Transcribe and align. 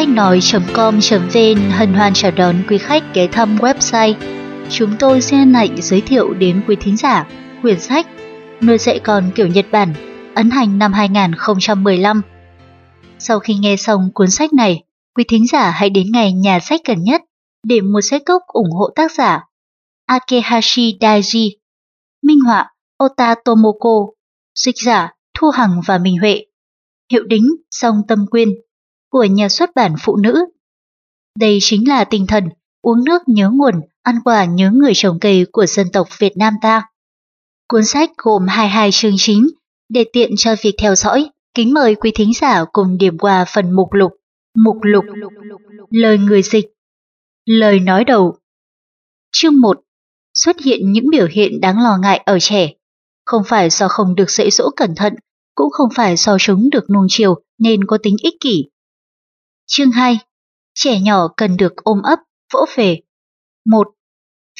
Sách 0.00 0.08
nói.com.vn 0.08 1.70
hân 1.70 1.94
hoan 1.94 2.12
chào 2.14 2.30
đón 2.30 2.56
quý 2.68 2.78
khách 2.78 3.14
ghé 3.14 3.26
thăm 3.26 3.56
website. 3.56 4.14
Chúng 4.70 4.96
tôi 4.98 5.20
xin 5.20 5.54
hạnh 5.54 5.76
giới 5.82 6.00
thiệu 6.00 6.34
đến 6.34 6.62
quý 6.68 6.76
thính 6.80 6.96
giả 6.96 7.26
quyển 7.62 7.80
sách 7.80 8.06
Nuôi 8.62 8.78
dạy 8.78 8.98
con 8.98 9.30
kiểu 9.34 9.46
Nhật 9.46 9.66
Bản, 9.72 9.94
ấn 10.34 10.50
hành 10.50 10.78
năm 10.78 10.92
2015. 10.92 12.22
Sau 13.18 13.38
khi 13.38 13.54
nghe 13.54 13.76
xong 13.76 14.10
cuốn 14.14 14.30
sách 14.30 14.52
này, 14.52 14.84
quý 15.16 15.24
thính 15.28 15.46
giả 15.46 15.70
hãy 15.70 15.90
đến 15.90 16.06
ngày 16.12 16.32
nhà 16.32 16.60
sách 16.60 16.80
gần 16.86 17.02
nhất 17.02 17.22
để 17.66 17.80
mua 17.80 18.00
sách 18.00 18.22
gốc 18.26 18.42
ủng 18.46 18.70
hộ 18.70 18.90
tác 18.96 19.12
giả 19.12 19.40
Akehashi 20.06 20.98
Daiji, 21.00 21.50
minh 22.22 22.40
họa 22.46 22.70
Ota 23.04 23.34
Tomoko, 23.44 24.06
dịch 24.54 24.76
giả 24.84 25.12
Thu 25.38 25.50
Hằng 25.50 25.80
và 25.86 25.98
Minh 25.98 26.18
Huệ, 26.18 26.44
hiệu 27.12 27.22
đính 27.24 27.46
Song 27.70 28.02
Tâm 28.08 28.26
Quyên 28.30 28.48
của 29.10 29.24
nhà 29.24 29.48
xuất 29.48 29.70
bản 29.74 29.94
Phụ 30.00 30.16
Nữ. 30.16 30.44
Đây 31.38 31.58
chính 31.60 31.88
là 31.88 32.04
tinh 32.04 32.26
thần 32.26 32.44
uống 32.82 33.04
nước 33.04 33.22
nhớ 33.26 33.50
nguồn, 33.52 33.74
ăn 34.02 34.16
quả 34.24 34.44
nhớ 34.44 34.70
người 34.70 34.92
trồng 34.94 35.18
cây 35.20 35.46
của 35.52 35.66
dân 35.66 35.86
tộc 35.92 36.08
Việt 36.18 36.36
Nam 36.36 36.54
ta. 36.62 36.82
Cuốn 37.68 37.84
sách 37.84 38.10
gồm 38.16 38.46
22 38.48 38.90
chương 38.92 39.14
chính, 39.16 39.48
để 39.88 40.04
tiện 40.12 40.30
cho 40.36 40.54
việc 40.62 40.74
theo 40.78 40.94
dõi, 40.94 41.30
kính 41.54 41.74
mời 41.74 41.94
quý 41.94 42.10
thính 42.14 42.32
giả 42.40 42.64
cùng 42.72 42.98
điểm 42.98 43.18
qua 43.18 43.44
phần 43.54 43.70
mục 43.70 43.92
lục. 43.92 44.12
Mục 44.64 44.76
lục 44.82 45.04
Lời 45.90 46.18
người 46.18 46.42
dịch 46.42 46.66
Lời 47.46 47.80
nói 47.80 48.04
đầu 48.04 48.36
Chương 49.32 49.60
1 49.60 49.80
Xuất 50.34 50.56
hiện 50.60 50.92
những 50.92 51.04
biểu 51.10 51.26
hiện 51.30 51.60
đáng 51.60 51.82
lo 51.82 51.98
ngại 52.02 52.22
ở 52.26 52.38
trẻ. 52.40 52.72
Không 53.24 53.42
phải 53.46 53.70
do 53.70 53.88
không 53.88 54.14
được 54.14 54.30
dạy 54.30 54.50
dỗ 54.50 54.70
cẩn 54.76 54.94
thận, 54.94 55.14
cũng 55.54 55.70
không 55.70 55.88
phải 55.94 56.16
do 56.16 56.38
chúng 56.38 56.70
được 56.70 56.90
nuông 56.90 57.06
chiều 57.08 57.34
nên 57.58 57.84
có 57.84 57.98
tính 58.02 58.16
ích 58.22 58.34
kỷ. 58.40 58.64
Chương 59.72 59.90
2 59.90 60.18
Trẻ 60.74 61.00
nhỏ 61.00 61.28
cần 61.36 61.56
được 61.56 61.76
ôm 61.76 62.02
ấp, 62.02 62.18
vỗ 62.52 62.66
về. 62.76 63.00
1. 63.66 63.88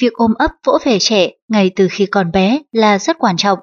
Việc 0.01 0.13
ôm 0.13 0.33
ấp 0.33 0.51
vỗ 0.65 0.77
về 0.85 0.99
trẻ 0.99 1.29
ngay 1.47 1.71
từ 1.75 1.87
khi 1.91 2.05
còn 2.05 2.31
bé 2.31 2.61
là 2.71 2.99
rất 2.99 3.17
quan 3.19 3.37
trọng. 3.37 3.59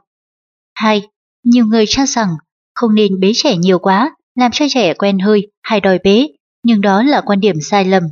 2. 0.75 1.09
Nhiều 1.45 1.67
người 1.67 1.85
cho 1.89 2.07
rằng 2.07 2.29
không 2.75 2.95
nên 2.95 3.21
bế 3.21 3.33
trẻ 3.35 3.57
nhiều 3.57 3.79
quá, 3.79 4.17
làm 4.35 4.51
cho 4.55 4.67
trẻ 4.71 4.95
quen 4.95 5.19
hơi 5.19 5.51
hay 5.63 5.81
đòi 5.81 5.99
bế, 6.05 6.29
nhưng 6.63 6.81
đó 6.81 7.03
là 7.03 7.21
quan 7.21 7.41
điểm 7.41 7.57
sai 7.71 7.85
lầm. 7.85 8.03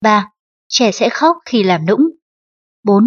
3. 0.00 0.28
Trẻ 0.68 0.92
sẽ 0.92 1.08
khóc 1.08 1.36
khi 1.44 1.62
làm 1.62 1.86
nũng. 1.86 2.10
4. 2.84 3.04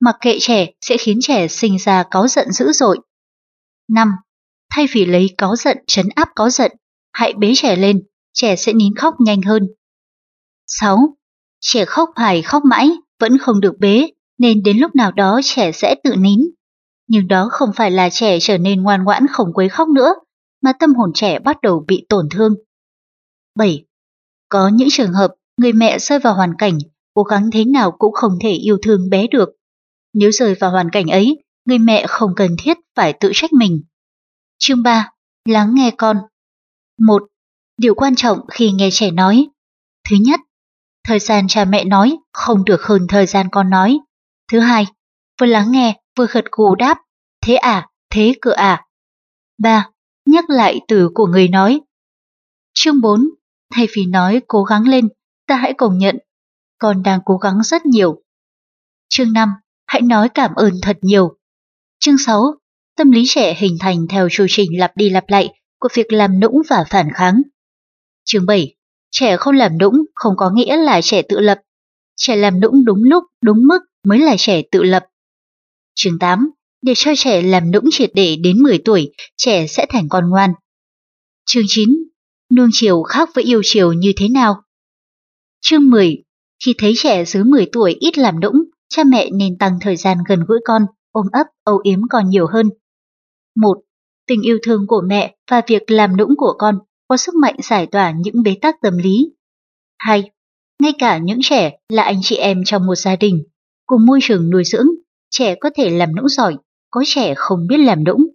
Mặc 0.00 0.16
kệ 0.20 0.38
trẻ 0.40 0.66
sẽ 0.80 0.96
khiến 0.96 1.18
trẻ 1.22 1.48
sinh 1.48 1.78
ra 1.78 2.04
có 2.10 2.28
giận 2.28 2.52
dữ 2.52 2.72
dội. 2.72 2.98
5. 3.88 4.08
Thay 4.74 4.86
vì 4.92 5.04
lấy 5.04 5.34
có 5.38 5.56
giận 5.56 5.76
chấn 5.86 6.08
áp 6.14 6.28
có 6.34 6.50
giận, 6.50 6.72
hãy 7.12 7.32
bế 7.32 7.52
trẻ 7.56 7.76
lên, 7.76 8.02
trẻ 8.32 8.56
sẽ 8.56 8.72
nín 8.72 8.94
khóc 8.94 9.14
nhanh 9.20 9.42
hơn. 9.42 9.68
6. 10.66 10.98
Trẻ 11.60 11.84
khóc 11.84 12.10
hoài 12.16 12.42
khóc 12.42 12.62
mãi 12.64 12.90
vẫn 13.20 13.38
không 13.38 13.60
được 13.60 13.74
bế, 13.78 14.10
nên 14.38 14.62
đến 14.62 14.78
lúc 14.78 14.94
nào 14.94 15.12
đó 15.12 15.40
trẻ 15.44 15.72
sẽ 15.72 15.94
tự 16.04 16.14
nín. 16.16 16.40
Nhưng 17.08 17.28
đó 17.28 17.48
không 17.50 17.70
phải 17.76 17.90
là 17.90 18.08
trẻ 18.10 18.38
trở 18.40 18.58
nên 18.58 18.82
ngoan 18.82 19.04
ngoãn 19.04 19.26
không 19.30 19.52
quấy 19.54 19.68
khóc 19.68 19.88
nữa, 19.88 20.14
mà 20.62 20.72
tâm 20.72 20.94
hồn 20.94 21.10
trẻ 21.14 21.38
bắt 21.38 21.56
đầu 21.62 21.84
bị 21.86 22.06
tổn 22.08 22.28
thương. 22.30 22.54
7. 23.58 23.84
Có 24.48 24.68
những 24.68 24.88
trường 24.90 25.12
hợp 25.12 25.34
người 25.56 25.72
mẹ 25.72 25.98
rơi 25.98 26.18
vào 26.18 26.34
hoàn 26.34 26.52
cảnh 26.58 26.78
cố 27.14 27.22
gắng 27.22 27.50
thế 27.52 27.64
nào 27.64 27.92
cũng 27.98 28.12
không 28.12 28.38
thể 28.42 28.50
yêu 28.50 28.78
thương 28.82 29.10
bé 29.10 29.26
được. 29.30 29.48
Nếu 30.14 30.30
rơi 30.30 30.54
vào 30.54 30.70
hoàn 30.70 30.90
cảnh 30.90 31.06
ấy, 31.06 31.44
người 31.64 31.78
mẹ 31.78 32.06
không 32.08 32.30
cần 32.36 32.56
thiết 32.58 32.78
phải 32.96 33.12
tự 33.12 33.30
trách 33.34 33.52
mình. 33.52 33.82
Chương 34.58 34.82
3. 34.82 35.10
Lắng 35.48 35.74
nghe 35.74 35.90
con 35.98 36.16
1. 36.98 37.22
Điều 37.76 37.94
quan 37.94 38.14
trọng 38.14 38.38
khi 38.50 38.70
nghe 38.70 38.88
trẻ 38.92 39.10
nói 39.10 39.48
Thứ 40.10 40.16
nhất, 40.20 40.40
thời 41.04 41.18
gian 41.18 41.48
cha 41.48 41.64
mẹ 41.64 41.84
nói 41.84 42.16
không 42.32 42.64
được 42.64 42.82
hơn 42.82 43.06
thời 43.08 43.26
gian 43.26 43.48
con 43.52 43.70
nói. 43.70 43.98
Thứ 44.52 44.60
hai, 44.60 44.86
vừa 45.40 45.46
lắng 45.46 45.70
nghe 45.70 46.00
vừa 46.18 46.26
gật 46.26 46.44
gù 46.50 46.74
đáp 46.74 46.98
Thế 47.46 47.54
à, 47.54 47.88
thế 48.10 48.34
cửa 48.40 48.52
à. 48.52 48.86
ba 49.58 49.90
Nhắc 50.26 50.50
lại 50.50 50.80
từ 50.88 51.10
của 51.14 51.26
người 51.26 51.48
nói 51.48 51.80
Chương 52.74 53.00
4. 53.00 53.24
Thay 53.74 53.86
vì 53.96 54.06
nói 54.06 54.42
cố 54.48 54.64
gắng 54.64 54.88
lên, 54.88 55.08
ta 55.46 55.56
hãy 55.56 55.74
công 55.78 55.98
nhận 55.98 56.16
con 56.82 57.02
đang 57.02 57.20
cố 57.24 57.36
gắng 57.36 57.62
rất 57.64 57.86
nhiều. 57.86 58.22
Chương 59.08 59.32
5. 59.32 59.48
Hãy 59.86 60.02
nói 60.02 60.28
cảm 60.28 60.54
ơn 60.54 60.72
thật 60.82 60.98
nhiều. 61.02 61.36
Chương 61.98 62.18
6. 62.18 62.42
Tâm 62.96 63.10
lý 63.10 63.24
trẻ 63.28 63.54
hình 63.54 63.76
thành 63.80 64.06
theo 64.08 64.28
chu 64.30 64.46
trình 64.48 64.80
lặp 64.80 64.96
đi 64.96 65.10
lặp 65.10 65.24
lại 65.28 65.54
của 65.78 65.88
việc 65.94 66.12
làm 66.12 66.40
nũng 66.40 66.62
và 66.68 66.84
phản 66.90 67.08
kháng. 67.14 67.42
Chương 68.24 68.46
7. 68.46 68.74
Trẻ 69.10 69.36
không 69.36 69.54
làm 69.54 69.78
nũng 69.78 70.04
không 70.14 70.34
có 70.36 70.50
nghĩa 70.50 70.76
là 70.76 71.00
trẻ 71.02 71.22
tự 71.22 71.40
lập. 71.40 71.60
Trẻ 72.16 72.36
làm 72.36 72.60
nũng 72.60 72.84
đúng 72.84 72.98
lúc, 73.04 73.24
đúng 73.42 73.66
mức 73.66 73.78
mới 74.04 74.18
là 74.18 74.36
trẻ 74.38 74.62
tự 74.70 74.82
lập. 74.82 75.06
Chương 75.94 76.18
8. 76.18 76.50
Để 76.82 76.92
cho 76.96 77.12
trẻ 77.16 77.42
làm 77.42 77.70
nũng 77.70 77.84
triệt 77.90 78.10
để 78.14 78.36
đến 78.36 78.62
10 78.62 78.78
tuổi, 78.78 79.12
trẻ 79.36 79.66
sẽ 79.66 79.86
thành 79.88 80.08
con 80.08 80.30
ngoan. 80.30 80.50
Chương 81.46 81.62
9. 81.66 81.88
Nuông 82.56 82.68
chiều 82.72 83.02
khác 83.02 83.28
với 83.34 83.44
yêu 83.44 83.60
chiều 83.64 83.92
như 83.92 84.12
thế 84.16 84.28
nào? 84.28 84.62
Chương 85.60 85.90
10. 85.90 86.22
Khi 86.64 86.74
thấy 86.78 86.92
trẻ 86.96 87.24
dưới 87.24 87.44
10 87.44 87.66
tuổi 87.72 87.96
ít 88.00 88.18
làm 88.18 88.40
nũng, 88.40 88.64
cha 88.88 89.04
mẹ 89.04 89.30
nên 89.30 89.58
tăng 89.58 89.78
thời 89.80 89.96
gian 89.96 90.18
gần 90.28 90.40
gũi 90.48 90.58
con, 90.64 90.82
ôm 91.12 91.26
ấp, 91.32 91.46
âu 91.64 91.80
yếm 91.84 92.00
con 92.10 92.30
nhiều 92.30 92.46
hơn. 92.52 92.70
1. 93.56 93.74
Tình 94.26 94.42
yêu 94.42 94.58
thương 94.62 94.86
của 94.86 95.02
mẹ 95.06 95.36
và 95.50 95.62
việc 95.66 95.90
làm 95.90 96.16
nũng 96.16 96.34
của 96.36 96.54
con 96.58 96.78
có 97.12 97.16
sức 97.16 97.34
mạnh 97.34 97.56
giải 97.62 97.86
tỏa 97.86 98.10
những 98.10 98.42
bế 98.42 98.56
tắc 98.62 98.80
tâm 98.82 98.98
lý. 98.98 99.32
2. 99.98 100.30
Ngay 100.82 100.92
cả 100.98 101.18
những 101.18 101.38
trẻ 101.42 101.78
là 101.88 102.02
anh 102.02 102.20
chị 102.22 102.36
em 102.36 102.62
trong 102.64 102.86
một 102.86 102.94
gia 102.94 103.16
đình, 103.16 103.42
cùng 103.86 104.06
môi 104.06 104.18
trường 104.22 104.50
nuôi 104.50 104.64
dưỡng, 104.64 104.86
trẻ 105.30 105.54
có 105.60 105.70
thể 105.74 105.90
làm 105.90 106.16
nũng 106.16 106.28
giỏi, 106.28 106.56
có 106.90 107.02
trẻ 107.06 107.34
không 107.36 107.66
biết 107.66 107.76
làm 107.76 108.04
nũng. 108.04 108.26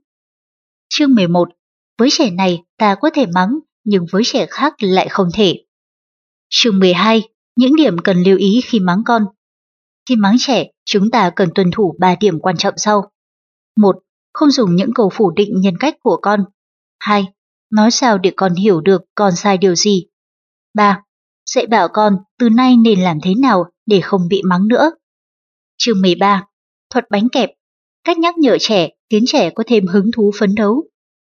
Chương 0.89 1.15
11. 1.15 1.49
Với 1.97 2.09
trẻ 2.11 2.31
này 2.31 2.63
ta 2.77 2.95
có 3.01 3.09
thể 3.13 3.25
mắng, 3.35 3.59
nhưng 3.83 4.05
với 4.11 4.21
trẻ 4.25 4.45
khác 4.49 4.73
lại 4.79 5.09
không 5.09 5.27
thể. 5.33 5.65
Chương 6.49 6.79
12. 6.79 7.21
Những 7.55 7.75
điểm 7.75 7.97
cần 8.03 8.23
lưu 8.23 8.37
ý 8.37 8.61
khi 8.65 8.79
mắng 8.79 9.01
con. 9.05 9.25
Khi 10.09 10.15
mắng 10.15 10.35
trẻ, 10.39 10.67
chúng 10.85 11.11
ta 11.11 11.31
cần 11.35 11.49
tuân 11.55 11.71
thủ 11.71 11.95
3 11.99 12.15
điểm 12.19 12.39
quan 12.39 12.57
trọng 12.57 12.73
sau. 12.77 13.11
1. 13.77 13.95
Không 14.33 14.51
dùng 14.51 14.75
những 14.75 14.93
câu 14.95 15.09
phủ 15.13 15.31
định 15.31 15.61
nhân 15.61 15.73
cách 15.79 15.95
của 16.03 16.19
con. 16.21 16.43
2. 16.99 17.27
Nói 17.71 17.91
sao 17.91 18.17
để 18.17 18.31
con 18.35 18.55
hiểu 18.55 18.81
được 18.81 19.01
con 19.15 19.35
sai 19.35 19.57
điều 19.57 19.75
gì. 19.75 20.07
3. 20.73 21.03
Dạy 21.45 21.67
bảo 21.67 21.87
con 21.93 22.17
từ 22.39 22.49
nay 22.49 22.77
nên 22.77 23.01
làm 23.01 23.17
thế 23.23 23.33
nào 23.35 23.65
để 23.85 24.01
không 24.01 24.27
bị 24.27 24.41
mắng 24.49 24.67
nữa. 24.67 24.91
Chương 25.77 26.01
13. 26.01 26.45
Thuật 26.89 27.05
bánh 27.11 27.29
kẹp. 27.29 27.49
Cách 28.03 28.17
nhắc 28.17 28.37
nhở 28.37 28.57
trẻ 28.59 28.89
khiến 29.09 29.23
trẻ 29.27 29.49
có 29.49 29.63
thêm 29.67 29.87
hứng 29.87 30.11
thú 30.15 30.31
phấn 30.39 30.55
đấu. 30.55 30.83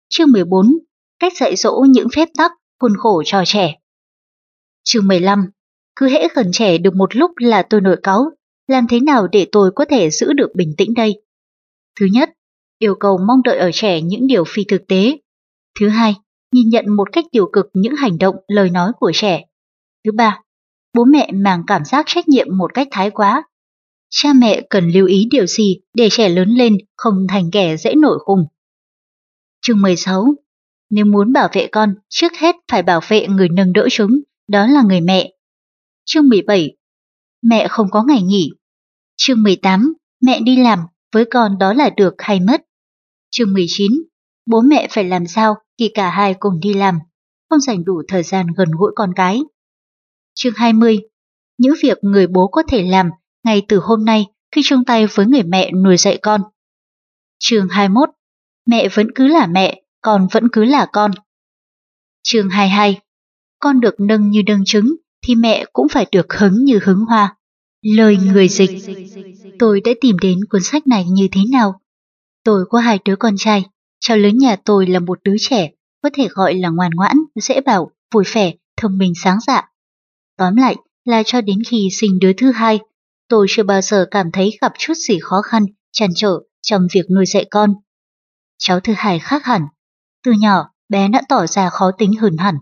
Chương 0.09 0.31
14. 0.31 0.71
Cách 1.19 1.33
dạy 1.37 1.55
dỗ 1.55 1.85
những 1.89 2.07
phép 2.15 2.29
tắc, 2.37 2.51
khuôn 2.79 2.93
khổ 2.97 3.23
cho 3.25 3.43
trẻ. 3.45 3.75
Chương 4.83 5.07
15. 5.07 5.45
Cứ 5.95 6.09
hễ 6.09 6.27
gần 6.35 6.49
trẻ 6.53 6.77
được 6.77 6.95
một 6.95 7.15
lúc 7.15 7.31
là 7.37 7.63
tôi 7.69 7.81
nổi 7.81 7.97
cáu, 8.03 8.25
làm 8.67 8.87
thế 8.87 8.99
nào 8.99 9.27
để 9.27 9.47
tôi 9.51 9.71
có 9.75 9.85
thể 9.85 10.09
giữ 10.09 10.33
được 10.33 10.49
bình 10.55 10.73
tĩnh 10.77 10.93
đây? 10.93 11.21
Thứ 11.99 12.05
nhất, 12.13 12.29
yêu 12.79 12.95
cầu 12.99 13.17
mong 13.27 13.41
đợi 13.43 13.57
ở 13.57 13.71
trẻ 13.73 14.01
những 14.01 14.27
điều 14.27 14.43
phi 14.47 14.63
thực 14.63 14.87
tế. 14.87 15.17
Thứ 15.79 15.89
hai, 15.89 16.15
nhìn 16.51 16.69
nhận 16.69 16.85
một 16.95 17.11
cách 17.11 17.25
tiêu 17.31 17.49
cực 17.53 17.65
những 17.73 17.95
hành 17.95 18.17
động, 18.17 18.35
lời 18.47 18.69
nói 18.69 18.91
của 18.99 19.11
trẻ. 19.15 19.43
Thứ 20.05 20.11
ba, 20.11 20.41
bố 20.93 21.03
mẹ 21.05 21.29
mang 21.33 21.63
cảm 21.67 21.85
giác 21.85 22.05
trách 22.07 22.27
nhiệm 22.27 22.57
một 22.57 22.73
cách 22.73 22.87
thái 22.91 23.09
quá. 23.11 23.43
Cha 24.09 24.33
mẹ 24.33 24.61
cần 24.69 24.89
lưu 24.89 25.07
ý 25.07 25.27
điều 25.31 25.45
gì 25.45 25.79
để 25.93 26.09
trẻ 26.11 26.29
lớn 26.29 26.49
lên 26.49 26.77
không 26.97 27.25
thành 27.29 27.49
kẻ 27.51 27.77
dễ 27.77 27.95
nổi 27.95 28.19
khùng. 28.25 28.45
Chương 29.61 29.81
16 29.81 30.25
Nếu 30.89 31.05
muốn 31.05 31.33
bảo 31.33 31.49
vệ 31.53 31.67
con, 31.71 31.95
trước 32.09 32.31
hết 32.39 32.55
phải 32.71 32.83
bảo 32.83 32.99
vệ 33.07 33.27
người 33.27 33.49
nâng 33.49 33.73
đỡ 33.73 33.87
chúng, 33.91 34.11
đó 34.47 34.67
là 34.67 34.81
người 34.81 35.01
mẹ. 35.01 35.33
Chương 36.05 36.29
17 36.29 36.75
Mẹ 37.41 37.67
không 37.67 37.87
có 37.91 38.03
ngày 38.03 38.21
nghỉ. 38.21 38.49
Chương 39.15 39.43
18 39.43 39.93
Mẹ 40.21 40.39
đi 40.39 40.55
làm, 40.55 40.79
với 41.13 41.25
con 41.31 41.57
đó 41.59 41.73
là 41.73 41.89
được 41.97 42.13
hay 42.17 42.39
mất. 42.39 42.61
Chương 43.29 43.53
19 43.53 43.91
Bố 44.45 44.61
mẹ 44.61 44.87
phải 44.91 45.03
làm 45.03 45.27
sao 45.27 45.55
khi 45.79 45.91
cả 45.93 46.09
hai 46.09 46.33
cùng 46.39 46.59
đi 46.59 46.73
làm, 46.73 46.99
không 47.49 47.59
dành 47.59 47.83
đủ 47.85 48.01
thời 48.07 48.23
gian 48.23 48.47
gần 48.57 48.71
gũi 48.71 48.91
con 48.95 49.13
cái. 49.15 49.41
Chương 50.33 50.53
20 50.55 50.99
Những 51.57 51.73
việc 51.83 51.97
người 52.01 52.27
bố 52.27 52.47
có 52.47 52.63
thể 52.67 52.83
làm 52.83 53.09
ngay 53.43 53.61
từ 53.67 53.79
hôm 53.83 54.05
nay 54.05 54.25
khi 54.51 54.61
chung 54.63 54.85
tay 54.85 55.07
với 55.07 55.25
người 55.25 55.43
mẹ 55.43 55.71
nuôi 55.71 55.97
dạy 55.97 56.19
con. 56.21 56.41
Chương 57.39 57.67
21 57.69 58.09
Mẹ 58.65 58.87
vẫn 58.93 59.07
cứ 59.15 59.27
là 59.27 59.47
mẹ, 59.47 59.81
con 60.01 60.27
vẫn 60.31 60.47
cứ 60.51 60.63
là 60.63 60.87
con. 60.93 61.11
Chương 62.23 62.49
22 62.49 62.99
Con 63.59 63.79
được 63.79 63.95
nâng 63.99 64.29
như 64.29 64.41
nâng 64.47 64.63
trứng, 64.65 64.95
thì 65.27 65.35
mẹ 65.35 65.65
cũng 65.73 65.87
phải 65.89 66.05
được 66.11 66.33
hứng 66.33 66.65
như 66.65 66.79
hứng 66.83 67.05
hoa. 67.05 67.37
Lời 67.81 68.17
người 68.17 68.47
dịch 68.47 68.71
Tôi 69.59 69.81
đã 69.81 69.91
tìm 70.01 70.15
đến 70.21 70.39
cuốn 70.49 70.61
sách 70.63 70.87
này 70.87 71.05
như 71.05 71.27
thế 71.31 71.41
nào? 71.51 71.81
Tôi 72.43 72.65
có 72.69 72.79
hai 72.79 72.99
đứa 73.05 73.15
con 73.15 73.33
trai, 73.37 73.65
cháu 74.01 74.17
lớn 74.17 74.37
nhà 74.37 74.55
tôi 74.55 74.87
là 74.87 74.99
một 74.99 75.19
đứa 75.23 75.35
trẻ, 75.39 75.69
có 76.03 76.09
thể 76.13 76.27
gọi 76.31 76.53
là 76.53 76.69
ngoan 76.69 76.91
ngoãn, 76.95 77.17
dễ 77.41 77.61
bảo, 77.61 77.91
vui 78.13 78.23
vẻ, 78.33 78.53
thông 78.77 78.97
minh 78.97 79.13
sáng 79.23 79.39
dạ. 79.47 79.69
Tóm 80.37 80.55
lại 80.55 80.75
là 81.05 81.23
cho 81.23 81.41
đến 81.41 81.59
khi 81.67 81.89
sinh 81.91 82.19
đứa 82.19 82.33
thứ 82.33 82.51
hai, 82.51 82.79
tôi 83.27 83.47
chưa 83.49 83.63
bao 83.63 83.81
giờ 83.81 84.05
cảm 84.11 84.31
thấy 84.31 84.57
gặp 84.61 84.71
chút 84.77 84.93
gì 84.93 85.19
khó 85.21 85.41
khăn, 85.41 85.65
chăn 85.91 86.09
trở 86.15 86.39
trong 86.61 86.87
việc 86.93 87.11
nuôi 87.15 87.25
dạy 87.25 87.45
con. 87.51 87.73
Cháu 88.57 88.79
thứ 88.79 88.93
hai 88.97 89.19
khác 89.19 89.45
hẳn. 89.45 89.61
Từ 90.23 90.31
nhỏ, 90.31 90.69
bé 90.89 91.07
đã 91.07 91.21
tỏ 91.29 91.47
ra 91.47 91.69
khó 91.69 91.91
tính 91.97 92.13
hơn 92.13 92.37
hẳn. 92.37 92.55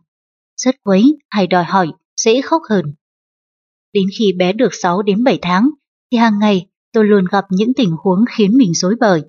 Rất 0.57 0.75
quấy 0.83 1.17
hay 1.29 1.47
đòi 1.47 1.63
hỏi, 1.63 1.91
dễ 2.21 2.41
khóc 2.41 2.61
hơn. 2.69 2.85
Đến 3.93 4.03
khi 4.19 4.33
bé 4.37 4.53
được 4.53 4.73
6 4.73 5.01
đến 5.01 5.23
7 5.23 5.39
tháng, 5.41 5.69
thì 6.11 6.17
hàng 6.17 6.39
ngày 6.39 6.67
tôi 6.93 7.05
luôn 7.05 7.25
gặp 7.31 7.45
những 7.49 7.73
tình 7.73 7.91
huống 8.03 8.19
khiến 8.29 8.57
mình 8.57 8.73
rối 8.73 8.95
bời 8.99 9.21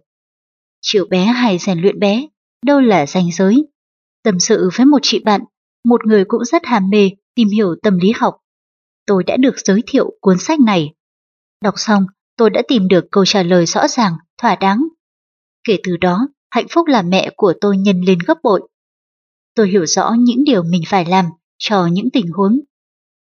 chiều 0.81 1.07
bé 1.11 1.25
hay 1.25 1.59
rèn 1.59 1.81
luyện 1.81 1.99
bé, 1.99 2.27
đâu 2.67 2.81
là 2.81 3.07
ranh 3.07 3.31
giới. 3.33 3.67
Tâm 4.23 4.41
sự 4.41 4.71
với 4.77 4.87
một 4.87 4.99
chị 5.03 5.19
bạn, 5.25 5.41
một 5.85 6.07
người 6.07 6.25
cũng 6.25 6.45
rất 6.45 6.65
hàm 6.65 6.91
mê 6.91 7.11
tìm 7.35 7.49
hiểu 7.49 7.75
tâm 7.83 7.99
lý 7.99 8.13
học. 8.17 8.37
Tôi 9.07 9.25
đã 9.25 9.37
được 9.37 9.55
giới 9.65 9.83
thiệu 9.87 10.13
cuốn 10.21 10.39
sách 10.39 10.61
này. 10.61 10.95
Đọc 11.65 11.75
xong, 11.77 12.07
tôi 12.37 12.51
đã 12.51 12.63
tìm 12.69 12.89
được 12.89 13.05
câu 13.11 13.25
trả 13.25 13.43
lời 13.43 13.67
rõ 13.67 13.89
ràng, 13.89 14.13
thỏa 14.39 14.57
đáng. 14.57 14.89
Kể 15.65 15.77
từ 15.85 15.97
đó, 15.97 16.29
hạnh 16.51 16.67
phúc 16.71 16.87
là 16.87 17.03
mẹ 17.03 17.31
của 17.37 17.53
tôi 17.61 17.77
nhân 17.77 18.01
lên 18.01 18.19
gấp 18.27 18.35
bội. 18.43 18.69
Tôi 19.55 19.69
hiểu 19.69 19.87
rõ 19.87 20.15
những 20.19 20.45
điều 20.45 20.63
mình 20.63 20.83
phải 20.87 21.05
làm 21.05 21.25
cho 21.59 21.87
những 21.87 22.11
tình 22.13 22.27
huống. 22.33 22.61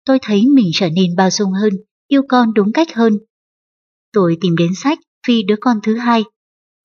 Tôi 0.04 0.18
thấy 0.22 0.44
mình 0.54 0.66
trở 0.74 0.88
nên 0.88 1.16
bao 1.16 1.30
dung 1.30 1.52
hơn, 1.52 1.72
yêu 2.08 2.22
con 2.28 2.54
đúng 2.54 2.72
cách 2.72 2.94
hơn. 2.94 3.18
Tôi 4.12 4.38
tìm 4.40 4.56
đến 4.56 4.70
sách 4.74 4.98
vì 5.28 5.42
đứa 5.42 5.56
con 5.60 5.80
thứ 5.82 5.96
hai, 5.96 6.24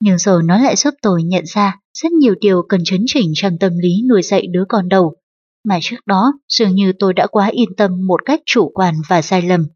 nhưng 0.02 0.18
rồi 0.18 0.44
nó 0.44 0.58
lại 0.58 0.76
giúp 0.76 0.94
tôi 1.02 1.24
nhận 1.24 1.44
ra 1.46 1.80
rất 1.94 2.12
nhiều 2.12 2.36
điều 2.42 2.62
cần 2.70 2.82
chấn 2.86 3.04
chỉnh 3.08 3.32
trong 3.36 3.58
tâm 3.58 3.72
lý 3.78 3.90
nuôi 4.10 4.22
dạy 4.22 4.48
đứa 4.52 4.64
con 4.70 4.90
đầu, 4.90 5.16
mà 5.64 5.80
trước 5.82 5.98
đó 6.06 6.34
dường 6.48 6.76
như 6.76 6.94
tôi 7.00 7.14
đã 7.14 7.28
quá 7.28 7.48
yên 7.48 7.70
tâm 7.78 8.08
một 8.08 8.26
cách 8.26 8.40
chủ 8.46 8.72
quan 8.74 8.96
và 9.10 9.22
sai 9.22 9.42
lầm. 9.42 9.68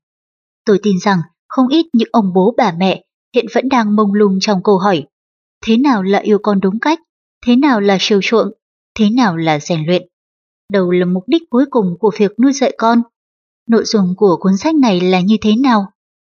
Tôi 0.66 0.80
tin 0.84 1.00
rằng 1.00 1.20
không 1.48 1.68
ít 1.68 1.86
những 1.94 2.10
ông 2.12 2.34
bố 2.34 2.54
bà 2.58 2.72
mẹ 2.78 3.04
hiện 3.36 3.46
vẫn 3.54 3.70
đang 3.70 3.96
mông 3.96 4.14
lung 4.14 4.38
trong 4.42 4.64
câu 4.64 4.78
hỏi 4.78 5.06
thế 5.66 5.78
nào 5.78 6.04
là 6.04 6.20
yêu 6.20 6.40
con 6.44 6.60
đúng 6.60 6.80
cách, 6.80 7.00
thế 7.46 7.56
nào 7.56 7.82
là 7.82 7.98
chiều 8.00 8.20
chuộng, 8.22 8.48
thế 9.00 9.10
nào 9.10 9.38
là 9.38 9.60
rèn 9.60 9.86
luyện, 9.86 10.08
đâu 10.72 10.92
là 10.92 11.06
mục 11.06 11.24
đích 11.28 11.44
cuối 11.50 11.66
cùng 11.70 11.98
của 12.00 12.12
việc 12.18 12.32
nuôi 12.40 12.54
dạy 12.54 12.76
con. 12.78 13.02
Nội 13.70 13.84
dung 13.86 14.14
của 14.18 14.38
cuốn 14.40 14.58
sách 14.58 14.76
này 14.76 15.02
là 15.02 15.22
như 15.22 15.38
thế 15.42 15.56
nào? 15.56 15.92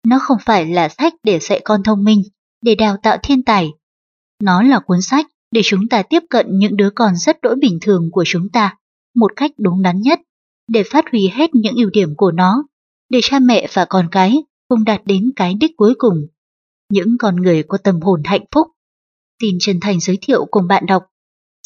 Nó 0.06 0.18
không 0.18 0.38
phải 0.44 0.66
là 0.66 0.88
sách 0.88 1.14
để 1.22 1.38
dạy 1.38 1.60
con 1.64 1.82
thông 1.82 2.04
minh, 2.04 2.22
để 2.66 2.74
đào 2.74 2.96
tạo 3.02 3.16
thiên 3.22 3.42
tài. 3.42 3.72
Nó 4.42 4.62
là 4.62 4.80
cuốn 4.86 5.02
sách 5.02 5.26
để 5.50 5.60
chúng 5.64 5.88
ta 5.90 6.02
tiếp 6.02 6.22
cận 6.30 6.46
những 6.50 6.76
đứa 6.76 6.90
con 6.90 7.16
rất 7.16 7.40
đỗi 7.42 7.56
bình 7.60 7.78
thường 7.82 8.08
của 8.12 8.24
chúng 8.26 8.48
ta 8.52 8.76
một 9.14 9.32
cách 9.36 9.50
đúng 9.58 9.82
đắn 9.82 10.00
nhất, 10.00 10.20
để 10.68 10.82
phát 10.82 11.04
huy 11.12 11.28
hết 11.28 11.50
những 11.54 11.76
ưu 11.76 11.90
điểm 11.90 12.14
của 12.16 12.30
nó, 12.30 12.64
để 13.08 13.20
cha 13.22 13.38
mẹ 13.38 13.66
và 13.72 13.84
con 13.84 14.08
cái 14.12 14.36
cùng 14.68 14.84
đạt 14.84 15.02
đến 15.04 15.32
cái 15.36 15.54
đích 15.60 15.70
cuối 15.76 15.94
cùng. 15.98 16.14
Những 16.92 17.16
con 17.18 17.36
người 17.36 17.62
có 17.62 17.78
tâm 17.78 18.00
hồn 18.00 18.22
hạnh 18.24 18.44
phúc. 18.52 18.66
Tin 19.38 19.56
chân 19.60 19.80
thành 19.80 20.00
giới 20.00 20.18
thiệu 20.22 20.46
cùng 20.50 20.66
bạn 20.68 20.86
đọc. 20.86 21.02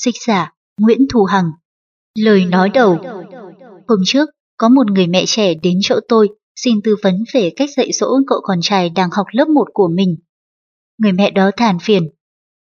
Dịch 0.03 0.15
giả 0.27 0.53
Nguyễn 0.81 1.07
Thu 1.13 1.25
Hằng 1.25 1.51
Lời 2.19 2.45
nói 2.45 2.71
đầu 2.75 2.99
Hôm 3.89 3.99
trước, 4.05 4.29
có 4.57 4.69
một 4.69 4.91
người 4.91 5.07
mẹ 5.07 5.25
trẻ 5.27 5.55
đến 5.55 5.79
chỗ 5.83 6.01
tôi 6.09 6.29
xin 6.57 6.81
tư 6.85 6.97
vấn 7.03 7.15
về 7.35 7.51
cách 7.57 7.71
dạy 7.77 7.93
dỗ 7.93 8.09
cậu 8.27 8.41
con 8.43 8.59
trai 8.63 8.91
đang 8.91 9.11
học 9.11 9.27
lớp 9.33 9.49
1 9.49 9.65
của 9.73 9.89
mình. 9.89 10.17
Người 11.01 11.13
mẹ 11.13 11.31
đó 11.31 11.51
than 11.57 11.79
phiền. 11.79 12.09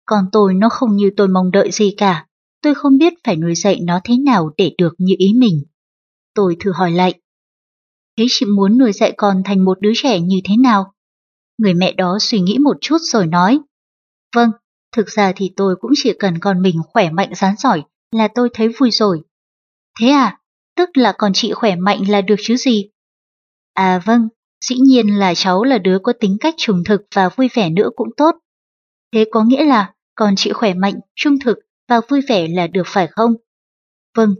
Còn 0.05 0.25
tôi 0.31 0.53
nó 0.53 0.69
không 0.69 0.95
như 0.95 1.09
tôi 1.17 1.27
mong 1.27 1.51
đợi 1.51 1.71
gì 1.71 1.93
cả. 1.97 2.27
Tôi 2.61 2.75
không 2.75 2.97
biết 2.97 3.13
phải 3.23 3.35
nuôi 3.35 3.55
dạy 3.55 3.79
nó 3.83 3.99
thế 4.03 4.17
nào 4.17 4.49
để 4.57 4.71
được 4.77 4.93
như 4.97 5.15
ý 5.17 5.33
mình. 5.33 5.63
Tôi 6.33 6.55
thử 6.59 6.71
hỏi 6.71 6.91
lại. 6.91 7.13
Thế 8.17 8.25
chị 8.29 8.45
muốn 8.45 8.77
nuôi 8.77 8.91
dạy 8.91 9.13
con 9.17 9.41
thành 9.45 9.65
một 9.65 9.81
đứa 9.81 9.91
trẻ 9.95 10.19
như 10.19 10.37
thế 10.49 10.55
nào? 10.57 10.93
Người 11.57 11.73
mẹ 11.73 11.91
đó 11.91 12.17
suy 12.21 12.39
nghĩ 12.39 12.57
một 12.57 12.77
chút 12.81 12.97
rồi 13.01 13.27
nói. 13.27 13.59
Vâng, 14.35 14.49
thực 14.95 15.07
ra 15.09 15.31
thì 15.35 15.53
tôi 15.55 15.75
cũng 15.79 15.91
chỉ 15.95 16.13
cần 16.19 16.39
con 16.39 16.61
mình 16.61 16.75
khỏe 16.93 17.09
mạnh 17.09 17.29
rán 17.35 17.55
giỏi 17.57 17.83
là 18.11 18.27
tôi 18.35 18.49
thấy 18.53 18.67
vui 18.79 18.91
rồi. 18.91 19.21
Thế 19.99 20.07
à, 20.07 20.39
tức 20.75 20.89
là 20.93 21.13
con 21.17 21.31
chị 21.33 21.51
khỏe 21.53 21.75
mạnh 21.75 22.09
là 22.09 22.21
được 22.21 22.35
chứ 22.39 22.57
gì? 22.57 22.89
À 23.73 23.99
vâng, 24.05 24.27
dĩ 24.69 24.75
nhiên 24.79 25.19
là 25.19 25.33
cháu 25.35 25.63
là 25.63 25.77
đứa 25.77 25.99
có 25.99 26.13
tính 26.19 26.37
cách 26.39 26.53
trùng 26.57 26.83
thực 26.85 27.01
và 27.15 27.29
vui 27.29 27.49
vẻ 27.53 27.69
nữa 27.69 27.89
cũng 27.95 28.09
tốt. 28.17 28.35
Thế 29.13 29.25
có 29.31 29.43
nghĩa 29.43 29.65
là 29.65 29.93
con 30.15 30.33
chị 30.37 30.51
khỏe 30.53 30.73
mạnh, 30.73 30.99
trung 31.15 31.39
thực 31.39 31.57
và 31.89 32.01
vui 32.09 32.21
vẻ 32.29 32.47
là 32.47 32.67
được 32.67 32.83
phải 32.85 33.07
không? 33.07 33.31
Vâng, 34.17 34.35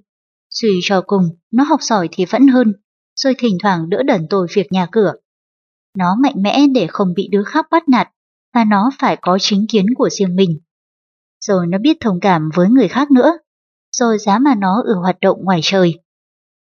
suy 0.50 0.80
cho 0.84 1.02
cùng, 1.08 1.24
nó 1.52 1.64
học 1.64 1.82
giỏi 1.82 2.10
thì 2.12 2.26
vẫn 2.26 2.48
hơn, 2.48 2.74
rồi 3.16 3.34
thỉnh 3.38 3.58
thoảng 3.64 3.90
đỡ 3.90 4.04
đần 4.04 4.28
tôi 4.30 4.48
việc 4.56 4.72
nhà 4.72 4.88
cửa. 4.92 5.14
Nó 5.98 6.16
mạnh 6.24 6.44
mẽ 6.44 6.66
để 6.76 6.88
không 6.88 7.14
bị 7.16 7.28
đứa 7.32 7.44
khác 7.44 7.66
bắt 7.72 7.90
nạt, 7.90 8.08
và 8.54 8.64
nó 8.64 8.92
phải 9.00 9.18
có 9.22 9.38
chính 9.42 9.66
kiến 9.70 9.86
của 9.96 10.10
riêng 10.10 10.36
mình. 10.36 10.60
Rồi 11.42 11.68
nó 11.68 11.78
biết 11.78 11.98
thông 12.00 12.20
cảm 12.20 12.50
với 12.56 12.70
người 12.70 12.88
khác 12.88 13.12
nữa, 13.12 13.38
rồi 13.92 14.18
giá 14.18 14.40
mà 14.40 14.56
nó 14.56 14.84
ở 14.88 14.94
hoạt 15.00 15.20
động 15.20 15.38
ngoài 15.44 15.60
trời. 15.64 15.94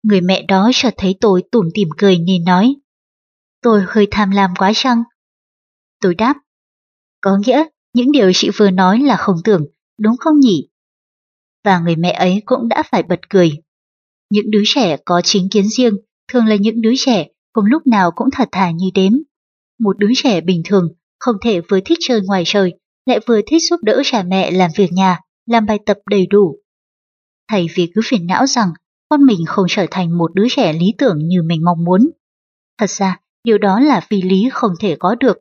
Người 0.03 0.21
mẹ 0.21 0.43
đó 0.43 0.71
chợt 0.75 0.95
thấy 0.97 1.17
tôi 1.21 1.43
tủm 1.53 1.69
tỉm 1.75 1.89
cười 1.99 2.19
nên 2.19 2.45
nói. 2.45 2.75
Tôi 3.71 3.85
hơi 3.89 4.09
tham 4.11 4.31
lam 4.31 4.55
quá 4.59 4.73
chăng? 4.75 5.03
Tôi 6.01 6.15
đáp. 6.15 6.35
Có 7.21 7.39
nghĩa, 7.39 7.65
những 7.95 8.13
điều 8.13 8.33
chị 8.35 8.51
vừa 8.57 8.71
nói 8.71 8.99
là 9.01 9.17
không 9.17 9.37
tưởng, 9.45 9.67
đúng 10.01 10.17
không 10.17 10.41
nhỉ? 10.41 10.69
Và 11.65 11.79
người 11.79 11.97
mẹ 11.97 12.13
ấy 12.13 12.43
cũng 12.47 12.69
đã 12.69 12.83
phải 12.91 13.03
bật 13.03 13.21
cười. 13.31 13.53
Những 14.31 14.51
đứa 14.51 14.63
trẻ 14.65 14.97
có 15.05 15.21
chính 15.25 15.49
kiến 15.51 15.69
riêng 15.69 15.95
thường 16.33 16.47
là 16.47 16.57
những 16.57 16.81
đứa 16.81 16.93
trẻ 16.97 17.27
không 17.55 17.65
lúc 17.65 17.87
nào 17.87 18.11
cũng 18.11 18.29
thật 18.33 18.49
thà 18.53 18.71
như 18.71 18.87
đếm. 18.95 19.13
Một 19.81 19.99
đứa 19.99 20.11
trẻ 20.17 20.41
bình 20.41 20.63
thường 20.65 20.89
không 21.19 21.37
thể 21.43 21.61
vừa 21.61 21.81
thích 21.85 21.99
chơi 22.01 22.21
ngoài 22.21 22.43
trời, 22.47 22.73
lại 23.07 23.21
vừa 23.27 23.41
thích 23.47 23.63
giúp 23.71 23.81
đỡ 23.83 24.03
cha 24.05 24.23
mẹ 24.23 24.51
làm 24.51 24.71
việc 24.77 24.93
nhà, 24.93 25.21
làm 25.47 25.67
bài 25.67 25.79
tập 25.87 25.99
đầy 26.11 26.27
đủ. 26.27 26.59
Thay 27.49 27.67
vì 27.75 27.93
cứ 27.95 28.01
phiền 28.05 28.27
não 28.27 28.47
rằng 28.47 28.69
con 29.09 29.27
mình 29.27 29.41
không 29.47 29.67
trở 29.69 29.87
thành 29.91 30.19
một 30.19 30.35
đứa 30.35 30.47
trẻ 30.51 30.73
lý 30.73 30.95
tưởng 30.99 31.19
như 31.19 31.43
mình 31.43 31.65
mong 31.65 31.85
muốn. 31.85 32.11
Thật 32.79 32.91
ra, 32.91 33.21
điều 33.45 33.59
đó 33.59 33.81
là 33.81 34.01
phi 34.01 34.23
lý 34.23 34.49
không 34.53 34.73
thể 34.81 34.97
có 34.99 35.15
được. 35.15 35.39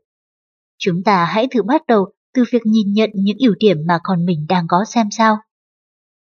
Chúng 0.77 1.03
ta 1.03 1.25
hãy 1.25 1.47
thử 1.51 1.63
bắt 1.63 1.87
đầu 1.87 2.13
từ 2.33 2.43
việc 2.51 2.61
nhìn 2.65 2.93
nhận 2.93 3.09
những 3.13 3.37
ưu 3.39 3.55
điểm 3.59 3.77
mà 3.87 3.99
con 4.03 4.25
mình 4.25 4.45
đang 4.49 4.65
có 4.67 4.85
xem 4.87 5.07
sao. 5.11 5.37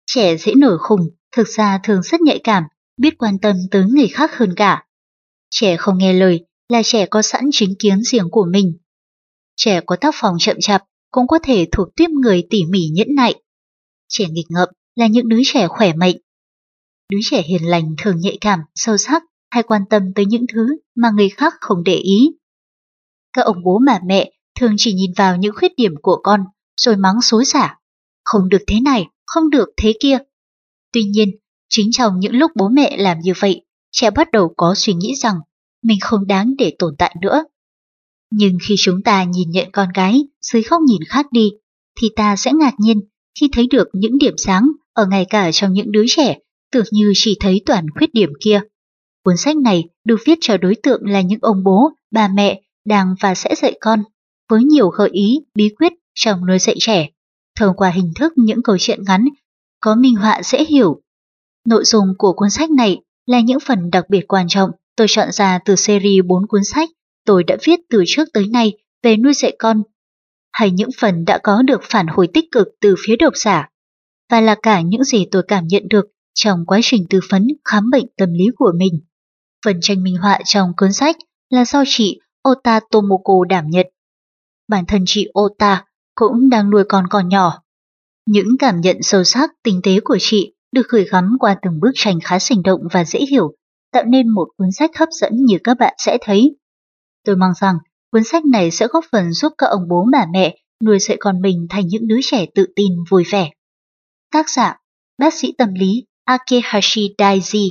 Trẻ 0.05 0.37
dễ 0.37 0.53
nổi 0.57 0.77
khùng, 0.79 1.09
thực 1.35 1.47
ra 1.47 1.79
thường 1.83 2.01
rất 2.03 2.21
nhạy 2.21 2.39
cảm, 2.43 2.63
biết 2.97 3.17
quan 3.17 3.39
tâm 3.39 3.55
tới 3.71 3.83
người 3.85 4.07
khác 4.07 4.37
hơn 4.37 4.53
cả. 4.55 4.85
Trẻ 5.49 5.77
không 5.77 5.97
nghe 5.97 6.13
lời 6.13 6.45
là 6.69 6.81
trẻ 6.83 7.05
có 7.05 7.21
sẵn 7.21 7.49
chính 7.51 7.75
kiến 7.79 8.03
riêng 8.03 8.29
của 8.31 8.45
mình. 8.51 8.77
Trẻ 9.55 9.81
có 9.85 9.95
tác 9.95 10.15
phòng 10.17 10.35
chậm 10.39 10.57
chạp 10.59 10.83
cũng 11.11 11.27
có 11.27 11.39
thể 11.43 11.67
thuộc 11.71 11.87
tiếp 11.95 12.09
người 12.09 12.47
tỉ 12.49 12.65
mỉ 12.65 12.87
nhẫn 12.87 13.07
nại. 13.15 13.41
Trẻ 14.07 14.25
nghịch 14.29 14.47
ngợm 14.49 14.69
là 14.95 15.07
những 15.07 15.29
đứa 15.29 15.41
trẻ 15.45 15.67
khỏe 15.67 15.93
mạnh, 15.93 16.15
Đứa 17.11 17.17
trẻ 17.21 17.41
hiền 17.41 17.69
lành 17.69 17.95
thường 17.97 18.19
nhạy 18.19 18.37
cảm, 18.41 18.59
sâu 18.75 18.97
sắc 18.97 19.23
hay 19.51 19.63
quan 19.63 19.81
tâm 19.89 20.13
tới 20.15 20.25
những 20.25 20.45
thứ 20.53 20.67
mà 20.95 21.09
người 21.11 21.29
khác 21.29 21.53
không 21.61 21.83
để 21.83 21.95
ý. 21.95 22.31
Các 23.33 23.41
ông 23.41 23.63
bố 23.63 23.79
mà 23.85 23.99
mẹ 24.05 24.31
thường 24.59 24.73
chỉ 24.77 24.93
nhìn 24.93 25.11
vào 25.17 25.37
những 25.37 25.55
khuyết 25.55 25.71
điểm 25.77 25.93
của 26.01 26.19
con 26.23 26.41
rồi 26.77 26.97
mắng 26.97 27.21
xối 27.21 27.45
xả. 27.45 27.77
Không 28.23 28.49
được 28.49 28.63
thế 28.67 28.79
này, 28.79 29.07
không 29.25 29.49
được 29.49 29.69
thế 29.77 29.93
kia. 29.99 30.17
Tuy 30.93 31.03
nhiên, 31.03 31.29
chính 31.69 31.91
trong 31.91 32.19
những 32.19 32.35
lúc 32.35 32.51
bố 32.55 32.69
mẹ 32.69 32.97
làm 32.97 33.19
như 33.19 33.33
vậy, 33.39 33.65
trẻ 33.91 34.09
bắt 34.09 34.31
đầu 34.31 34.53
có 34.57 34.73
suy 34.75 34.93
nghĩ 34.93 35.15
rằng 35.15 35.35
mình 35.83 35.97
không 36.01 36.27
đáng 36.27 36.53
để 36.57 36.75
tồn 36.79 36.95
tại 36.97 37.15
nữa. 37.21 37.43
Nhưng 38.31 38.57
khi 38.67 38.75
chúng 38.77 39.01
ta 39.03 39.23
nhìn 39.23 39.51
nhận 39.51 39.71
con 39.71 39.89
gái 39.95 40.27
dưới 40.41 40.61
góc 40.61 40.81
nhìn 40.81 41.01
khác 41.07 41.25
đi, 41.31 41.51
thì 41.99 42.09
ta 42.15 42.35
sẽ 42.35 42.53
ngạc 42.53 42.73
nhiên 42.79 43.01
khi 43.39 43.49
thấy 43.53 43.67
được 43.71 43.87
những 43.93 44.17
điểm 44.17 44.33
sáng 44.37 44.67
ở 44.93 45.05
ngay 45.05 45.25
cả 45.29 45.51
trong 45.51 45.73
những 45.73 45.91
đứa 45.91 46.03
trẻ 46.07 46.39
tưởng 46.71 46.85
như 46.91 47.11
chỉ 47.15 47.37
thấy 47.39 47.61
toàn 47.65 47.85
khuyết 47.95 48.13
điểm 48.13 48.29
kia. 48.39 48.61
Cuốn 49.25 49.37
sách 49.37 49.57
này 49.57 49.83
được 50.03 50.19
viết 50.25 50.37
cho 50.41 50.57
đối 50.57 50.75
tượng 50.83 51.01
là 51.09 51.21
những 51.21 51.39
ông 51.41 51.63
bố, 51.63 51.91
bà 52.11 52.27
mẹ 52.27 52.61
đang 52.85 53.15
và 53.19 53.35
sẽ 53.35 53.55
dạy 53.55 53.77
con, 53.81 54.03
với 54.49 54.63
nhiều 54.63 54.89
gợi 54.89 55.09
ý, 55.11 55.39
bí 55.55 55.69
quyết 55.79 55.93
trong 56.13 56.45
nuôi 56.45 56.59
dạy 56.59 56.75
trẻ, 56.79 57.09
thông 57.59 57.75
qua 57.75 57.89
hình 57.89 58.11
thức 58.15 58.33
những 58.35 58.63
câu 58.63 58.77
chuyện 58.79 58.99
ngắn, 59.07 59.25
có 59.79 59.95
minh 59.95 60.15
họa 60.15 60.41
dễ 60.43 60.65
hiểu. 60.65 61.01
Nội 61.67 61.83
dung 61.85 62.07
của 62.17 62.33
cuốn 62.33 62.49
sách 62.49 62.71
này 62.71 63.01
là 63.25 63.39
những 63.39 63.59
phần 63.59 63.89
đặc 63.91 64.05
biệt 64.09 64.27
quan 64.27 64.47
trọng 64.47 64.71
tôi 64.95 65.07
chọn 65.09 65.31
ra 65.31 65.59
từ 65.65 65.75
series 65.75 66.25
4 66.25 66.47
cuốn 66.47 66.63
sách 66.63 66.89
tôi 67.25 67.43
đã 67.43 67.57
viết 67.63 67.79
từ 67.89 68.03
trước 68.07 68.27
tới 68.33 68.47
nay 68.47 68.73
về 69.03 69.17
nuôi 69.17 69.33
dạy 69.33 69.55
con, 69.59 69.83
hay 70.51 70.71
những 70.71 70.89
phần 70.99 71.25
đã 71.25 71.39
có 71.43 71.61
được 71.61 71.81
phản 71.83 72.07
hồi 72.07 72.27
tích 72.33 72.45
cực 72.51 72.67
từ 72.81 72.95
phía 73.05 73.15
độc 73.15 73.33
giả, 73.35 73.69
và 74.31 74.41
là 74.41 74.55
cả 74.61 74.81
những 74.81 75.03
gì 75.03 75.25
tôi 75.31 75.43
cảm 75.47 75.67
nhận 75.67 75.87
được 75.87 76.05
trong 76.33 76.65
quá 76.65 76.79
trình 76.83 77.05
tư 77.09 77.19
vấn 77.29 77.47
khám 77.65 77.89
bệnh 77.91 78.05
tâm 78.17 78.33
lý 78.33 78.45
của 78.55 78.71
mình. 78.77 78.99
Phần 79.65 79.79
tranh 79.81 80.03
minh 80.03 80.15
họa 80.15 80.39
trong 80.45 80.73
cuốn 80.77 80.93
sách 80.93 81.15
là 81.49 81.65
do 81.65 81.83
chị 81.87 82.19
Ota 82.49 82.79
Tomoko 82.91 83.33
đảm 83.49 83.65
nhận. 83.67 83.87
Bản 84.67 84.85
thân 84.87 85.03
chị 85.05 85.27
Ota 85.39 85.85
cũng 86.15 86.49
đang 86.49 86.69
nuôi 86.69 86.83
con 86.89 87.07
còn 87.09 87.29
nhỏ. 87.29 87.61
Những 88.25 88.47
cảm 88.59 88.81
nhận 88.81 88.97
sâu 89.01 89.23
sắc, 89.23 89.49
tinh 89.63 89.79
tế 89.83 89.99
của 90.03 90.17
chị 90.19 90.53
được 90.71 90.87
gửi 90.89 91.05
gắm 91.11 91.37
qua 91.39 91.55
từng 91.61 91.79
bức 91.79 91.91
tranh 91.93 92.19
khá 92.23 92.39
sinh 92.39 92.63
động 92.63 92.79
và 92.91 93.05
dễ 93.05 93.19
hiểu, 93.29 93.55
tạo 93.91 94.03
nên 94.03 94.29
một 94.29 94.47
cuốn 94.57 94.71
sách 94.71 94.91
hấp 94.97 95.09
dẫn 95.11 95.31
như 95.35 95.57
các 95.63 95.77
bạn 95.79 95.93
sẽ 95.97 96.17
thấy. 96.21 96.55
Tôi 97.23 97.35
mong 97.35 97.53
rằng 97.61 97.77
cuốn 98.11 98.23
sách 98.23 98.45
này 98.45 98.71
sẽ 98.71 98.87
góp 98.87 99.05
phần 99.11 99.33
giúp 99.33 99.53
các 99.57 99.67
ông 99.67 99.87
bố 99.89 100.05
bà 100.11 100.25
mẹ 100.33 100.57
nuôi 100.83 100.99
dạy 100.99 101.17
con 101.19 101.41
mình 101.41 101.67
thành 101.69 101.87
những 101.87 102.07
đứa 102.07 102.19
trẻ 102.23 102.45
tự 102.55 102.65
tin 102.75 102.91
vui 103.09 103.23
vẻ. 103.31 103.51
Tác 104.31 104.49
giả, 104.49 104.79
bác 105.17 105.33
sĩ 105.33 105.53
tâm 105.57 105.73
lý 105.73 106.05
Akehashi 106.25 107.15
Daiji 107.17 107.69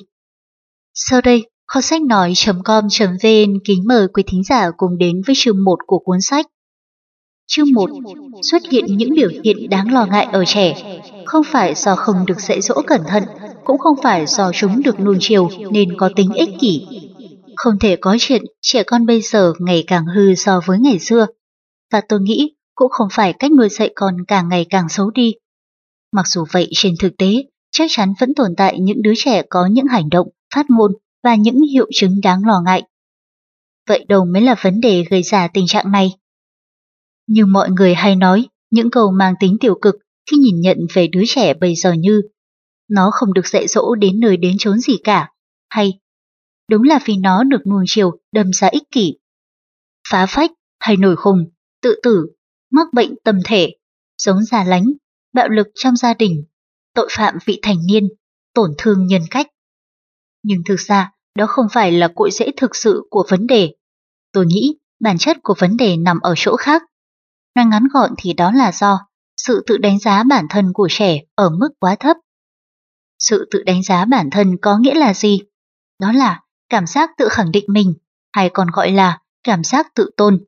Sau 0.94 1.20
đây, 1.20 1.44
kho 1.66 1.80
sách 1.80 2.02
nói.com.vn 2.02 3.59
kính 3.64 3.85
mời 3.87 4.09
quý 4.09 4.23
thính 4.26 4.42
giả 4.44 4.71
cùng 4.76 4.99
đến 4.99 5.23
với 5.26 5.35
chương 5.38 5.64
1 5.64 5.76
của 5.87 5.99
cuốn 5.99 6.21
sách. 6.21 6.47
Chương 7.47 7.73
1. 7.73 7.90
Xuất 8.42 8.62
hiện 8.71 8.85
những 8.88 9.14
biểu 9.14 9.28
hiện 9.44 9.56
đáng 9.71 9.92
lo 9.92 10.06
ngại 10.06 10.28
ở 10.33 10.44
trẻ, 10.44 11.00
không 11.25 11.44
phải 11.44 11.75
do 11.75 11.97
không 11.97 12.26
được 12.26 12.40
dạy 12.40 12.61
dỗ 12.61 12.75
cẩn 12.87 13.00
thận, 13.09 13.23
cũng 13.64 13.78
không 13.78 13.97
phải 14.02 14.26
do 14.26 14.52
chúng 14.52 14.83
được 14.83 15.00
nuông 15.00 15.16
chiều 15.21 15.49
nên 15.71 15.97
có 15.97 16.11
tính 16.16 16.33
ích 16.33 16.49
kỷ. 16.61 16.87
Không 17.56 17.78
thể 17.80 17.97
có 17.97 18.16
chuyện 18.21 18.42
trẻ 18.61 18.83
con 18.83 19.06
bây 19.06 19.21
giờ 19.21 19.52
ngày 19.59 19.85
càng 19.87 20.06
hư 20.06 20.35
so 20.35 20.61
với 20.66 20.78
ngày 20.78 20.99
xưa. 20.99 21.26
Và 21.92 22.00
tôi 22.09 22.21
nghĩ 22.21 22.54
cũng 22.75 22.90
không 22.90 23.09
phải 23.12 23.33
cách 23.33 23.52
nuôi 23.52 23.68
dạy 23.68 23.92
con 23.94 24.14
càng 24.28 24.49
ngày 24.49 24.66
càng 24.71 24.88
xấu 24.88 25.11
đi. 25.11 25.35
Mặc 26.12 26.26
dù 26.26 26.44
vậy 26.52 26.68
trên 26.73 26.94
thực 27.00 27.16
tế, 27.18 27.44
chắc 27.73 27.87
chắn 27.90 28.12
vẫn 28.21 28.35
tồn 28.35 28.54
tại 28.56 28.80
những 28.80 29.02
đứa 29.02 29.12
trẻ 29.16 29.42
có 29.50 29.66
những 29.66 29.87
hành 29.87 30.09
động, 30.09 30.28
phát 30.54 30.66
ngôn 30.68 30.92
và 31.25 31.35
những 31.35 31.61
hiệu 31.73 31.87
chứng 31.95 32.21
đáng 32.23 32.47
lo 32.47 32.61
ngại. 32.64 32.83
Vậy 33.88 34.04
đâu 34.09 34.25
mới 34.25 34.43
là 34.43 34.57
vấn 34.62 34.81
đề 34.81 35.04
gây 35.11 35.23
ra 35.23 35.49
tình 35.49 35.66
trạng 35.66 35.93
này? 35.93 36.12
Như 37.26 37.47
mọi 37.47 37.71
người 37.71 37.95
hay 37.95 38.16
nói, 38.16 38.47
những 38.71 38.90
câu 38.90 39.11
mang 39.11 39.35
tính 39.40 39.57
tiêu 39.61 39.75
cực 39.83 39.95
khi 40.31 40.37
nhìn 40.37 40.61
nhận 40.61 40.78
về 40.95 41.07
đứa 41.07 41.23
trẻ 41.26 41.54
bây 41.54 41.75
giờ 41.75 41.93
như 41.93 42.23
nó 42.88 43.11
không 43.12 43.33
được 43.35 43.47
dạy 43.47 43.66
dỗ 43.69 43.95
đến 43.95 44.21
nơi 44.21 44.37
đến 44.37 44.57
chốn 44.59 44.78
gì 44.78 44.97
cả, 45.04 45.31
hay 45.69 45.93
đúng 46.71 46.83
là 46.83 46.99
vì 47.04 47.16
nó 47.16 47.45
được 47.45 47.66
nuông 47.66 47.85
chiều 47.87 48.11
đâm 48.33 48.52
ra 48.52 48.69
ích 48.69 48.83
kỷ. 48.90 49.19
Phá 50.11 50.26
phách 50.26 50.50
hay 50.81 50.97
nổi 50.97 51.16
khùng, 51.16 51.38
tự 51.83 52.00
tử, 52.02 52.26
mắc 52.71 52.87
bệnh 52.93 53.14
tâm 53.25 53.38
thể, 53.45 53.71
giống 54.19 54.43
già 54.43 54.64
lánh, 54.64 54.93
bạo 55.33 55.49
lực 55.49 55.66
trong 55.75 55.97
gia 55.97 56.14
đình, 56.14 56.45
tội 56.95 57.09
phạm 57.16 57.35
vị 57.45 57.59
thành 57.62 57.78
niên, 57.87 58.09
tổn 58.54 58.71
thương 58.78 59.07
nhân 59.07 59.23
cách. 59.31 59.47
Nhưng 60.44 60.62
thực 60.68 60.80
ra, 60.80 61.10
đó 61.34 61.46
không 61.46 61.66
phải 61.72 61.92
là 61.92 62.08
cội 62.14 62.30
rễ 62.30 62.50
thực 62.56 62.76
sự 62.76 63.02
của 63.10 63.26
vấn 63.30 63.46
đề. 63.46 63.74
Tôi 64.32 64.46
nghĩ 64.46 64.78
bản 65.00 65.18
chất 65.18 65.36
của 65.42 65.54
vấn 65.58 65.76
đề 65.76 65.96
nằm 65.96 66.20
ở 66.20 66.34
chỗ 66.36 66.56
khác. 66.56 66.82
Nói 67.54 67.64
ngắn 67.66 67.84
gọn 67.92 68.10
thì 68.18 68.32
đó 68.32 68.52
là 68.52 68.72
do 68.72 69.00
sự 69.36 69.64
tự 69.66 69.76
đánh 69.76 69.98
giá 69.98 70.22
bản 70.22 70.46
thân 70.50 70.72
của 70.72 70.88
trẻ 70.90 71.20
ở 71.34 71.50
mức 71.50 71.68
quá 71.80 71.96
thấp. 72.00 72.16
Sự 73.18 73.48
tự 73.50 73.62
đánh 73.62 73.82
giá 73.82 74.04
bản 74.04 74.30
thân 74.30 74.56
có 74.62 74.78
nghĩa 74.78 74.94
là 74.94 75.14
gì? 75.14 75.40
Đó 76.00 76.12
là 76.12 76.42
cảm 76.68 76.86
giác 76.86 77.10
tự 77.18 77.28
khẳng 77.30 77.52
định 77.52 77.64
mình, 77.68 77.94
hay 78.32 78.50
còn 78.54 78.68
gọi 78.72 78.90
là 78.90 79.20
cảm 79.42 79.64
giác 79.64 79.94
tự 79.94 80.10
tôn. 80.16 80.44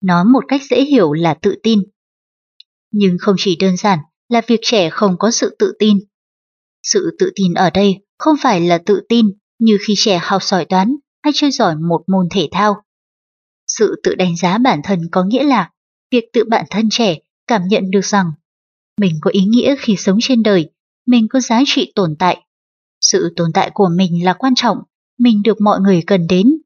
Nói 0.00 0.24
một 0.24 0.44
cách 0.48 0.60
dễ 0.70 0.84
hiểu 0.84 1.12
là 1.12 1.34
tự 1.34 1.54
tin. 1.62 1.82
Nhưng 2.90 3.16
không 3.20 3.34
chỉ 3.38 3.56
đơn 3.56 3.76
giản 3.76 3.98
là 4.28 4.40
việc 4.46 4.60
trẻ 4.62 4.90
không 4.90 5.16
có 5.18 5.30
sự 5.30 5.56
tự 5.58 5.72
tin. 5.78 5.98
Sự 6.82 7.16
tự 7.18 7.32
tin 7.34 7.54
ở 7.54 7.70
đây 7.70 8.03
không 8.18 8.36
phải 8.40 8.60
là 8.60 8.78
tự 8.86 9.00
tin 9.08 9.26
như 9.58 9.78
khi 9.86 9.94
trẻ 9.96 10.18
học 10.22 10.42
giỏi 10.42 10.64
toán 10.64 10.96
hay 11.22 11.32
chơi 11.34 11.50
giỏi 11.50 11.76
một 11.76 12.02
môn 12.06 12.28
thể 12.30 12.48
thao. 12.52 12.82
Sự 13.66 14.00
tự 14.02 14.14
đánh 14.14 14.36
giá 14.36 14.58
bản 14.58 14.80
thân 14.84 15.00
có 15.12 15.24
nghĩa 15.24 15.44
là 15.44 15.70
việc 16.10 16.24
tự 16.32 16.44
bản 16.44 16.64
thân 16.70 16.88
trẻ 16.90 17.18
cảm 17.46 17.62
nhận 17.68 17.90
được 17.90 18.04
rằng 18.04 18.32
mình 19.00 19.18
có 19.20 19.30
ý 19.30 19.40
nghĩa 19.44 19.76
khi 19.78 19.96
sống 19.96 20.18
trên 20.22 20.42
đời, 20.42 20.70
mình 21.06 21.26
có 21.30 21.40
giá 21.40 21.60
trị 21.66 21.92
tồn 21.94 22.16
tại. 22.18 22.46
Sự 23.00 23.32
tồn 23.36 23.52
tại 23.54 23.70
của 23.74 23.88
mình 23.96 24.24
là 24.24 24.32
quan 24.32 24.54
trọng, 24.54 24.78
mình 25.18 25.42
được 25.42 25.60
mọi 25.60 25.80
người 25.80 26.02
cần 26.06 26.26
đến. 26.26 26.56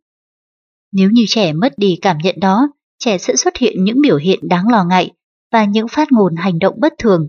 Nếu 0.92 1.10
như 1.10 1.24
trẻ 1.28 1.52
mất 1.52 1.72
đi 1.76 1.98
cảm 2.02 2.18
nhận 2.18 2.40
đó, 2.40 2.68
trẻ 2.98 3.18
sẽ 3.18 3.36
xuất 3.36 3.56
hiện 3.56 3.84
những 3.84 4.00
biểu 4.00 4.16
hiện 4.16 4.48
đáng 4.48 4.68
lo 4.68 4.84
ngại 4.84 5.10
và 5.52 5.64
những 5.64 5.88
phát 5.88 6.12
ngôn 6.12 6.36
hành 6.36 6.58
động 6.58 6.80
bất 6.80 6.92
thường. 6.98 7.28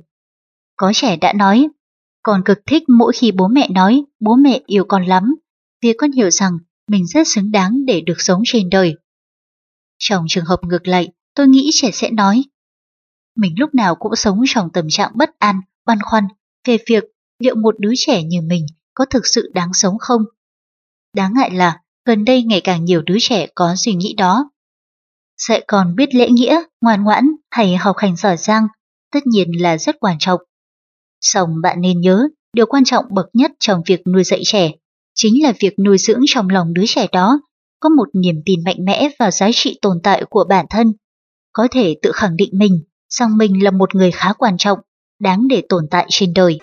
Có 0.76 0.92
trẻ 0.96 1.18
đã 1.18 1.34
nói, 1.34 1.68
con 2.24 2.42
cực 2.46 2.60
thích 2.66 2.84
mỗi 2.88 3.14
khi 3.16 3.32
bố 3.32 3.48
mẹ 3.48 3.70
nói 3.70 4.04
bố 4.20 4.36
mẹ 4.36 4.62
yêu 4.66 4.86
con 4.88 5.06
lắm, 5.06 5.36
vì 5.82 5.94
con 5.98 6.12
hiểu 6.12 6.30
rằng 6.30 6.58
mình 6.88 7.08
rất 7.08 7.28
xứng 7.28 7.52
đáng 7.52 7.86
để 7.86 8.02
được 8.02 8.22
sống 8.22 8.42
trên 8.46 8.70
đời. 8.70 8.96
Trong 9.98 10.26
trường 10.30 10.46
hợp 10.46 10.60
ngược 10.64 10.88
lại, 10.88 11.10
tôi 11.36 11.48
nghĩ 11.48 11.70
trẻ 11.74 11.92
sẽ 11.92 12.12
nói, 12.12 12.44
mình 13.36 13.54
lúc 13.58 13.76
nào 13.76 13.96
cũng 13.96 14.16
sống 14.16 14.42
trong 14.48 14.70
tâm 14.74 14.86
trạng 14.90 15.12
bất 15.16 15.40
an, 15.40 15.62
băn 15.86 15.98
khoăn 16.02 16.24
về 16.68 16.78
việc 16.88 17.04
liệu 17.40 17.56
một 17.56 17.76
đứa 17.80 17.94
trẻ 17.96 18.24
như 18.24 18.42
mình 18.42 18.66
có 18.94 19.06
thực 19.06 19.28
sự 19.28 19.52
đáng 19.54 19.74
sống 19.74 19.98
không. 20.00 20.22
Đáng 21.16 21.34
ngại 21.34 21.52
là 21.52 21.82
gần 22.06 22.26
đây 22.26 22.44
ngày 22.44 22.62
càng 22.62 22.86
nhiều 22.86 23.02
đứa 23.02 23.18
trẻ 23.20 23.48
có 23.56 23.76
suy 23.78 23.94
nghĩ 23.94 24.14
đó. 24.14 24.50
Sẽ 25.38 25.62
còn 25.68 25.96
biết 25.96 26.16
lễ 26.16 26.30
nghĩa, 26.30 26.64
ngoan 26.82 27.04
ngoãn 27.04 27.30
hay 27.52 27.78
học 27.78 27.98
hành 27.98 28.16
giỏi 28.16 28.38
giang, 28.38 28.68
tất 29.12 29.28
nhiên 29.28 29.62
là 29.62 29.78
rất 29.78 29.96
quan 30.00 30.18
trọng. 30.20 30.42
Xong 31.22 31.50
bạn 31.64 31.82
nên 31.82 32.02
nhớ, 32.02 32.28
điều 32.54 32.66
quan 32.66 32.84
trọng 32.84 33.06
bậc 33.10 33.26
nhất 33.34 33.52
trong 33.60 33.82
việc 33.86 34.08
nuôi 34.08 34.24
dạy 34.24 34.42
trẻ 34.46 34.72
chính 35.16 35.44
là 35.44 35.54
việc 35.60 35.80
nuôi 35.80 35.98
dưỡng 35.98 36.22
trong 36.28 36.50
lòng 36.50 36.74
đứa 36.74 36.86
trẻ 36.88 37.08
đó 37.12 37.42
có 37.80 37.90
một 37.90 38.08
niềm 38.14 38.36
tin 38.46 38.64
mạnh 38.66 38.86
mẽ 38.86 39.10
vào 39.20 39.32
giá 39.32 39.50
trị 39.54 39.80
tồn 39.82 39.98
tại 40.04 40.24
của 40.30 40.46
bản 40.50 40.66
thân, 40.70 40.94
có 41.54 41.68
thể 41.72 41.96
tự 42.02 42.12
khẳng 42.12 42.36
định 42.36 42.50
mình 42.54 42.84
rằng 43.10 43.38
mình 43.38 43.64
là 43.64 43.72
một 43.72 43.96
người 43.96 44.12
khá 44.12 44.34
quan 44.34 44.58
trọng, 44.58 44.80
đáng 45.20 45.48
để 45.48 45.64
tồn 45.70 45.88
tại 45.92 46.06
trên 46.10 46.34
đời. 46.34 46.60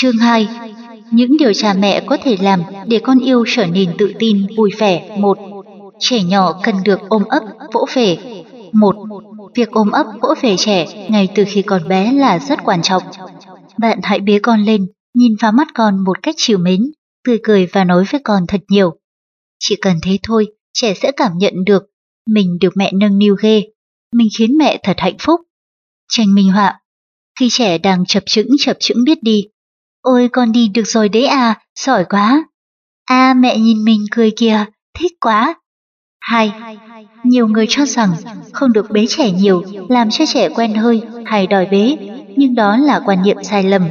Chương 0.00 0.16
2 0.16 0.48
Những 1.10 1.36
điều 1.36 1.52
cha 1.52 1.74
mẹ 1.74 2.02
có 2.06 2.16
thể 2.22 2.36
làm 2.40 2.62
để 2.86 2.98
con 2.98 3.18
yêu 3.18 3.44
trở 3.48 3.66
nên 3.66 3.94
tự 3.98 4.12
tin, 4.18 4.46
vui 4.56 4.70
vẻ. 4.78 5.16
một 5.18 5.38
Trẻ 5.98 6.22
nhỏ 6.22 6.60
cần 6.62 6.74
được 6.84 6.98
ôm 7.08 7.24
ấp, 7.24 7.42
vỗ 7.72 7.86
về. 7.94 8.18
một 8.72 8.96
Việc 9.54 9.70
ôm 9.70 9.90
ấp, 9.90 10.06
vỗ 10.22 10.34
về 10.42 10.56
trẻ 10.56 11.08
ngay 11.10 11.28
từ 11.34 11.44
khi 11.48 11.62
còn 11.62 11.88
bé 11.88 12.12
là 12.12 12.38
rất 12.38 12.58
quan 12.64 12.82
trọng. 12.82 13.02
Bạn 13.78 13.98
hãy 14.02 14.20
bế 14.20 14.38
con 14.38 14.60
lên, 14.60 14.86
nhìn 15.14 15.32
vào 15.40 15.52
mắt 15.52 15.68
con 15.74 16.04
một 16.04 16.22
cách 16.22 16.34
chiều 16.38 16.58
mến, 16.58 16.80
tươi 17.24 17.38
cười 17.42 17.66
và 17.66 17.84
nói 17.84 18.04
với 18.10 18.20
con 18.24 18.46
thật 18.48 18.60
nhiều. 18.68 18.98
Chỉ 19.58 19.76
cần 19.80 19.96
thế 20.02 20.18
thôi, 20.22 20.46
trẻ 20.72 20.94
sẽ 20.94 21.12
cảm 21.12 21.32
nhận 21.38 21.54
được 21.66 21.82
mình 22.26 22.58
được 22.60 22.76
mẹ 22.76 22.92
nâng 22.92 23.18
niu 23.18 23.36
ghê, 23.42 23.62
mình 24.14 24.28
khiến 24.38 24.50
mẹ 24.58 24.80
thật 24.82 24.94
hạnh 24.98 25.16
phúc. 25.18 25.40
Tranh 26.08 26.34
minh 26.34 26.52
họa 26.52 26.80
Khi 27.40 27.48
trẻ 27.50 27.78
đang 27.78 28.06
chập 28.06 28.22
chững 28.26 28.48
chập 28.58 28.76
chững 28.80 29.04
biết 29.04 29.22
đi, 29.22 29.44
Ôi 30.02 30.28
con 30.32 30.52
đi 30.52 30.68
được 30.68 30.82
rồi 30.86 31.08
đấy 31.08 31.26
à, 31.26 31.60
giỏi 31.78 32.04
quá. 32.04 32.44
À 33.04 33.34
mẹ 33.34 33.58
nhìn 33.58 33.84
mình 33.84 34.04
cười 34.10 34.32
kìa, 34.36 34.64
thích 34.98 35.12
quá. 35.20 35.54
Hai, 36.20 36.52
nhiều 37.24 37.48
người 37.48 37.66
cho 37.68 37.86
rằng 37.86 38.10
không 38.52 38.72
được 38.72 38.90
bế 38.90 39.06
trẻ 39.08 39.30
nhiều 39.30 39.62
làm 39.88 40.10
cho 40.10 40.24
trẻ 40.26 40.48
quen 40.48 40.74
hơi 40.74 41.02
hay 41.24 41.46
đòi 41.46 41.66
bế, 41.66 41.96
nhưng 42.36 42.54
đó 42.54 42.76
là 42.76 43.00
quan 43.06 43.22
niệm 43.22 43.36
sai 43.42 43.62
lầm. 43.62 43.82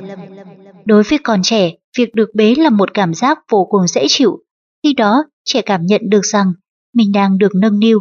Đối 0.86 1.04
với 1.04 1.20
con 1.24 1.42
trẻ, 1.44 1.72
việc 1.98 2.16
được 2.16 2.30
bế 2.36 2.56
là 2.56 2.70
một 2.70 2.94
cảm 2.94 3.14
giác 3.14 3.40
vô 3.52 3.68
cùng 3.70 3.88
dễ 3.88 4.06
chịu. 4.10 4.40
Khi 4.84 4.94
đó, 4.94 5.24
trẻ 5.46 5.62
cảm 5.62 5.86
nhận 5.86 6.02
được 6.10 6.26
rằng 6.26 6.54
mình 6.94 7.12
đang 7.12 7.38
được 7.38 7.52
nâng 7.62 7.80
niu. 7.80 8.00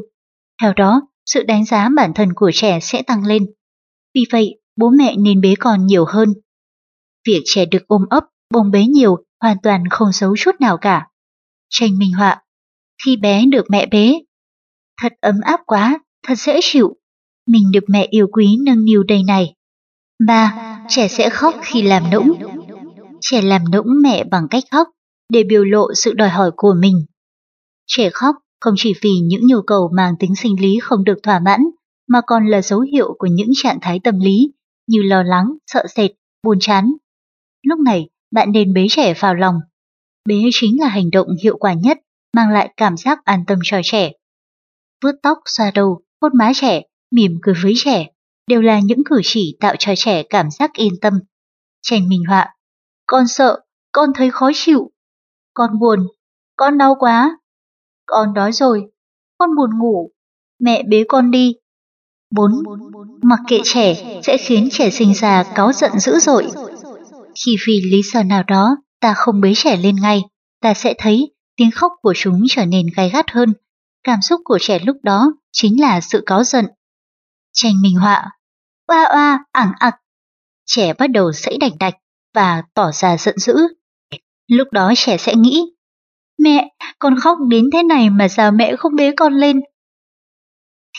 Theo 0.62 0.72
đó, 0.72 1.02
sự 1.26 1.42
đánh 1.42 1.64
giá 1.64 1.88
bản 1.96 2.14
thân 2.14 2.32
của 2.34 2.50
trẻ 2.54 2.80
sẽ 2.80 3.02
tăng 3.02 3.26
lên. 3.26 3.46
Vì 4.14 4.24
vậy, 4.32 4.60
bố 4.76 4.90
mẹ 4.98 5.16
nên 5.16 5.40
bế 5.40 5.54
con 5.58 5.86
nhiều 5.86 6.04
hơn 6.04 6.34
Việc 7.26 7.42
trẻ 7.44 7.64
được 7.66 7.82
ôm 7.86 8.02
ấp, 8.10 8.24
bồng 8.54 8.70
bế 8.70 8.84
nhiều 8.84 9.16
hoàn 9.42 9.56
toàn 9.62 9.84
không 9.90 10.12
xấu 10.12 10.36
chút 10.36 10.60
nào 10.60 10.76
cả. 10.80 11.06
Tranh 11.70 11.98
minh 11.98 12.12
họa 12.12 12.42
Khi 13.04 13.16
bé 13.16 13.44
được 13.46 13.64
mẹ 13.70 13.86
bế 13.86 14.20
Thật 15.02 15.12
ấm 15.20 15.34
áp 15.42 15.60
quá, 15.66 15.98
thật 16.26 16.34
dễ 16.34 16.58
chịu. 16.62 16.96
Mình 17.48 17.62
được 17.72 17.84
mẹ 17.88 18.06
yêu 18.10 18.26
quý 18.32 18.56
nâng 18.66 18.84
niu 18.84 19.02
đầy 19.02 19.22
này. 19.24 19.54
ba 20.26 20.54
Trẻ 20.88 21.08
sẽ 21.08 21.30
khóc 21.30 21.54
khi 21.62 21.82
làm 21.82 22.10
nũng. 22.10 22.32
Trẻ 23.20 23.42
làm 23.42 23.70
nũng 23.72 23.86
mẹ 24.02 24.24
bằng 24.24 24.46
cách 24.50 24.64
khóc 24.70 24.88
để 25.28 25.44
biểu 25.44 25.64
lộ 25.64 25.94
sự 25.94 26.12
đòi 26.12 26.28
hỏi 26.28 26.50
của 26.56 26.74
mình. 26.80 27.06
Trẻ 27.86 28.10
khóc 28.10 28.36
không 28.60 28.74
chỉ 28.76 28.94
vì 29.02 29.10
những 29.22 29.46
nhu 29.46 29.62
cầu 29.66 29.90
mang 29.96 30.14
tính 30.18 30.34
sinh 30.34 30.60
lý 30.60 30.78
không 30.82 31.04
được 31.04 31.18
thỏa 31.22 31.38
mãn, 31.38 31.60
mà 32.08 32.20
còn 32.26 32.46
là 32.46 32.62
dấu 32.62 32.80
hiệu 32.80 33.14
của 33.18 33.26
những 33.26 33.50
trạng 33.54 33.78
thái 33.82 34.00
tâm 34.04 34.18
lý 34.20 34.52
như 34.86 35.02
lo 35.02 35.22
lắng, 35.22 35.56
sợ 35.66 35.86
sệt, 35.94 36.10
buồn 36.42 36.58
chán, 36.60 36.92
Lúc 37.66 37.80
này, 37.80 38.08
bạn 38.30 38.52
nên 38.52 38.72
bế 38.72 38.86
trẻ 38.90 39.14
vào 39.20 39.34
lòng. 39.34 39.54
Bế 40.28 40.34
chính 40.52 40.80
là 40.80 40.88
hành 40.88 41.10
động 41.10 41.28
hiệu 41.42 41.56
quả 41.56 41.72
nhất, 41.72 41.98
mang 42.36 42.50
lại 42.50 42.74
cảm 42.76 42.96
giác 42.96 43.18
an 43.24 43.44
tâm 43.46 43.58
cho 43.62 43.80
trẻ. 43.84 44.12
Vuốt 45.02 45.12
tóc, 45.22 45.38
xoa 45.46 45.70
đầu, 45.74 46.02
hôn 46.20 46.32
má 46.38 46.52
trẻ, 46.54 46.82
mỉm 47.10 47.38
cười 47.42 47.54
với 47.62 47.72
trẻ, 47.76 48.06
đều 48.46 48.62
là 48.62 48.80
những 48.80 49.04
cử 49.04 49.20
chỉ 49.24 49.56
tạo 49.60 49.74
cho 49.78 49.92
trẻ 49.96 50.22
cảm 50.22 50.50
giác 50.50 50.72
yên 50.72 50.92
tâm. 51.00 51.20
Tranh 51.82 52.08
minh 52.08 52.24
họa, 52.28 52.54
con 53.06 53.28
sợ, 53.28 53.60
con 53.92 54.10
thấy 54.14 54.30
khó 54.30 54.50
chịu, 54.54 54.90
con 55.54 55.78
buồn, 55.78 56.06
con 56.56 56.78
đau 56.78 56.94
quá, 56.98 57.38
con 58.06 58.34
đói 58.34 58.52
rồi, 58.52 58.90
con 59.38 59.56
buồn 59.56 59.78
ngủ, 59.78 60.10
mẹ 60.58 60.82
bế 60.82 61.04
con 61.08 61.30
đi. 61.30 61.54
4. 62.30 62.52
Mặc 63.22 63.40
kệ 63.48 63.60
trẻ 63.64 64.20
sẽ 64.22 64.36
khiến 64.36 64.68
trẻ 64.72 64.90
sinh 64.90 65.14
ra 65.14 65.44
cáu 65.54 65.72
giận 65.72 65.98
dữ 65.98 66.18
dội. 66.18 66.46
Chỉ 67.46 67.56
vì 67.66 67.80
lý 67.90 68.02
do 68.12 68.22
nào 68.22 68.42
đó 68.42 68.76
ta 69.00 69.14
không 69.16 69.40
bế 69.40 69.52
trẻ 69.56 69.76
lên 69.76 69.96
ngay, 69.96 70.22
ta 70.60 70.74
sẽ 70.74 70.94
thấy 70.98 71.34
tiếng 71.56 71.70
khóc 71.70 71.92
của 72.02 72.12
chúng 72.16 72.42
trở 72.48 72.66
nên 72.66 72.86
gay 72.96 73.10
gắt 73.10 73.30
hơn. 73.30 73.52
Cảm 74.04 74.22
xúc 74.22 74.40
của 74.44 74.58
trẻ 74.60 74.78
lúc 74.78 74.96
đó 75.02 75.32
chính 75.52 75.80
là 75.80 76.00
sự 76.00 76.22
cáu 76.26 76.44
giận. 76.44 76.66
Tranh 77.52 77.82
minh 77.82 77.96
họa, 77.96 78.30
oa 78.86 79.04
oa, 79.04 79.44
ảng 79.52 79.72
ặc. 79.78 79.94
Trẻ 80.66 80.94
bắt 80.94 81.06
đầu 81.06 81.32
sẫy 81.32 81.56
đành 81.60 81.78
đạch 81.80 81.94
và 82.34 82.62
tỏ 82.74 82.92
ra 82.92 83.16
giận 83.16 83.38
dữ. 83.38 83.56
Lúc 84.48 84.68
đó 84.72 84.92
trẻ 84.96 85.16
sẽ 85.16 85.34
nghĩ, 85.34 85.62
mẹ, 86.38 86.68
con 86.98 87.20
khóc 87.20 87.38
đến 87.50 87.64
thế 87.72 87.82
này 87.82 88.10
mà 88.10 88.28
sao 88.28 88.52
mẹ 88.52 88.76
không 88.76 88.96
bế 88.96 89.12
con 89.16 89.34
lên? 89.34 89.60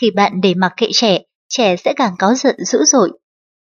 thì 0.00 0.10
bạn 0.10 0.40
để 0.42 0.54
mặc 0.54 0.72
kệ 0.76 0.88
trẻ, 0.92 1.18
trẻ 1.48 1.76
sẽ 1.76 1.92
càng 1.96 2.14
cáu 2.18 2.34
giận 2.34 2.56
dữ 2.64 2.84
dội. 2.84 3.18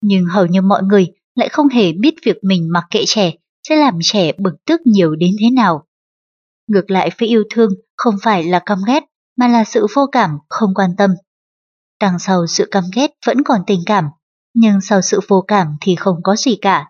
Nhưng 0.00 0.24
hầu 0.24 0.46
như 0.46 0.62
mọi 0.62 0.82
người 0.82 1.17
lại 1.38 1.48
không 1.48 1.68
hề 1.68 1.92
biết 1.92 2.14
việc 2.24 2.36
mình 2.42 2.68
mặc 2.72 2.84
kệ 2.90 3.04
trẻ 3.06 3.32
sẽ 3.68 3.76
làm 3.76 3.98
trẻ 4.02 4.32
bực 4.38 4.54
tức 4.66 4.80
nhiều 4.84 5.16
đến 5.16 5.30
thế 5.40 5.50
nào. 5.50 5.86
Ngược 6.66 6.90
lại 6.90 7.10
với 7.18 7.28
yêu 7.28 7.44
thương 7.50 7.70
không 7.96 8.14
phải 8.22 8.44
là 8.44 8.58
căm 8.66 8.78
ghét 8.86 9.04
mà 9.36 9.48
là 9.48 9.64
sự 9.64 9.86
vô 9.94 10.06
cảm, 10.12 10.30
không 10.48 10.74
quan 10.74 10.90
tâm. 10.98 11.10
Đằng 12.00 12.18
sau 12.18 12.46
sự 12.46 12.68
căm 12.70 12.84
ghét 12.94 13.10
vẫn 13.26 13.42
còn 13.44 13.60
tình 13.66 13.80
cảm, 13.86 14.04
nhưng 14.54 14.80
sau 14.80 15.00
sự 15.02 15.20
vô 15.28 15.44
cảm 15.48 15.76
thì 15.80 15.96
không 15.96 16.16
có 16.22 16.36
gì 16.36 16.56
cả. 16.56 16.86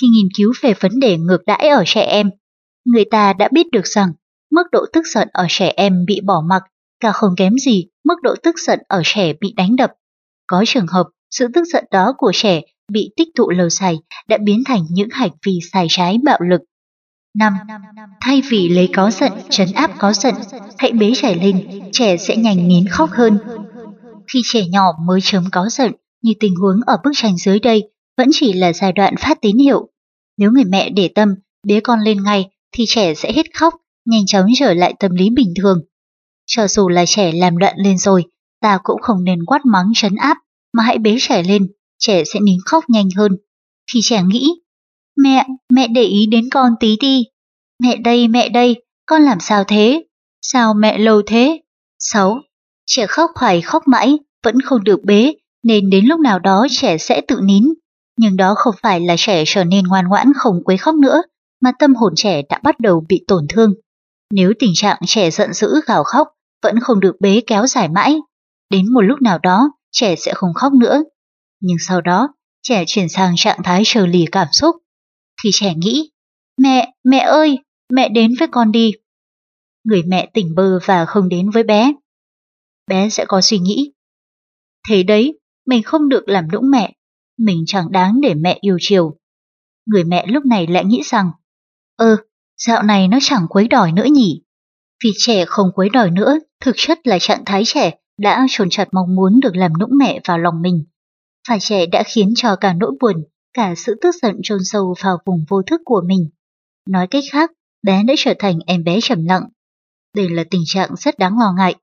Khi 0.00 0.06
nghiên 0.06 0.28
cứu 0.36 0.52
về 0.62 0.74
vấn 0.80 1.00
đề 1.00 1.18
ngược 1.18 1.44
đãi 1.46 1.68
ở 1.68 1.84
trẻ 1.86 2.02
em, 2.02 2.30
người 2.84 3.04
ta 3.10 3.32
đã 3.32 3.48
biết 3.52 3.66
được 3.72 3.86
rằng 3.86 4.12
mức 4.50 4.64
độ 4.72 4.86
tức 4.92 5.06
giận 5.06 5.28
ở 5.32 5.46
trẻ 5.48 5.72
em 5.76 6.04
bị 6.06 6.20
bỏ 6.20 6.42
mặc 6.48 6.62
cả 7.00 7.12
không 7.12 7.34
kém 7.36 7.58
gì 7.58 7.84
mức 8.04 8.14
độ 8.22 8.34
tức 8.42 8.58
giận 8.58 8.78
ở 8.88 9.02
trẻ 9.04 9.32
bị 9.40 9.54
đánh 9.56 9.76
đập. 9.76 9.92
Có 10.46 10.64
trường 10.66 10.86
hợp 10.86 11.06
sự 11.30 11.48
tức 11.54 11.64
giận 11.64 11.84
đó 11.90 12.14
của 12.18 12.32
trẻ 12.34 12.60
bị 12.92 13.10
tích 13.16 13.28
tụ 13.34 13.50
lâu 13.50 13.68
dài 13.68 13.98
đã 14.28 14.38
biến 14.44 14.62
thành 14.66 14.84
những 14.90 15.08
hành 15.12 15.30
vi 15.46 15.58
sai 15.72 15.86
trái 15.90 16.18
bạo 16.24 16.38
lực. 16.40 16.60
5. 17.38 17.52
Thay 18.20 18.42
vì 18.50 18.68
lấy 18.68 18.88
có 18.94 19.10
giận, 19.10 19.32
trấn 19.50 19.72
áp 19.72 19.90
có 19.98 20.12
giận, 20.12 20.34
hãy 20.78 20.92
bế 20.92 21.12
trẻ 21.16 21.34
lên, 21.34 21.80
trẻ 21.92 22.16
sẽ 22.16 22.36
nhanh 22.36 22.68
nín 22.68 22.88
khóc 22.88 23.10
hơn. 23.10 23.38
Khi 24.32 24.42
trẻ 24.44 24.66
nhỏ 24.70 24.92
mới 25.06 25.20
chớm 25.22 25.44
có 25.52 25.68
giận, 25.68 25.92
như 26.22 26.32
tình 26.40 26.54
huống 26.54 26.80
ở 26.86 26.96
bức 27.04 27.10
tranh 27.14 27.36
dưới 27.36 27.58
đây, 27.58 27.90
vẫn 28.16 28.28
chỉ 28.32 28.52
là 28.52 28.72
giai 28.72 28.92
đoạn 28.92 29.14
phát 29.16 29.40
tín 29.40 29.58
hiệu. 29.58 29.88
Nếu 30.38 30.50
người 30.50 30.64
mẹ 30.64 30.90
để 30.90 31.08
tâm, 31.14 31.34
bế 31.66 31.80
con 31.80 32.00
lên 32.00 32.22
ngay, 32.22 32.50
thì 32.72 32.84
trẻ 32.88 33.14
sẽ 33.14 33.32
hết 33.32 33.46
khóc, 33.54 33.74
nhanh 34.04 34.26
chóng 34.26 34.46
trở 34.58 34.74
lại 34.74 34.94
tâm 34.98 35.14
lý 35.14 35.30
bình 35.30 35.54
thường. 35.62 35.82
Cho 36.46 36.68
dù 36.68 36.88
là 36.88 37.04
trẻ 37.06 37.32
làm 37.32 37.56
loạn 37.56 37.74
lên 37.78 37.98
rồi, 37.98 38.24
ta 38.60 38.78
cũng 38.82 39.02
không 39.02 39.24
nên 39.24 39.44
quát 39.44 39.66
mắng 39.66 39.92
trấn 39.94 40.14
áp, 40.14 40.38
mà 40.72 40.82
hãy 40.82 40.98
bế 40.98 41.16
trẻ 41.20 41.42
lên, 41.42 41.66
trẻ 42.06 42.24
sẽ 42.24 42.40
nín 42.40 42.58
khóc 42.66 42.84
nhanh 42.88 43.08
hơn. 43.16 43.32
Khi 43.92 44.00
trẻ 44.02 44.22
nghĩ, 44.22 44.50
mẹ, 45.16 45.46
mẹ 45.72 45.88
để 45.88 46.02
ý 46.02 46.26
đến 46.26 46.48
con 46.50 46.72
tí 46.80 46.96
đi. 47.00 47.24
Mẹ 47.82 47.96
đây, 47.96 48.28
mẹ 48.28 48.48
đây, 48.48 48.82
con 49.06 49.22
làm 49.22 49.40
sao 49.40 49.64
thế? 49.64 50.04
Sao 50.42 50.74
mẹ 50.74 50.98
lâu 50.98 51.22
thế? 51.26 51.60
6. 51.98 52.38
Trẻ 52.86 53.06
khóc 53.06 53.30
hoài 53.34 53.60
khóc 53.60 53.82
mãi, 53.88 54.18
vẫn 54.44 54.60
không 54.60 54.84
được 54.84 55.04
bế, 55.04 55.34
nên 55.62 55.90
đến 55.90 56.06
lúc 56.06 56.20
nào 56.20 56.38
đó 56.38 56.66
trẻ 56.70 56.98
sẽ 56.98 57.20
tự 57.20 57.40
nín. 57.42 57.64
Nhưng 58.18 58.36
đó 58.36 58.54
không 58.56 58.74
phải 58.82 59.00
là 59.00 59.14
trẻ 59.18 59.44
trở 59.46 59.64
nên 59.64 59.84
ngoan 59.84 60.08
ngoãn 60.08 60.32
không 60.36 60.64
quấy 60.64 60.76
khóc 60.76 60.94
nữa, 60.94 61.22
mà 61.60 61.72
tâm 61.78 61.94
hồn 61.94 62.12
trẻ 62.16 62.42
đã 62.48 62.60
bắt 62.62 62.80
đầu 62.80 63.04
bị 63.08 63.24
tổn 63.28 63.46
thương. 63.48 63.74
Nếu 64.34 64.52
tình 64.58 64.72
trạng 64.74 64.98
trẻ 65.06 65.30
giận 65.30 65.52
dữ 65.52 65.80
gào 65.86 66.04
khóc 66.04 66.28
vẫn 66.62 66.80
không 66.80 67.00
được 67.00 67.16
bế 67.20 67.40
kéo 67.46 67.66
dài 67.66 67.88
mãi, 67.88 68.20
đến 68.70 68.92
một 68.92 69.00
lúc 69.00 69.22
nào 69.22 69.38
đó 69.38 69.70
trẻ 69.92 70.16
sẽ 70.16 70.32
không 70.34 70.54
khóc 70.54 70.72
nữa. 70.72 71.02
Nhưng 71.62 71.76
sau 71.88 72.00
đó, 72.00 72.28
trẻ 72.62 72.84
chuyển 72.86 73.08
sang 73.08 73.34
trạng 73.36 73.62
thái 73.64 73.82
chờ 73.84 74.06
lì 74.06 74.24
cảm 74.32 74.48
xúc. 74.52 74.76
Thì 75.42 75.50
trẻ 75.52 75.74
nghĩ, 75.76 76.10
mẹ, 76.58 76.94
mẹ 77.04 77.18
ơi, 77.18 77.58
mẹ 77.92 78.08
đến 78.08 78.34
với 78.38 78.48
con 78.48 78.72
đi. 78.72 78.92
Người 79.84 80.02
mẹ 80.02 80.30
tỉnh 80.34 80.54
bơ 80.54 80.78
và 80.84 81.04
không 81.04 81.28
đến 81.28 81.50
với 81.50 81.62
bé. 81.62 81.92
Bé 82.86 83.08
sẽ 83.08 83.24
có 83.28 83.40
suy 83.40 83.58
nghĩ. 83.58 83.92
Thế 84.88 85.02
đấy, 85.02 85.38
mình 85.66 85.82
không 85.82 86.08
được 86.08 86.28
làm 86.28 86.50
nũng 86.52 86.70
mẹ, 86.70 86.94
mình 87.38 87.64
chẳng 87.66 87.92
đáng 87.92 88.20
để 88.20 88.34
mẹ 88.34 88.58
yêu 88.60 88.76
chiều. 88.80 89.18
Người 89.86 90.04
mẹ 90.04 90.26
lúc 90.26 90.46
này 90.46 90.66
lại 90.66 90.84
nghĩ 90.84 91.02
rằng, 91.04 91.30
ơ, 91.96 92.16
dạo 92.66 92.82
này 92.82 93.08
nó 93.08 93.18
chẳng 93.22 93.46
quấy 93.48 93.68
đòi 93.68 93.92
nữa 93.92 94.06
nhỉ. 94.12 94.42
Vì 95.04 95.10
trẻ 95.16 95.44
không 95.44 95.68
quấy 95.74 95.88
đòi 95.88 96.10
nữa, 96.10 96.38
thực 96.60 96.74
chất 96.78 97.06
là 97.06 97.18
trạng 97.18 97.44
thái 97.46 97.62
trẻ 97.66 97.90
đã 98.18 98.46
trồn 98.50 98.68
chặt 98.70 98.88
mong 98.92 99.14
muốn 99.16 99.40
được 99.40 99.56
làm 99.56 99.72
nũng 99.78 99.90
mẹ 99.98 100.20
vào 100.24 100.38
lòng 100.38 100.62
mình. 100.62 100.84
Phải 101.48 101.58
trẻ 101.60 101.86
đã 101.86 102.02
khiến 102.06 102.32
cho 102.36 102.56
cả 102.56 102.72
nỗi 102.72 102.92
buồn, 103.00 103.24
cả 103.52 103.74
sự 103.76 103.94
tức 104.00 104.14
giận 104.22 104.36
trôn 104.42 104.58
sâu 104.64 104.94
vào 105.02 105.18
vùng 105.26 105.44
vô 105.48 105.62
thức 105.62 105.80
của 105.84 106.02
mình. 106.06 106.30
Nói 106.88 107.06
cách 107.06 107.24
khác, 107.32 107.50
bé 107.82 108.02
đã 108.02 108.14
trở 108.18 108.34
thành 108.38 108.58
em 108.66 108.84
bé 108.84 108.98
trầm 109.02 109.24
lặng. 109.24 109.44
Đây 110.14 110.28
là 110.28 110.44
tình 110.50 110.62
trạng 110.66 110.96
rất 110.96 111.18
đáng 111.18 111.38
lo 111.38 111.52
ngại. 111.56 111.74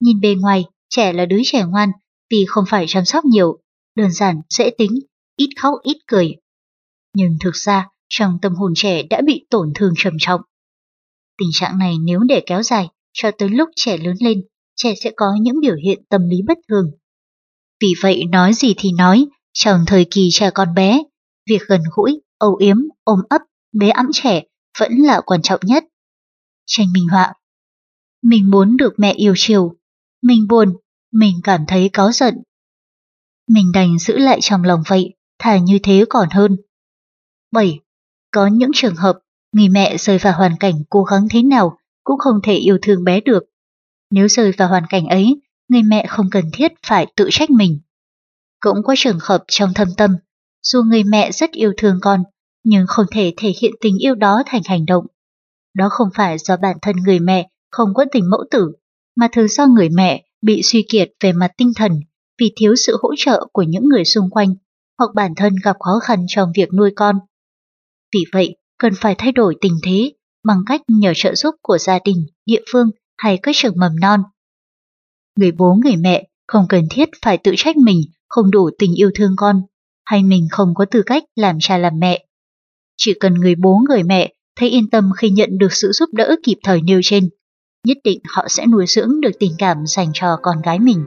Nhìn 0.00 0.20
bề 0.20 0.34
ngoài, 0.34 0.64
trẻ 0.88 1.12
là 1.12 1.26
đứa 1.26 1.40
trẻ 1.44 1.64
ngoan 1.64 1.90
vì 2.30 2.44
không 2.48 2.64
phải 2.68 2.84
chăm 2.88 3.04
sóc 3.04 3.24
nhiều, 3.24 3.58
đơn 3.96 4.10
giản, 4.10 4.40
dễ 4.48 4.70
tính, 4.78 4.90
ít 5.36 5.48
khóc 5.60 5.74
ít 5.82 5.96
cười. 6.06 6.36
Nhưng 7.14 7.36
thực 7.40 7.56
ra, 7.56 7.88
trong 8.08 8.38
tâm 8.42 8.54
hồn 8.54 8.72
trẻ 8.76 9.02
đã 9.10 9.20
bị 9.26 9.46
tổn 9.50 9.72
thương 9.74 9.92
trầm 9.96 10.12
trọng. 10.18 10.40
Tình 11.38 11.48
trạng 11.52 11.78
này 11.78 11.94
nếu 12.04 12.20
để 12.28 12.42
kéo 12.46 12.62
dài, 12.62 12.88
cho 13.12 13.30
tới 13.38 13.48
lúc 13.48 13.68
trẻ 13.76 13.96
lớn 13.96 14.14
lên, 14.20 14.42
trẻ 14.76 14.94
sẽ 15.04 15.10
có 15.16 15.26
những 15.40 15.60
biểu 15.60 15.76
hiện 15.84 16.04
tâm 16.08 16.28
lý 16.28 16.36
bất 16.46 16.58
thường. 16.68 16.90
Vì 17.80 17.94
vậy 18.02 18.24
nói 18.24 18.52
gì 18.54 18.74
thì 18.76 18.92
nói, 18.98 19.26
trong 19.52 19.84
thời 19.86 20.06
kỳ 20.10 20.28
trẻ 20.32 20.50
con 20.50 20.74
bé, 20.74 21.02
việc 21.50 21.62
gần 21.68 21.80
gũi, 21.96 22.20
âu 22.38 22.56
yếm, 22.56 22.76
ôm 23.04 23.18
ấp, 23.28 23.42
bế 23.72 23.88
ẵm 23.88 24.06
trẻ 24.12 24.42
vẫn 24.80 24.92
là 24.92 25.20
quan 25.20 25.42
trọng 25.42 25.60
nhất. 25.62 25.84
Tranh 26.66 26.86
minh 26.92 27.08
họa 27.08 27.34
Mình 28.22 28.50
muốn 28.50 28.76
được 28.76 28.94
mẹ 28.96 29.12
yêu 29.12 29.34
chiều, 29.36 29.74
mình 30.22 30.46
buồn, 30.48 30.76
mình 31.12 31.40
cảm 31.44 31.64
thấy 31.68 31.90
có 31.92 32.12
giận. 32.12 32.34
Mình 33.48 33.72
đành 33.74 33.98
giữ 33.98 34.18
lại 34.18 34.38
trong 34.40 34.64
lòng 34.64 34.82
vậy, 34.86 35.14
thà 35.38 35.58
như 35.58 35.78
thế 35.82 36.04
còn 36.08 36.28
hơn. 36.30 36.56
7. 37.52 37.80
Có 38.30 38.46
những 38.46 38.70
trường 38.74 38.96
hợp 38.96 39.18
người 39.52 39.68
mẹ 39.68 39.96
rơi 39.96 40.18
vào 40.18 40.32
hoàn 40.38 40.56
cảnh 40.60 40.74
cố 40.90 41.04
gắng 41.04 41.26
thế 41.30 41.42
nào 41.42 41.78
cũng 42.04 42.18
không 42.18 42.40
thể 42.42 42.54
yêu 42.54 42.78
thương 42.82 43.04
bé 43.04 43.20
được. 43.20 43.44
Nếu 44.10 44.28
rơi 44.28 44.52
vào 44.52 44.68
hoàn 44.68 44.86
cảnh 44.88 45.06
ấy, 45.06 45.40
người 45.68 45.82
mẹ 45.82 46.06
không 46.08 46.26
cần 46.30 46.44
thiết 46.52 46.72
phải 46.86 47.06
tự 47.16 47.28
trách 47.30 47.50
mình. 47.50 47.80
Cũng 48.60 48.78
có 48.84 48.94
trường 48.96 49.18
hợp 49.20 49.44
trong 49.48 49.74
thâm 49.74 49.88
tâm, 49.96 50.16
dù 50.62 50.82
người 50.82 51.04
mẹ 51.04 51.32
rất 51.32 51.50
yêu 51.50 51.72
thương 51.76 51.98
con, 52.02 52.22
nhưng 52.64 52.86
không 52.88 53.06
thể 53.10 53.34
thể 53.36 53.52
hiện 53.60 53.72
tình 53.80 53.98
yêu 53.98 54.14
đó 54.14 54.42
thành 54.46 54.62
hành 54.64 54.86
động. 54.86 55.06
Đó 55.74 55.88
không 55.90 56.08
phải 56.14 56.38
do 56.38 56.56
bản 56.56 56.76
thân 56.82 56.96
người 56.96 57.18
mẹ 57.18 57.48
không 57.70 57.94
có 57.94 58.04
tình 58.12 58.30
mẫu 58.30 58.44
tử, 58.50 58.72
mà 59.16 59.28
thứ 59.32 59.48
do 59.48 59.66
người 59.66 59.88
mẹ 59.88 60.24
bị 60.42 60.62
suy 60.62 60.86
kiệt 60.88 61.08
về 61.20 61.32
mặt 61.32 61.50
tinh 61.56 61.72
thần 61.76 62.00
vì 62.40 62.52
thiếu 62.56 62.74
sự 62.76 62.96
hỗ 63.02 63.14
trợ 63.16 63.46
của 63.52 63.62
những 63.62 63.84
người 63.84 64.04
xung 64.04 64.30
quanh 64.30 64.54
hoặc 64.98 65.10
bản 65.14 65.34
thân 65.36 65.54
gặp 65.64 65.76
khó 65.80 65.98
khăn 66.02 66.24
trong 66.28 66.52
việc 66.56 66.68
nuôi 66.74 66.90
con. 66.96 67.16
Vì 68.14 68.24
vậy, 68.32 68.56
cần 68.78 68.92
phải 69.00 69.14
thay 69.18 69.32
đổi 69.32 69.56
tình 69.60 69.78
thế 69.82 70.12
bằng 70.44 70.60
cách 70.66 70.80
nhờ 70.88 71.12
trợ 71.16 71.34
giúp 71.34 71.54
của 71.62 71.78
gia 71.78 71.98
đình, 72.04 72.26
địa 72.46 72.60
phương 72.72 72.90
hay 73.18 73.38
các 73.42 73.54
trường 73.58 73.74
mầm 73.76 74.00
non. 74.00 74.20
Người 75.36 75.52
bố 75.52 75.74
người 75.84 75.96
mẹ 75.96 76.24
không 76.46 76.66
cần 76.68 76.84
thiết 76.90 77.08
phải 77.22 77.38
tự 77.38 77.54
trách 77.56 77.76
mình 77.76 78.00
không 78.28 78.50
đủ 78.50 78.70
tình 78.78 78.94
yêu 78.94 79.10
thương 79.14 79.32
con, 79.36 79.62
hay 80.04 80.22
mình 80.22 80.48
không 80.50 80.74
có 80.74 80.84
tư 80.90 81.02
cách 81.02 81.24
làm 81.36 81.56
cha 81.60 81.78
làm 81.78 81.92
mẹ. 81.98 82.24
Chỉ 82.96 83.14
cần 83.20 83.34
người 83.34 83.54
bố 83.54 83.80
người 83.88 84.02
mẹ 84.02 84.32
thấy 84.56 84.68
yên 84.68 84.90
tâm 84.90 85.10
khi 85.16 85.30
nhận 85.30 85.58
được 85.58 85.72
sự 85.72 85.92
giúp 85.92 86.08
đỡ 86.12 86.36
kịp 86.42 86.56
thời 86.64 86.80
nêu 86.82 87.00
trên, 87.02 87.28
nhất 87.86 87.96
định 88.04 88.20
họ 88.28 88.44
sẽ 88.48 88.66
nuôi 88.66 88.84
dưỡng 88.88 89.20
được 89.20 89.30
tình 89.40 89.52
cảm 89.58 89.86
dành 89.86 90.10
cho 90.14 90.38
con 90.42 90.62
gái 90.62 90.78
mình. 90.78 91.04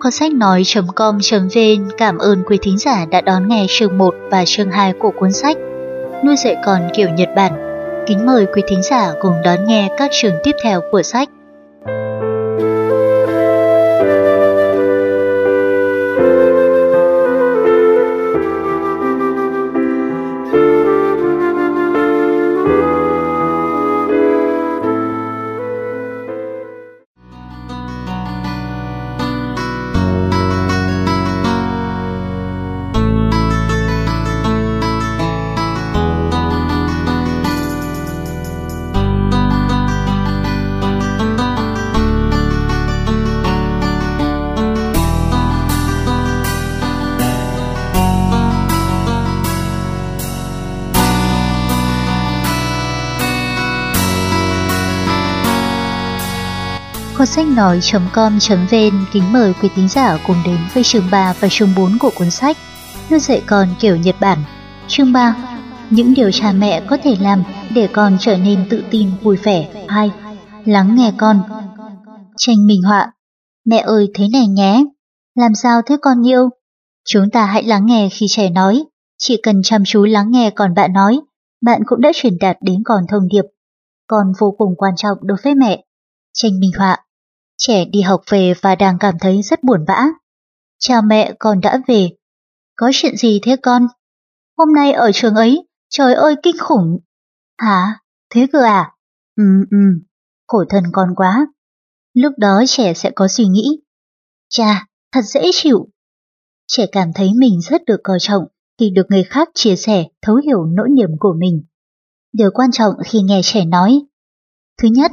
Con 0.00 0.12
sách 0.12 0.32
nói.com.vn 0.32 1.90
cảm 1.98 2.18
ơn 2.18 2.42
quý 2.46 2.58
thính 2.62 2.78
giả 2.78 3.06
đã 3.10 3.20
đón 3.20 3.48
nghe 3.48 3.66
chương 3.68 3.98
1 3.98 4.14
và 4.30 4.44
chương 4.46 4.70
2 4.70 4.92
của 5.00 5.10
cuốn 5.20 5.32
sách 5.32 5.56
Nuôi 6.24 6.36
dạy 6.44 6.56
con 6.64 6.80
kiểu 6.94 7.08
Nhật 7.08 7.28
Bản. 7.36 7.52
Kính 8.06 8.26
mời 8.26 8.46
quý 8.54 8.62
thính 8.68 8.82
giả 8.82 9.12
cùng 9.20 9.32
đón 9.44 9.64
nghe 9.66 9.88
các 9.98 10.10
chương 10.12 10.34
tiếp 10.44 10.52
theo 10.62 10.80
của 10.92 11.02
sách. 11.02 11.28
Sách 57.34 57.46
nói.com.vn 57.46 59.04
kính 59.12 59.32
mời 59.32 59.52
quý 59.62 59.68
tín 59.76 59.88
giả 59.88 60.18
cùng 60.26 60.36
đến 60.46 60.58
với 60.74 60.84
chương 60.84 61.04
3 61.10 61.34
và 61.40 61.48
chương 61.50 61.68
4 61.76 61.98
của 62.00 62.10
cuốn 62.18 62.30
sách 62.30 62.56
Nuôi 63.10 63.20
dạy 63.20 63.42
con 63.46 63.68
kiểu 63.80 63.96
Nhật 63.96 64.16
Bản. 64.20 64.38
Chương 64.88 65.12
3 65.12 65.36
Những 65.90 66.14
điều 66.14 66.30
cha 66.30 66.52
mẹ 66.52 66.82
có 66.86 66.96
thể 67.02 67.16
làm 67.20 67.42
để 67.74 67.88
con 67.92 68.16
trở 68.20 68.36
nên 68.36 68.66
tự 68.70 68.84
tin, 68.90 69.10
vui 69.22 69.36
vẻ. 69.36 69.84
2. 69.88 70.10
Lắng 70.64 70.96
nghe 70.96 71.12
con. 71.18 71.42
Tranh 72.36 72.66
minh 72.66 72.82
họa 72.82 73.12
Mẹ 73.64 73.78
ơi 73.78 74.08
thế 74.14 74.24
này 74.32 74.46
nhé. 74.46 74.84
Làm 75.34 75.54
sao 75.54 75.82
thế 75.86 75.96
con 76.02 76.28
yêu? 76.28 76.48
Chúng 77.08 77.30
ta 77.30 77.46
hãy 77.46 77.62
lắng 77.62 77.86
nghe 77.86 78.08
khi 78.12 78.26
trẻ 78.28 78.50
nói. 78.50 78.84
Chỉ 79.18 79.36
cần 79.42 79.60
chăm 79.64 79.82
chú 79.86 80.04
lắng 80.04 80.30
nghe 80.30 80.50
còn 80.50 80.74
bạn 80.74 80.92
nói, 80.92 81.20
bạn 81.62 81.80
cũng 81.86 82.00
đã 82.00 82.10
truyền 82.14 82.38
đạt 82.40 82.56
đến 82.60 82.82
con 82.84 83.04
thông 83.10 83.28
điệp. 83.28 83.44
Con 84.06 84.26
vô 84.40 84.54
cùng 84.58 84.74
quan 84.76 84.92
trọng 84.96 85.18
đối 85.22 85.38
với 85.44 85.54
mẹ. 85.54 85.84
Tranh 86.32 86.60
minh 86.60 86.70
họa 86.78 87.03
Trẻ 87.58 87.84
đi 87.84 88.00
học 88.00 88.22
về 88.30 88.54
và 88.60 88.74
đang 88.74 88.98
cảm 88.98 89.14
thấy 89.20 89.42
rất 89.42 89.62
buồn 89.62 89.84
bã. 89.86 90.06
Chào 90.78 91.02
mẹ, 91.02 91.34
con 91.38 91.60
đã 91.60 91.80
về. 91.86 92.10
Có 92.76 92.90
chuyện 92.92 93.16
gì 93.16 93.40
thế 93.42 93.56
con? 93.62 93.86
Hôm 94.58 94.74
nay 94.74 94.92
ở 94.92 95.12
trường 95.14 95.34
ấy, 95.34 95.68
trời 95.88 96.14
ơi 96.14 96.34
kinh 96.42 96.56
khủng. 96.58 96.98
Hả? 97.58 98.00
Thế 98.30 98.46
cơ 98.52 98.62
à? 98.62 98.92
Ừ, 99.36 99.44
ừ, 99.70 99.76
khổ 100.46 100.64
thân 100.68 100.84
con 100.92 101.08
quá. 101.16 101.46
Lúc 102.14 102.32
đó 102.38 102.62
trẻ 102.66 102.94
sẽ 102.94 103.10
có 103.14 103.28
suy 103.28 103.46
nghĩ. 103.46 103.80
cha 104.48 104.86
thật 105.12 105.22
dễ 105.24 105.50
chịu. 105.52 105.88
Trẻ 106.66 106.86
cảm 106.92 107.12
thấy 107.14 107.30
mình 107.38 107.60
rất 107.60 107.84
được 107.84 108.00
coi 108.04 108.18
trọng 108.20 108.44
khi 108.78 108.90
được 108.90 109.06
người 109.08 109.24
khác 109.24 109.48
chia 109.54 109.76
sẻ, 109.76 110.04
thấu 110.22 110.36
hiểu 110.36 110.64
nỗi 110.64 110.88
niềm 110.90 111.10
của 111.18 111.34
mình. 111.38 111.64
Điều 112.32 112.50
quan 112.54 112.70
trọng 112.72 112.94
khi 113.04 113.20
nghe 113.22 113.40
trẻ 113.44 113.64
nói. 113.64 114.00
Thứ 114.82 114.88
nhất, 114.92 115.10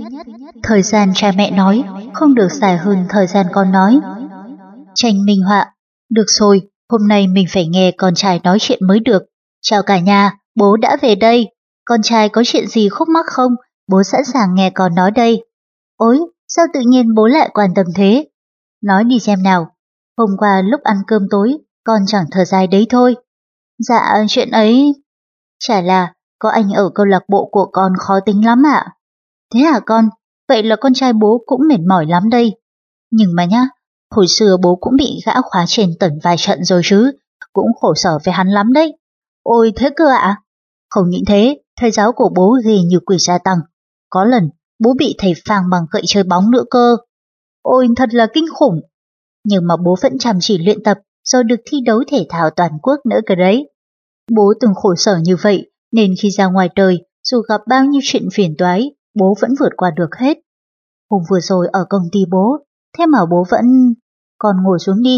thời 0.63 0.81
gian 0.81 1.11
cha 1.15 1.31
mẹ 1.37 1.51
nói 1.51 1.83
không 2.13 2.35
được 2.35 2.51
dài 2.51 2.77
hơn 2.77 3.05
thời 3.09 3.27
gian 3.27 3.45
con 3.51 3.71
nói. 3.71 3.99
Tranh 4.95 5.25
minh 5.25 5.41
họa, 5.41 5.73
được 6.09 6.25
rồi, 6.27 6.61
hôm 6.89 7.07
nay 7.07 7.27
mình 7.27 7.45
phải 7.49 7.67
nghe 7.67 7.91
con 7.97 8.15
trai 8.15 8.39
nói 8.43 8.57
chuyện 8.61 8.87
mới 8.87 8.99
được. 8.99 9.23
Chào 9.61 9.83
cả 9.83 9.99
nhà, 9.99 10.37
bố 10.55 10.77
đã 10.77 10.97
về 11.01 11.15
đây. 11.15 11.47
Con 11.85 12.01
trai 12.03 12.29
có 12.29 12.41
chuyện 12.45 12.67
gì 12.67 12.89
khúc 12.89 13.09
mắc 13.09 13.25
không? 13.25 13.51
Bố 13.87 14.03
sẵn 14.03 14.21
sàng 14.33 14.55
nghe 14.55 14.69
con 14.69 14.95
nói 14.95 15.11
đây. 15.11 15.43
Ôi, 15.97 16.19
sao 16.47 16.65
tự 16.73 16.79
nhiên 16.79 17.15
bố 17.15 17.27
lại 17.27 17.49
quan 17.53 17.69
tâm 17.75 17.85
thế? 17.95 18.27
Nói 18.83 19.03
đi 19.03 19.19
xem 19.19 19.43
nào. 19.43 19.75
Hôm 20.17 20.29
qua 20.37 20.61
lúc 20.65 20.81
ăn 20.83 20.97
cơm 21.07 21.21
tối, 21.31 21.57
con 21.83 22.01
chẳng 22.07 22.25
thở 22.31 22.45
dài 22.45 22.67
đấy 22.67 22.87
thôi. 22.89 23.15
Dạ, 23.79 24.25
chuyện 24.27 24.51
ấy... 24.51 24.93
Chả 25.59 25.81
là, 25.81 26.13
có 26.39 26.49
anh 26.49 26.71
ở 26.71 26.89
câu 26.95 27.05
lạc 27.05 27.23
bộ 27.29 27.49
của 27.51 27.69
con 27.71 27.93
khó 27.99 28.19
tính 28.25 28.45
lắm 28.45 28.63
ạ. 28.65 28.85
Thế 29.53 29.59
hả 29.59 29.79
con? 29.85 30.09
Vậy 30.49 30.63
là 30.63 30.75
con 30.75 30.93
trai 30.93 31.13
bố 31.13 31.43
cũng 31.45 31.61
mệt 31.67 31.79
mỏi 31.87 32.05
lắm 32.05 32.29
đây. 32.29 32.51
Nhưng 33.11 33.35
mà 33.35 33.45
nhá, 33.45 33.67
hồi 34.15 34.27
xưa 34.27 34.57
bố 34.63 34.75
cũng 34.75 34.95
bị 34.95 35.21
gã 35.25 35.33
khóa 35.41 35.65
trên 35.67 35.93
tận 35.99 36.19
vài 36.23 36.35
trận 36.37 36.63
rồi 36.63 36.81
chứ, 36.83 37.11
cũng 37.53 37.67
khổ 37.81 37.93
sở 37.95 38.17
với 38.25 38.33
hắn 38.33 38.47
lắm 38.47 38.73
đấy. 38.73 38.97
Ôi 39.43 39.73
thế 39.75 39.89
cơ 39.95 40.07
ạ? 40.07 40.41
Không 40.89 41.09
những 41.09 41.25
thế, 41.27 41.57
thầy 41.79 41.91
giáo 41.91 42.11
của 42.11 42.29
bố 42.35 42.57
ghê 42.65 42.77
như 42.77 42.99
quỷ 43.05 43.17
gia 43.19 43.37
tăng. 43.37 43.57
Có 44.09 44.25
lần, 44.25 44.49
bố 44.79 44.93
bị 44.97 45.15
thầy 45.17 45.33
phang 45.45 45.63
bằng 45.71 45.85
gậy 45.91 46.01
chơi 46.05 46.23
bóng 46.23 46.51
nữa 46.51 46.63
cơ. 46.69 46.97
Ôi 47.61 47.87
thật 47.95 48.09
là 48.13 48.27
kinh 48.33 48.45
khủng. 48.53 48.81
Nhưng 49.43 49.67
mà 49.67 49.75
bố 49.85 49.95
vẫn 50.01 50.17
chăm 50.17 50.37
chỉ 50.41 50.57
luyện 50.57 50.83
tập 50.83 50.97
rồi 51.23 51.43
được 51.43 51.59
thi 51.65 51.77
đấu 51.85 52.03
thể 52.07 52.25
thao 52.29 52.49
toàn 52.49 52.71
quốc 52.81 52.99
nữa 53.05 53.19
cơ 53.25 53.35
đấy. 53.35 53.69
Bố 54.35 54.53
từng 54.61 54.73
khổ 54.75 54.95
sở 54.95 55.17
như 55.23 55.35
vậy 55.35 55.71
nên 55.91 56.13
khi 56.21 56.31
ra 56.31 56.45
ngoài 56.45 56.69
đời 56.75 56.99
dù 57.23 57.41
gặp 57.41 57.61
bao 57.67 57.85
nhiêu 57.85 58.01
chuyện 58.03 58.29
phiền 58.33 58.55
toái 58.57 58.91
bố 59.13 59.35
vẫn 59.41 59.51
vượt 59.59 59.71
qua 59.77 59.91
được 59.95 60.15
hết. 60.17 60.37
Hôm 61.09 61.21
vừa 61.29 61.39
rồi 61.39 61.67
ở 61.71 61.85
công 61.89 62.03
ty 62.11 62.19
bố, 62.31 62.57
thế 62.97 63.05
mà 63.05 63.19
bố 63.31 63.45
vẫn... 63.49 63.65
Con 64.37 64.55
ngồi 64.63 64.79
xuống 64.79 65.03
đi. 65.03 65.17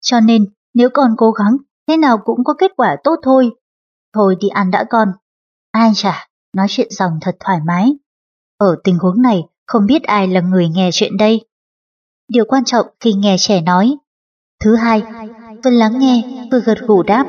Cho 0.00 0.20
nên, 0.20 0.44
nếu 0.74 0.88
con 0.94 1.14
cố 1.16 1.30
gắng, 1.30 1.56
thế 1.88 1.96
nào 1.96 2.18
cũng 2.24 2.44
có 2.44 2.54
kết 2.58 2.70
quả 2.76 2.96
tốt 3.04 3.14
thôi. 3.22 3.50
Thôi 4.14 4.36
đi 4.40 4.48
ăn 4.48 4.70
đã 4.70 4.84
con. 4.90 5.08
Ai 5.70 5.92
chả, 5.94 6.28
nói 6.56 6.66
chuyện 6.70 6.88
dòng 6.90 7.18
thật 7.20 7.36
thoải 7.40 7.58
mái. 7.66 7.92
Ở 8.58 8.76
tình 8.84 8.98
huống 8.98 9.22
này, 9.22 9.42
không 9.66 9.86
biết 9.86 10.02
ai 10.02 10.28
là 10.28 10.40
người 10.40 10.68
nghe 10.68 10.90
chuyện 10.92 11.16
đây. 11.16 11.46
Điều 12.28 12.44
quan 12.48 12.64
trọng 12.64 12.86
khi 13.00 13.12
nghe 13.12 13.36
trẻ 13.38 13.60
nói. 13.60 13.96
Thứ 14.64 14.76
hai, 14.76 15.02
vừa 15.64 15.70
lắng 15.70 15.98
nghe, 15.98 16.46
vừa 16.52 16.60
gật 16.60 16.78
gù 16.86 17.02
đáp. 17.02 17.26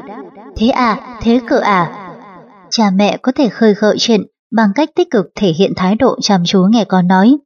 Thế 0.56 0.68
à, 0.68 1.20
thế 1.22 1.40
cỡ 1.48 1.60
à. 1.60 2.10
Cha 2.70 2.90
mẹ 2.94 3.18
có 3.22 3.32
thể 3.36 3.50
khơi 3.50 3.74
gợi 3.74 3.96
chuyện 4.00 4.22
bằng 4.56 4.70
cách 4.76 4.90
tích 4.96 5.08
cực 5.12 5.26
thể 5.36 5.54
hiện 5.54 5.74
thái 5.76 5.96
độ 5.96 6.18
chăm 6.22 6.44
chú 6.46 6.68
nghe 6.70 6.86
con 6.86 7.08
nói. 7.08 7.38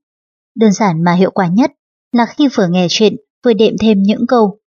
Đơn 0.56 0.72
giản 0.72 1.04
mà 1.04 1.14
hiệu 1.14 1.32
quả 1.32 1.48
nhất 1.48 1.72
là 2.12 2.26
khi 2.26 2.48
vừa 2.56 2.68
nghe 2.68 2.88
chuyện 2.90 3.16
vừa 3.46 3.54
đệm 3.54 3.74
thêm 3.82 3.98
những 4.02 4.28
câu 4.28 4.60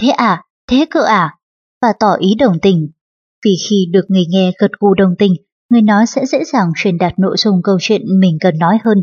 Thế 0.00 0.08
à, 0.08 0.42
thế 0.70 0.86
cơ 0.90 1.02
à, 1.02 1.38
và 1.82 1.88
tỏ 2.00 2.14
ý 2.18 2.34
đồng 2.38 2.58
tình. 2.62 2.90
Vì 3.44 3.50
khi 3.68 3.86
được 3.92 4.04
người 4.08 4.24
nghe 4.28 4.52
gật 4.58 4.70
gù 4.80 4.94
đồng 4.94 5.14
tình, 5.18 5.34
người 5.70 5.82
nói 5.82 6.06
sẽ 6.06 6.26
dễ 6.26 6.44
dàng 6.44 6.72
truyền 6.76 6.98
đạt 6.98 7.18
nội 7.18 7.36
dung 7.38 7.60
câu 7.64 7.78
chuyện 7.80 8.02
mình 8.20 8.38
cần 8.40 8.58
nói 8.58 8.78
hơn. 8.84 8.98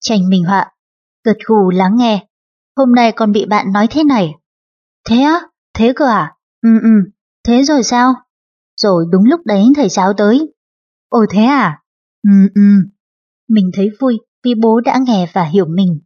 Tranh 0.00 0.28
minh 0.28 0.44
họa, 0.44 0.72
gật 1.24 1.36
gù 1.46 1.70
lắng 1.70 1.96
nghe. 1.96 2.26
Hôm 2.76 2.94
nay 2.94 3.12
con 3.12 3.32
bị 3.32 3.44
bạn 3.46 3.72
nói 3.72 3.86
thế 3.90 4.04
này. 4.04 4.34
Thế 5.08 5.20
á, 5.20 5.40
thế 5.74 5.92
cơ 5.96 6.06
à? 6.06 6.34
Ừ 6.62 6.70
ừ, 6.82 7.10
thế 7.44 7.62
rồi 7.62 7.82
sao? 7.82 8.14
Rồi 8.76 9.04
đúng 9.12 9.24
lúc 9.24 9.40
đấy 9.44 9.64
thầy 9.76 9.88
giáo 9.88 10.12
tới. 10.12 10.52
Ồ 11.08 11.18
thế 11.30 11.42
à? 11.42 11.82
Ừ 12.22 12.48
ừ, 12.54 12.62
mình 13.48 13.70
thấy 13.74 13.90
vui 14.00 14.18
vì 14.44 14.54
bố 14.54 14.80
đã 14.80 14.98
nghe 15.06 15.30
và 15.32 15.44
hiểu 15.44 15.66
mình. 15.66 16.00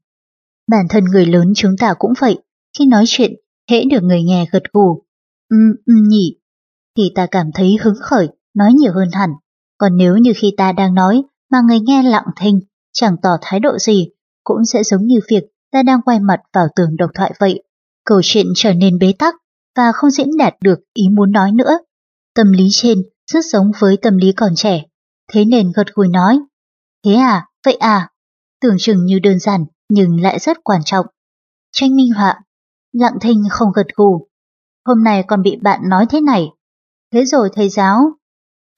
Bản 0.71 0.87
thân 0.91 1.05
người 1.05 1.27
lớn 1.27 1.53
chúng 1.57 1.77
ta 1.79 1.95
cũng 1.99 2.13
vậy, 2.21 2.39
khi 2.79 2.87
nói 2.87 3.05
chuyện, 3.07 3.33
hễ 3.71 3.85
được 3.85 4.03
người 4.03 4.23
nghe 4.23 4.47
gật 4.53 4.63
gù. 4.73 5.05
Ừ 5.51 5.57
ừ 5.87 5.95
nhỉ, 6.09 6.39
thì 6.97 7.13
ta 7.15 7.27
cảm 7.31 7.51
thấy 7.55 7.77
hứng 7.81 7.95
khởi, 8.01 8.29
nói 8.55 8.73
nhiều 8.73 8.93
hơn 8.93 9.09
hẳn. 9.13 9.31
Còn 9.79 9.97
nếu 9.97 10.17
như 10.17 10.33
khi 10.37 10.55
ta 10.57 10.73
đang 10.73 10.95
nói 10.95 11.23
mà 11.51 11.59
người 11.69 11.81
nghe 11.81 12.03
lặng 12.03 12.27
thinh, 12.37 12.61
chẳng 12.93 13.17
tỏ 13.23 13.31
thái 13.41 13.61
độ 13.61 13.79
gì, 13.79 14.09
cũng 14.45 14.65
sẽ 14.65 14.83
giống 14.83 15.07
như 15.07 15.21
việc 15.29 15.45
ta 15.73 15.83
đang 15.83 16.03
quay 16.03 16.21
mặt 16.21 16.41
vào 16.53 16.67
tường 16.77 16.97
độc 16.97 17.11
thoại 17.15 17.33
vậy. 17.41 17.63
Câu 18.05 18.21
chuyện 18.23 18.47
trở 18.57 18.75
nên 18.75 18.99
bế 18.99 19.13
tắc 19.19 19.35
và 19.77 19.93
không 19.93 20.11
diễn 20.11 20.37
đạt 20.39 20.55
được 20.61 20.79
ý 20.95 21.09
muốn 21.13 21.33
nói 21.33 21.53
nữa. 21.53 21.79
Tâm 22.35 22.53
lý 22.53 22.69
trên 22.71 23.03
rất 23.33 23.45
giống 23.45 23.71
với 23.79 23.97
tâm 24.03 24.17
lý 24.17 24.33
còn 24.33 24.55
trẻ, 24.57 24.83
thế 25.33 25.45
nên 25.45 25.73
gật 25.77 25.87
gùi 25.95 26.09
nói. 26.09 26.41
Thế 27.05 27.15
à, 27.15 27.47
vậy 27.65 27.75
à, 27.75 28.11
tưởng 28.61 28.77
chừng 28.79 29.05
như 29.05 29.19
đơn 29.19 29.39
giản 29.39 29.65
nhưng 29.89 30.21
lại 30.21 30.39
rất 30.39 30.65
quan 30.65 30.81
trọng. 30.85 31.07
Tranh 31.73 31.97
minh 31.97 32.13
họa, 32.13 32.41
lặng 32.93 33.19
thinh 33.21 33.45
không 33.51 33.73
gật 33.73 33.87
gù. 33.95 34.29
Hôm 34.87 35.05
nay 35.05 35.25
còn 35.29 35.43
bị 35.43 35.57
bạn 35.63 35.81
nói 35.89 36.07
thế 36.11 36.21
này. 36.21 36.49
Thế 37.13 37.25
rồi 37.25 37.51
thầy 37.55 37.69
giáo. 37.69 38.13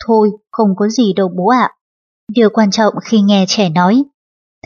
Thôi, 0.07 0.31
không 0.51 0.77
có 0.77 0.89
gì 0.89 1.13
đâu 1.13 1.29
bố 1.29 1.47
ạ. 1.49 1.71
Điều 2.29 2.51
quan 2.51 2.71
trọng 2.71 2.95
khi 3.05 3.21
nghe 3.21 3.45
trẻ 3.49 3.69
nói. 3.69 4.05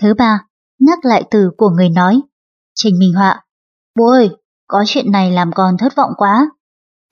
Thứ 0.00 0.14
ba, 0.14 0.46
nhắc 0.78 0.98
lại 1.02 1.24
từ 1.30 1.50
của 1.56 1.68
người 1.68 1.88
nói. 1.88 2.20
Trình 2.74 2.98
minh 2.98 3.12
họa. 3.14 3.44
Bố 3.98 4.10
ơi, 4.10 4.30
có 4.66 4.84
chuyện 4.86 5.12
này 5.12 5.30
làm 5.30 5.50
con 5.54 5.76
thất 5.78 5.96
vọng 5.96 6.10
quá. 6.16 6.50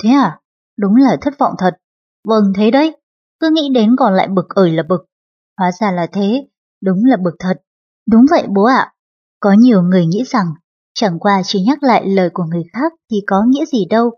Thế 0.03 0.11
à? 0.11 0.41
Đúng 0.79 0.97
là 0.97 1.17
thất 1.21 1.39
vọng 1.39 1.55
thật. 1.59 1.77
Vâng 2.29 2.53
thế 2.57 2.71
đấy, 2.71 2.97
cứ 3.41 3.51
nghĩ 3.53 3.69
đến 3.75 3.97
còn 3.99 4.15
lại 4.15 4.29
bực 4.29 4.49
ơi 4.49 4.73
là 4.73 4.83
bực. 4.89 5.05
Hóa 5.59 5.71
ra 5.81 5.91
là 5.93 6.07
thế, 6.13 6.49
đúng 6.83 7.05
là 7.05 7.17
bực 7.17 7.35
thật. 7.39 7.55
Đúng 8.11 8.25
vậy 8.31 8.47
bố 8.49 8.65
ạ. 8.65 8.93
Có 9.41 9.53
nhiều 9.53 9.83
người 9.83 10.07
nghĩ 10.07 10.25
rằng 10.27 10.47
chẳng 10.95 11.19
qua 11.19 11.43
chỉ 11.45 11.63
nhắc 11.63 11.83
lại 11.83 12.09
lời 12.09 12.31
của 12.33 12.45
người 12.45 12.65
khác 12.73 12.93
thì 13.11 13.17
có 13.27 13.45
nghĩa 13.49 13.65
gì 13.65 13.85
đâu. 13.91 14.11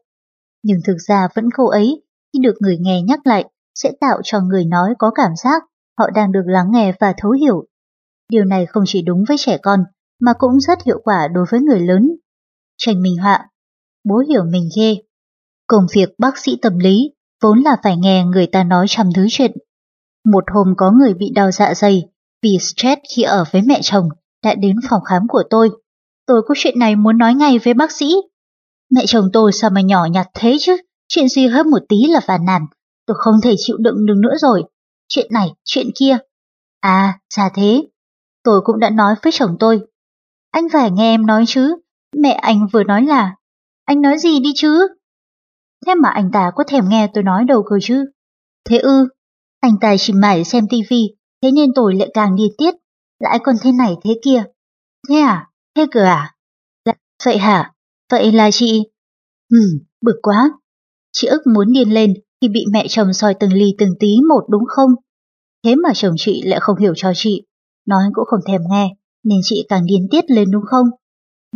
Nhưng 0.62 0.78
thực 0.86 0.96
ra 1.08 1.28
vẫn 1.34 1.44
câu 1.54 1.66
ấy, 1.66 2.02
khi 2.32 2.38
được 2.42 2.54
người 2.60 2.78
nghe 2.80 3.02
nhắc 3.02 3.20
lại, 3.24 3.44
sẽ 3.74 3.92
tạo 4.00 4.20
cho 4.24 4.40
người 4.40 4.64
nói 4.64 4.94
có 4.98 5.10
cảm 5.14 5.30
giác 5.36 5.62
họ 5.98 6.10
đang 6.14 6.32
được 6.32 6.42
lắng 6.46 6.66
nghe 6.72 6.92
và 7.00 7.14
thấu 7.16 7.30
hiểu. 7.30 7.66
Điều 8.28 8.44
này 8.44 8.66
không 8.66 8.84
chỉ 8.86 9.02
đúng 9.02 9.24
với 9.28 9.36
trẻ 9.40 9.58
con, 9.62 9.84
mà 10.20 10.32
cũng 10.38 10.60
rất 10.60 10.82
hiệu 10.84 11.00
quả 11.04 11.28
đối 11.28 11.44
với 11.50 11.60
người 11.60 11.80
lớn. 11.80 12.10
Tranh 12.76 13.02
minh 13.02 13.16
họa, 13.16 13.48
bố 14.04 14.18
hiểu 14.28 14.44
mình 14.44 14.68
ghê. 14.76 14.96
Công 15.66 15.86
việc 15.94 16.08
bác 16.18 16.38
sĩ 16.38 16.58
tâm 16.62 16.78
lý 16.78 17.10
vốn 17.42 17.60
là 17.60 17.76
phải 17.82 17.96
nghe 17.96 18.24
người 18.24 18.46
ta 18.46 18.64
nói 18.64 18.86
trăm 18.88 19.12
thứ 19.14 19.26
chuyện. 19.30 19.52
Một 20.24 20.44
hôm 20.54 20.74
có 20.76 20.90
người 20.90 21.14
bị 21.14 21.30
đau 21.34 21.50
dạ 21.50 21.74
dày 21.74 22.04
vì 22.42 22.58
stress 22.60 23.00
khi 23.14 23.22
ở 23.22 23.44
với 23.52 23.62
mẹ 23.62 23.80
chồng 23.82 24.08
đã 24.44 24.54
đến 24.54 24.76
phòng 24.90 25.04
khám 25.04 25.28
của 25.28 25.42
tôi. 25.50 25.70
Tôi 26.26 26.42
có 26.48 26.54
chuyện 26.58 26.78
này 26.78 26.96
muốn 26.96 27.18
nói 27.18 27.34
ngay 27.34 27.58
với 27.58 27.74
bác 27.74 27.92
sĩ. 27.92 28.14
Mẹ 28.90 29.04
chồng 29.06 29.28
tôi 29.32 29.52
sao 29.52 29.70
mà 29.70 29.80
nhỏ 29.80 30.04
nhặt 30.04 30.28
thế 30.34 30.56
chứ, 30.60 30.76
chuyện 31.08 31.28
gì 31.28 31.46
hơn 31.46 31.70
một 31.70 31.82
tí 31.88 31.96
là 32.06 32.20
phàn 32.20 32.44
nàn. 32.44 32.62
Tôi 33.06 33.16
không 33.20 33.34
thể 33.42 33.54
chịu 33.58 33.76
đựng 33.76 34.06
được 34.06 34.14
nữa 34.16 34.34
rồi. 34.40 34.64
Chuyện 35.08 35.26
này, 35.30 35.54
chuyện 35.64 35.86
kia. 35.94 36.18
À, 36.80 37.18
ra 37.34 37.50
thế. 37.54 37.88
Tôi 38.44 38.60
cũng 38.64 38.80
đã 38.80 38.90
nói 38.90 39.14
với 39.22 39.32
chồng 39.32 39.56
tôi. 39.60 39.80
Anh 40.50 40.68
phải 40.72 40.90
nghe 40.90 41.14
em 41.14 41.26
nói 41.26 41.44
chứ. 41.46 41.76
Mẹ 42.16 42.32
anh 42.32 42.66
vừa 42.72 42.84
nói 42.84 43.02
là. 43.02 43.34
Anh 43.84 44.02
nói 44.02 44.18
gì 44.18 44.40
đi 44.40 44.52
chứ? 44.56 44.88
Thế 45.86 45.94
mà 45.94 46.08
anh 46.08 46.30
ta 46.32 46.50
có 46.54 46.64
thèm 46.66 46.88
nghe 46.88 47.08
tôi 47.14 47.24
nói 47.24 47.44
đâu 47.44 47.62
cơ 47.70 47.76
chứ. 47.82 48.04
Thế 48.64 48.78
ư, 48.78 49.08
anh 49.60 49.72
ta 49.80 49.96
chỉ 49.98 50.12
mải 50.12 50.44
xem 50.44 50.64
tivi, 50.70 51.14
thế 51.42 51.50
nên 51.52 51.70
tôi 51.74 51.94
lại 51.94 52.10
càng 52.14 52.36
đi 52.36 52.44
tiết, 52.58 52.74
lại 53.20 53.38
còn 53.42 53.56
thế 53.62 53.72
này 53.72 53.96
thế 54.04 54.20
kia. 54.24 54.44
Thế 55.08 55.16
à, 55.20 55.50
Thế 55.76 55.86
cửa 55.90 56.04
à? 56.04 56.34
Là, 56.84 56.94
vậy 57.24 57.38
hả? 57.38 57.72
Vậy 58.10 58.32
là 58.32 58.50
chị... 58.50 58.82
Ừ, 59.50 59.58
bực 60.00 60.16
quá. 60.22 60.50
Chị 61.12 61.26
ức 61.26 61.42
muốn 61.54 61.72
điên 61.72 61.94
lên 61.94 62.14
khi 62.40 62.48
bị 62.48 62.64
mẹ 62.72 62.86
chồng 62.88 63.12
soi 63.12 63.34
từng 63.40 63.52
ly 63.52 63.74
từng 63.78 63.94
tí 64.00 64.16
một 64.28 64.44
đúng 64.48 64.64
không? 64.68 64.90
Thế 65.64 65.74
mà 65.74 65.90
chồng 65.94 66.14
chị 66.18 66.42
lại 66.42 66.60
không 66.60 66.78
hiểu 66.78 66.92
cho 66.96 67.12
chị, 67.14 67.46
nói 67.86 68.02
cũng 68.14 68.24
không 68.26 68.40
thèm 68.46 68.60
nghe, 68.70 68.88
nên 69.24 69.38
chị 69.42 69.66
càng 69.68 69.86
điên 69.86 70.08
tiết 70.10 70.24
lên 70.30 70.50
đúng 70.50 70.62
không? 70.66 70.86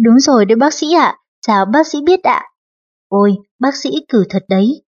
Đúng 0.00 0.20
rồi 0.20 0.44
đấy 0.44 0.56
bác 0.56 0.74
sĩ 0.74 0.92
ạ, 0.92 1.16
sao 1.46 1.64
bác 1.72 1.86
sĩ 1.86 1.98
biết 2.06 2.22
ạ? 2.22 2.42
Ôi, 3.16 3.36
bác 3.60 3.76
sĩ 3.82 3.90
cử 4.08 4.24
thật 4.28 4.44
đấy. 4.48 4.82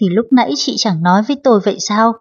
Thì 0.00 0.08
lúc 0.08 0.26
nãy 0.32 0.52
chị 0.56 0.74
chẳng 0.76 1.02
nói 1.02 1.22
với 1.28 1.36
tôi 1.44 1.60
vậy 1.64 1.76
sao? 1.80 2.12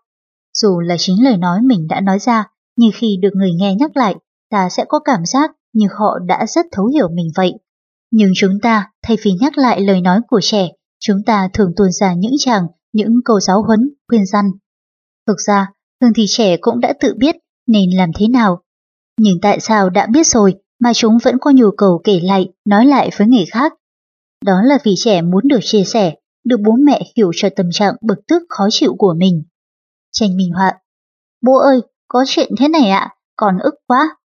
Dù 0.54 0.80
là 0.80 0.96
chính 1.00 1.24
lời 1.24 1.38
nói 1.38 1.62
mình 1.62 1.88
đã 1.88 2.02
nói 2.02 2.20
ra, 2.20 2.48
nhưng 2.78 2.92
khi 2.94 3.18
được 3.22 3.30
người 3.34 3.52
nghe 3.54 3.76
nhắc 3.76 3.98
lại, 3.98 4.16
ta 4.50 4.70
sẽ 4.70 4.86
có 4.88 5.00
cảm 5.00 5.26
giác 5.26 5.52
như 5.74 5.88
họ 6.00 6.20
đã 6.28 6.46
rất 6.46 6.66
thấu 6.72 6.86
hiểu 6.86 7.10
mình 7.14 7.28
vậy. 7.36 7.54
Nhưng 8.12 8.30
chúng 8.36 8.60
ta, 8.62 8.92
thay 9.04 9.18
vì 9.24 9.32
nhắc 9.42 9.58
lại 9.58 9.82
lời 9.82 10.02
nói 10.02 10.22
của 10.28 10.42
trẻ, 10.42 10.70
chúng 11.00 11.18
ta 11.26 11.50
thường 11.54 11.72
tuôn 11.76 11.92
ra 11.92 12.14
những 12.14 12.36
chàng, 12.40 12.68
những 12.94 13.14
câu 13.26 13.40
giáo 13.40 13.64
huấn, 13.64 13.90
khuyên 14.08 14.26
răn. 14.26 14.46
Thực 15.28 15.38
ra, 15.48 15.68
thường 16.02 16.14
thì 16.16 16.26
trẻ 16.28 16.58
cũng 16.62 16.80
đã 16.80 16.94
tự 17.00 17.14
biết 17.18 17.36
nên 17.68 17.90
làm 17.98 18.10
thế 18.20 18.28
nào. 18.28 18.62
Nhưng 19.20 19.36
tại 19.42 19.60
sao 19.60 19.90
đã 19.90 20.08
biết 20.08 20.28
rồi 20.28 20.56
mà 20.80 20.94
chúng 20.94 21.18
vẫn 21.24 21.38
có 21.42 21.52
nhu 21.52 21.72
cầu 21.78 22.02
kể 22.04 22.20
lại, 22.24 22.54
nói 22.66 22.86
lại 22.86 23.10
với 23.18 23.28
người 23.28 23.46
khác? 23.46 23.74
Đó 24.46 24.54
là 24.64 24.78
vì 24.84 24.94
trẻ 24.98 25.22
muốn 25.22 25.48
được 25.48 25.60
chia 25.62 25.84
sẻ, 25.84 26.16
được 26.44 26.58
bố 26.66 26.72
mẹ 26.86 27.02
hiểu 27.18 27.32
cho 27.36 27.50
tâm 27.56 27.66
trạng 27.72 27.96
bực 28.02 28.28
tức 28.28 28.44
khó 28.50 28.64
chịu 28.70 28.96
của 28.98 29.14
mình. 29.18 29.44
Tranh 30.12 30.38
minh 30.38 30.52
họa 30.52 30.74
Bố 31.42 31.58
ơi, 31.58 31.82
có 32.08 32.24
chuyện 32.28 32.52
thế 32.58 32.68
này 32.68 32.90
ạ, 32.90 33.10
còn 33.36 33.58
ức 33.58 33.76
quá. 33.88 34.18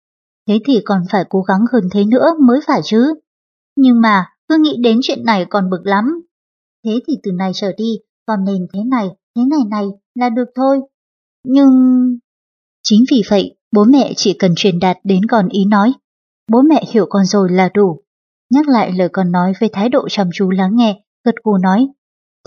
Thế 0.48 0.58
thì 0.64 0.80
còn 0.84 1.02
phải 1.10 1.24
cố 1.28 1.42
gắng 1.42 1.64
hơn 1.72 1.88
thế 1.92 2.04
nữa 2.04 2.26
mới 2.40 2.60
phải 2.66 2.80
chứ. 2.84 3.14
Nhưng 3.76 4.00
mà, 4.00 4.26
cứ 4.48 4.56
nghĩ 4.60 4.76
đến 4.82 4.98
chuyện 5.02 5.24
này 5.24 5.46
còn 5.50 5.70
bực 5.70 5.80
lắm. 5.86 6.04
Thế 6.84 7.00
thì 7.06 7.14
từ 7.22 7.32
nay 7.32 7.50
trở 7.54 7.72
đi, 7.76 7.98
còn 8.26 8.44
nên 8.44 8.66
thế 8.72 8.80
này, 8.86 9.08
thế 9.36 9.42
này 9.50 9.60
này 9.70 9.84
là 10.14 10.28
được 10.28 10.48
thôi. 10.54 10.80
Nhưng... 11.44 11.70
Chính 12.82 13.04
vì 13.10 13.22
vậy, 13.30 13.56
bố 13.72 13.84
mẹ 13.84 14.12
chỉ 14.16 14.36
cần 14.38 14.52
truyền 14.56 14.78
đạt 14.78 14.98
đến 15.04 15.24
con 15.26 15.48
ý 15.48 15.64
nói. 15.64 15.92
Bố 16.52 16.62
mẹ 16.62 16.84
hiểu 16.92 17.06
con 17.10 17.24
rồi 17.24 17.48
là 17.50 17.68
đủ. 17.74 18.02
Nhắc 18.50 18.68
lại 18.68 18.92
lời 18.92 19.08
con 19.12 19.32
nói 19.32 19.52
với 19.60 19.68
thái 19.72 19.88
độ 19.88 20.08
chăm 20.08 20.30
chú 20.34 20.50
lắng 20.50 20.76
nghe, 20.76 21.02
gật 21.24 21.34
gù 21.44 21.56
nói. 21.56 21.88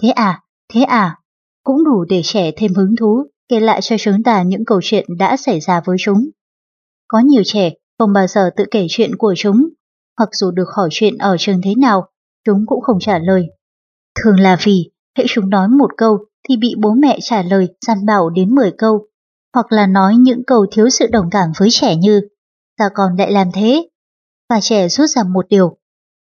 Thế 0.02 0.10
à, 0.10 0.42
thế 0.74 0.82
à, 0.82 1.18
cũng 1.64 1.84
đủ 1.84 2.06
để 2.10 2.22
trẻ 2.24 2.52
thêm 2.58 2.74
hứng 2.74 2.96
thú, 3.00 3.24
kể 3.50 3.60
lại 3.60 3.82
cho 3.82 3.96
chúng 4.00 4.24
ta 4.24 4.44
những 4.44 4.66
câu 4.66 4.80
chuyện 4.84 5.06
đã 5.20 5.38
xảy 5.38 5.60
ra 5.60 5.82
với 5.86 5.98
chúng. 6.00 6.30
Có 7.08 7.20
nhiều 7.20 7.42
trẻ 7.46 7.72
không 8.00 8.14
bao 8.14 8.28
giờ 8.28 8.50
tự 8.56 8.66
kể 8.72 8.86
chuyện 8.90 9.16
của 9.18 9.34
chúng, 9.38 9.70
hoặc 10.18 10.30
dù 10.32 10.52
được 10.52 10.68
hỏi 10.76 10.90
chuyện 10.92 11.18
ở 11.18 11.36
trường 11.40 11.62
thế 11.64 11.74
nào, 11.78 12.10
chúng 12.46 12.66
cũng 12.68 12.82
không 12.82 13.00
trả 13.00 13.20
lời. 13.20 13.48
Thường 14.24 14.40
là 14.40 14.58
vì, 14.64 14.92
hệ 15.18 15.26
chúng 15.28 15.50
nói 15.50 15.68
một 15.68 15.92
câu 15.98 16.18
thì 16.50 16.58
bị 16.58 16.76
bố 16.78 16.94
mẹ 16.94 17.18
trả 17.22 17.42
lời 17.42 17.68
gian 17.88 18.06
bảo 18.06 18.30
đến 18.30 18.56
10 18.56 18.72
câu, 18.78 19.08
hoặc 19.54 19.72
là 19.72 19.88
nói 19.88 20.16
những 20.16 20.44
câu 20.48 20.66
thiếu 20.72 20.90
sự 20.90 21.08
đồng 21.12 21.30
cảm 21.32 21.52
với 21.60 21.70
trẻ 21.72 21.96
như 21.96 22.22
ta 22.78 22.90
còn 22.94 23.16
lại 23.18 23.32
làm 23.32 23.52
thế. 23.54 23.90
Và 24.50 24.60
trẻ 24.62 24.90
rút 24.90 25.10
ra 25.10 25.24
một 25.24 25.46
điều, 25.50 25.78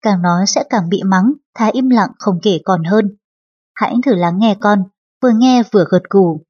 càng 0.01 0.21
nói 0.21 0.45
sẽ 0.47 0.63
càng 0.69 0.89
bị 0.89 1.01
mắng, 1.05 1.33
thà 1.55 1.67
im 1.73 1.89
lặng 1.89 2.09
không 2.19 2.39
kể 2.43 2.59
còn 2.65 2.83
hơn. 2.83 3.17
Hãy 3.75 3.95
thử 4.05 4.15
lắng 4.15 4.39
nghe 4.39 4.55
con, 4.59 4.83
vừa 5.21 5.31
nghe 5.37 5.63
vừa 5.71 5.85
gật 5.91 6.03
gù. 6.09 6.41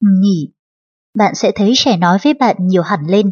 ừm 0.00 0.20
nhỉ. 0.22 0.52
Bạn 1.18 1.34
sẽ 1.34 1.52
thấy 1.54 1.72
trẻ 1.76 1.96
nói 1.96 2.18
với 2.22 2.34
bạn 2.34 2.56
nhiều 2.60 2.82
hẳn 2.82 3.00
lên. 3.08 3.30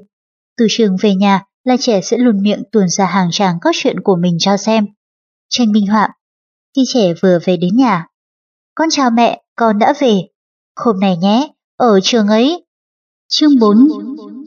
Từ 0.57 0.67
trường 0.69 0.97
về 1.01 1.15
nhà 1.15 1.45
là 1.65 1.77
trẻ 1.81 2.01
sẽ 2.01 2.17
luôn 2.17 2.43
miệng 2.43 2.63
tuồn 2.73 2.89
ra 2.89 3.07
hàng 3.07 3.29
tràng 3.33 3.59
các 3.61 3.75
chuyện 3.79 4.01
của 4.01 4.17
mình 4.17 4.37
cho 4.39 4.57
xem. 4.57 4.87
Tranh 5.49 5.73
minh 5.73 5.87
họa. 5.87 6.09
Khi 6.77 6.83
trẻ 6.87 7.15
vừa 7.23 7.39
về 7.45 7.57
đến 7.57 7.77
nhà. 7.77 8.07
Con 8.75 8.89
chào 8.91 9.11
mẹ, 9.11 9.43
con 9.57 9.79
đã 9.79 9.95
về. 10.01 10.21
Hôm 10.77 11.01
nay 11.01 11.17
nhé, 11.17 11.53
ở 11.77 12.01
trường 12.03 12.29
ấy. 12.29 12.67
Chương 13.29 13.59
4. 13.61 13.89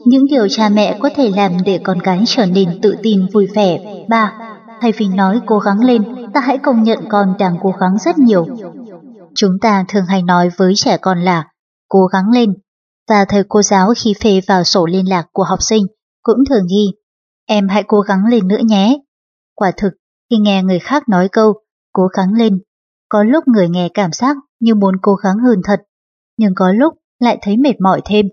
Những 0.06 0.26
điều 0.26 0.48
cha 0.48 0.68
mẹ 0.68 0.98
có 1.02 1.10
thể 1.16 1.30
làm 1.30 1.52
để 1.64 1.80
con 1.84 1.98
gái 1.98 2.24
trở 2.26 2.46
nên 2.46 2.80
tự 2.82 2.96
tin 3.02 3.26
vui 3.32 3.46
vẻ. 3.54 3.78
3. 4.08 4.32
Thay 4.82 4.92
vì 4.96 5.08
nói 5.08 5.40
cố 5.46 5.58
gắng 5.58 5.80
lên, 5.84 6.04
ta 6.34 6.40
hãy 6.40 6.58
công 6.58 6.82
nhận 6.82 6.98
con 7.08 7.34
đang 7.38 7.56
cố 7.62 7.74
gắng 7.80 7.96
rất 8.04 8.18
nhiều. 8.18 8.46
Chúng 9.34 9.52
ta 9.60 9.84
thường 9.88 10.04
hay 10.06 10.22
nói 10.22 10.50
với 10.56 10.72
trẻ 10.76 10.96
con 10.96 11.20
là 11.20 11.48
cố 11.88 12.06
gắng 12.06 12.30
lên, 12.30 12.54
và 13.08 13.24
thầy 13.28 13.42
cô 13.48 13.62
giáo 13.62 13.92
khi 13.96 14.14
phê 14.20 14.40
vào 14.48 14.64
sổ 14.64 14.86
liên 14.86 15.08
lạc 15.08 15.26
của 15.32 15.44
học 15.44 15.58
sinh 15.62 15.86
cũng 16.22 16.36
thường 16.48 16.66
ghi 16.70 16.86
em 17.46 17.68
hãy 17.68 17.84
cố 17.86 18.00
gắng 18.00 18.26
lên 18.26 18.48
nữa 18.48 18.60
nhé. 18.64 18.98
Quả 19.54 19.72
thực, 19.76 19.90
khi 20.30 20.36
nghe 20.36 20.62
người 20.62 20.78
khác 20.78 21.08
nói 21.08 21.28
câu 21.32 21.54
cố 21.92 22.06
gắng 22.06 22.34
lên, 22.34 22.60
có 23.08 23.22
lúc 23.22 23.44
người 23.48 23.68
nghe 23.68 23.88
cảm 23.94 24.12
giác 24.12 24.36
như 24.60 24.74
muốn 24.74 24.94
cố 25.02 25.14
gắng 25.14 25.38
hơn 25.38 25.60
thật, 25.64 25.80
nhưng 26.38 26.52
có 26.56 26.72
lúc 26.72 26.94
lại 27.20 27.38
thấy 27.42 27.56
mệt 27.56 27.80
mỏi 27.80 28.00
thêm. 28.04 28.26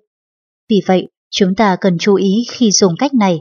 Vì 0.69 0.81
vậy, 0.87 1.07
chúng 1.31 1.55
ta 1.55 1.75
cần 1.75 1.97
chú 1.99 2.15
ý 2.15 2.43
khi 2.51 2.71
dùng 2.71 2.93
cách 2.99 3.13
này. 3.13 3.39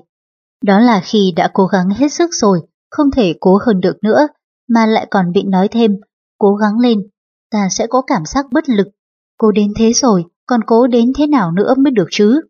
Đó 0.65 0.81
là 0.81 1.01
khi 1.05 1.33
đã 1.37 1.51
cố 1.53 1.67
gắng 1.67 1.91
hết 1.91 2.13
sức 2.13 2.31
rồi, 2.33 2.61
không 2.91 3.11
thể 3.11 3.35
cố 3.41 3.59
hơn 3.67 3.81
được 3.81 3.97
nữa, 4.03 4.29
mà 4.69 4.87
lại 4.87 5.07
còn 5.11 5.33
bị 5.33 5.43
nói 5.43 5.69
thêm, 5.69 5.97
cố 6.39 6.55
gắng 6.55 6.79
lên, 6.79 6.99
ta 7.51 7.69
sẽ 7.71 7.87
có 7.87 8.03
cảm 8.07 8.25
giác 8.25 8.47
bất 8.53 8.69
lực. 8.69 8.89
Cố 9.39 9.53
đến 9.53 9.73
thế 9.77 9.93
rồi, 9.93 10.25
còn 10.47 10.61
cố 10.67 10.87
đến 10.87 11.13
thế 11.17 11.27
nào 11.27 11.53
nữa 11.53 11.75
mới 11.79 11.91
được 11.91 12.09
chứ? 12.11 12.41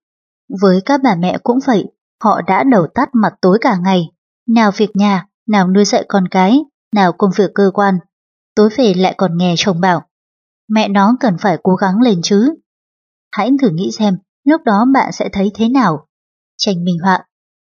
Với 0.62 0.81
các 0.85 1.01
bà 1.05 1.14
mẹ 1.14 1.38
cũng 1.42 1.59
vậy, 1.66 1.85
họ 2.22 2.40
đã 2.46 2.64
đầu 2.64 2.87
tắt 2.94 3.09
mặt 3.12 3.35
tối 3.40 3.59
cả 3.61 3.77
ngày. 3.85 4.11
Nào 4.48 4.70
việc 4.77 4.90
nhà, 4.94 5.27
nào 5.48 5.68
nuôi 5.68 5.85
dạy 5.85 6.05
con 6.09 6.29
cái, 6.29 6.59
nào 6.94 7.12
công 7.12 7.31
việc 7.37 7.51
cơ 7.55 7.70
quan. 7.74 7.98
Tối 8.55 8.68
về 8.77 8.94
lại 8.94 9.14
còn 9.16 9.38
nghe 9.38 9.55
chồng 9.57 9.81
bảo, 9.81 10.09
mẹ 10.68 10.88
nó 10.88 11.16
cần 11.20 11.37
phải 11.38 11.59
cố 11.62 11.74
gắng 11.74 12.01
lên 12.01 12.20
chứ. 12.22 12.55
Hãy 13.33 13.51
thử 13.62 13.70
nghĩ 13.70 13.90
xem, 13.92 14.18
lúc 14.44 14.62
đó 14.64 14.85
bạn 14.94 15.12
sẽ 15.12 15.29
thấy 15.33 15.51
thế 15.55 15.68
nào. 15.68 16.07
Tranh 16.57 16.85
minh 16.85 16.98
họa, 17.05 17.24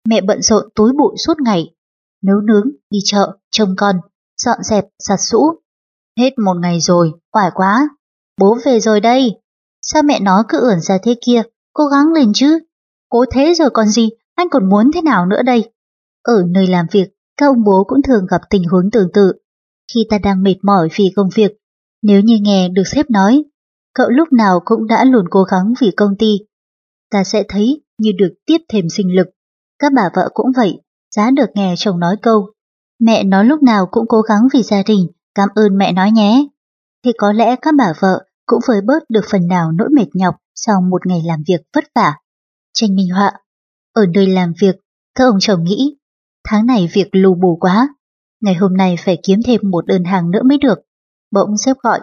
mẹ 0.09 0.21
bận 0.21 0.43
rộn 0.43 0.69
túi 0.75 0.93
bụi 0.93 1.17
suốt 1.27 1.41
ngày, 1.41 1.75
nấu 2.23 2.41
nướng, 2.41 2.71
đi 2.91 2.99
chợ, 3.05 3.39
trông 3.51 3.75
con, 3.77 3.97
dọn 4.37 4.59
dẹp, 4.63 4.85
giặt 4.99 5.19
sũ 5.21 5.59
Hết 6.19 6.39
một 6.39 6.55
ngày 6.63 6.81
rồi, 6.81 7.13
oải 7.33 7.51
quá. 7.55 7.89
Bố 8.41 8.59
về 8.65 8.81
rồi 8.81 9.01
đây. 9.01 9.41
Sao 9.83 10.03
mẹ 10.03 10.21
nó 10.21 10.45
cứ 10.49 10.61
ưỡn 10.61 10.81
ra 10.81 10.99
thế 11.03 11.15
kia, 11.27 11.43
cố 11.73 11.87
gắng 11.87 12.13
lên 12.13 12.33
chứ. 12.35 12.59
Cố 13.09 13.25
thế 13.33 13.55
rồi 13.55 13.71
còn 13.71 13.89
gì, 13.89 14.09
anh 14.35 14.49
còn 14.51 14.69
muốn 14.69 14.91
thế 14.95 15.03
nào 15.03 15.27
nữa 15.27 15.43
đây? 15.43 15.73
Ở 16.23 16.43
nơi 16.49 16.67
làm 16.67 16.87
việc, 16.93 17.09
các 17.37 17.47
ông 17.47 17.65
bố 17.65 17.85
cũng 17.89 18.03
thường 18.03 18.27
gặp 18.31 18.41
tình 18.51 18.65
huống 18.65 18.91
tương 18.91 19.13
tự. 19.13 19.33
Khi 19.95 20.07
ta 20.11 20.19
đang 20.19 20.43
mệt 20.43 20.57
mỏi 20.63 20.89
vì 20.97 21.13
công 21.17 21.29
việc, 21.35 21.53
nếu 22.03 22.21
như 22.21 22.39
nghe 22.41 22.69
được 22.69 22.83
sếp 22.87 23.11
nói, 23.11 23.45
cậu 23.95 24.09
lúc 24.09 24.33
nào 24.33 24.61
cũng 24.65 24.87
đã 24.87 25.05
luôn 25.05 25.25
cố 25.31 25.43
gắng 25.43 25.75
vì 25.81 25.91
công 25.97 26.17
ty, 26.19 26.39
ta 27.11 27.25
sẽ 27.25 27.43
thấy 27.49 27.83
như 27.99 28.13
được 28.19 28.35
tiếp 28.47 28.59
thêm 28.69 28.85
sinh 28.89 29.17
lực. 29.17 29.27
Các 29.79 29.93
bà 29.97 30.03
vợ 30.17 30.29
cũng 30.35 30.53
vậy, 30.57 30.81
giá 31.17 31.31
được 31.31 31.51
nghe 31.55 31.75
chồng 31.77 32.01
nói 32.01 32.17
câu, 32.23 32.47
mẹ 33.01 33.25
nó 33.25 33.43
lúc 33.43 33.63
nào 33.63 33.87
cũng 33.87 34.05
cố 34.09 34.21
gắng 34.21 34.49
vì 34.55 34.63
gia 34.63 34.83
đình, 34.83 35.07
cảm 35.35 35.49
ơn 35.55 35.79
mẹ 35.79 35.93
nói 35.93 36.11
nhé. 36.11 36.47
Thì 37.05 37.13
có 37.19 37.33
lẽ 37.33 37.57
các 37.63 37.75
bà 37.79 37.93
vợ 38.01 38.25
cũng 38.47 38.61
vơi 38.69 38.81
bớt 38.87 39.11
được 39.11 39.25
phần 39.31 39.49
nào 39.49 39.73
nỗi 39.73 39.89
mệt 39.89 40.09
nhọc 40.15 40.35
sau 40.55 40.81
một 40.81 41.07
ngày 41.07 41.23
làm 41.27 41.43
việc 41.49 41.61
vất 41.75 41.85
vả. 41.95 42.15
Tranh 42.75 42.97
minh 42.97 43.09
họa 43.15 43.33
Ở 43.93 44.07
nơi 44.15 44.27
làm 44.27 44.53
việc, 44.61 44.77
các 45.15 45.25
ông 45.25 45.37
chồng 45.41 45.65
nghĩ, 45.65 45.97
tháng 46.49 46.67
này 46.67 46.89
việc 46.93 47.09
lù 47.13 47.35
bù 47.35 47.57
quá, 47.61 47.89
ngày 48.41 48.55
hôm 48.55 48.77
nay 48.77 48.97
phải 49.05 49.19
kiếm 49.23 49.41
thêm 49.47 49.61
một 49.71 49.87
đơn 49.87 50.05
hàng 50.05 50.31
nữa 50.31 50.43
mới 50.45 50.59
được. 50.59 50.79
Bỗng 51.31 51.57
sếp 51.57 51.77
gọi, 51.79 52.01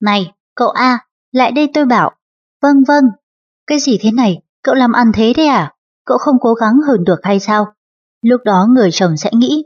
này, 0.00 0.32
cậu 0.54 0.68
A, 0.68 0.98
lại 1.32 1.52
đây 1.52 1.70
tôi 1.74 1.86
bảo. 1.86 2.10
Vâng 2.62 2.84
vâng, 2.88 3.04
cái 3.66 3.78
gì 3.78 3.98
thế 4.00 4.10
này, 4.10 4.42
cậu 4.62 4.74
làm 4.74 4.92
ăn 4.92 5.12
thế 5.14 5.32
đấy 5.36 5.46
à? 5.46 5.74
Cậu 6.04 6.18
không 6.18 6.36
cố 6.40 6.54
gắng 6.54 6.78
hơn 6.86 7.04
được 7.04 7.20
hay 7.22 7.40
sao? 7.40 7.75
Lúc 8.26 8.40
đó 8.44 8.66
người 8.70 8.90
chồng 8.92 9.16
sẽ 9.16 9.30
nghĩ, 9.32 9.64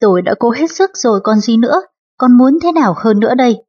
tôi 0.00 0.22
đã 0.22 0.34
cố 0.38 0.50
hết 0.50 0.70
sức 0.70 0.90
rồi 0.94 1.20
còn 1.24 1.40
gì 1.40 1.56
nữa, 1.56 1.82
còn 2.16 2.38
muốn 2.38 2.58
thế 2.62 2.72
nào 2.72 2.94
hơn 2.96 3.20
nữa 3.20 3.34
đây? 3.34 3.64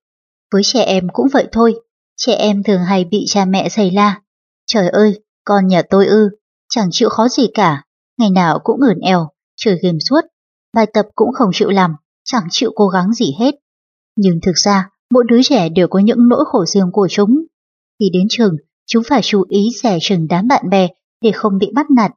Với 0.54 0.62
trẻ 0.66 0.84
em 0.84 1.08
cũng 1.14 1.28
vậy 1.34 1.48
thôi, 1.52 1.74
trẻ 2.18 2.36
em 2.36 2.64
thường 2.64 2.82
hay 2.82 3.06
bị 3.06 3.26
cha 3.28 3.46
mẹ 3.46 3.70
giày 3.70 3.92
la. 3.92 4.22
Trời 4.68 4.90
ơi, 4.90 5.22
con 5.46 5.68
nhà 5.68 5.82
tôi 5.90 6.08
ư, 6.08 6.30
chẳng 6.70 6.88
chịu 6.92 7.10
khó 7.10 7.28
gì 7.28 7.48
cả, 7.54 7.84
ngày 8.18 8.30
nào 8.30 8.60
cũng 8.64 8.82
ửn 8.82 9.00
eo, 9.00 9.28
chơi 9.56 9.80
game 9.84 9.98
suốt, 10.10 10.22
bài 10.76 10.86
tập 10.94 11.06
cũng 11.16 11.34
không 11.34 11.50
chịu 11.54 11.70
làm, 11.70 11.96
chẳng 12.24 12.44
chịu 12.50 12.72
cố 12.76 12.88
gắng 12.88 13.14
gì 13.14 13.36
hết. 13.40 13.56
Nhưng 14.16 14.40
thực 14.46 14.58
ra, 14.58 14.90
mỗi 15.14 15.24
đứa 15.28 15.40
trẻ 15.44 15.70
đều 15.70 15.88
có 15.88 16.00
những 16.00 16.28
nỗi 16.28 16.44
khổ 16.46 16.66
riêng 16.66 16.92
của 16.94 17.08
chúng. 17.12 17.46
Khi 18.00 18.10
đến 18.14 18.28
trường, 18.30 18.56
chúng 18.88 19.04
phải 19.10 19.22
chú 19.24 19.44
ý 19.50 19.70
rẻ 19.84 19.98
chừng 20.02 20.28
đám 20.30 20.48
bạn 20.48 20.70
bè 20.70 20.88
để 21.22 21.32
không 21.32 21.58
bị 21.58 21.72
bắt 21.76 21.86
nạt. 21.92 22.12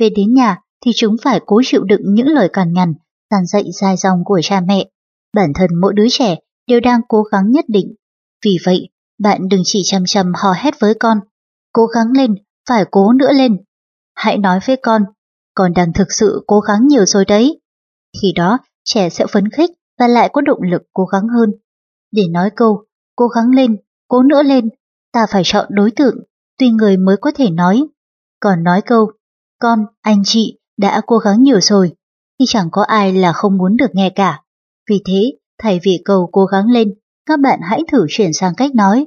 Về 0.00 0.10
đến 0.10 0.34
nhà 0.34 0.63
thì 0.84 0.90
chúng 0.96 1.16
phải 1.22 1.40
cố 1.46 1.60
chịu 1.64 1.84
đựng 1.84 2.14
những 2.14 2.26
lời 2.26 2.48
cằn 2.52 2.72
nhằn, 2.72 2.94
dàn 3.30 3.46
dạy 3.46 3.64
dài 3.72 3.96
dòng 3.96 4.24
của 4.24 4.40
cha 4.42 4.60
mẹ. 4.60 4.90
Bản 5.34 5.52
thân 5.54 5.70
mỗi 5.80 5.92
đứa 5.94 6.06
trẻ 6.10 6.36
đều 6.66 6.80
đang 6.80 7.00
cố 7.08 7.22
gắng 7.22 7.50
nhất 7.50 7.64
định. 7.68 7.94
Vì 8.44 8.58
vậy, 8.66 8.88
bạn 9.18 9.48
đừng 9.48 9.62
chỉ 9.64 9.82
chăm 9.84 10.02
chăm 10.06 10.32
hò 10.34 10.52
hét 10.52 10.80
với 10.80 10.94
con. 10.94 11.20
Cố 11.72 11.86
gắng 11.86 12.06
lên, 12.16 12.34
phải 12.68 12.84
cố 12.90 13.12
nữa 13.12 13.32
lên. 13.32 13.56
Hãy 14.14 14.38
nói 14.38 14.60
với 14.66 14.76
con, 14.82 15.02
con 15.54 15.72
đang 15.72 15.92
thực 15.92 16.12
sự 16.12 16.44
cố 16.46 16.60
gắng 16.60 16.86
nhiều 16.88 17.06
rồi 17.06 17.24
đấy. 17.24 17.60
Khi 18.22 18.32
đó, 18.36 18.58
trẻ 18.84 19.10
sẽ 19.10 19.26
phấn 19.32 19.50
khích 19.50 19.70
và 19.98 20.08
lại 20.08 20.30
có 20.32 20.40
động 20.40 20.62
lực 20.62 20.82
cố 20.92 21.04
gắng 21.04 21.28
hơn. 21.28 21.50
Để 22.12 22.22
nói 22.30 22.50
câu, 22.56 22.84
cố 23.16 23.28
gắng 23.28 23.50
lên, 23.50 23.76
cố 24.08 24.22
nữa 24.22 24.42
lên, 24.42 24.68
ta 25.12 25.26
phải 25.30 25.42
chọn 25.44 25.66
đối 25.70 25.90
tượng, 25.90 26.16
tùy 26.58 26.70
người 26.70 26.96
mới 26.96 27.16
có 27.16 27.32
thể 27.34 27.50
nói. 27.50 27.84
Còn 28.40 28.64
nói 28.64 28.80
câu, 28.86 29.10
con, 29.58 29.86
anh 30.00 30.22
chị 30.24 30.58
đã 30.78 31.00
cố 31.06 31.18
gắng 31.18 31.42
nhiều 31.42 31.60
rồi, 31.60 31.92
thì 32.38 32.44
chẳng 32.48 32.68
có 32.72 32.82
ai 32.82 33.12
là 33.12 33.32
không 33.32 33.56
muốn 33.56 33.76
được 33.76 33.90
nghe 33.92 34.10
cả. 34.10 34.42
Vì 34.90 35.02
thế, 35.06 35.38
thay 35.62 35.80
vì 35.82 36.02
cầu 36.04 36.28
cố 36.32 36.44
gắng 36.44 36.70
lên, 36.70 36.94
các 37.26 37.40
bạn 37.40 37.60
hãy 37.62 37.82
thử 37.92 38.06
chuyển 38.08 38.32
sang 38.32 38.54
cách 38.56 38.74
nói. 38.74 39.06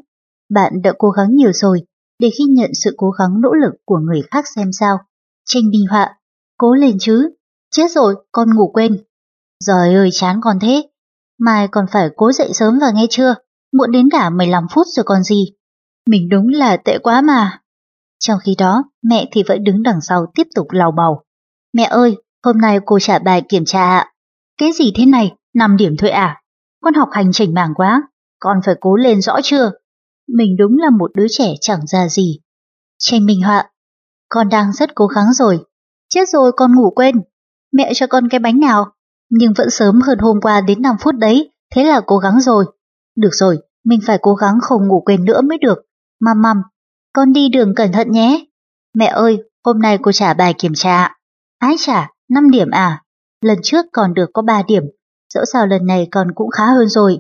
Bạn 0.50 0.82
đã 0.84 0.94
cố 0.98 1.10
gắng 1.10 1.36
nhiều 1.36 1.54
rồi, 1.54 1.82
để 2.20 2.30
khi 2.38 2.44
nhận 2.44 2.72
sự 2.74 2.94
cố 2.98 3.10
gắng 3.10 3.42
nỗ 3.42 3.50
lực 3.54 3.74
của 3.86 3.98
người 3.98 4.22
khác 4.32 4.46
xem 4.56 4.72
sao. 4.72 4.98
Tranh 5.46 5.70
minh 5.70 5.86
họa, 5.90 6.16
cố 6.58 6.74
lên 6.74 6.98
chứ. 7.00 7.30
Chết 7.72 7.92
rồi, 7.92 8.16
con 8.32 8.56
ngủ 8.56 8.72
quên. 8.74 8.98
Giời 9.60 9.94
ơi 9.94 10.10
chán 10.12 10.40
con 10.44 10.60
thế. 10.62 10.90
Mai 11.40 11.68
còn 11.68 11.86
phải 11.92 12.10
cố 12.16 12.32
dậy 12.32 12.50
sớm 12.54 12.80
và 12.82 12.92
nghe 12.96 13.06
chưa? 13.10 13.36
Muộn 13.74 13.92
đến 13.92 14.10
cả 14.12 14.30
15 14.30 14.68
phút 14.74 14.88
rồi 14.96 15.04
còn 15.04 15.24
gì. 15.24 15.54
Mình 16.10 16.30
đúng 16.30 16.48
là 16.48 16.78
tệ 16.78 16.98
quá 17.04 17.22
mà. 17.22 17.62
Trong 18.20 18.40
khi 18.44 18.56
đó, 18.58 18.84
mẹ 19.04 19.30
thì 19.32 19.44
vẫn 19.48 19.64
đứng 19.64 19.84
đằng 19.84 20.02
sau 20.02 20.26
tiếp 20.36 20.48
tục 20.56 20.68
lào 20.72 20.92
bầu. 20.92 21.24
Mẹ 21.74 21.84
ơi, 21.84 22.18
hôm 22.44 22.58
nay 22.58 22.80
cô 22.86 23.00
trả 23.00 23.20
bài 23.20 23.42
kiểm 23.50 23.66
tra 23.66 23.82
ạ. 23.82 24.12
Cái 24.58 24.72
gì 24.72 24.92
thế 24.96 25.06
này, 25.06 25.36
5 25.54 25.78
điểm 25.78 25.96
thôi 25.98 26.10
à? 26.10 26.42
Con 26.82 26.94
học 26.94 27.10
hành 27.12 27.32
chỉnh 27.32 27.54
mảng 27.54 27.74
quá, 27.76 28.02
con 28.40 28.58
phải 28.66 28.76
cố 28.82 28.96
lên 28.96 29.22
rõ 29.22 29.40
chưa? 29.44 29.72
Mình 30.28 30.58
đúng 30.60 30.78
là 30.78 30.90
một 31.00 31.12
đứa 31.16 31.26
trẻ 31.30 31.54
chẳng 31.62 31.88
ra 31.88 32.08
gì. 32.08 32.40
Tranh 33.00 33.26
minh 33.26 33.42
họa, 33.42 33.70
con 34.30 34.50
đang 34.50 34.74
rất 34.74 34.96
cố 34.96 35.08
gắng 35.08 35.34
rồi. 35.34 35.66
Chết 36.10 36.30
rồi 36.30 36.52
con 36.52 36.76
ngủ 36.76 36.92
quên. 36.96 37.16
Mẹ 37.74 37.92
cho 37.96 38.08
con 38.08 38.30
cái 38.30 38.40
bánh 38.40 38.60
nào? 38.60 38.86
Nhưng 39.30 39.54
vẫn 39.58 39.70
sớm 39.70 40.02
hơn 40.02 40.20
hôm 40.20 40.42
qua 40.42 40.62
đến 40.62 40.82
5 40.82 40.96
phút 41.00 41.16
đấy, 41.16 41.52
thế 41.76 41.84
là 41.84 42.02
cố 42.06 42.18
gắng 42.18 42.40
rồi. 42.42 42.66
Được 43.16 43.30
rồi, 43.32 43.58
mình 43.86 44.00
phải 44.06 44.18
cố 44.22 44.36
gắng 44.36 44.60
không 44.62 44.88
ngủ 44.88 45.02
quên 45.06 45.26
nữa 45.26 45.42
mới 45.42 45.58
được. 45.58 45.78
Măm 46.22 46.42
măm, 46.42 46.62
con 47.14 47.34
đi 47.34 47.50
đường 47.50 47.76
cẩn 47.76 47.92
thận 47.92 48.12
nhé. 48.12 48.46
Mẹ 48.94 49.06
ơi, 49.06 49.44
hôm 49.66 49.80
nay 49.80 49.98
cô 50.02 50.12
trả 50.12 50.34
bài 50.34 50.54
kiểm 50.58 50.74
tra. 50.76 51.17
Ái 51.60 51.76
chả, 51.80 52.10
5 52.30 52.52
điểm 52.52 52.72
à? 52.72 53.02
Lần 53.42 53.58
trước 53.64 53.86
còn 53.94 54.14
được 54.14 54.30
có 54.34 54.42
3 54.42 54.62
điểm, 54.68 54.84
dẫu 55.34 55.46
sao 55.54 55.68
lần 55.68 55.86
này 55.86 56.08
con 56.12 56.28
cũng 56.36 56.50
khá 56.50 56.64
hơn 56.66 56.88
rồi. 56.88 57.18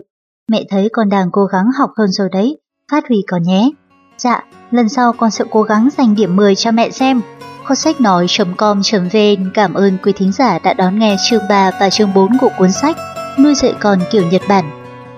Mẹ 0.52 0.63
thấy 0.69 0.89
con 0.93 1.10
đang 1.10 1.32
cố 1.32 1.45
gắng 1.45 1.65
học 1.80 1.89
hơn 1.97 2.12
rồi 2.12 2.30
đấy, 2.32 2.58
phát 2.91 3.08
huy 3.08 3.23
con 3.28 3.43
nhé. 3.43 3.69
Dạ, 4.17 4.43
lần 4.71 4.89
sau 4.89 5.13
con 5.13 5.32
sẽ 5.32 5.45
cố 5.52 5.63
gắng 5.63 5.89
giành 5.97 6.15
điểm 6.15 6.36
10 6.36 6.56
cho 6.56 6.71
mẹ 6.71 6.89
xem. 6.89 7.21
Kho 7.65 7.76
sách 7.76 8.02
nói.com.vn 8.02 9.52
cảm 9.54 9.73
ơn 9.73 9.97
quý 10.04 10.13
thính 10.15 10.32
giả 10.32 10.60
đã 10.60 10.73
đón 10.73 11.00
nghe 11.00 11.15
chương 11.30 11.43
3 11.50 11.71
và 11.80 11.89
chương 11.89 12.13
4 12.13 12.38
của 12.41 12.50
cuốn 12.58 12.71
sách 12.71 12.97
Nuôi 13.39 13.56
dạy 13.56 13.73
con 13.80 14.00
kiểu 14.12 14.23
Nhật 14.32 14.41
Bản. 14.50 14.65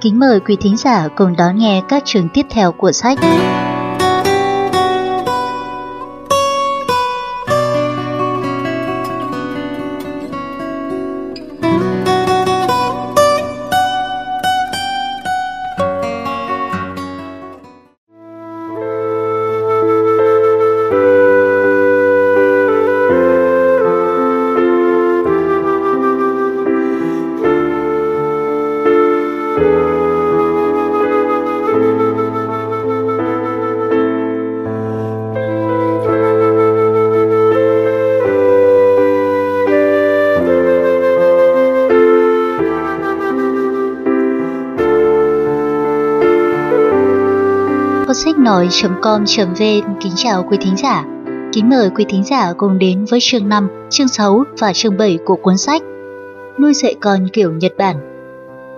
Kính 0.01 0.19
mời 0.19 0.39
quý 0.39 0.57
thính 0.61 0.77
giả 0.77 1.07
cùng 1.15 1.35
đón 1.37 1.57
nghe 1.57 1.81
các 1.89 2.03
chương 2.05 2.29
tiếp 2.33 2.45
theo 2.49 2.71
của 2.71 2.91
sách. 2.91 3.19
nói.com.vn 48.49 49.99
kính 50.01 50.11
chào 50.15 50.45
quý 50.49 50.57
thính 50.61 50.77
giả. 50.77 51.05
Kính 51.53 51.69
mời 51.69 51.89
quý 51.95 52.05
thính 52.09 52.23
giả 52.23 52.53
cùng 52.57 52.79
đến 52.79 53.05
với 53.05 53.19
chương 53.21 53.49
5, 53.49 53.69
chương 53.89 54.07
6 54.07 54.43
và 54.59 54.73
chương 54.73 54.97
7 54.97 55.17
của 55.25 55.35
cuốn 55.35 55.57
sách 55.57 55.81
Nuôi 56.59 56.73
dạy 56.73 56.95
con 57.01 57.27
kiểu 57.33 57.51
Nhật 57.51 57.73
Bản. 57.77 57.95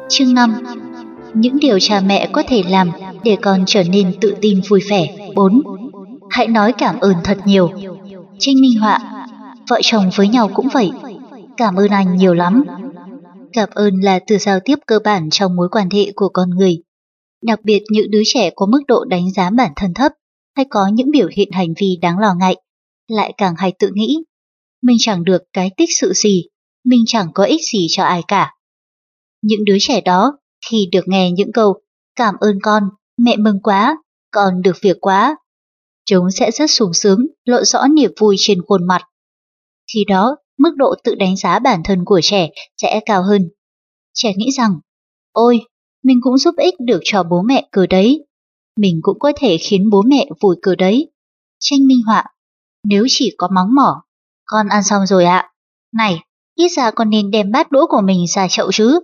Chương 0.10 0.34
5 0.34 0.56
Những 1.34 1.60
điều 1.60 1.80
cha 1.80 2.02
mẹ 2.06 2.30
có 2.32 2.44
thể 2.48 2.64
làm 2.70 2.92
để 3.24 3.38
con 3.42 3.64
trở 3.66 3.84
nên 3.84 4.14
tự 4.22 4.36
tin 4.42 4.62
vui 4.70 4.82
vẻ. 4.90 5.32
4. 5.36 5.62
Hãy 6.30 6.48
nói 6.48 6.74
cảm 6.74 7.00
ơn 7.00 7.16
thật 7.24 7.38
nhiều. 7.46 7.70
Trinh 8.40 8.62
minh 8.62 8.80
họa 8.80 9.00
Vợ 9.70 9.80
chồng 9.84 10.10
với 10.16 10.28
nhau 10.28 10.50
cũng 10.54 10.68
vậy. 10.74 10.92
Cảm 11.58 11.76
ơn 11.76 11.88
anh 11.88 12.16
nhiều 12.16 12.34
lắm. 12.34 12.64
Cảm 13.54 13.70
ơn 13.72 13.94
là 14.02 14.20
từ 14.28 14.38
giao 14.38 14.60
tiếp 14.66 14.80
cơ 14.88 15.00
bản 15.04 15.30
trong 15.30 15.56
mối 15.56 15.70
quan 15.72 15.90
hệ 15.90 16.12
của 16.16 16.30
con 16.30 16.50
người 16.50 16.82
đặc 17.42 17.60
biệt 17.64 17.84
những 17.90 18.12
đứa 18.12 18.22
trẻ 18.26 18.50
có 18.56 18.66
mức 18.66 18.82
độ 18.88 19.06
đánh 19.06 19.32
giá 19.32 19.50
bản 19.50 19.72
thân 19.76 19.94
thấp 19.94 20.12
hay 20.56 20.66
có 20.70 20.88
những 20.94 21.12
biểu 21.12 21.28
hiện 21.38 21.52
hành 21.52 21.74
vi 21.78 21.98
đáng 22.02 22.20
lo 22.20 22.34
ngại, 22.40 22.56
lại 23.08 23.34
càng 23.38 23.54
hay 23.58 23.74
tự 23.80 23.90
nghĩ. 23.94 24.24
Mình 24.82 24.98
chẳng 25.00 25.24
được 25.24 25.42
cái 25.54 25.72
tích 25.78 25.90
sự 26.00 26.14
gì, 26.14 26.44
mình 26.86 27.04
chẳng 27.08 27.28
có 27.34 27.44
ích 27.44 27.62
gì 27.74 27.88
cho 27.90 28.04
ai 28.04 28.22
cả. 28.28 28.56
Những 29.42 29.66
đứa 29.66 29.78
trẻ 29.80 30.02
đó, 30.02 30.38
khi 30.70 30.88
được 30.92 31.08
nghe 31.08 31.32
những 31.32 31.52
câu 31.54 31.74
cảm 32.16 32.36
ơn 32.40 32.60
con, 32.64 32.84
mẹ 33.18 33.38
mừng 33.38 33.62
quá, 33.64 33.98
con 34.32 34.62
được 34.62 34.78
việc 34.82 34.98
quá, 35.02 35.38
chúng 36.06 36.32
sẽ 36.32 36.52
rất 36.52 36.72
sung 36.72 36.94
sướng, 36.94 37.20
lộ 37.46 37.64
rõ 37.64 37.88
niềm 37.88 38.12
vui 38.20 38.36
trên 38.40 38.62
khuôn 38.68 38.88
mặt. 38.88 39.02
Khi 39.94 40.00
đó, 40.08 40.36
mức 40.58 40.72
độ 40.76 40.96
tự 41.04 41.16
đánh 41.16 41.38
giá 41.38 41.60
bản 41.60 41.82
thân 41.84 42.06
của 42.06 42.20
trẻ 42.24 42.50
sẽ 42.82 43.00
cao 43.06 43.24
hơn. 43.24 43.50
Trẻ 44.14 44.34
nghĩ 44.36 44.52
rằng, 44.58 44.80
ôi, 45.32 45.62
mình 46.04 46.20
cũng 46.22 46.38
giúp 46.38 46.56
ích 46.58 46.76
được 46.80 47.00
cho 47.04 47.24
bố 47.24 47.42
mẹ 47.42 47.68
cờ 47.72 47.86
đấy. 47.88 48.26
Mình 48.78 49.00
cũng 49.02 49.20
có 49.20 49.32
thể 49.36 49.58
khiến 49.58 49.90
bố 49.90 50.02
mẹ 50.08 50.26
vui 50.42 50.56
cờ 50.62 50.76
đấy. 50.76 51.12
Tranh 51.60 51.88
minh 51.88 52.02
họa, 52.06 52.24
nếu 52.84 53.06
chỉ 53.08 53.36
có 53.38 53.48
móng 53.56 53.76
mỏ, 53.76 54.04
con 54.46 54.68
ăn 54.68 54.84
xong 54.84 55.06
rồi 55.06 55.26
ạ. 55.26 55.52
Này, 55.94 56.24
ít 56.56 56.70
ra 56.70 56.92
con 56.92 57.10
nên 57.10 57.32
đem 57.32 57.52
bát 57.52 57.72
đũa 57.72 57.88
của 57.88 58.02
mình 58.02 58.26
ra 58.36 58.48
chậu 58.48 58.72
chứ. 58.72 59.00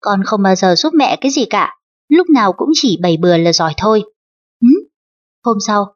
Con 0.00 0.24
không 0.24 0.42
bao 0.42 0.54
giờ 0.54 0.74
giúp 0.74 0.94
mẹ 0.94 1.16
cái 1.20 1.30
gì 1.30 1.44
cả, 1.44 1.76
lúc 2.08 2.26
nào 2.30 2.52
cũng 2.52 2.68
chỉ 2.74 2.98
bày 3.02 3.16
bừa 3.16 3.36
là 3.36 3.52
giỏi 3.52 3.74
thôi. 3.76 4.02
Ừ? 4.60 4.68
Hôm 5.44 5.56
sau, 5.66 5.94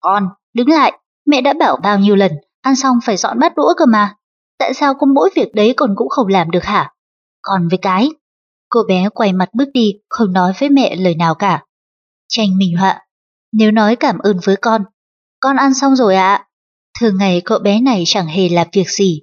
con, 0.00 0.28
đứng 0.54 0.68
lại, 0.68 0.98
mẹ 1.26 1.40
đã 1.40 1.52
bảo 1.52 1.76
bao 1.82 1.98
nhiêu 1.98 2.16
lần, 2.16 2.32
ăn 2.60 2.76
xong 2.76 2.98
phải 3.04 3.16
dọn 3.16 3.38
bát 3.38 3.56
đũa 3.56 3.74
cơ 3.76 3.86
mà. 3.86 4.14
Tại 4.58 4.74
sao 4.74 4.94
con 4.94 5.14
mỗi 5.14 5.30
việc 5.36 5.54
đấy 5.54 5.74
con 5.76 5.94
cũng 5.96 6.08
không 6.08 6.26
làm 6.26 6.50
được 6.50 6.64
hả? 6.64 6.92
Còn 7.42 7.68
với 7.68 7.78
cái, 7.82 8.08
Cô 8.68 8.80
bé 8.88 9.08
quay 9.14 9.32
mặt 9.32 9.48
bước 9.54 9.68
đi, 9.74 9.92
không 10.08 10.32
nói 10.32 10.52
với 10.58 10.70
mẹ 10.70 10.96
lời 10.96 11.14
nào 11.14 11.34
cả. 11.34 11.64
Tranh 12.28 12.58
minh 12.58 12.76
họa, 12.76 13.00
nếu 13.52 13.70
nói 13.70 13.96
cảm 13.96 14.18
ơn 14.18 14.38
với 14.44 14.56
con, 14.56 14.84
con 15.40 15.56
ăn 15.56 15.74
xong 15.74 15.96
rồi 15.96 16.14
ạ. 16.14 16.46
Thường 17.00 17.16
ngày 17.16 17.42
cậu 17.44 17.58
bé 17.58 17.80
này 17.80 18.02
chẳng 18.06 18.26
hề 18.26 18.48
làm 18.48 18.66
việc 18.72 18.90
gì. 18.90 19.22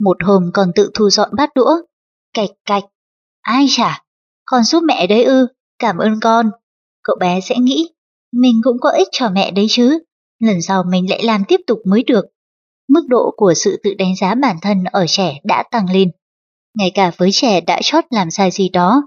Một 0.00 0.16
hôm 0.24 0.50
còn 0.54 0.72
tự 0.74 0.90
thu 0.94 1.10
dọn 1.10 1.30
bát 1.36 1.50
đũa. 1.54 1.76
Cạch 2.34 2.50
cạch, 2.64 2.84
ai 3.40 3.66
chả, 3.70 4.02
con 4.44 4.64
giúp 4.64 4.82
mẹ 4.86 5.06
đấy 5.06 5.24
ư, 5.24 5.46
cảm 5.78 5.98
ơn 5.98 6.20
con. 6.20 6.50
Cậu 7.02 7.16
bé 7.20 7.40
sẽ 7.40 7.58
nghĩ, 7.58 7.90
mình 8.32 8.60
cũng 8.62 8.76
có 8.80 8.90
ích 8.90 9.08
cho 9.12 9.30
mẹ 9.30 9.50
đấy 9.50 9.66
chứ, 9.68 9.98
lần 10.38 10.62
sau 10.62 10.82
mình 10.90 11.10
lại 11.10 11.22
làm 11.24 11.44
tiếp 11.48 11.60
tục 11.66 11.78
mới 11.86 12.02
được. 12.02 12.24
Mức 12.88 13.02
độ 13.08 13.34
của 13.36 13.54
sự 13.54 13.80
tự 13.82 13.94
đánh 13.94 14.16
giá 14.16 14.34
bản 14.34 14.56
thân 14.62 14.84
ở 14.84 15.06
trẻ 15.08 15.40
đã 15.44 15.64
tăng 15.70 15.90
lên. 15.92 16.10
Ngay 16.78 16.90
cả 16.94 17.10
với 17.16 17.30
trẻ 17.32 17.60
đã 17.60 17.80
chót 17.82 18.04
làm 18.10 18.30
sai 18.30 18.50
gì 18.50 18.68
đó, 18.68 19.02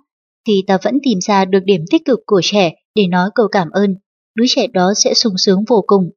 thì 0.48 0.64
ta 0.68 0.78
vẫn 0.84 0.98
tìm 1.04 1.20
ra 1.22 1.46
được 1.46 1.60
điểm 1.66 1.82
tích 1.92 2.02
cực 2.06 2.20
của 2.26 2.42
trẻ 2.44 2.74
để 2.96 3.08
nói 3.08 3.30
câu 3.36 3.48
cảm 3.52 3.70
ơn, 3.70 3.96
đứa 4.36 4.46
trẻ 4.48 4.68
đó 4.68 4.94
sẽ 5.04 5.14
sung 5.14 5.34
sướng 5.38 5.60
vô 5.68 5.84
cùng. 5.88 6.10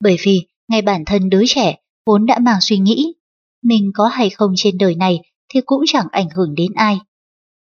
Bởi 0.00 0.16
vì, 0.22 0.46
ngay 0.68 0.82
bản 0.82 1.04
thân 1.04 1.28
đứa 1.28 1.42
trẻ 1.46 1.76
vốn 2.06 2.26
đã 2.26 2.38
mang 2.38 2.58
suy 2.60 2.78
nghĩ, 2.78 3.14
mình 3.62 3.90
có 3.94 4.06
hay 4.06 4.30
không 4.30 4.52
trên 4.56 4.78
đời 4.78 4.94
này 4.94 5.20
thì 5.48 5.60
cũng 5.66 5.82
chẳng 5.86 6.06
ảnh 6.10 6.28
hưởng 6.36 6.54
đến 6.54 6.72
ai. 6.74 6.98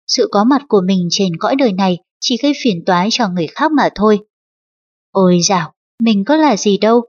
Sự 0.08 0.28
có 0.32 0.44
mặt 0.44 0.62
của 0.68 0.82
mình 0.86 1.08
trên 1.12 1.36
cõi 1.40 1.56
đời 1.56 1.74
này 1.74 1.98
chỉ 2.20 2.38
gây 2.44 2.54
phiền 2.64 2.84
toái 2.86 3.08
cho 3.12 3.30
người 3.30 3.48
khác 3.48 3.72
mà 3.72 3.90
thôi. 3.96 4.20
Ôi 5.12 5.40
dạo, 5.50 5.74
mình 6.04 6.24
có 6.26 6.36
là 6.36 6.58
gì 6.58 6.78
đâu. 6.78 7.02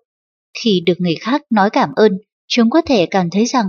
Khi 0.59 0.83
được 0.87 0.95
người 0.99 1.15
khác 1.21 1.43
nói 1.51 1.71
cảm 1.71 1.91
ơn, 1.97 2.13
chúng 2.49 2.71
có 2.71 2.83
thể 2.87 3.07
cảm 3.07 3.31
thấy 3.31 3.45
rằng 3.45 3.67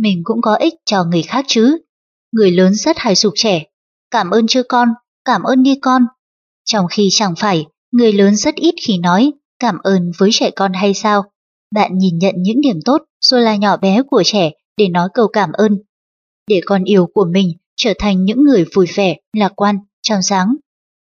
mình 0.00 0.20
cũng 0.24 0.42
có 0.42 0.54
ích 0.54 0.74
cho 0.86 1.04
người 1.04 1.22
khác 1.22 1.44
chứ. 1.48 1.78
Người 2.32 2.50
lớn 2.50 2.74
rất 2.74 2.98
hài 2.98 3.14
sụp 3.14 3.32
trẻ, 3.36 3.64
cảm 4.10 4.30
ơn 4.30 4.46
chưa 4.46 4.62
con, 4.62 4.88
cảm 5.24 5.42
ơn 5.42 5.62
đi 5.62 5.74
con. 5.82 6.02
Trong 6.64 6.86
khi 6.90 7.08
chẳng 7.10 7.34
phải, 7.36 7.66
người 7.92 8.12
lớn 8.12 8.36
rất 8.36 8.54
ít 8.54 8.74
khi 8.86 8.98
nói 8.98 9.32
cảm 9.58 9.78
ơn 9.82 10.12
với 10.18 10.30
trẻ 10.32 10.50
con 10.50 10.72
hay 10.72 10.94
sao. 10.94 11.24
bạn 11.74 11.98
nhìn 11.98 12.18
nhận 12.18 12.34
những 12.38 12.60
điểm 12.60 12.80
tốt 12.84 13.02
rồi 13.20 13.42
là 13.42 13.56
nhỏ 13.56 13.76
bé 13.76 14.02
của 14.10 14.22
trẻ 14.24 14.50
để 14.76 14.88
nói 14.88 15.08
câu 15.14 15.28
cảm 15.28 15.52
ơn. 15.52 15.78
Để 16.48 16.60
con 16.66 16.84
yêu 16.84 17.06
của 17.14 17.24
mình 17.32 17.52
trở 17.76 17.92
thành 17.98 18.24
những 18.24 18.44
người 18.44 18.64
vui 18.74 18.86
vẻ, 18.94 19.16
lạc 19.32 19.52
quan, 19.56 19.78
trong 20.02 20.22
sáng. 20.22 20.56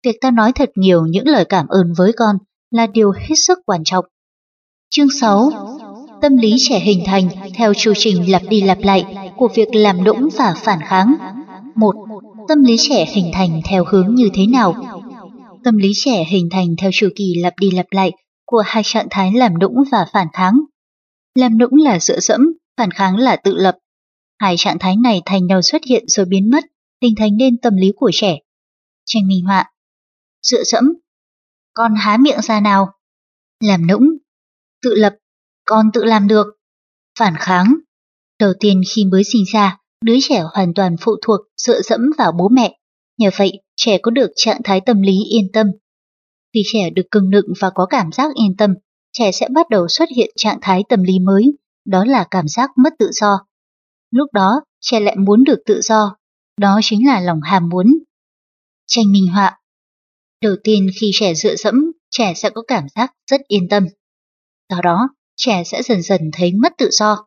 Việc 0.04 0.16
ta 0.20 0.30
nói 0.30 0.52
thật 0.54 0.70
nhiều 0.74 1.06
những 1.06 1.28
lời 1.28 1.44
cảm 1.44 1.68
ơn 1.68 1.92
với 1.96 2.12
con 2.12 2.36
là 2.70 2.86
điều 2.86 3.12
hết 3.12 3.34
sức 3.46 3.58
quan 3.66 3.84
trọng. 3.84 4.04
Chương 4.90 5.08
6 5.20 5.50
Tâm 6.22 6.36
lý 6.36 6.56
trẻ 6.58 6.80
hình 6.80 7.02
thành 7.06 7.28
theo 7.54 7.74
chu 7.74 7.92
trình 7.96 8.30
lặp 8.30 8.42
đi 8.48 8.60
lặp 8.60 8.78
lại 8.80 9.04
của 9.36 9.48
việc 9.54 9.68
làm 9.72 10.04
nũng 10.04 10.28
và 10.38 10.54
phản 10.56 10.78
kháng. 10.82 11.14
1. 11.74 11.94
Tâm 12.48 12.62
lý 12.62 12.76
trẻ 12.78 13.06
hình 13.12 13.30
thành 13.32 13.60
theo 13.64 13.84
hướng 13.88 14.14
như 14.14 14.28
thế 14.34 14.46
nào? 14.46 14.74
Tâm 15.64 15.76
lý 15.76 15.92
trẻ 15.94 16.24
hình 16.24 16.48
thành 16.50 16.66
theo 16.78 16.90
chu 16.92 17.08
kỳ 17.16 17.34
lặp 17.34 17.54
đi 17.60 17.70
lặp 17.70 17.86
lại 17.90 18.12
của 18.46 18.62
hai 18.66 18.82
trạng 18.82 19.06
thái 19.10 19.32
làm 19.32 19.58
nũng 19.58 19.84
và 19.92 20.06
phản 20.12 20.26
kháng. 20.32 20.60
Làm 21.34 21.58
nũng 21.58 21.72
là 21.72 21.98
dựa 21.98 22.20
dẫm, 22.20 22.52
phản 22.76 22.90
kháng 22.90 23.16
là 23.16 23.36
tự 23.36 23.54
lập. 23.56 23.78
Hai 24.38 24.56
trạng 24.56 24.78
thái 24.78 24.96
này 24.96 25.22
thành 25.26 25.46
nhau 25.46 25.62
xuất 25.62 25.84
hiện 25.84 26.04
rồi 26.06 26.26
biến 26.26 26.50
mất, 26.50 26.64
hình 27.02 27.14
thành 27.18 27.36
nên 27.36 27.58
tâm 27.58 27.76
lý 27.76 27.92
của 27.96 28.10
trẻ. 28.14 28.38
Tranh 29.06 29.28
minh 29.28 29.44
họa 29.44 29.70
Dựa 30.42 30.62
dẫm 30.64 30.92
Con 31.74 31.94
há 31.94 32.16
miệng 32.16 32.40
ra 32.42 32.60
nào 32.60 32.88
Làm 33.60 33.86
nũng 33.86 34.08
Tự 34.82 34.94
lập 34.94 35.12
con 35.70 35.86
tự 35.92 36.04
làm 36.04 36.28
được 36.28 36.46
Phản 37.18 37.34
kháng 37.38 37.74
Đầu 38.40 38.52
tiên 38.60 38.80
khi 38.94 39.04
mới 39.04 39.24
sinh 39.24 39.42
ra, 39.52 39.78
đứa 40.04 40.16
trẻ 40.22 40.42
hoàn 40.54 40.74
toàn 40.74 40.96
phụ 41.00 41.12
thuộc 41.22 41.40
dựa 41.56 41.80
dẫm 41.80 42.00
vào 42.18 42.32
bố 42.38 42.48
mẹ. 42.48 42.78
Nhờ 43.18 43.30
vậy, 43.36 43.52
trẻ 43.76 43.98
có 44.02 44.10
được 44.10 44.30
trạng 44.36 44.60
thái 44.64 44.80
tâm 44.86 45.02
lý 45.02 45.18
yên 45.30 45.52
tâm. 45.52 45.66
Khi 46.54 46.60
trẻ 46.72 46.90
được 46.90 47.02
cưng 47.10 47.30
nựng 47.30 47.46
và 47.60 47.70
có 47.74 47.86
cảm 47.86 48.12
giác 48.12 48.30
yên 48.34 48.56
tâm, 48.56 48.74
trẻ 49.12 49.32
sẽ 49.32 49.48
bắt 49.54 49.68
đầu 49.70 49.88
xuất 49.88 50.08
hiện 50.16 50.30
trạng 50.36 50.58
thái 50.62 50.82
tâm 50.88 51.02
lý 51.02 51.18
mới, 51.18 51.44
đó 51.84 52.04
là 52.04 52.26
cảm 52.30 52.48
giác 52.48 52.70
mất 52.76 52.92
tự 52.98 53.10
do. 53.12 53.46
Lúc 54.10 54.32
đó, 54.32 54.60
trẻ 54.80 55.00
lại 55.00 55.16
muốn 55.16 55.44
được 55.44 55.58
tự 55.66 55.80
do, 55.80 56.16
đó 56.60 56.80
chính 56.82 57.06
là 57.06 57.20
lòng 57.20 57.40
ham 57.42 57.68
muốn. 57.68 57.86
Tranh 58.86 59.12
minh 59.12 59.26
họa 59.26 59.58
Đầu 60.42 60.56
tiên 60.64 60.86
khi 61.00 61.10
trẻ 61.14 61.34
dựa 61.34 61.56
dẫm, 61.56 61.92
trẻ 62.10 62.34
sẽ 62.36 62.50
có 62.50 62.62
cảm 62.66 62.84
giác 62.94 63.12
rất 63.30 63.40
yên 63.48 63.68
tâm. 63.70 63.86
Sau 64.70 64.82
đó, 64.82 65.08
trẻ 65.38 65.62
sẽ 65.64 65.82
dần 65.82 66.02
dần 66.02 66.20
thấy 66.32 66.52
mất 66.52 66.72
tự 66.78 66.88
do. 66.92 67.26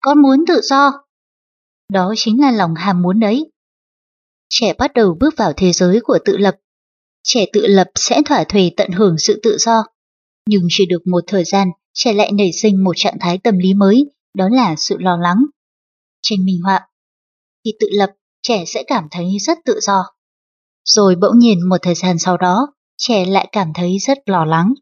Con 0.00 0.22
muốn 0.22 0.44
tự 0.48 0.60
do. 0.62 0.92
Đó 1.92 2.14
chính 2.16 2.40
là 2.40 2.50
lòng 2.50 2.74
ham 2.74 3.02
muốn 3.02 3.20
đấy. 3.20 3.50
Trẻ 4.48 4.72
bắt 4.78 4.92
đầu 4.94 5.16
bước 5.20 5.34
vào 5.36 5.52
thế 5.56 5.72
giới 5.72 6.00
của 6.04 6.18
tự 6.24 6.36
lập. 6.36 6.56
Trẻ 7.22 7.46
tự 7.52 7.66
lập 7.66 7.86
sẽ 7.94 8.22
thỏa 8.26 8.44
thuê 8.44 8.70
tận 8.76 8.90
hưởng 8.90 9.18
sự 9.18 9.40
tự 9.42 9.56
do. 9.58 9.84
Nhưng 10.46 10.62
chỉ 10.68 10.86
được 10.86 11.06
một 11.06 11.24
thời 11.26 11.44
gian, 11.44 11.68
trẻ 11.94 12.12
lại 12.12 12.32
nảy 12.32 12.52
sinh 12.52 12.84
một 12.84 12.92
trạng 12.96 13.16
thái 13.20 13.38
tâm 13.38 13.58
lý 13.58 13.74
mới, 13.74 14.04
đó 14.34 14.48
là 14.52 14.74
sự 14.78 14.96
lo 14.98 15.16
lắng. 15.16 15.44
Tranh 16.22 16.38
minh 16.44 16.60
họa 16.64 16.88
Khi 17.64 17.72
tự 17.80 17.86
lập, 17.90 18.10
trẻ 18.42 18.64
sẽ 18.66 18.82
cảm 18.86 19.08
thấy 19.10 19.36
rất 19.40 19.58
tự 19.64 19.80
do. 19.82 20.04
Rồi 20.84 21.16
bỗng 21.20 21.38
nhiên 21.38 21.68
một 21.68 21.76
thời 21.82 21.94
gian 21.94 22.18
sau 22.18 22.36
đó, 22.36 22.72
trẻ 22.96 23.24
lại 23.24 23.48
cảm 23.52 23.72
thấy 23.74 23.98
rất 23.98 24.18
lo 24.26 24.44
lắng. 24.44 24.74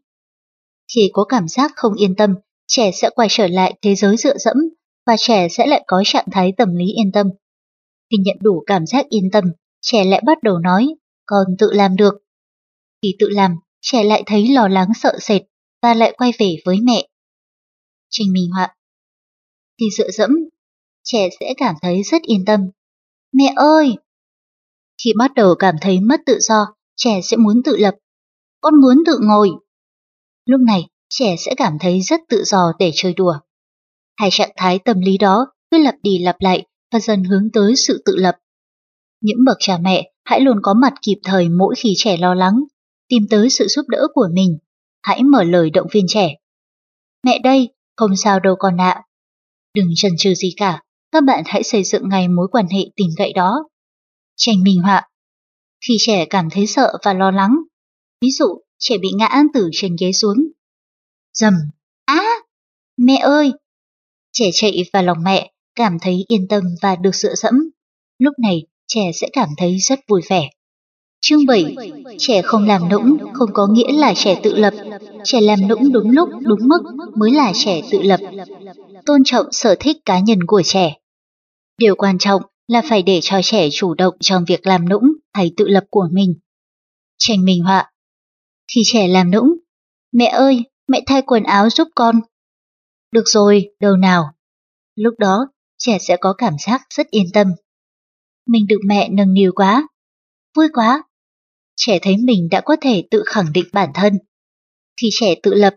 Khi 0.95 1.09
có 1.13 1.23
cảm 1.23 1.47
giác 1.47 1.71
không 1.75 1.93
yên 1.93 2.15
tâm, 2.15 2.35
trẻ 2.67 2.91
sẽ 2.91 3.09
quay 3.15 3.27
trở 3.31 3.47
lại 3.47 3.73
thế 3.81 3.95
giới 3.95 4.17
dựa 4.17 4.37
dẫm 4.37 4.57
và 5.05 5.15
trẻ 5.19 5.47
sẽ 5.49 5.67
lại 5.67 5.83
có 5.87 6.03
trạng 6.05 6.25
thái 6.31 6.53
tâm 6.57 6.75
lý 6.75 6.85
yên 6.85 7.11
tâm. 7.11 7.27
Khi 8.11 8.17
nhận 8.25 8.37
đủ 8.41 8.63
cảm 8.65 8.85
giác 8.85 9.05
yên 9.09 9.31
tâm, 9.31 9.43
trẻ 9.81 10.03
lại 10.05 10.21
bắt 10.25 10.43
đầu 10.43 10.59
nói, 10.59 10.87
con 11.25 11.47
tự 11.59 11.71
làm 11.73 11.95
được. 11.95 12.13
Khi 13.01 13.15
tự 13.19 13.29
làm, 13.29 13.55
trẻ 13.81 14.03
lại 14.03 14.23
thấy 14.25 14.47
lo 14.47 14.67
lắng 14.67 14.87
sợ 14.95 15.17
sệt 15.21 15.41
và 15.81 15.93
lại 15.93 16.13
quay 16.17 16.31
về 16.39 16.55
với 16.65 16.77
mẹ. 16.83 17.07
Trình 18.09 18.33
Minh 18.33 18.49
Họa 18.55 18.75
Khi 19.79 19.85
dựa 19.97 20.09
dẫm, 20.09 20.31
trẻ 21.03 21.29
sẽ 21.39 21.53
cảm 21.57 21.75
thấy 21.81 22.03
rất 22.03 22.21
yên 22.21 22.45
tâm. 22.45 22.59
Mẹ 23.33 23.53
ơi! 23.55 23.97
Khi 25.03 25.11
bắt 25.17 25.31
đầu 25.35 25.55
cảm 25.59 25.75
thấy 25.81 25.99
mất 25.99 26.21
tự 26.25 26.37
do, 26.39 26.65
trẻ 26.95 27.21
sẽ 27.23 27.37
muốn 27.37 27.61
tự 27.65 27.77
lập. 27.77 27.95
Con 28.61 28.81
muốn 28.81 28.97
tự 29.05 29.19
ngồi. 29.21 29.49
Lúc 30.45 30.61
này, 30.61 30.87
trẻ 31.09 31.35
sẽ 31.39 31.53
cảm 31.57 31.73
thấy 31.79 32.01
rất 32.01 32.21
tự 32.29 32.43
do 32.43 32.73
để 32.79 32.91
chơi 32.95 33.13
đùa. 33.13 33.35
Hai 34.17 34.29
trạng 34.31 34.51
thái 34.57 34.79
tâm 34.79 34.99
lý 34.99 35.17
đó 35.17 35.47
cứ 35.71 35.77
lặp 35.77 35.95
đi 36.03 36.17
lặp 36.17 36.35
lại 36.39 36.65
và 36.91 36.99
dần 36.99 37.23
hướng 37.23 37.49
tới 37.53 37.75
sự 37.75 38.01
tự 38.05 38.15
lập. 38.15 38.35
Những 39.21 39.37
bậc 39.45 39.57
cha 39.59 39.77
mẹ 39.77 40.11
hãy 40.25 40.41
luôn 40.41 40.57
có 40.63 40.73
mặt 40.73 40.93
kịp 41.01 41.17
thời 41.23 41.49
mỗi 41.49 41.75
khi 41.77 41.93
trẻ 41.97 42.17
lo 42.17 42.33
lắng, 42.33 42.63
tìm 43.07 43.23
tới 43.29 43.49
sự 43.49 43.67
giúp 43.67 43.85
đỡ 43.87 44.07
của 44.13 44.27
mình. 44.33 44.57
Hãy 45.01 45.23
mở 45.23 45.43
lời 45.43 45.69
động 45.69 45.87
viên 45.91 46.05
trẻ. 46.07 46.35
Mẹ 47.23 47.39
đây, 47.39 47.69
không 47.95 48.15
sao 48.15 48.39
đâu 48.39 48.55
con 48.59 48.81
ạ. 48.81 49.03
Đừng 49.73 49.87
chần 49.95 50.11
chừ 50.19 50.33
gì 50.33 50.53
cả, 50.57 50.81
các 51.11 51.23
bạn 51.23 51.43
hãy 51.45 51.63
xây 51.63 51.83
dựng 51.83 52.09
ngay 52.09 52.27
mối 52.27 52.47
quan 52.51 52.67
hệ 52.67 52.79
tình 52.95 53.09
cậy 53.17 53.33
đó. 53.33 53.69
Tranh 54.35 54.63
minh 54.63 54.81
họa 54.83 55.09
Khi 55.87 55.93
trẻ 55.99 56.25
cảm 56.25 56.49
thấy 56.49 56.67
sợ 56.67 56.93
và 57.03 57.13
lo 57.13 57.31
lắng, 57.31 57.57
ví 58.21 58.31
dụ 58.31 58.45
trẻ 58.79 58.97
bị 58.97 59.09
ngã 59.15 59.43
từ 59.53 59.69
trên 59.71 59.95
ghế 59.99 60.11
xuống. 60.11 60.37
Dầm, 61.39 61.53
á, 62.05 62.23
mẹ 62.97 63.17
ơi, 63.17 63.51
Trẻ 64.39 64.49
chạy 64.53 64.83
vào 64.93 65.03
lòng 65.03 65.17
mẹ, 65.23 65.51
cảm 65.75 65.97
thấy 66.01 66.25
yên 66.27 66.47
tâm 66.47 66.63
và 66.81 66.95
được 66.95 67.15
dựa 67.15 67.35
dẫm. 67.35 67.69
Lúc 68.19 68.33
này, 68.39 68.65
trẻ 68.87 69.11
sẽ 69.13 69.27
cảm 69.33 69.49
thấy 69.57 69.77
rất 69.77 69.99
vui 70.07 70.21
vẻ. 70.29 70.49
Chương 71.21 71.45
7. 71.45 71.75
Trẻ 72.19 72.41
không 72.41 72.67
làm 72.67 72.89
nũng 72.89 73.17
không 73.33 73.49
có 73.53 73.67
nghĩa 73.67 73.91
là 73.91 74.13
trẻ 74.13 74.39
tự 74.43 74.55
lập. 74.55 74.73
Trẻ 75.23 75.41
làm 75.41 75.67
nũng 75.67 75.91
đúng 75.91 76.11
lúc, 76.11 76.29
đúng 76.41 76.59
mức 76.67 76.81
mới 77.15 77.31
là 77.31 77.53
trẻ 77.55 77.81
tự 77.91 78.01
lập. 78.01 78.19
Tôn 79.05 79.21
trọng 79.25 79.45
sở 79.51 79.75
thích 79.79 79.97
cá 80.05 80.19
nhân 80.19 80.39
của 80.47 80.61
trẻ. 80.65 80.93
Điều 81.77 81.95
quan 81.95 82.17
trọng 82.17 82.41
là 82.67 82.81
phải 82.89 83.03
để 83.03 83.19
cho 83.23 83.41
trẻ 83.43 83.69
chủ 83.71 83.93
động 83.93 84.15
trong 84.19 84.45
việc 84.47 84.67
làm 84.67 84.89
nũng 84.89 85.13
hay 85.33 85.51
tự 85.57 85.67
lập 85.67 85.83
của 85.89 86.07
mình. 86.11 86.33
Tranh 87.17 87.45
minh 87.45 87.63
họa 87.63 87.91
Khi 88.75 88.81
trẻ 88.85 89.07
làm 89.07 89.31
nũng, 89.31 89.53
mẹ 90.11 90.25
ơi, 90.25 90.63
mẹ 90.87 91.01
thay 91.07 91.21
quần 91.21 91.43
áo 91.43 91.69
giúp 91.69 91.87
con, 91.95 92.21
được 93.11 93.23
rồi, 93.25 93.69
đầu 93.79 93.97
nào. 93.97 94.33
Lúc 94.95 95.13
đó, 95.17 95.47
trẻ 95.77 95.97
sẽ 95.99 96.17
có 96.21 96.33
cảm 96.37 96.53
giác 96.59 96.81
rất 96.89 97.07
yên 97.09 97.25
tâm. 97.33 97.47
Mình 98.47 98.67
được 98.67 98.79
mẹ 98.85 99.09
nâng 99.09 99.33
niu 99.33 99.51
quá. 99.55 99.87
Vui 100.55 100.67
quá. 100.73 101.03
Trẻ 101.75 101.99
thấy 102.01 102.15
mình 102.17 102.47
đã 102.51 102.61
có 102.61 102.75
thể 102.81 103.07
tự 103.11 103.23
khẳng 103.25 103.53
định 103.53 103.65
bản 103.73 103.89
thân. 103.93 104.13
Khi 105.01 105.09
trẻ 105.19 105.35
tự 105.43 105.53
lập, 105.53 105.75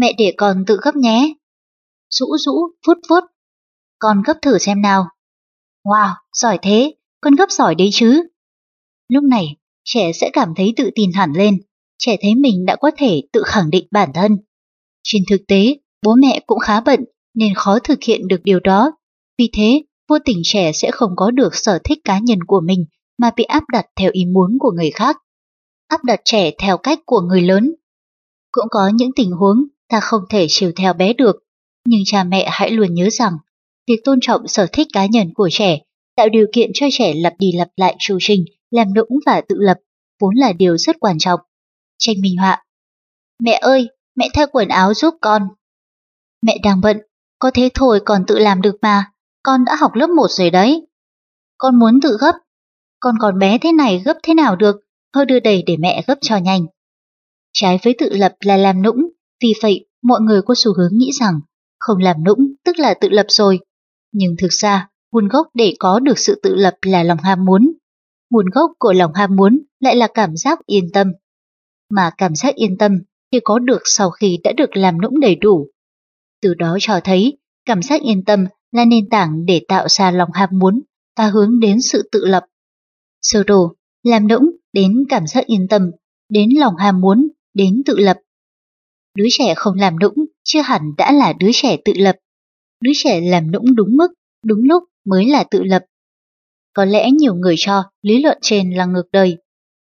mẹ 0.00 0.12
để 0.18 0.34
con 0.36 0.64
tự 0.66 0.78
gấp 0.82 0.96
nhé. 0.96 1.34
Rũ 2.10 2.26
rũ, 2.38 2.52
vuốt 2.86 2.98
vuốt. 3.08 3.24
Con 3.98 4.22
gấp 4.26 4.34
thử 4.42 4.58
xem 4.58 4.82
nào. 4.82 5.08
Wow, 5.84 6.14
giỏi 6.32 6.58
thế, 6.62 6.94
con 7.20 7.34
gấp 7.34 7.50
giỏi 7.50 7.74
đấy 7.74 7.88
chứ. 7.92 8.22
Lúc 9.08 9.24
này, 9.24 9.46
trẻ 9.84 10.12
sẽ 10.12 10.30
cảm 10.32 10.52
thấy 10.56 10.72
tự 10.76 10.90
tin 10.94 11.12
hẳn 11.12 11.32
lên. 11.32 11.62
Trẻ 12.06 12.16
thấy 12.22 12.34
mình 12.34 12.64
đã 12.66 12.76
có 12.76 12.90
thể 12.98 13.22
tự 13.32 13.42
khẳng 13.46 13.70
định 13.70 13.86
bản 13.90 14.10
thân. 14.14 14.36
Trên 15.02 15.22
thực 15.30 15.40
tế, 15.48 15.76
Bố 16.02 16.14
mẹ 16.14 16.40
cũng 16.46 16.58
khá 16.58 16.80
bận 16.80 17.04
nên 17.34 17.54
khó 17.54 17.78
thực 17.78 18.02
hiện 18.02 18.28
được 18.28 18.40
điều 18.44 18.60
đó. 18.60 18.92
Vì 19.38 19.50
thế, 19.56 19.82
vô 20.08 20.16
tình 20.24 20.40
trẻ 20.44 20.72
sẽ 20.72 20.90
không 20.90 21.10
có 21.16 21.30
được 21.30 21.54
sở 21.54 21.78
thích 21.84 21.98
cá 22.04 22.18
nhân 22.18 22.38
của 22.46 22.60
mình 22.60 22.84
mà 23.18 23.30
bị 23.36 23.44
áp 23.44 23.64
đặt 23.72 23.86
theo 23.96 24.10
ý 24.12 24.24
muốn 24.24 24.56
của 24.60 24.70
người 24.70 24.90
khác. 24.90 25.16
Áp 25.88 26.04
đặt 26.04 26.20
trẻ 26.24 26.50
theo 26.58 26.76
cách 26.76 26.98
của 27.06 27.20
người 27.20 27.42
lớn. 27.42 27.74
Cũng 28.52 28.66
có 28.70 28.90
những 28.94 29.10
tình 29.16 29.30
huống 29.30 29.56
ta 29.88 30.00
không 30.00 30.22
thể 30.30 30.46
chiều 30.48 30.72
theo 30.76 30.92
bé 30.92 31.12
được, 31.12 31.36
nhưng 31.86 32.00
cha 32.04 32.24
mẹ 32.24 32.48
hãy 32.50 32.70
luôn 32.70 32.94
nhớ 32.94 33.08
rằng 33.10 33.32
việc 33.88 34.00
tôn 34.04 34.18
trọng 34.22 34.48
sở 34.48 34.66
thích 34.72 34.88
cá 34.92 35.06
nhân 35.06 35.34
của 35.34 35.48
trẻ 35.52 35.78
tạo 36.16 36.28
điều 36.28 36.46
kiện 36.52 36.70
cho 36.74 36.86
trẻ 36.92 37.14
lặp 37.14 37.34
đi 37.38 37.52
lặp 37.52 37.68
lại 37.76 37.96
chu 37.98 38.18
trình, 38.20 38.44
làm 38.70 38.94
nũng 38.94 39.18
và 39.26 39.42
tự 39.48 39.56
lập, 39.58 39.76
vốn 40.20 40.34
là 40.34 40.52
điều 40.52 40.76
rất 40.76 40.96
quan 41.00 41.18
trọng. 41.18 41.40
Tranh 41.98 42.16
minh 42.22 42.36
họa 42.36 42.64
Mẹ 43.42 43.52
ơi, 43.52 43.88
mẹ 44.16 44.28
thay 44.34 44.46
quần 44.52 44.68
áo 44.68 44.94
giúp 44.94 45.14
con. 45.20 45.42
Mẹ 46.42 46.58
đang 46.62 46.80
bận, 46.80 46.96
có 47.38 47.50
thế 47.54 47.68
thôi 47.74 48.00
còn 48.04 48.24
tự 48.26 48.38
làm 48.38 48.60
được 48.60 48.76
mà, 48.82 49.12
con 49.42 49.64
đã 49.64 49.76
học 49.80 49.94
lớp 49.94 50.10
1 50.10 50.26
rồi 50.30 50.50
đấy. 50.50 50.86
Con 51.58 51.78
muốn 51.78 52.00
tự 52.02 52.16
gấp, 52.20 52.34
con 53.00 53.14
còn 53.20 53.38
bé 53.38 53.58
thế 53.58 53.72
này 53.72 54.02
gấp 54.04 54.16
thế 54.22 54.34
nào 54.34 54.56
được, 54.56 54.76
thôi 55.14 55.26
đưa 55.26 55.40
đầy 55.40 55.62
để 55.66 55.76
mẹ 55.76 56.02
gấp 56.06 56.18
cho 56.20 56.36
nhanh. 56.36 56.66
Trái 57.52 57.78
với 57.84 57.94
tự 57.98 58.08
lập 58.12 58.34
là 58.40 58.56
làm 58.56 58.82
nũng, 58.82 59.08
vì 59.42 59.52
vậy 59.62 59.86
mọi 60.02 60.20
người 60.20 60.42
có 60.42 60.54
xu 60.56 60.74
hướng 60.74 60.98
nghĩ 60.98 61.10
rằng 61.20 61.40
không 61.78 61.98
làm 61.98 62.24
nũng 62.24 62.54
tức 62.64 62.78
là 62.78 62.94
tự 62.94 63.08
lập 63.08 63.26
rồi. 63.28 63.60
Nhưng 64.12 64.34
thực 64.38 64.52
ra, 64.52 64.88
nguồn 65.12 65.28
gốc 65.28 65.46
để 65.54 65.74
có 65.78 66.00
được 66.00 66.18
sự 66.18 66.40
tự 66.42 66.54
lập 66.54 66.74
là 66.82 67.02
lòng 67.02 67.18
ham 67.22 67.44
muốn. 67.44 67.72
Nguồn 68.30 68.46
gốc 68.54 68.70
của 68.78 68.92
lòng 68.92 69.14
ham 69.14 69.36
muốn 69.36 69.58
lại 69.80 69.96
là 69.96 70.08
cảm 70.14 70.36
giác 70.36 70.66
yên 70.66 70.84
tâm. 70.92 71.12
Mà 71.94 72.10
cảm 72.18 72.34
giác 72.34 72.54
yên 72.54 72.78
tâm 72.78 72.92
thì 73.32 73.40
có 73.44 73.58
được 73.58 73.80
sau 73.84 74.10
khi 74.10 74.38
đã 74.44 74.52
được 74.52 74.76
làm 74.76 75.00
nũng 75.00 75.20
đầy 75.20 75.34
đủ 75.34 75.68
từ 76.42 76.54
đó 76.54 76.76
cho 76.80 77.00
thấy 77.04 77.38
cảm 77.64 77.82
giác 77.82 78.02
yên 78.02 78.24
tâm 78.24 78.46
là 78.72 78.84
nền 78.84 79.08
tảng 79.08 79.46
để 79.46 79.62
tạo 79.68 79.88
ra 79.88 80.10
lòng 80.10 80.28
ham 80.34 80.48
muốn 80.52 80.80
và 81.16 81.26
hướng 81.26 81.60
đến 81.60 81.80
sự 81.80 82.08
tự 82.12 82.24
lập. 82.24 82.44
Sơ 83.22 83.42
đồ, 83.46 83.74
làm 84.02 84.28
nũng 84.28 84.50
đến 84.72 85.04
cảm 85.08 85.26
giác 85.26 85.46
yên 85.46 85.66
tâm, 85.70 85.90
đến 86.28 86.48
lòng 86.56 86.76
ham 86.76 87.00
muốn, 87.00 87.28
đến 87.54 87.82
tự 87.86 87.98
lập. 87.98 88.16
Đứa 89.16 89.26
trẻ 89.30 89.54
không 89.56 89.74
làm 89.78 89.98
nũng 89.98 90.14
chưa 90.44 90.60
hẳn 90.60 90.82
đã 90.98 91.12
là 91.12 91.32
đứa 91.32 91.50
trẻ 91.52 91.76
tự 91.84 91.92
lập. 91.96 92.16
Đứa 92.80 92.92
trẻ 92.94 93.20
làm 93.20 93.50
nũng 93.50 93.74
đúng 93.74 93.96
mức, 93.96 94.08
đúng 94.44 94.60
lúc 94.62 94.82
mới 95.04 95.26
là 95.26 95.44
tự 95.44 95.62
lập. 95.62 95.84
Có 96.72 96.84
lẽ 96.84 97.10
nhiều 97.10 97.34
người 97.34 97.54
cho 97.58 97.82
lý 98.02 98.22
luận 98.22 98.38
trên 98.42 98.70
là 98.70 98.86
ngược 98.86 99.10
đời, 99.12 99.36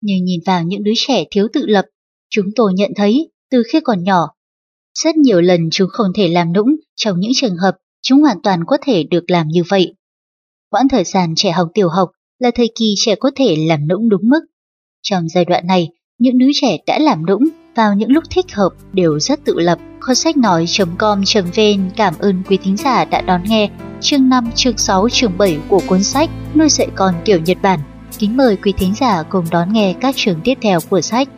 nhưng 0.01 0.25
nhìn 0.25 0.41
vào 0.47 0.63
những 0.63 0.85
đứa 0.85 0.93
trẻ 0.97 1.25
thiếu 1.31 1.49
tự 1.53 1.67
lập, 1.67 1.85
chúng 2.31 2.47
tôi 2.57 2.73
nhận 2.75 2.91
thấy 2.97 3.31
từ 3.51 3.63
khi 3.73 3.81
còn 3.81 4.05
nhỏ, 4.05 4.29
rất 5.03 5.17
nhiều 5.17 5.41
lần 5.41 5.61
chúng 5.73 5.89
không 5.93 6.07
thể 6.15 6.29
làm 6.29 6.53
nũng 6.53 6.77
trong 6.97 7.21
những 7.21 7.33
trường 7.35 7.57
hợp 7.57 7.77
chúng 8.03 8.21
hoàn 8.21 8.43
toàn 8.43 8.65
có 8.67 8.79
thể 8.83 9.03
được 9.03 9.31
làm 9.31 9.49
như 9.49 9.63
vậy. 9.69 9.95
Quãng 10.71 10.89
thời 10.89 11.05
gian 11.05 11.35
trẻ 11.37 11.51
học 11.51 11.69
tiểu 11.75 11.89
học 11.89 12.11
là 12.39 12.51
thời 12.55 12.69
kỳ 12.79 12.95
trẻ 12.97 13.15
có 13.15 13.31
thể 13.37 13.57
làm 13.69 13.89
nũng 13.89 14.09
đúng 14.09 14.29
mức. 14.29 14.41
Trong 15.03 15.29
giai 15.29 15.45
đoạn 15.45 15.67
này, 15.67 15.89
những 16.19 16.39
đứa 16.39 16.51
trẻ 16.61 16.77
đã 16.87 16.99
làm 16.99 17.27
nũng 17.27 17.49
vào 17.75 17.95
những 17.95 18.11
lúc 18.11 18.25
thích 18.31 18.47
hợp 18.53 18.71
đều 18.93 19.21
rất 19.21 19.45
tự 19.45 19.55
lập. 19.59 19.79
Kho 20.01 20.15
sách 20.15 20.37
nói.com.vn 20.37 21.91
cảm 21.97 22.15
ơn 22.19 22.43
quý 22.49 22.59
thính 22.63 22.77
giả 22.77 23.05
đã 23.05 23.21
đón 23.21 23.43
nghe 23.49 23.71
chương 24.01 24.29
5, 24.29 24.51
chương 24.55 24.79
6, 24.79 25.09
chương 25.09 25.39
7 25.39 25.59
của 25.69 25.81
cuốn 25.87 26.03
sách 26.03 26.31
Nuôi 26.55 26.69
dạy 26.69 26.89
con 26.95 27.15
kiểu 27.25 27.41
Nhật 27.41 27.59
Bản. 27.63 27.98
Kính 28.19 28.37
mời 28.37 28.57
quý 28.57 28.73
thính 28.73 28.95
giả 28.95 29.23
cùng 29.23 29.45
đón 29.51 29.73
nghe 29.73 29.95
các 30.01 30.15
chương 30.17 30.41
tiếp 30.45 30.55
theo 30.63 30.79
của 30.91 31.01
sách. 31.01 31.29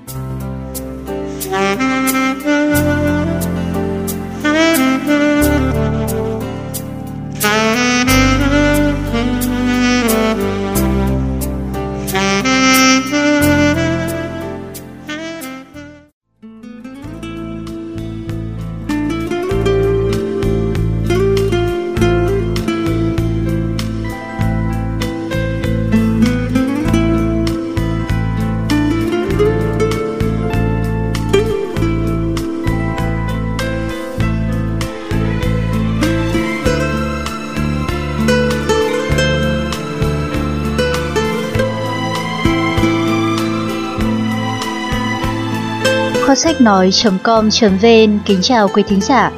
Kho 46.31 46.35
sách 46.35 46.61
nói.com.vn 46.61 48.19
kính 48.27 48.39
chào 48.43 48.69
quý 48.69 48.83
thính 48.89 49.01
giả. 49.01 49.33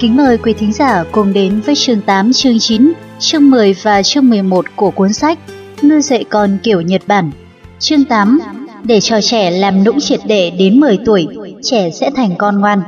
Kính 0.00 0.16
mời 0.16 0.38
quý 0.38 0.52
thính 0.52 0.72
giả 0.72 1.04
cùng 1.12 1.32
đến 1.32 1.60
với 1.60 1.74
chương 1.74 2.00
8, 2.00 2.32
chương 2.32 2.58
9, 2.58 2.92
chương 3.18 3.50
10 3.50 3.74
và 3.82 4.02
chương 4.02 4.30
11 4.30 4.64
của 4.76 4.90
cuốn 4.90 5.12
sách 5.12 5.38
Nuôi 5.82 6.02
dạy 6.02 6.24
con 6.24 6.58
kiểu 6.62 6.80
Nhật 6.80 7.02
Bản. 7.06 7.30
Chương 7.78 8.04
8 8.04 8.38
Để 8.84 9.00
cho 9.00 9.20
trẻ 9.20 9.50
làm 9.50 9.84
nũng 9.84 10.00
triệt 10.00 10.20
để 10.26 10.50
đến 10.50 10.80
10 10.80 10.98
tuổi, 11.04 11.26
trẻ 11.62 11.90
sẽ 11.90 12.10
thành 12.14 12.34
con 12.38 12.60
ngoan. 12.60 12.80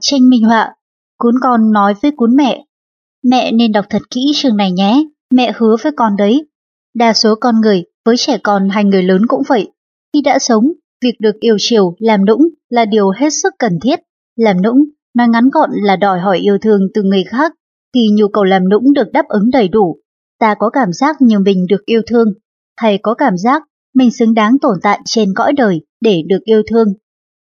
Tranh 0.00 0.30
minh 0.30 0.44
họa 0.44 0.74
Cuốn 1.18 1.34
con 1.42 1.72
nói 1.72 1.94
với 2.02 2.10
cuốn 2.16 2.36
mẹ 2.36 2.64
Mẹ 3.24 3.52
nên 3.52 3.72
đọc 3.72 3.84
thật 3.90 4.02
kỹ 4.10 4.20
chương 4.34 4.56
này 4.56 4.72
nhé, 4.72 5.04
mẹ 5.34 5.52
hứa 5.56 5.76
với 5.82 5.92
con 5.96 6.16
đấy. 6.16 6.46
Đa 6.94 7.12
số 7.12 7.34
con 7.40 7.60
người, 7.60 7.84
với 8.04 8.16
trẻ 8.16 8.38
con 8.42 8.68
hay 8.68 8.84
người 8.84 9.02
lớn 9.02 9.22
cũng 9.28 9.42
vậy. 9.48 9.68
Khi 10.12 10.20
đã 10.20 10.38
sống, 10.38 10.64
Việc 11.02 11.20
được 11.20 11.40
yêu 11.40 11.56
chiều, 11.58 11.94
làm 11.98 12.24
nũng 12.24 12.48
là 12.76 12.84
điều 12.84 13.10
hết 13.10 13.30
sức 13.42 13.54
cần 13.58 13.72
thiết. 13.82 14.00
Làm 14.36 14.62
nũng, 14.62 14.78
nói 15.14 15.28
ngắn 15.28 15.48
gọn 15.52 15.70
là 15.72 15.96
đòi 15.96 16.20
hỏi 16.20 16.38
yêu 16.38 16.58
thương 16.62 16.80
từ 16.94 17.02
người 17.02 17.24
khác. 17.28 17.52
Khi 17.94 18.00
nhu 18.12 18.28
cầu 18.28 18.44
làm 18.44 18.68
nũng 18.68 18.92
được 18.92 19.12
đáp 19.12 19.24
ứng 19.28 19.50
đầy 19.50 19.68
đủ, 19.68 19.96
ta 20.38 20.54
có 20.58 20.70
cảm 20.70 20.92
giác 20.92 21.16
như 21.20 21.38
mình 21.38 21.66
được 21.68 21.86
yêu 21.86 22.02
thương, 22.06 22.28
hay 22.76 22.98
có 23.02 23.14
cảm 23.14 23.34
giác 23.36 23.62
mình 23.94 24.10
xứng 24.10 24.34
đáng 24.34 24.56
tồn 24.62 24.78
tại 24.82 25.00
trên 25.04 25.34
cõi 25.34 25.52
đời 25.52 25.80
để 26.00 26.22
được 26.28 26.38
yêu 26.44 26.62
thương. 26.70 26.88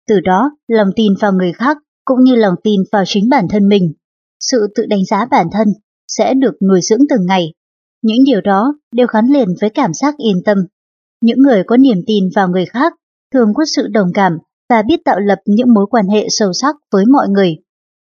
Từ 0.08 0.20
đó, 0.20 0.50
lòng 0.68 0.88
tin 0.96 1.14
vào 1.20 1.32
người 1.32 1.52
khác 1.52 1.76
cũng 2.04 2.24
như 2.24 2.34
lòng 2.34 2.54
tin 2.64 2.80
vào 2.92 3.04
chính 3.06 3.28
bản 3.28 3.46
thân 3.50 3.68
mình. 3.68 3.92
Sự 4.40 4.66
tự 4.74 4.86
đánh 4.86 5.04
giá 5.04 5.26
bản 5.30 5.46
thân 5.52 5.68
sẽ 6.08 6.34
được 6.34 6.54
nuôi 6.68 6.80
dưỡng 6.82 7.06
từng 7.10 7.26
ngày. 7.26 7.54
Những 8.02 8.24
điều 8.26 8.40
đó 8.40 8.74
đều 8.92 9.06
gắn 9.06 9.26
liền 9.26 9.48
với 9.60 9.70
cảm 9.70 9.94
giác 9.94 10.14
yên 10.16 10.42
tâm. 10.44 10.58
Những 11.20 11.38
người 11.38 11.62
có 11.66 11.76
niềm 11.76 11.98
tin 12.06 12.24
vào 12.34 12.48
người 12.48 12.66
khác 12.66 12.92
thường 13.32 13.54
có 13.54 13.64
sự 13.64 13.86
đồng 13.88 14.08
cảm 14.14 14.38
và 14.70 14.82
biết 14.82 14.96
tạo 15.04 15.20
lập 15.20 15.38
những 15.46 15.74
mối 15.74 15.86
quan 15.90 16.08
hệ 16.08 16.26
sâu 16.28 16.52
sắc 16.52 16.76
với 16.92 17.04
mọi 17.06 17.28
người. 17.28 17.56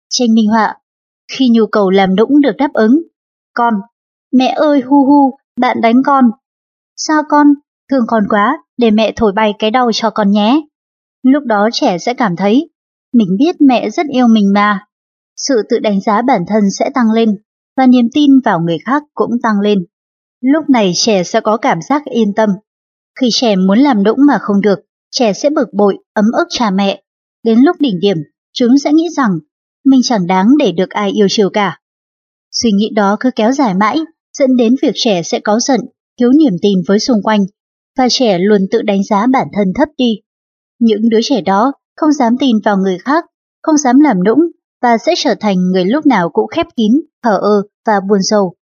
Tranh 0.10 0.34
minh 0.34 0.50
họa 0.50 0.76
Khi 1.32 1.50
nhu 1.50 1.66
cầu 1.66 1.90
làm 1.90 2.16
nũng 2.16 2.42
được 2.42 2.56
đáp 2.58 2.74
ứng 2.74 3.02
Con 3.54 3.74
Mẹ 4.34 4.54
ơi 4.56 4.82
hu 4.82 5.06
hu, 5.06 5.38
bạn 5.60 5.82
đánh 5.82 6.04
con 6.06 6.26
Sao 6.96 7.22
con? 7.30 7.48
Thương 7.92 8.06
con 8.08 8.24
quá, 8.30 8.58
để 8.78 8.92
mẹ 8.92 9.14
thổi 9.16 9.32
bay 9.36 9.54
cái 9.60 9.72
đau 9.72 9.92
cho 9.94 10.10
con 10.10 10.32
nhé. 10.32 10.62
Lúc 11.24 11.44
đó 11.46 11.70
trẻ 11.74 11.98
sẽ 11.98 12.14
cảm 12.14 12.36
thấy 12.36 12.70
Mình 13.14 13.28
biết 13.40 13.56
mẹ 13.62 13.90
rất 13.90 14.08
yêu 14.08 14.28
mình 14.28 14.54
mà. 14.54 14.80
Sự 15.38 15.62
tự 15.70 15.80
đánh 15.80 16.02
giá 16.02 16.22
bản 16.22 16.42
thân 16.48 16.64
sẽ 16.80 16.90
tăng 16.94 17.12
lên 17.12 17.30
và 17.78 17.88
niềm 17.88 18.06
tin 18.14 18.32
vào 18.46 18.60
người 18.60 18.78
khác 18.86 19.04
cũng 19.14 19.32
tăng 19.44 19.60
lên. 19.60 19.86
Lúc 20.42 20.70
này 20.70 20.92
trẻ 20.96 21.24
sẽ 21.24 21.42
có 21.42 21.58
cảm 21.58 21.82
giác 21.82 22.06
yên 22.06 22.34
tâm. 22.34 22.50
Khi 23.20 23.30
trẻ 23.32 23.56
muốn 23.56 23.80
làm 23.80 24.04
nũng 24.04 24.18
mà 24.28 24.38
không 24.42 24.62
được, 24.62 24.80
trẻ 25.14 25.34
sẽ 25.34 25.50
bực 25.50 25.74
bội, 25.74 25.98
ấm 26.14 26.26
ức 26.38 26.48
cha 26.50 26.72
mẹ. 26.72 27.04
Đến 27.44 27.60
lúc 27.60 27.76
đỉnh 27.80 28.00
điểm, 28.00 28.18
chúng 28.54 28.78
sẽ 28.78 28.94
nghĩ 28.94 29.10
rằng 29.18 29.30
mình 29.86 30.00
chẳng 30.04 30.28
đáng 30.28 30.48
để 30.60 30.72
được 30.72 30.90
ai 30.90 31.12
yêu 31.12 31.28
chiều 31.30 31.50
cả. 31.50 31.80
Suy 32.52 32.72
nghĩ 32.72 32.90
đó 32.96 33.18
cứ 33.20 33.30
kéo 33.36 33.52
dài 33.52 33.74
mãi, 33.74 34.00
dẫn 34.38 34.56
đến 34.56 34.76
việc 34.82 34.92
trẻ 34.96 35.24
sẽ 35.24 35.40
có 35.40 35.60
giận, 35.60 35.80
thiếu 36.20 36.32
niềm 36.32 36.54
tin 36.62 36.80
với 36.88 37.00
xung 37.00 37.24
quanh, 37.24 37.46
và 37.98 38.08
trẻ 38.10 38.38
luôn 38.40 38.62
tự 38.72 38.82
đánh 38.82 39.04
giá 39.04 39.28
bản 39.28 39.48
thân 39.54 39.68
thấp 39.76 39.90
đi. 39.98 40.20
Những 40.80 41.10
đứa 41.10 41.20
trẻ 41.24 41.42
đó 41.42 41.74
không 41.96 42.12
dám 42.12 42.38
tin 42.40 42.56
vào 42.66 42.78
người 42.78 42.98
khác, 42.98 43.26
không 43.62 43.78
dám 43.78 44.00
làm 44.00 44.24
nũng 44.24 44.40
và 44.82 44.98
sẽ 44.98 45.14
trở 45.18 45.36
thành 45.40 45.58
người 45.72 45.86
lúc 45.86 46.06
nào 46.06 46.30
cũng 46.30 46.48
khép 46.48 46.66
kín, 46.76 46.92
thờ 47.24 47.40
ơ 47.42 47.62
và 47.86 48.00
buồn 48.10 48.22
rầu. 48.22 48.56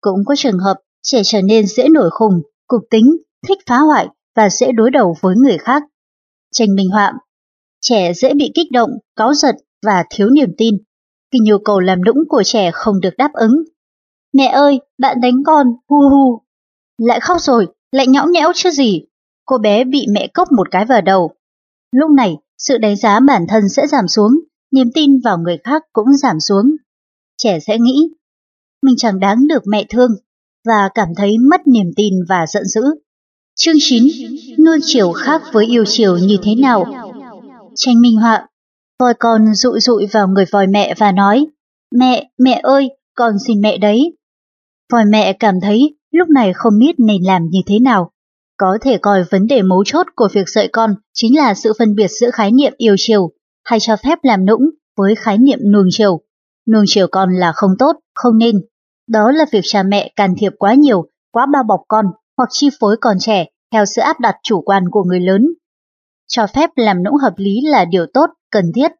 Cũng 0.00 0.24
có 0.26 0.34
trường 0.38 0.58
hợp 0.58 0.76
trẻ 1.02 1.22
trở 1.24 1.42
nên 1.42 1.66
dễ 1.66 1.88
nổi 1.88 2.10
khùng, 2.10 2.42
cục 2.66 2.82
tính, 2.90 3.16
thích 3.48 3.58
phá 3.66 3.78
hoại 3.78 4.08
và 4.36 4.50
dễ 4.50 4.72
đối 4.72 4.90
đầu 4.90 5.16
với 5.20 5.34
người 5.36 5.58
khác 5.58 5.82
tranh 6.58 6.74
minh 6.74 6.88
họa. 6.90 7.12
Trẻ 7.80 8.12
dễ 8.14 8.34
bị 8.34 8.50
kích 8.54 8.72
động, 8.72 8.90
cáu 9.16 9.34
giận 9.34 9.56
và 9.86 10.04
thiếu 10.10 10.30
niềm 10.30 10.48
tin 10.58 10.76
khi 11.32 11.38
nhu 11.42 11.58
cầu 11.58 11.80
làm 11.80 12.04
nũng 12.04 12.18
của 12.28 12.42
trẻ 12.42 12.70
không 12.74 13.00
được 13.00 13.16
đáp 13.18 13.30
ứng. 13.32 13.62
Mẹ 14.32 14.46
ơi, 14.46 14.80
bạn 14.98 15.20
đánh 15.20 15.42
con, 15.46 15.66
hu 15.88 15.96
hu. 16.10 16.40
Lại 16.98 17.20
khóc 17.20 17.40
rồi, 17.40 17.66
lại 17.92 18.06
nhõng 18.06 18.32
nhẽo 18.32 18.52
chứ 18.54 18.70
gì. 18.70 19.02
Cô 19.44 19.58
bé 19.58 19.84
bị 19.84 20.06
mẹ 20.10 20.28
cốc 20.34 20.48
một 20.56 20.70
cái 20.70 20.84
vào 20.84 21.00
đầu. 21.00 21.30
Lúc 21.92 22.10
này, 22.10 22.36
sự 22.58 22.78
đánh 22.78 22.96
giá 22.96 23.20
bản 23.20 23.46
thân 23.48 23.68
sẽ 23.68 23.86
giảm 23.86 24.08
xuống, 24.08 24.32
niềm 24.72 24.90
tin 24.94 25.20
vào 25.24 25.38
người 25.38 25.58
khác 25.64 25.82
cũng 25.92 26.12
giảm 26.12 26.40
xuống. 26.40 26.76
Trẻ 27.36 27.58
sẽ 27.60 27.78
nghĩ, 27.78 28.08
mình 28.82 28.94
chẳng 28.98 29.20
đáng 29.20 29.46
được 29.48 29.62
mẹ 29.66 29.84
thương, 29.88 30.10
và 30.64 30.88
cảm 30.94 31.08
thấy 31.16 31.38
mất 31.50 31.66
niềm 31.66 31.86
tin 31.96 32.14
và 32.28 32.46
giận 32.46 32.64
dữ. 32.64 32.82
Chương 33.58 33.74
9. 33.78 34.04
Nuôi 34.64 34.78
chiều 34.82 35.12
khác 35.12 35.42
với 35.52 35.66
yêu 35.66 35.84
chiều 35.86 36.18
như 36.18 36.36
thế 36.42 36.54
nào? 36.54 36.84
Tranh 37.74 38.00
minh 38.00 38.16
họa 38.16 38.48
Voi 39.00 39.14
con 39.18 39.54
rụi 39.54 39.80
rụi 39.80 40.06
vào 40.06 40.28
người 40.28 40.44
voi 40.52 40.66
mẹ 40.66 40.94
và 40.98 41.12
nói 41.12 41.46
Mẹ, 41.94 42.30
mẹ 42.38 42.60
ơi, 42.62 42.90
con 43.14 43.34
xin 43.46 43.60
mẹ 43.60 43.78
đấy. 43.78 44.16
Voi 44.92 45.04
mẹ 45.04 45.32
cảm 45.32 45.60
thấy 45.60 45.96
lúc 46.12 46.28
này 46.28 46.52
không 46.52 46.78
biết 46.78 46.94
nên 46.98 47.22
làm 47.22 47.42
như 47.50 47.58
thế 47.66 47.78
nào. 47.78 48.10
Có 48.56 48.78
thể 48.80 48.98
coi 48.98 49.24
vấn 49.30 49.46
đề 49.46 49.62
mấu 49.62 49.84
chốt 49.84 50.06
của 50.16 50.28
việc 50.32 50.48
dạy 50.48 50.68
con 50.72 50.94
chính 51.14 51.36
là 51.36 51.54
sự 51.54 51.72
phân 51.78 51.94
biệt 51.94 52.08
giữa 52.08 52.30
khái 52.30 52.50
niệm 52.50 52.72
yêu 52.76 52.94
chiều 52.98 53.30
hay 53.64 53.80
cho 53.80 53.96
phép 53.96 54.18
làm 54.22 54.46
nũng 54.46 54.70
với 54.96 55.14
khái 55.14 55.38
niệm 55.38 55.58
nuông 55.72 55.88
chiều. 55.90 56.20
Nuông 56.72 56.84
chiều 56.86 57.06
con 57.12 57.34
là 57.34 57.52
không 57.52 57.70
tốt, 57.78 57.96
không 58.14 58.38
nên. 58.38 58.60
Đó 59.08 59.30
là 59.30 59.46
việc 59.52 59.62
cha 59.64 59.82
mẹ 59.82 60.12
can 60.16 60.34
thiệp 60.38 60.52
quá 60.58 60.74
nhiều, 60.74 61.06
quá 61.32 61.46
bao 61.52 61.62
bọc 61.62 61.80
con 61.88 62.06
hoặc 62.36 62.48
chi 62.50 62.68
phối 62.80 62.96
còn 63.00 63.16
trẻ 63.20 63.46
theo 63.72 63.84
sự 63.84 64.02
áp 64.02 64.20
đặt 64.20 64.36
chủ 64.42 64.60
quan 64.60 64.84
của 64.90 65.04
người 65.04 65.20
lớn. 65.20 65.46
Cho 66.28 66.46
phép 66.46 66.70
làm 66.76 67.02
nũng 67.02 67.14
hợp 67.14 67.34
lý 67.36 67.60
là 67.64 67.84
điều 67.84 68.06
tốt, 68.14 68.26
cần 68.50 68.72
thiết. 68.74 68.92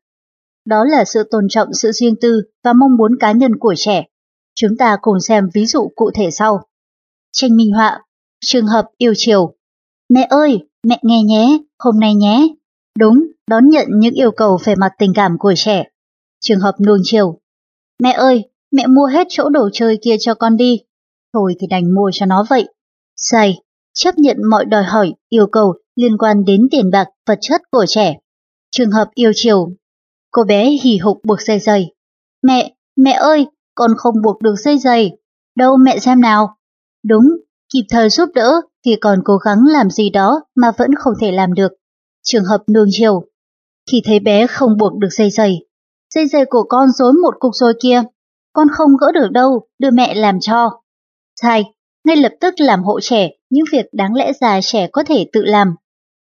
Đó 0.64 0.84
là 0.84 1.05
sự 1.05 1.28
tôn 1.30 1.47
trọng 1.49 1.68
sự 1.72 1.93
riêng 1.93 2.14
tư 2.20 2.43
và 2.64 2.72
mong 2.72 2.97
muốn 2.97 3.12
cá 3.20 3.32
nhân 3.32 3.53
của 3.61 3.74
trẻ. 3.76 4.05
Chúng 4.55 4.76
ta 4.78 4.97
cùng 5.03 5.20
xem 5.20 5.49
ví 5.55 5.66
dụ 5.66 5.89
cụ 5.97 6.11
thể 6.14 6.30
sau. 6.30 6.61
Tranh 7.32 7.57
minh 7.57 7.72
họa, 7.72 8.01
trường 8.41 8.66
hợp 8.66 8.87
yêu 8.99 9.12
chiều. 9.16 9.55
Mẹ 10.09 10.26
ơi, 10.30 10.59
mẹ 10.82 11.01
nghe 11.03 11.22
nhé, 11.22 11.59
hôm 11.78 12.01
nay 12.01 12.14
nhé. 12.14 12.49
Đúng, 12.99 13.26
đón 13.51 13.68
nhận 13.68 13.87
những 13.91 14.14
yêu 14.14 14.30
cầu 14.30 14.59
về 14.64 14.74
mặt 14.74 14.93
tình 14.99 15.12
cảm 15.14 15.39
của 15.39 15.55
trẻ. 15.57 15.84
Trường 16.41 16.61
hợp 16.61 16.74
nuông 16.87 17.01
chiều. 17.05 17.39
Mẹ 18.03 18.12
ơi, 18.12 18.51
mẹ 18.72 18.87
mua 18.87 19.07
hết 19.07 19.26
chỗ 19.30 19.49
đồ 19.49 19.68
chơi 19.72 19.99
kia 20.03 20.16
cho 20.20 20.34
con 20.34 20.57
đi. 20.57 20.80
Thôi 21.32 21.55
thì 21.61 21.66
đành 21.66 21.95
mua 21.95 22.11
cho 22.14 22.26
nó 22.26 22.45
vậy. 22.51 22.68
Sai, 23.17 23.61
chấp 23.95 24.14
nhận 24.19 24.37
mọi 24.51 24.64
đòi 24.64 24.85
hỏi, 24.85 25.14
yêu 25.29 25.47
cầu 25.53 25.75
liên 25.97 26.19
quan 26.19 26.45
đến 26.45 26.61
tiền 26.71 26.91
bạc, 26.91 27.09
vật 27.27 27.39
chất 27.41 27.61
của 27.71 27.85
trẻ. 27.89 28.17
Trường 28.71 28.91
hợp 28.91 29.09
yêu 29.14 29.33
chiều, 29.35 29.69
cô 30.31 30.45
bé 30.45 30.71
hì 30.83 30.99
hục 30.99 31.21
buộc 31.25 31.41
dây 31.41 31.59
giày, 31.59 31.91
Mẹ, 32.43 32.75
mẹ 32.97 33.12
ơi, 33.12 33.47
con 33.75 33.91
không 33.97 34.14
buộc 34.23 34.43
được 34.43 34.55
dây 34.57 34.79
giày. 34.79 35.11
Đâu 35.57 35.77
mẹ 35.77 35.99
xem 35.99 36.21
nào. 36.21 36.57
Đúng, 37.05 37.25
kịp 37.73 37.83
thời 37.91 38.11
giúp 38.11 38.29
đỡ 38.35 38.61
thì 38.85 38.97
còn 38.97 39.19
cố 39.25 39.37
gắng 39.37 39.59
làm 39.67 39.91
gì 39.91 40.11
đó 40.11 40.41
mà 40.57 40.73
vẫn 40.79 40.95
không 40.95 41.14
thể 41.21 41.33
làm 41.33 41.53
được. 41.53 41.73
Trường 42.23 42.45
hợp 42.45 42.62
nương 42.67 42.89
chiều. 42.91 43.25
Khi 43.91 44.03
thấy 44.05 44.21
bé 44.21 44.47
không 44.47 44.77
buộc 44.77 44.99
được 44.99 45.09
dây 45.11 45.31
giày, 45.31 45.59
dây 46.14 46.27
giày 46.27 46.45
của 46.45 46.62
con 46.69 46.91
rối 46.91 47.12
một 47.12 47.35
cục 47.39 47.55
rồi 47.55 47.73
kia. 47.83 48.03
Con 48.53 48.69
không 48.73 48.91
gỡ 49.01 49.12
được 49.12 49.29
đâu, 49.31 49.69
đưa 49.79 49.91
mẹ 49.91 50.14
làm 50.14 50.41
cho. 50.41 50.81
Sai, 51.41 51.64
ngay 52.07 52.17
lập 52.17 52.33
tức 52.41 52.55
làm 52.59 52.83
hộ 52.83 53.01
trẻ 53.01 53.31
những 53.51 53.65
việc 53.73 53.87
đáng 53.93 54.15
lẽ 54.15 54.33
già 54.41 54.61
trẻ 54.63 54.89
có 54.93 55.05
thể 55.05 55.27
tự 55.33 55.45
làm. 55.45 55.75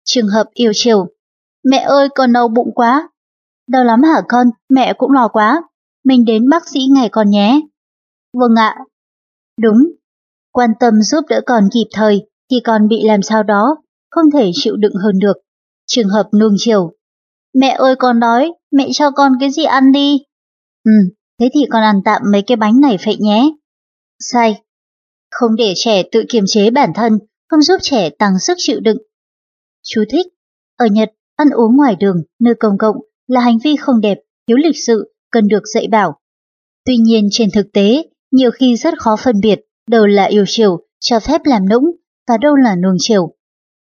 Trường 0.06 0.28
hợp 0.28 0.50
yêu 0.54 0.72
chiều. 0.76 1.08
Mẹ 1.64 1.78
ơi, 1.78 2.08
con 2.16 2.34
đau 2.34 2.48
bụng 2.48 2.72
quá. 2.76 3.10
Đau 3.68 3.84
lắm 3.84 4.04
hả 4.04 4.22
con, 4.30 4.48
mẹ 4.70 4.94
cũng 4.98 5.12
lo 5.12 5.28
quá. 5.28 5.64
Mình 6.06 6.26
đến 6.26 6.50
bác 6.50 6.70
sĩ 6.70 6.80
ngày 6.96 7.10
con 7.10 7.30
nhé. 7.30 7.62
Vâng 8.34 8.56
ạ. 8.56 8.76
Đúng. 9.62 9.78
Quan 10.52 10.70
tâm 10.80 11.02
giúp 11.02 11.26
đỡ 11.30 11.42
con 11.46 11.70
kịp 11.74 11.88
thời 11.94 12.30
thì 12.52 12.58
con 12.64 12.88
bị 12.88 13.02
làm 13.04 13.22
sao 13.22 13.44
đó, 13.44 13.78
không 14.10 14.26
thể 14.34 14.52
chịu 14.54 14.76
đựng 14.76 14.96
hơn 15.04 15.20
được. 15.20 15.38
Trường 15.88 16.10
hợp 16.10 16.30
nuông 16.40 16.56
chiều. 16.58 16.92
Mẹ 17.54 17.70
ơi 17.70 17.96
con 17.96 18.20
đói, 18.20 18.54
mẹ 18.72 18.90
cho 18.94 19.12
con 19.12 19.32
cái 19.40 19.52
gì 19.52 19.64
ăn 19.64 19.92
đi. 19.92 20.24
Ừ, 20.84 20.92
thế 21.40 21.50
thì 21.54 21.60
con 21.70 21.84
ăn 21.84 22.02
tạm 22.06 22.22
mấy 22.32 22.42
cái 22.42 22.56
bánh 22.56 22.82
này 22.82 22.98
vậy 23.06 23.18
nhé. 23.20 23.50
Sai. 24.20 24.62
Không 25.34 25.56
để 25.56 25.74
trẻ 25.76 26.04
tự 26.12 26.24
kiềm 26.30 26.44
chế 26.48 26.70
bản 26.70 26.90
thân, 26.96 27.20
không 27.50 27.62
giúp 27.62 27.78
trẻ 27.82 28.10
tăng 28.10 28.40
sức 28.40 28.54
chịu 28.58 28.80
đựng. 28.80 28.98
Chú 29.84 30.04
thích. 30.10 30.28
Ở 30.78 30.86
Nhật, 30.92 31.10
ăn 31.36 31.50
uống 31.50 31.78
ngoài 31.78 31.96
đường, 32.00 32.24
nơi 32.40 32.54
công 32.60 32.78
cộng 32.78 32.96
là 33.28 33.42
hành 33.42 33.58
vi 33.64 33.76
không 33.76 34.02
đẹp, 34.02 34.18
thiếu 34.48 34.58
lịch 34.58 34.78
sự, 34.88 35.14
cần 35.32 35.48
được 35.48 35.64
dạy 35.74 35.88
bảo. 35.92 36.20
Tuy 36.86 36.98
nhiên 36.98 37.28
trên 37.32 37.50
thực 37.52 37.72
tế, 37.74 38.04
nhiều 38.32 38.52
khi 38.52 38.76
rất 38.76 38.94
khó 39.00 39.16
phân 39.16 39.42
biệt 39.42 39.60
đâu 39.90 40.06
là 40.06 40.24
yêu 40.24 40.46
chiều, 40.48 40.80
cho 41.00 41.20
phép 41.20 41.42
làm 41.46 41.70
nũng 41.70 41.84
và 42.28 42.38
đâu 42.38 42.56
là 42.56 42.76
nuông 42.76 42.96
chiều. 43.00 43.34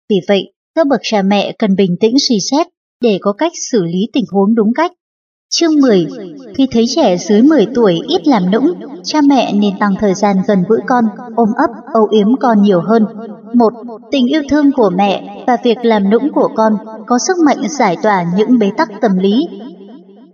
Vì 0.10 0.16
vậy, 0.28 0.54
các 0.76 0.88
bậc 0.88 1.00
cha 1.04 1.22
mẹ 1.22 1.56
cần 1.60 1.76
bình 1.76 1.96
tĩnh 2.00 2.16
suy 2.20 2.40
xét 2.52 2.68
để 3.02 3.18
có 3.22 3.34
cách 3.34 3.52
xử 3.72 3.84
lý 3.84 4.00
tình 4.14 4.26
huống 4.32 4.56
đúng 4.56 4.74
cách. 4.76 4.92
Chương 5.60 5.76
10. 5.82 6.08
Khi 6.56 6.68
thấy 6.72 6.86
trẻ 6.88 7.18
dưới 7.18 7.42
10 7.42 7.66
tuổi 7.76 8.00
ít 8.08 8.28
làm 8.28 8.52
nũng, 8.52 8.74
cha 9.04 9.22
mẹ 9.22 9.54
nên 9.54 9.80
tăng 9.80 9.96
thời 10.00 10.14
gian 10.14 10.38
gần 10.48 10.64
gũi 10.68 10.80
con, 10.88 11.06
ôm 11.36 11.50
ấp, 11.58 11.70
âu 11.94 12.08
yếm 12.12 12.28
con 12.40 12.62
nhiều 12.62 12.82
hơn. 12.82 13.06
Một, 13.54 13.74
Tình 14.12 14.28
yêu 14.28 14.42
thương 14.50 14.72
của 14.72 14.90
mẹ 14.96 15.44
và 15.48 15.58
việc 15.64 15.78
làm 15.84 16.10
nũng 16.10 16.32
của 16.34 16.50
con 16.56 16.74
có 17.08 17.20
sức 17.20 17.38
mạnh 17.46 17.58
giải 17.70 17.98
tỏa 18.04 18.26
những 18.38 18.60
bế 18.60 18.72
tắc 18.78 18.90
tâm 19.02 19.18
lý. 19.18 19.48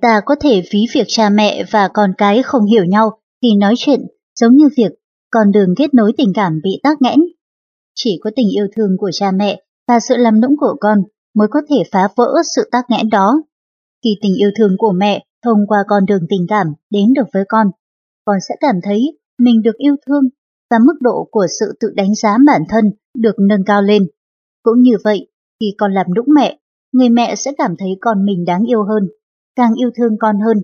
Ta 0.02 0.22
có 0.26 0.36
thể 0.42 0.64
ví 0.72 0.86
việc 0.94 1.06
cha 1.08 1.30
mẹ 1.30 1.64
và 1.72 1.88
con 1.88 2.12
cái 2.18 2.44
không 2.44 2.66
hiểu 2.66 2.86
nhau 2.86 3.12
thì 3.44 3.50
nói 3.56 3.74
chuyện 3.78 4.00
giống 4.40 4.56
như 4.56 4.70
việc 4.78 4.92
con 5.32 5.52
đường 5.52 5.76
kết 5.78 5.94
nối 5.94 6.14
tình 6.18 6.34
cảm 6.36 6.60
bị 6.64 6.80
tắc 6.84 7.02
nghẽn. 7.02 7.20
Chỉ 7.96 8.20
có 8.24 8.32
tình 8.36 8.48
yêu 8.56 8.68
thương 8.76 8.98
của 8.98 9.10
cha 9.14 9.32
mẹ 9.32 9.62
và 9.88 10.00
sự 10.00 10.18
làm 10.18 10.42
nũng 10.42 10.56
của 10.58 10.76
con 10.80 10.98
mới 11.36 11.48
có 11.52 11.62
thể 11.70 11.84
phá 11.92 12.08
vỡ 12.16 12.34
sự 12.56 12.70
tắc 12.72 12.86
nghẽn 12.90 13.10
đó. 13.10 13.42
Khi 14.04 14.10
tình 14.22 14.36
yêu 14.36 14.50
thương 14.58 14.76
của 14.78 14.92
mẹ 14.92 15.26
thông 15.44 15.68
qua 15.68 15.84
con 15.88 16.06
đường 16.06 16.26
tình 16.30 16.46
cảm 16.50 16.68
đến 16.90 17.14
được 17.14 17.28
với 17.34 17.44
con, 17.50 17.68
con 18.26 18.38
sẽ 18.50 18.56
cảm 18.60 18.76
thấy 18.84 19.20
mình 19.38 19.62
được 19.62 19.76
yêu 19.78 19.96
thương 20.08 20.24
và 20.70 20.80
mức 20.80 20.94
độ 21.02 21.28
của 21.32 21.48
sự 21.60 21.74
tự 21.80 21.92
đánh 21.96 22.16
giá 22.16 22.38
bản 22.48 22.62
thân 22.70 22.86
được 23.18 23.36
nâng 23.40 23.64
cao 23.66 23.82
lên. 23.82 24.08
Cũng 24.64 24.82
như 24.82 24.92
vậy, 25.04 25.28
khi 25.60 25.66
con 25.78 25.94
làm 25.94 26.14
nũng 26.16 26.28
mẹ, 26.36 26.60
người 26.92 27.10
mẹ 27.10 27.36
sẽ 27.36 27.52
cảm 27.58 27.76
thấy 27.80 27.90
con 28.02 28.26
mình 28.26 28.46
đáng 28.46 28.64
yêu 28.64 28.84
hơn, 28.84 29.10
càng 29.56 29.74
yêu 29.74 29.90
thương 29.98 30.18
con 30.20 30.36
hơn. 30.40 30.58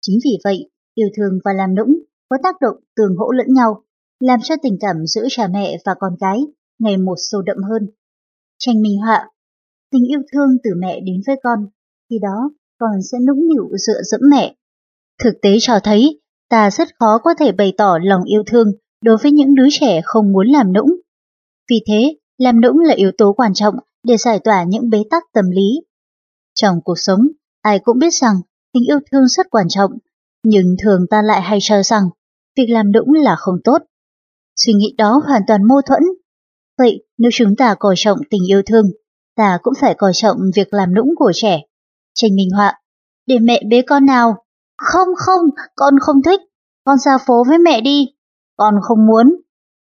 Chính 0.00 0.18
vì 0.24 0.38
vậy, 0.44 0.70
yêu 0.94 1.08
thương 1.16 1.38
và 1.44 1.52
làm 1.52 1.74
nũng 1.74 1.98
có 2.28 2.36
tác 2.42 2.56
động 2.60 2.76
tương 2.96 3.16
hỗ 3.16 3.32
lẫn 3.32 3.46
nhau, 3.48 3.84
làm 4.20 4.40
cho 4.42 4.54
tình 4.62 4.76
cảm 4.80 4.96
giữa 5.06 5.26
cha 5.30 5.48
mẹ 5.48 5.76
và 5.84 5.94
con 5.98 6.16
cái 6.20 6.40
ngày 6.78 6.96
một 6.96 7.16
sâu 7.16 7.42
đậm 7.42 7.56
hơn. 7.70 7.90
Tranh 8.58 8.82
minh 8.82 8.98
họa 8.98 9.28
Tình 9.90 10.04
yêu 10.08 10.20
thương 10.32 10.48
từ 10.64 10.70
mẹ 10.78 11.00
đến 11.00 11.20
với 11.26 11.36
con, 11.42 11.66
khi 12.10 12.18
đó 12.22 12.50
còn 12.82 13.02
sẽ 13.12 13.18
nũng 13.18 13.48
nịu 13.48 13.68
dựa 13.78 14.02
dẫm 14.02 14.20
mẹ. 14.30 14.54
Thực 15.24 15.32
tế 15.42 15.50
cho 15.60 15.78
thấy, 15.84 16.20
ta 16.48 16.70
rất 16.70 16.88
khó 16.98 17.18
có 17.24 17.34
thể 17.38 17.52
bày 17.52 17.72
tỏ 17.78 17.98
lòng 18.02 18.24
yêu 18.24 18.42
thương 18.46 18.72
đối 19.04 19.16
với 19.22 19.32
những 19.32 19.54
đứa 19.54 19.66
trẻ 19.70 20.00
không 20.04 20.32
muốn 20.32 20.46
làm 20.46 20.72
nũng. 20.72 21.00
Vì 21.70 21.76
thế, 21.88 22.16
làm 22.38 22.60
nũng 22.60 22.78
là 22.78 22.94
yếu 22.94 23.10
tố 23.18 23.32
quan 23.32 23.54
trọng 23.54 23.74
để 24.02 24.16
giải 24.16 24.38
tỏa 24.38 24.64
những 24.64 24.90
bế 24.90 25.02
tắc 25.10 25.22
tâm 25.32 25.50
lý. 25.50 25.80
Trong 26.54 26.80
cuộc 26.84 26.98
sống, 26.98 27.28
ai 27.60 27.78
cũng 27.78 27.98
biết 27.98 28.14
rằng 28.14 28.34
tình 28.72 28.82
yêu 28.88 28.98
thương 29.12 29.28
rất 29.28 29.46
quan 29.50 29.66
trọng, 29.68 29.90
nhưng 30.42 30.76
thường 30.82 31.06
ta 31.10 31.22
lại 31.22 31.42
hay 31.42 31.58
cho 31.62 31.82
rằng 31.82 32.02
việc 32.56 32.66
làm 32.68 32.92
nũng 32.92 33.12
là 33.12 33.36
không 33.36 33.56
tốt. 33.64 33.78
Suy 34.56 34.72
nghĩ 34.72 34.94
đó 34.98 35.22
hoàn 35.26 35.42
toàn 35.46 35.68
mâu 35.68 35.82
thuẫn. 35.82 36.02
Vậy 36.78 37.04
nếu 37.18 37.30
chúng 37.34 37.56
ta 37.56 37.74
coi 37.78 37.94
trọng 37.98 38.18
tình 38.30 38.42
yêu 38.50 38.62
thương, 38.66 38.86
ta 39.36 39.58
cũng 39.62 39.74
phải 39.80 39.94
coi 39.94 40.12
trọng 40.14 40.38
việc 40.54 40.74
làm 40.74 40.94
nũng 40.94 41.14
của 41.16 41.32
trẻ. 41.34 41.60
Tranh 42.14 42.36
minh 42.36 42.48
họa, 42.56 42.80
để 43.26 43.38
mẹ 43.38 43.62
bế 43.70 43.82
con 43.82 44.06
nào. 44.06 44.36
Không 44.78 45.08
không, 45.16 45.50
con 45.76 45.94
không 46.00 46.22
thích, 46.22 46.40
con 46.84 46.98
ra 46.98 47.12
phố 47.26 47.44
với 47.48 47.58
mẹ 47.58 47.80
đi. 47.80 48.06
Con 48.56 48.74
không 48.82 49.06
muốn. 49.06 49.36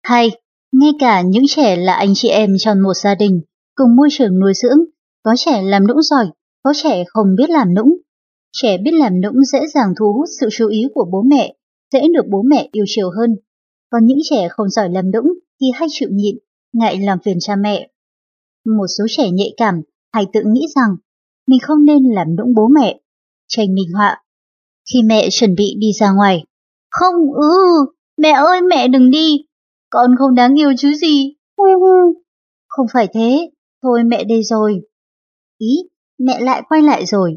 Hay, 0.04 0.32
ngay 0.72 0.92
cả 1.00 1.22
những 1.22 1.44
trẻ 1.48 1.76
là 1.76 1.94
anh 1.94 2.14
chị 2.16 2.30
em 2.30 2.56
trong 2.60 2.82
một 2.82 2.94
gia 2.94 3.16
đình, 3.16 3.42
cùng 3.76 3.96
môi 3.96 4.08
trường 4.12 4.40
nuôi 4.40 4.54
dưỡng, 4.56 4.80
có 5.24 5.34
trẻ 5.38 5.62
làm 5.62 5.88
nũng 5.88 6.02
giỏi, 6.02 6.28
có 6.64 6.74
trẻ 6.84 7.04
không 7.08 7.36
biết 7.38 7.50
làm 7.50 7.74
nũng. 7.74 7.98
Trẻ 8.52 8.78
biết 8.78 8.92
làm 8.94 9.22
nũng 9.22 9.46
dễ 9.46 9.60
dàng 9.74 9.94
thu 10.00 10.14
hút 10.14 10.26
sự 10.40 10.50
chú 10.52 10.68
ý 10.68 10.84
của 10.94 11.06
bố 11.12 11.22
mẹ, 11.22 11.56
dễ 11.94 12.02
được 12.14 12.26
bố 12.32 12.42
mẹ 12.42 12.70
yêu 12.72 12.86
chiều 12.88 13.10
hơn. 13.10 13.36
Còn 13.90 14.06
những 14.06 14.20
trẻ 14.30 14.48
không 14.50 14.70
giỏi 14.70 14.90
làm 14.90 15.12
nũng 15.12 15.34
thì 15.62 15.68
hay 15.74 15.88
chịu 15.92 16.10
nhịn, 16.12 16.36
ngại 16.74 17.00
làm 17.00 17.20
phiền 17.26 17.38
cha 17.40 17.56
mẹ. 17.56 17.90
Một 18.66 18.88
số 18.98 19.06
trẻ 19.10 19.32
nhạy 19.32 19.54
cảm 19.58 19.82
hay 20.14 20.26
tự 20.34 20.42
nghĩ 20.46 20.68
rằng 20.76 20.96
mình 21.48 21.60
không 21.60 21.86
nên 21.86 22.04
làm 22.04 22.36
nũng 22.36 22.54
bố 22.56 22.68
mẹ. 22.68 23.00
Tranh 23.48 23.74
minh 23.74 23.94
họa. 23.96 24.24
Khi 24.94 25.04
mẹ 25.04 25.28
chuẩn 25.32 25.56
bị 25.56 25.76
đi 25.80 25.88
ra 26.00 26.12
ngoài. 26.12 26.44
Không, 26.92 27.16
ừ, 27.36 27.58
mẹ 28.18 28.32
ơi 28.32 28.62
mẹ 28.62 28.88
đừng 28.88 29.12
đi. 29.12 29.46
Con 29.90 30.12
không 30.20 30.36
đáng 30.36 30.60
yêu 30.60 30.74
chứ 30.78 30.94
gì. 30.94 31.34
Không 32.68 32.86
phải 32.94 33.08
thế, 33.14 33.52
thôi 33.84 34.04
mẹ 34.04 34.24
đây 34.24 34.44
rồi. 34.44 34.82
Ý, 35.58 35.78
mẹ 36.20 36.40
lại 36.40 36.62
quay 36.70 36.82
lại 36.82 37.06
rồi. 37.06 37.36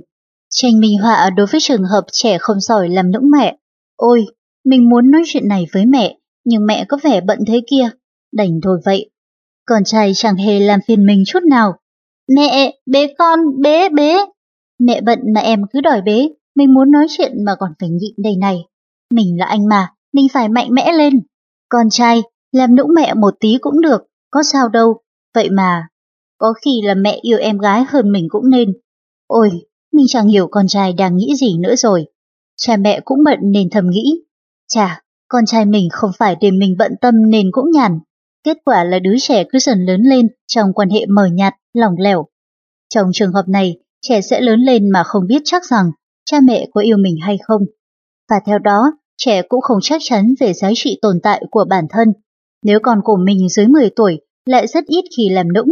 Tranh 0.50 0.80
minh 0.80 0.98
họa 1.02 1.30
đối 1.36 1.46
với 1.46 1.60
trường 1.60 1.84
hợp 1.84 2.04
trẻ 2.12 2.38
không 2.40 2.60
giỏi 2.60 2.88
làm 2.88 3.12
nũng 3.12 3.30
mẹ. 3.38 3.58
Ôi, 3.96 4.26
mình 4.64 4.88
muốn 4.88 5.10
nói 5.10 5.22
chuyện 5.26 5.48
này 5.48 5.66
với 5.72 5.86
mẹ, 5.86 6.18
nhưng 6.44 6.66
mẹ 6.66 6.84
có 6.88 6.98
vẻ 7.02 7.20
bận 7.20 7.38
thế 7.46 7.62
kia. 7.70 7.90
Đành 8.32 8.60
thôi 8.62 8.80
vậy. 8.84 9.10
Con 9.66 9.84
trai 9.84 10.12
chẳng 10.14 10.36
hề 10.36 10.60
làm 10.60 10.80
phiền 10.86 11.06
mình 11.06 11.22
chút 11.26 11.42
nào. 11.42 11.78
Mẹ, 12.28 12.78
bế 12.86 13.14
con, 13.18 13.38
bế, 13.62 13.88
bế. 13.88 14.16
Mẹ 14.78 15.00
bận 15.00 15.18
mà 15.34 15.40
em 15.40 15.62
cứ 15.72 15.80
đòi 15.80 16.00
bế, 16.02 16.28
mình 16.54 16.74
muốn 16.74 16.90
nói 16.90 17.06
chuyện 17.08 17.44
mà 17.44 17.52
còn 17.58 17.70
phải 17.80 17.88
nhịn 17.88 18.14
đây 18.16 18.36
này. 18.36 18.58
Mình 19.10 19.38
là 19.38 19.46
anh 19.46 19.68
mà, 19.68 19.88
mình 20.12 20.26
phải 20.32 20.48
mạnh 20.48 20.68
mẽ 20.70 20.92
lên. 20.92 21.20
Con 21.68 21.90
trai, 21.90 22.22
làm 22.52 22.76
nũng 22.76 22.94
mẹ 22.94 23.14
một 23.14 23.34
tí 23.40 23.58
cũng 23.60 23.80
được, 23.80 24.02
có 24.30 24.42
sao 24.42 24.68
đâu. 24.68 25.00
Vậy 25.34 25.50
mà, 25.50 25.88
có 26.38 26.52
khi 26.64 26.80
là 26.84 26.94
mẹ 26.94 27.18
yêu 27.22 27.38
em 27.38 27.58
gái 27.58 27.84
hơn 27.88 28.12
mình 28.12 28.26
cũng 28.30 28.50
nên. 28.50 28.72
Ôi, 29.26 29.50
mình 29.92 30.06
chẳng 30.08 30.28
hiểu 30.28 30.48
con 30.50 30.66
trai 30.68 30.92
đang 30.92 31.16
nghĩ 31.16 31.34
gì 31.36 31.58
nữa 31.58 31.76
rồi. 31.76 32.06
Cha 32.56 32.76
mẹ 32.76 33.00
cũng 33.04 33.18
bận 33.24 33.38
nên 33.42 33.70
thầm 33.70 33.90
nghĩ. 33.90 34.22
Chà, 34.68 35.02
con 35.28 35.46
trai 35.46 35.64
mình 35.64 35.88
không 35.92 36.10
phải 36.18 36.36
để 36.40 36.50
mình 36.50 36.76
bận 36.78 36.92
tâm 37.00 37.30
nên 37.30 37.50
cũng 37.52 37.70
nhàn. 37.70 37.98
Kết 38.46 38.58
quả 38.64 38.84
là 38.84 38.98
đứa 38.98 39.14
trẻ 39.18 39.44
cứ 39.52 39.58
dần 39.58 39.84
lớn 39.84 40.02
lên 40.02 40.28
trong 40.46 40.72
quan 40.72 40.90
hệ 40.90 41.06
mờ 41.08 41.26
nhạt, 41.32 41.54
lỏng 41.72 41.94
lẻo. 41.98 42.26
Trong 42.94 43.10
trường 43.12 43.32
hợp 43.32 43.48
này, 43.48 43.76
trẻ 44.02 44.20
sẽ 44.20 44.40
lớn 44.40 44.60
lên 44.60 44.90
mà 44.90 45.02
không 45.02 45.26
biết 45.26 45.42
chắc 45.44 45.64
rằng 45.64 45.90
cha 46.24 46.38
mẹ 46.44 46.68
có 46.74 46.80
yêu 46.80 46.96
mình 46.96 47.16
hay 47.20 47.38
không. 47.42 47.62
Và 48.30 48.36
theo 48.46 48.58
đó, 48.58 48.92
trẻ 49.16 49.42
cũng 49.42 49.60
không 49.60 49.78
chắc 49.82 50.00
chắn 50.04 50.34
về 50.40 50.52
giá 50.52 50.70
trị 50.74 50.98
tồn 51.02 51.20
tại 51.22 51.42
của 51.50 51.64
bản 51.70 51.84
thân. 51.90 52.12
Nếu 52.62 52.78
con 52.82 53.00
của 53.04 53.16
mình 53.16 53.48
dưới 53.48 53.66
10 53.66 53.90
tuổi 53.96 54.20
lại 54.44 54.66
rất 54.66 54.84
ít 54.86 55.04
khi 55.16 55.28
làm 55.28 55.52
nũng, 55.52 55.68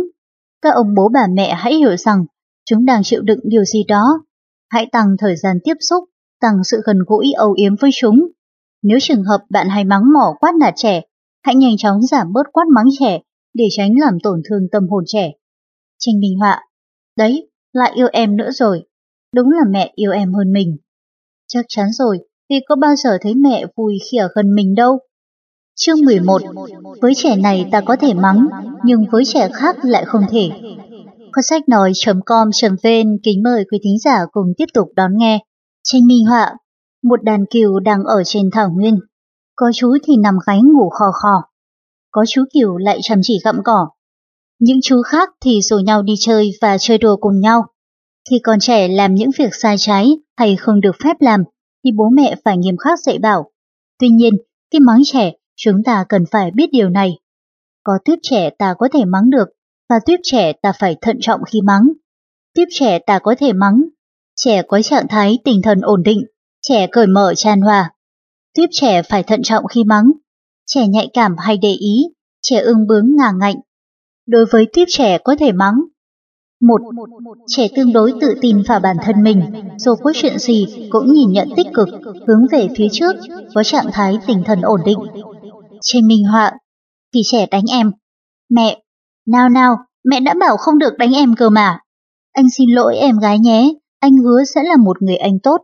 các 0.62 0.74
ông 0.74 0.94
bố 0.96 1.08
bà 1.08 1.26
mẹ 1.32 1.54
hãy 1.54 1.74
hiểu 1.74 1.96
rằng 1.96 2.24
chúng 2.64 2.84
đang 2.84 3.02
chịu 3.02 3.22
đựng 3.22 3.40
điều 3.42 3.64
gì 3.64 3.84
đó. 3.88 4.24
Hãy 4.70 4.86
tăng 4.92 5.16
thời 5.18 5.36
gian 5.36 5.58
tiếp 5.64 5.76
xúc, 5.80 6.04
tăng 6.40 6.64
sự 6.64 6.80
gần 6.84 6.98
gũi 7.06 7.32
âu 7.36 7.52
yếm 7.52 7.76
với 7.80 7.90
chúng. 7.94 8.28
Nếu 8.82 8.98
trường 9.00 9.24
hợp 9.24 9.44
bạn 9.50 9.68
hay 9.68 9.84
mắng 9.84 10.12
mỏ 10.14 10.34
quát 10.40 10.52
nạt 10.60 10.74
trẻ, 10.76 11.02
hãy 11.44 11.54
nhanh 11.54 11.76
chóng 11.78 12.02
giảm 12.02 12.32
bớt 12.32 12.46
quát 12.52 12.64
mắng 12.74 12.88
trẻ 12.98 13.20
để 13.54 13.64
tránh 13.70 13.90
làm 14.00 14.18
tổn 14.22 14.42
thương 14.48 14.68
tâm 14.72 14.88
hồn 14.88 15.04
trẻ. 15.06 15.32
Tranh 15.98 16.20
Minh 16.20 16.38
Họa 16.38 16.60
Đấy, 17.16 17.50
lại 17.72 17.92
yêu 17.94 18.06
em 18.12 18.36
nữa 18.36 18.50
rồi. 18.50 18.82
Đúng 19.34 19.50
là 19.50 19.64
mẹ 19.70 19.92
yêu 19.94 20.12
em 20.12 20.34
hơn 20.34 20.52
mình. 20.52 20.76
Chắc 21.48 21.64
chắn 21.68 21.92
rồi, 21.92 22.18
vì 22.50 22.56
có 22.68 22.76
bao 22.76 22.96
giờ 22.96 23.18
thấy 23.20 23.34
mẹ 23.34 23.64
vui 23.76 23.98
khi 24.10 24.18
ở 24.18 24.28
gần 24.34 24.54
mình 24.54 24.74
đâu. 24.74 24.98
Chương 25.76 26.00
11 26.04 26.42
Với 27.00 27.12
trẻ 27.16 27.36
này 27.36 27.68
ta 27.72 27.80
có 27.80 27.96
thể 27.96 28.14
mắng, 28.14 28.46
nhưng 28.84 29.04
với 29.10 29.24
trẻ 29.24 29.48
khác 29.52 29.76
lại 29.82 30.04
không 30.04 30.22
thể. 30.30 30.50
Kho 31.32 31.42
sách 31.42 31.68
nói.com.vn 31.68 33.18
kính 33.22 33.42
mời 33.42 33.64
quý 33.72 33.78
thính 33.84 33.98
giả 33.98 34.18
cùng 34.32 34.46
tiếp 34.56 34.66
tục 34.74 34.88
đón 34.96 35.10
nghe. 35.16 35.38
Tranh 35.82 36.06
minh 36.06 36.26
họa 36.26 36.54
Một 37.02 37.22
đàn 37.22 37.44
cừu 37.50 37.80
đang 37.80 38.04
ở 38.04 38.22
trên 38.24 38.50
thảo 38.52 38.70
nguyên. 38.70 38.98
Có 39.56 39.70
chú 39.74 39.96
thì 40.04 40.16
nằm 40.16 40.34
gáy 40.46 40.60
ngủ 40.62 40.90
khò 40.90 41.06
khò. 41.12 41.42
Có 42.10 42.24
chú 42.28 42.44
kiều 42.52 42.76
lại 42.76 42.98
chăm 43.02 43.20
chỉ 43.22 43.38
gặm 43.44 43.60
cỏ. 43.64 43.88
Những 44.58 44.78
chú 44.82 45.02
khác 45.02 45.28
thì 45.40 45.60
rủ 45.62 45.78
nhau 45.78 46.02
đi 46.02 46.14
chơi 46.18 46.50
và 46.60 46.78
chơi 46.78 46.98
đùa 46.98 47.16
cùng 47.16 47.40
nhau. 47.40 47.66
Khi 48.30 48.38
còn 48.38 48.60
trẻ 48.60 48.88
làm 48.88 49.14
những 49.14 49.30
việc 49.38 49.54
sai 49.62 49.76
trái 49.78 50.10
hay 50.36 50.56
không 50.56 50.80
được 50.80 50.96
phép 51.04 51.16
làm, 51.20 51.44
thì 51.84 51.90
bố 51.96 52.08
mẹ 52.12 52.34
phải 52.44 52.58
nghiêm 52.58 52.76
khắc 52.76 52.98
dạy 53.00 53.18
bảo. 53.18 53.50
Tuy 53.98 54.08
nhiên, 54.08 54.34
khi 54.72 54.78
mắng 54.80 55.00
trẻ, 55.04 55.32
chúng 55.56 55.82
ta 55.84 56.04
cần 56.08 56.24
phải 56.30 56.50
biết 56.50 56.66
điều 56.72 56.88
này. 56.88 57.18
Có 57.82 57.92
tuyết 58.04 58.18
trẻ 58.22 58.50
ta 58.50 58.74
có 58.78 58.88
thể 58.92 59.04
mắng 59.04 59.30
được, 59.30 59.48
và 59.88 59.96
tuyết 60.06 60.20
trẻ 60.22 60.52
ta 60.62 60.72
phải 60.78 60.96
thận 61.00 61.18
trọng 61.20 61.40
khi 61.52 61.60
mắng. 61.60 61.88
Tuyết 62.54 62.68
trẻ 62.70 62.98
ta 62.98 63.18
có 63.18 63.34
thể 63.38 63.52
mắng, 63.52 63.82
trẻ 64.36 64.62
có 64.68 64.82
trạng 64.82 65.08
thái 65.08 65.38
tinh 65.44 65.62
thần 65.62 65.80
ổn 65.80 66.02
định, 66.02 66.24
trẻ 66.62 66.86
cởi 66.92 67.06
mở 67.06 67.34
tràn 67.36 67.60
hòa 67.60 67.93
tuyếp 68.54 68.68
trẻ 68.72 69.02
phải 69.02 69.22
thận 69.22 69.42
trọng 69.42 69.66
khi 69.66 69.84
mắng, 69.84 70.10
trẻ 70.66 70.88
nhạy 70.88 71.08
cảm 71.12 71.36
hay 71.38 71.58
để 71.58 71.72
ý, 71.72 72.04
trẻ 72.42 72.60
ưng 72.60 72.86
bướng 72.86 73.16
ngà 73.16 73.32
ngạnh. 73.40 73.56
Đối 74.26 74.44
với 74.50 74.66
tuyếp 74.72 74.88
trẻ 74.90 75.18
có 75.24 75.36
thể 75.38 75.52
mắng, 75.52 75.74
một, 76.60 76.80
trẻ 77.46 77.68
tương 77.76 77.92
đối 77.92 78.12
tự 78.20 78.34
tin 78.40 78.62
vào 78.68 78.80
bản 78.80 78.96
thân 79.02 79.22
mình, 79.22 79.42
dù 79.78 79.94
có 79.94 80.12
chuyện 80.14 80.38
gì 80.38 80.66
cũng 80.90 81.12
nhìn 81.12 81.32
nhận 81.32 81.48
tích 81.56 81.66
cực, 81.74 81.88
hướng 82.26 82.46
về 82.52 82.68
phía 82.76 82.86
trước, 82.92 83.16
có 83.54 83.62
trạng 83.62 83.86
thái 83.92 84.18
tinh 84.26 84.42
thần 84.46 84.60
ổn 84.60 84.80
định. 84.84 84.98
Trên 85.82 86.06
minh 86.06 86.24
họa, 86.24 86.52
thì 87.14 87.20
trẻ 87.24 87.46
đánh 87.50 87.64
em. 87.70 87.92
Mẹ, 88.50 88.82
nào 89.26 89.48
nào, 89.48 89.76
mẹ 90.04 90.20
đã 90.20 90.34
bảo 90.40 90.56
không 90.56 90.78
được 90.78 90.98
đánh 90.98 91.12
em 91.12 91.34
cơ 91.36 91.50
mà. 91.50 91.78
Anh 92.32 92.50
xin 92.50 92.70
lỗi 92.70 92.96
em 92.96 93.18
gái 93.18 93.38
nhé, 93.38 93.74
anh 94.00 94.16
hứa 94.16 94.44
sẽ 94.54 94.62
là 94.62 94.76
một 94.84 95.02
người 95.02 95.16
anh 95.16 95.38
tốt. 95.42 95.56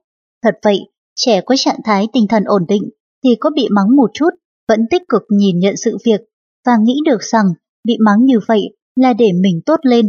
Thật 0.43 0.55
vậy, 0.62 0.78
trẻ 1.17 1.41
có 1.47 1.55
trạng 1.59 1.79
thái 1.85 2.09
tinh 2.13 2.27
thần 2.29 2.45
ổn 2.45 2.65
định 2.69 2.83
thì 3.25 3.31
có 3.41 3.51
bị 3.51 3.69
mắng 3.71 3.97
một 3.97 4.11
chút, 4.15 4.31
vẫn 4.69 4.81
tích 4.91 5.03
cực 5.09 5.23
nhìn 5.31 5.59
nhận 5.59 5.77
sự 5.77 5.97
việc 6.05 6.21
và 6.67 6.73
nghĩ 6.83 6.95
được 7.05 7.23
rằng 7.23 7.47
bị 7.85 7.97
mắng 8.01 8.25
như 8.25 8.39
vậy 8.49 8.61
là 8.97 9.13
để 9.13 9.33
mình 9.43 9.61
tốt 9.67 9.81
lên, 9.83 10.07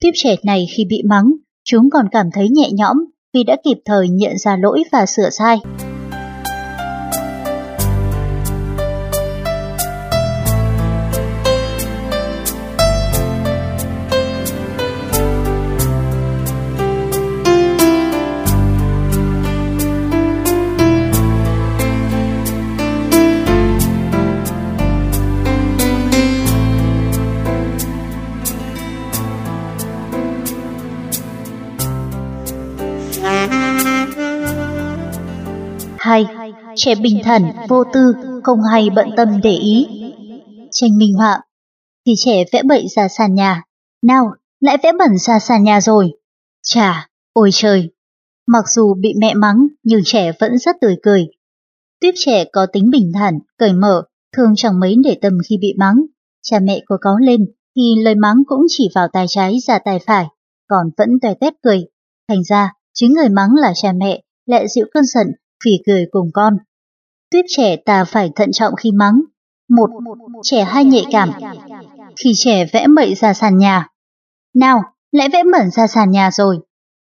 Tiếp 0.00 0.10
trẻ 0.14 0.36
này 0.44 0.66
khi 0.76 0.84
bị 0.84 1.02
mắng, 1.08 1.32
chúng 1.64 1.90
còn 1.90 2.06
cảm 2.10 2.26
thấy 2.34 2.48
nhẹ 2.48 2.68
nhõm 2.72 2.96
vì 3.34 3.44
đã 3.44 3.56
kịp 3.64 3.78
thời 3.84 4.08
nhận 4.08 4.38
ra 4.38 4.56
lỗi 4.56 4.82
và 4.92 5.06
sửa 5.06 5.30
sai. 5.30 5.58
Trẻ 36.78 36.94
bình 36.94 37.20
thản, 37.24 37.52
vô 37.68 37.84
tư, 37.92 38.14
không 38.44 38.58
hay 38.72 38.90
bận 38.90 39.08
tâm 39.16 39.28
để 39.42 39.54
ý. 39.54 39.86
Tranh 40.70 40.98
minh 40.98 41.14
họa, 41.14 41.40
thì 42.06 42.12
trẻ 42.16 42.44
vẽ 42.52 42.62
bậy 42.62 42.86
ra 42.96 43.08
sàn 43.08 43.34
nhà. 43.34 43.62
Nào, 44.02 44.30
lại 44.60 44.76
vẽ 44.82 44.92
bẩn 44.98 45.18
ra 45.18 45.38
sàn 45.38 45.64
nhà 45.64 45.80
rồi. 45.80 46.12
Chà, 46.62 47.08
ôi 47.32 47.50
trời. 47.52 47.90
Mặc 48.46 48.64
dù 48.68 48.94
bị 48.94 49.14
mẹ 49.20 49.34
mắng, 49.34 49.66
nhưng 49.82 50.00
trẻ 50.04 50.32
vẫn 50.40 50.58
rất 50.58 50.76
tươi 50.80 50.96
cười. 51.02 51.26
Tuyếp 52.00 52.14
trẻ 52.16 52.44
có 52.52 52.66
tính 52.72 52.90
bình 52.90 53.12
thản, 53.14 53.38
cởi 53.58 53.72
mở, 53.72 54.02
thường 54.36 54.52
chẳng 54.56 54.80
mấy 54.80 54.94
để 55.04 55.18
tâm 55.22 55.38
khi 55.48 55.58
bị 55.60 55.74
mắng. 55.78 56.02
Cha 56.42 56.58
mẹ 56.62 56.82
có 56.86 56.98
có 57.00 57.10
lên, 57.22 57.40
thì 57.76 57.82
lời 58.02 58.14
mắng 58.14 58.36
cũng 58.46 58.66
chỉ 58.68 58.88
vào 58.94 59.08
tay 59.12 59.26
trái 59.28 59.58
ra 59.66 59.78
tay 59.78 59.98
phải, 60.06 60.26
còn 60.68 60.86
vẫn 60.96 61.08
toe 61.22 61.34
tét 61.40 61.54
cười. 61.62 61.88
Thành 62.28 62.44
ra, 62.44 62.72
chính 62.94 63.12
người 63.12 63.28
mắng 63.28 63.50
là 63.54 63.72
cha 63.74 63.92
mẹ, 63.92 64.22
lại 64.46 64.66
dịu 64.68 64.86
cơn 64.94 65.04
giận 65.04 65.26
vì 65.64 65.82
cười 65.86 66.06
cùng 66.10 66.30
con. 66.34 66.56
Tuyết 67.30 67.44
trẻ 67.48 67.76
ta 67.76 68.04
phải 68.04 68.30
thận 68.34 68.52
trọng 68.52 68.74
khi 68.76 68.92
mắng. 68.92 69.20
Một, 69.68 69.90
trẻ 70.42 70.64
hay 70.64 70.84
nhạy 70.84 71.04
cảm. 71.10 71.30
Khi 72.16 72.32
trẻ 72.34 72.66
vẽ 72.72 72.86
mậy 72.86 73.14
ra 73.14 73.34
sàn 73.34 73.58
nhà. 73.58 73.88
Nào, 74.54 74.82
lại 75.12 75.28
vẽ 75.32 75.42
mẩn 75.42 75.70
ra 75.70 75.86
sàn 75.86 76.10
nhà 76.10 76.30
rồi. 76.30 76.58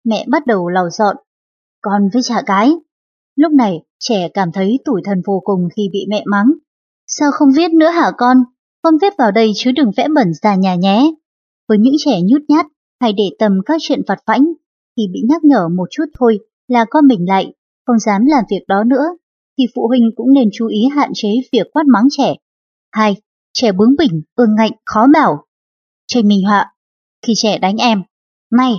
Mẹ 0.04 0.24
bắt 0.28 0.46
đầu 0.46 0.68
lau 0.68 0.90
dọn. 0.90 1.16
Con 1.80 2.08
với 2.12 2.22
trả 2.22 2.42
cái. 2.46 2.72
Lúc 3.36 3.52
này, 3.52 3.82
trẻ 3.98 4.28
cảm 4.34 4.52
thấy 4.52 4.78
tủi 4.84 5.00
thân 5.04 5.22
vô 5.26 5.40
cùng 5.44 5.68
khi 5.76 5.82
bị 5.92 6.06
mẹ 6.08 6.22
mắng. 6.26 6.52
Sao 7.06 7.30
không 7.32 7.52
viết 7.56 7.72
nữa 7.72 7.90
hả 7.90 8.10
con? 8.18 8.36
Con 8.82 8.94
viết 9.02 9.12
vào 9.18 9.30
đây 9.30 9.52
chứ 9.54 9.72
đừng 9.72 9.90
vẽ 9.96 10.08
mẩn 10.08 10.34
ra 10.42 10.54
nhà 10.54 10.74
nhé. 10.74 11.14
Với 11.68 11.78
những 11.78 11.94
trẻ 12.04 12.20
nhút 12.24 12.42
nhát 12.48 12.66
hay 13.00 13.12
để 13.12 13.24
tâm 13.38 13.52
các 13.66 13.76
chuyện 13.80 14.02
vặt 14.06 14.18
vãnh, 14.26 14.52
thì 14.96 15.02
bị 15.12 15.20
nhắc 15.28 15.44
nhở 15.44 15.68
một 15.68 15.88
chút 15.90 16.04
thôi 16.18 16.38
là 16.68 16.84
con 16.90 17.06
mình 17.06 17.28
lại 17.28 17.54
không 17.86 17.98
dám 17.98 18.26
làm 18.26 18.44
việc 18.50 18.64
đó 18.68 18.84
nữa, 18.84 19.04
thì 19.58 19.64
phụ 19.74 19.88
huynh 19.88 20.10
cũng 20.16 20.32
nên 20.32 20.48
chú 20.52 20.66
ý 20.66 20.78
hạn 20.96 21.10
chế 21.14 21.28
việc 21.52 21.66
quát 21.72 21.82
mắng 21.86 22.08
trẻ. 22.10 22.34
Hai, 22.92 23.16
trẻ 23.52 23.72
bướng 23.72 23.96
bỉnh, 23.98 24.22
ương 24.34 24.54
ngạnh, 24.54 24.72
khó 24.84 25.06
bảo. 25.14 25.44
Trên 26.06 26.28
minh 26.28 26.44
họa, 26.46 26.74
khi 27.26 27.32
trẻ 27.36 27.58
đánh 27.58 27.76
em, 27.76 28.02
này, 28.52 28.74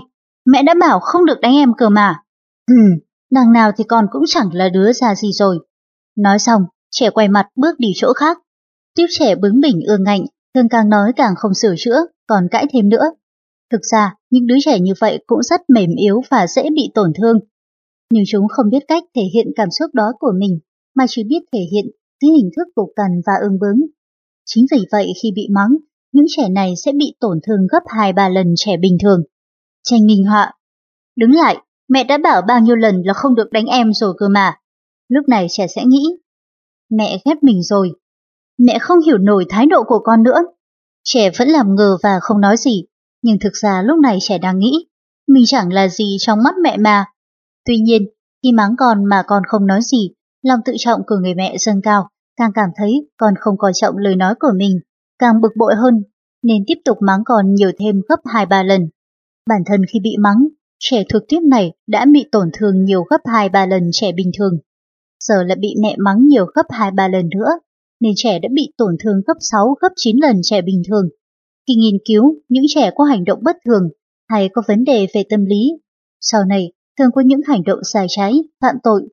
mẹ 0.45 0.63
đã 0.63 0.74
bảo 0.74 0.99
không 0.99 1.26
được 1.26 1.39
đánh 1.41 1.55
em 1.55 1.74
cơ 1.78 1.89
mà. 1.89 2.15
Hừm, 2.69 2.99
đằng 3.32 3.53
nào 3.53 3.71
thì 3.78 3.84
con 3.84 4.05
cũng 4.11 4.24
chẳng 4.28 4.49
là 4.53 4.69
đứa 4.69 4.93
già 4.93 5.15
gì 5.15 5.32
rồi. 5.32 5.59
Nói 6.17 6.39
xong, 6.39 6.61
trẻ 6.91 7.09
quay 7.09 7.28
mặt 7.28 7.47
bước 7.55 7.80
đi 7.80 7.91
chỗ 7.95 8.13
khác. 8.13 8.38
Tiếp 8.95 9.05
trẻ 9.09 9.36
bướng 9.36 9.61
bỉnh 9.61 9.82
ương 9.88 10.03
ngạnh, 10.03 10.26
thường 10.55 10.69
càng 10.69 10.89
nói 10.89 11.11
càng 11.15 11.34
không 11.38 11.53
sửa 11.53 11.76
chữa, 11.78 12.05
còn 12.28 12.47
cãi 12.51 12.65
thêm 12.74 12.89
nữa. 12.89 13.13
Thực 13.71 13.82
ra, 13.91 14.15
những 14.30 14.47
đứa 14.47 14.55
trẻ 14.65 14.80
như 14.80 14.93
vậy 14.99 15.24
cũng 15.28 15.43
rất 15.43 15.61
mềm 15.69 15.89
yếu 15.97 16.21
và 16.30 16.47
dễ 16.47 16.63
bị 16.76 16.91
tổn 16.93 17.11
thương 17.21 17.39
nhưng 18.14 18.24
chúng 18.28 18.47
không 18.47 18.70
biết 18.70 18.84
cách 18.88 19.03
thể 19.16 19.22
hiện 19.34 19.47
cảm 19.55 19.68
xúc 19.72 19.93
đó 19.93 20.11
của 20.20 20.32
mình, 20.39 20.59
mà 20.95 21.05
chỉ 21.09 21.24
biết 21.24 21.39
thể 21.53 21.59
hiện 21.72 21.86
dưới 22.22 22.32
hình 22.32 22.49
thức 22.55 22.68
cục 22.76 22.89
cằn 22.95 23.22
và 23.26 23.34
ương 23.41 23.59
bướng. 23.59 23.82
Chính 24.45 24.66
vì 24.72 24.78
vậy 24.91 25.07
khi 25.24 25.32
bị 25.36 25.47
mắng, 25.51 25.76
những 26.11 26.26
trẻ 26.30 26.49
này 26.49 26.74
sẽ 26.86 26.91
bị 26.91 27.16
tổn 27.20 27.39
thương 27.47 27.68
gấp 27.72 27.84
2-3 27.86 28.34
lần 28.34 28.53
trẻ 28.57 28.78
bình 28.78 28.97
thường. 29.03 29.24
Tranh 29.84 30.05
minh 30.05 30.26
họa 30.26 30.53
Đứng 31.16 31.32
lại, 31.32 31.57
mẹ 31.89 32.03
đã 32.03 32.18
bảo 32.18 32.41
bao 32.47 32.59
nhiêu 32.59 32.76
lần 32.76 33.01
là 33.05 33.14
không 33.14 33.36
được 33.36 33.51
đánh 33.51 33.66
em 33.66 33.93
rồi 33.93 34.14
cơ 34.18 34.28
mà. 34.30 34.55
Lúc 35.09 35.28
này 35.30 35.47
trẻ 35.49 35.68
sẽ 35.68 35.86
nghĩ, 35.86 36.03
mẹ 36.89 37.18
ghét 37.26 37.43
mình 37.43 37.64
rồi. 37.64 37.91
Mẹ 38.57 38.80
không 38.80 38.99
hiểu 39.05 39.18
nổi 39.18 39.45
thái 39.49 39.66
độ 39.66 39.84
của 39.88 39.99
con 40.03 40.24
nữa. 40.24 40.39
Trẻ 41.03 41.30
vẫn 41.39 41.47
làm 41.47 41.76
ngờ 41.76 41.97
và 42.03 42.20
không 42.22 42.41
nói 42.41 42.57
gì, 42.57 42.86
nhưng 43.22 43.39
thực 43.39 43.53
ra 43.53 43.82
lúc 43.86 43.99
này 43.99 44.18
trẻ 44.22 44.38
đang 44.38 44.59
nghĩ, 44.59 44.86
mình 45.28 45.43
chẳng 45.47 45.74
là 45.74 45.88
gì 45.88 46.18
trong 46.20 46.43
mắt 46.43 46.55
mẹ 46.64 46.78
mà, 46.78 47.05
Tuy 47.66 47.78
nhiên, 47.78 48.07
khi 48.43 48.51
mắng 48.51 48.76
con 48.78 49.05
mà 49.05 49.24
con 49.28 49.43
không 49.47 49.68
nói 49.68 49.80
gì, 49.82 50.09
lòng 50.41 50.59
tự 50.66 50.74
trọng 50.78 51.01
của 51.07 51.16
người 51.16 51.34
mẹ 51.34 51.55
dâng 51.59 51.82
cao, 51.82 52.09
càng 52.38 52.51
cảm 52.55 52.70
thấy 52.76 53.09
con 53.18 53.34
không 53.39 53.57
coi 53.57 53.72
trọng 53.76 53.97
lời 53.97 54.16
nói 54.16 54.36
của 54.39 54.51
mình, 54.55 54.80
càng 55.20 55.41
bực 55.41 55.51
bội 55.57 55.76
hơn, 55.76 56.03
nên 56.43 56.64
tiếp 56.68 56.78
tục 56.86 56.97
mắng 57.01 57.22
con 57.26 57.53
nhiều 57.53 57.72
thêm 57.80 58.01
gấp 58.09 58.20
2-3 58.24 58.64
lần. 58.64 58.89
Bản 59.49 59.61
thân 59.66 59.82
khi 59.93 59.99
bị 59.99 60.16
mắng, 60.20 60.47
trẻ 60.80 61.03
thuộc 61.09 61.24
tiếp 61.28 61.39
này 61.49 61.74
đã 61.88 62.05
bị 62.14 62.26
tổn 62.32 62.49
thương 62.53 62.86
nhiều 62.86 63.03
gấp 63.03 63.22
2-3 63.24 63.68
lần 63.68 63.89
trẻ 63.91 64.11
bình 64.11 64.32
thường. 64.38 64.57
Giờ 65.20 65.43
lại 65.43 65.57
bị 65.59 65.76
mẹ 65.82 65.95
mắng 65.99 66.28
nhiều 66.28 66.45
gấp 66.45 66.66
2-3 66.70 67.11
lần 67.11 67.30
nữa, 67.36 67.49
nên 67.99 68.14
trẻ 68.16 68.39
đã 68.39 68.49
bị 68.53 68.74
tổn 68.78 68.95
thương 69.03 69.22
gấp 69.28 69.38
6, 69.39 69.76
gấp 69.82 69.89
9 69.95 70.18
lần 70.22 70.39
trẻ 70.43 70.61
bình 70.61 70.82
thường. 70.88 71.09
Khi 71.68 71.76
nghiên 71.76 71.97
cứu 72.05 72.36
những 72.49 72.64
trẻ 72.68 72.91
có 72.95 73.03
hành 73.03 73.24
động 73.24 73.39
bất 73.43 73.57
thường 73.66 73.89
hay 74.30 74.49
có 74.53 74.61
vấn 74.68 74.84
đề 74.84 75.07
về 75.14 75.24
tâm 75.30 75.45
lý, 75.45 75.72
sau 76.22 76.45
này 76.45 76.72
thường 76.99 77.09
có 77.15 77.21
những 77.25 77.41
hành 77.47 77.63
động 77.63 77.79
sai 77.93 78.05
trái, 78.09 78.33
phạm 78.61 78.75
tội. 78.83 79.07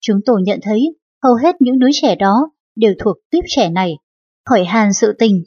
Chúng 0.00 0.20
tôi 0.26 0.42
nhận 0.42 0.58
thấy 0.62 0.80
hầu 1.22 1.34
hết 1.34 1.56
những 1.60 1.78
đứa 1.78 1.90
trẻ 1.92 2.14
đó 2.14 2.50
đều 2.76 2.94
thuộc 2.98 3.16
tiếp 3.30 3.40
trẻ 3.46 3.70
này. 3.70 3.94
Hỏi 4.48 4.64
hàn 4.64 4.92
sự 4.92 5.12
tình. 5.18 5.44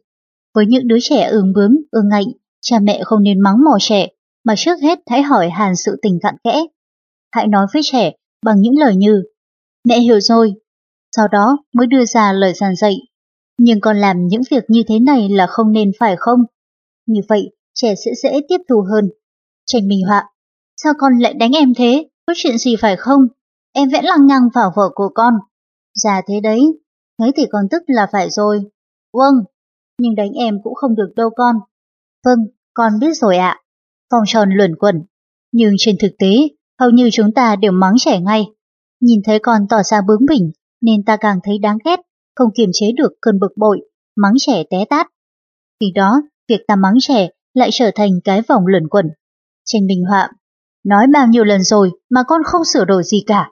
Với 0.54 0.66
những 0.66 0.88
đứa 0.88 0.98
trẻ 1.02 1.28
ương 1.28 1.54
bướng, 1.54 1.76
ương 1.92 2.10
ngạnh, 2.10 2.28
cha 2.62 2.80
mẹ 2.80 3.02
không 3.04 3.24
nên 3.24 3.40
mắng 3.40 3.58
mỏ 3.66 3.78
trẻ, 3.80 4.08
mà 4.44 4.54
trước 4.58 4.82
hết 4.82 5.00
hãy 5.10 5.22
hỏi 5.22 5.50
hàn 5.50 5.76
sự 5.76 6.00
tình 6.02 6.20
cặn 6.22 6.36
kẽ. 6.44 6.66
Hãy 7.32 7.48
nói 7.48 7.66
với 7.74 7.82
trẻ 7.86 8.12
bằng 8.46 8.62
những 8.62 8.78
lời 8.80 8.96
như 8.96 9.24
Mẹ 9.86 10.00
hiểu 10.00 10.20
rồi, 10.20 10.54
sau 11.16 11.28
đó 11.28 11.58
mới 11.74 11.88
đưa 11.88 12.06
ra 12.06 12.34
lời 12.34 12.54
giàn 12.54 12.76
dạy. 12.76 12.96
Nhưng 13.58 13.82
con 13.82 13.98
làm 13.98 14.28
những 14.28 14.42
việc 14.52 14.64
như 14.68 14.84
thế 14.88 15.00
này 15.00 15.30
là 15.30 15.48
không 15.48 15.72
nên 15.72 15.92
phải 16.00 16.16
không? 16.20 16.40
Như 17.08 17.22
vậy, 17.30 17.52
trẻ 17.74 17.96
sẽ 18.06 18.12
dễ 18.24 18.42
tiếp 18.50 18.58
thu 18.70 18.82
hơn. 18.92 19.10
Tranh 19.66 19.88
minh 19.88 20.06
họa 20.08 20.30
Sao 20.84 20.94
con 20.98 21.20
lại 21.20 21.34
đánh 21.34 21.52
em 21.52 21.74
thế? 21.78 22.10
Có 22.28 22.34
chuyện 22.36 22.58
gì 22.58 22.76
phải 22.82 22.96
không? 22.96 23.22
Em 23.74 23.90
vẽ 23.90 24.02
lăng 24.02 24.28
nhăng 24.28 24.50
vào 24.54 24.72
vợ 24.76 24.90
của 24.96 25.10
con. 25.16 25.34
Già 26.04 26.22
thế 26.28 26.40
đấy. 26.44 26.62
ngấy 27.18 27.32
thì 27.36 27.44
con 27.52 27.66
tức 27.72 27.84
là 27.88 28.08
phải 28.12 28.30
rồi. 28.30 28.64
Vâng, 29.14 29.36
nhưng 29.98 30.16
đánh 30.16 30.32
em 30.32 30.58
cũng 30.64 30.76
không 30.76 30.96
được 30.96 31.14
đâu 31.16 31.30
con. 31.36 31.56
Vâng, 32.26 32.40
con 32.74 32.94
biết 33.00 33.14
rồi 33.14 33.38
ạ. 33.38 33.62
Vòng 34.12 34.24
tròn 34.28 34.50
luẩn 34.54 34.76
quẩn. 34.76 35.04
Nhưng 35.52 35.74
trên 35.78 35.96
thực 36.02 36.12
tế, 36.20 36.48
hầu 36.80 36.90
như 36.90 37.10
chúng 37.14 37.34
ta 37.34 37.56
đều 37.56 37.72
mắng 37.72 37.94
trẻ 37.98 38.20
ngay. 38.20 38.46
Nhìn 39.02 39.22
thấy 39.26 39.40
con 39.40 39.62
tỏ 39.70 39.84
ra 39.84 40.02
bướng 40.08 40.26
bỉnh, 40.30 40.52
nên 40.82 41.04
ta 41.04 41.18
càng 41.18 41.40
thấy 41.44 41.58
đáng 41.60 41.78
ghét, 41.86 42.00
không 42.36 42.50
kiềm 42.56 42.70
chế 42.74 42.92
được 42.92 43.12
cơn 43.22 43.40
bực 43.40 43.52
bội, 43.58 43.90
mắng 44.16 44.34
trẻ 44.38 44.64
té 44.70 44.86
tát. 44.90 45.08
Khi 45.80 45.92
đó, 45.96 46.22
việc 46.50 46.62
ta 46.68 46.76
mắng 46.76 46.96
trẻ 47.00 47.30
lại 47.54 47.70
trở 47.72 47.92
thành 47.96 48.12
cái 48.24 48.42
vòng 48.42 48.64
luẩn 48.68 48.88
quẩn. 48.88 49.06
Tranh 49.66 49.86
Minh 49.88 50.04
Họa, 50.10 50.30
nói 50.86 51.08
bao 51.14 51.28
nhiêu 51.28 51.44
lần 51.44 51.64
rồi 51.64 51.92
mà 52.10 52.24
con 52.28 52.42
không 52.46 52.62
sửa 52.74 52.86
đổi 52.86 53.04
gì 53.04 53.24
cả. 53.28 53.50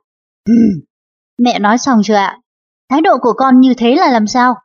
Mẹ 1.37 1.59
nói 1.59 1.77
xong 1.77 2.01
chưa 2.03 2.13
ạ? 2.13 2.39
Thái 2.89 3.01
độ 3.01 3.17
của 3.21 3.33
con 3.33 3.59
như 3.59 3.73
thế 3.77 3.95
là 3.95 4.11
làm 4.11 4.27
sao? 4.27 4.55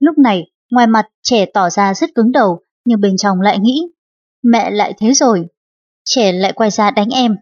Lúc 0.00 0.18
này, 0.18 0.42
ngoài 0.70 0.86
mặt 0.86 1.06
trẻ 1.22 1.46
tỏ 1.54 1.70
ra 1.70 1.94
rất 1.94 2.10
cứng 2.14 2.32
đầu, 2.32 2.60
nhưng 2.84 3.00
bên 3.00 3.16
trong 3.16 3.40
lại 3.40 3.58
nghĩ, 3.58 3.82
mẹ 4.42 4.70
lại 4.70 4.92
thế 4.98 5.12
rồi. 5.12 5.46
Trẻ 6.04 6.32
lại 6.32 6.52
quay 6.52 6.70
ra 6.70 6.90
đánh 6.90 7.08
em. 7.08 7.36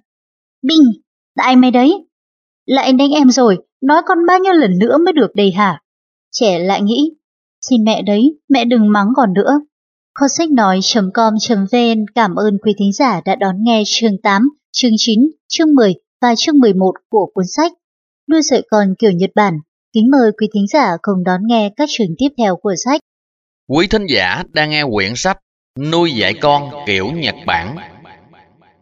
Binh, 0.63 0.83
tại 1.37 1.57
mày 1.57 1.71
đấy. 1.71 2.07
Lại 2.67 2.93
đánh 2.93 3.11
em 3.11 3.31
rồi, 3.31 3.59
nói 3.83 4.03
con 4.07 4.19
bao 4.27 4.39
nhiêu 4.39 4.53
lần 4.53 4.79
nữa 4.79 4.99
mới 4.99 5.13
được 5.13 5.35
đầy 5.35 5.53
hả? 5.53 5.83
Trẻ 6.33 6.59
lại 6.59 6.83
nghĩ, 6.83 7.13
xin 7.61 7.85
mẹ 7.85 8.03
đấy, 8.03 8.39
mẹ 8.49 8.65
đừng 8.65 8.93
mắng 8.93 9.09
còn 9.17 9.33
nữa. 9.33 9.61
Kho 10.15 10.29
sách 10.29 10.51
nói.com.vn 10.51 12.05
cảm 12.15 12.35
ơn 12.35 12.59
quý 12.63 12.75
thính 12.79 12.93
giả 12.93 13.21
đã 13.25 13.35
đón 13.35 13.57
nghe 13.59 13.83
chương 13.87 14.19
8, 14.23 14.49
chương 14.79 14.93
9, 14.97 15.21
chương 15.49 15.75
10 15.75 15.95
và 16.23 16.35
chương 16.39 16.59
11 16.59 16.93
của 17.09 17.31
cuốn 17.35 17.45
sách 17.57 17.73
Nuôi 18.31 18.43
dạy 18.43 18.63
con 18.71 18.95
kiểu 18.99 19.11
Nhật 19.11 19.31
Bản. 19.35 19.55
Kính 19.93 20.11
mời 20.11 20.33
quý 20.41 20.49
thính 20.55 20.67
giả 20.73 20.97
cùng 21.03 21.25
đón 21.25 21.41
nghe 21.47 21.71
các 21.77 21.89
chương 21.93 22.07
tiếp 22.19 22.29
theo 22.39 22.57
của 22.57 22.75
sách. 22.85 23.01
Quý 23.69 23.87
thính 23.87 24.07
giả 24.07 24.43
đang 24.53 24.71
nghe 24.71 24.85
quyển 24.93 25.13
sách 25.17 25.39
Nuôi 25.79 26.13
dạy 26.13 26.35
con 26.41 26.71
kiểu 26.87 27.07
Nhật 27.13 27.35
Bản. 27.47 27.77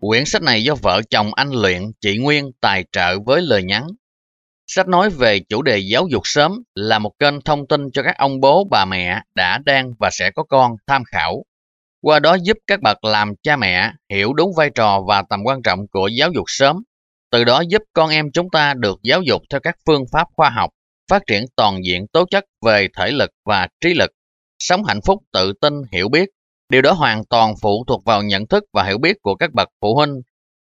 Quyển 0.01 0.24
sách 0.24 0.42
này 0.42 0.62
do 0.62 0.74
vợ 0.82 1.01
chồng 1.11 1.34
anh 1.34 1.53
Luyện, 1.53 1.82
chị 2.01 2.18
Nguyên 2.18 2.51
tài 2.61 2.84
trợ 2.92 3.18
với 3.26 3.42
lời 3.42 3.62
nhắn. 3.62 3.86
Sách 4.66 4.88
nói 4.88 5.11
về 5.11 5.40
chủ 5.49 5.62
đề 5.62 5.78
giáo 5.78 6.07
dục 6.11 6.22
sớm 6.24 6.62
là 6.74 6.99
một 6.99 7.12
kênh 7.18 7.40
thông 7.40 7.66
tin 7.66 7.90
cho 7.92 8.03
các 8.03 8.18
ông 8.18 8.40
bố 8.40 8.64
bà 8.70 8.84
mẹ 8.84 9.22
đã 9.34 9.59
đang 9.64 9.92
và 9.99 10.11
sẽ 10.12 10.30
có 10.34 10.42
con 10.42 10.72
tham 10.86 11.03
khảo. 11.05 11.45
Qua 12.05 12.19
đó 12.19 12.37
giúp 12.43 12.57
các 12.67 12.83
bậc 12.83 13.05
làm 13.05 13.33
cha 13.43 13.57
mẹ 13.57 13.93
hiểu 14.11 14.33
đúng 14.33 14.51
vai 14.57 14.71
trò 14.75 15.01
và 15.09 15.23
tầm 15.31 15.41
quan 15.45 15.63
trọng 15.63 15.89
của 15.89 16.09
giáo 16.09 16.31
dục 16.35 16.45
sớm. 16.47 16.83
Từ 17.31 17.45
đó 17.45 17.63
giúp 17.69 17.83
con 17.93 18.11
em 18.11 18.27
chúng 18.33 18.51
ta 18.53 18.75
được 18.75 18.99
giáo 19.03 19.23
dục 19.23 19.43
theo 19.51 19.61
các 19.61 19.75
phương 19.87 20.05
pháp 20.13 20.29
khoa 20.37 20.51
học, 20.51 20.71
phát 21.11 21.23
triển 21.27 21.45
toàn 21.57 21.85
diện 21.85 22.07
tố 22.13 22.25
chất 22.31 22.45
về 22.67 22.89
thể 22.99 23.11
lực 23.11 23.31
và 23.45 23.69
trí 23.81 23.95
lực, 23.95 24.11
sống 24.59 24.85
hạnh 24.85 25.01
phúc 25.07 25.23
tự 25.33 25.53
tin 25.61 25.75
hiểu 25.93 26.09
biết 26.09 26.29
Điều 26.69 26.83
đó 26.83 26.93
hoàn 26.93 27.25
toàn 27.25 27.55
phụ 27.63 27.85
thuộc 27.87 28.05
vào 28.05 28.23
nhận 28.23 28.47
thức 28.47 28.65
và 28.73 28.85
hiểu 28.85 28.99
biết 28.99 29.17
của 29.23 29.35
các 29.35 29.53
bậc 29.53 29.69
phụ 29.81 29.95
huynh. 29.95 30.15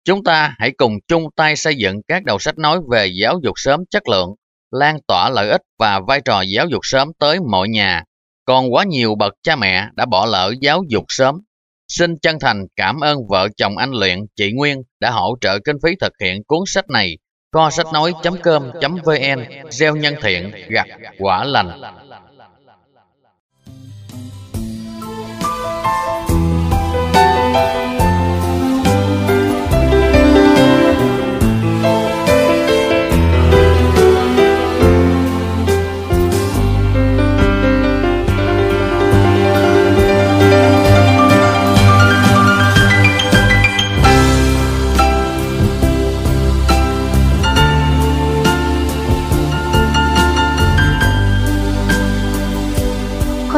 Chúng 0.05 0.23
ta 0.23 0.55
hãy 0.57 0.71
cùng 0.77 0.93
chung 1.07 1.23
tay 1.35 1.55
xây 1.55 1.75
dựng 1.75 2.01
các 2.07 2.23
đầu 2.23 2.39
sách 2.39 2.57
nói 2.57 2.79
về 2.91 3.07
giáo 3.07 3.39
dục 3.43 3.53
sớm 3.55 3.79
chất 3.89 4.07
lượng, 4.07 4.29
lan 4.71 4.97
tỏa 5.07 5.29
lợi 5.29 5.49
ích 5.49 5.61
và 5.79 5.99
vai 6.07 6.21
trò 6.25 6.41
giáo 6.41 6.67
dục 6.67 6.79
sớm 6.83 7.11
tới 7.19 7.39
mọi 7.51 7.69
nhà. 7.69 8.03
Còn 8.49 8.73
quá 8.73 8.83
nhiều 8.83 9.15
bậc 9.15 9.33
cha 9.43 9.55
mẹ 9.55 9.87
đã 9.95 10.05
bỏ 10.05 10.25
lỡ 10.25 10.53
giáo 10.61 10.83
dục 10.87 11.03
sớm. 11.07 11.41
Xin 11.87 12.17
chân 12.21 12.39
thành 12.39 12.65
cảm 12.75 12.99
ơn 12.99 13.27
vợ 13.29 13.47
chồng 13.57 13.77
anh 13.77 13.91
Luyện, 13.91 14.19
chị 14.35 14.51
Nguyên 14.55 14.81
đã 14.99 15.11
hỗ 15.11 15.35
trợ 15.41 15.59
kinh 15.59 15.75
phí 15.83 15.91
thực 16.01 16.13
hiện 16.21 16.43
cuốn 16.43 16.59
sách 16.67 16.89
này. 16.89 17.17
Co 17.51 17.69
sách 17.69 17.87
nói.com.vn 17.93 19.69
Gieo 19.69 19.95
nhân 19.95 20.15
thiện, 20.21 20.51
gặt 20.69 20.87
quả 21.19 21.43
lành. 21.43 21.81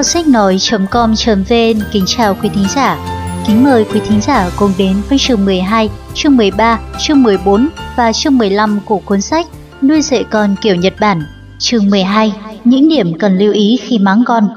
Kho 0.01 0.05
sách 0.05 0.27
nói.com.vn 0.27 1.81
kính 1.91 2.03
chào 2.07 2.35
quý 2.41 2.49
thính 2.53 2.65
giả. 2.75 2.97
Kính 3.47 3.63
mời 3.63 3.85
quý 3.93 4.01
thính 4.07 4.21
giả 4.21 4.49
cùng 4.59 4.71
đến 4.77 5.01
với 5.09 5.17
chương 5.17 5.45
12, 5.45 5.89
chương 6.13 6.37
13, 6.37 6.79
chương 6.99 7.23
14 7.23 7.69
và 7.97 8.11
chương 8.13 8.37
15 8.37 8.79
của 8.85 8.99
cuốn 9.05 9.21
sách 9.21 9.47
Nuôi 9.81 10.01
dạy 10.01 10.25
con 10.31 10.55
kiểu 10.61 10.75
Nhật 10.75 10.93
Bản. 11.01 11.21
Chương 11.59 11.89
12, 11.89 12.33
những 12.63 12.89
điểm 12.89 13.17
cần 13.19 13.37
lưu 13.37 13.53
ý 13.53 13.79
khi 13.81 13.99
mắng 13.99 14.23
con. 14.25 14.47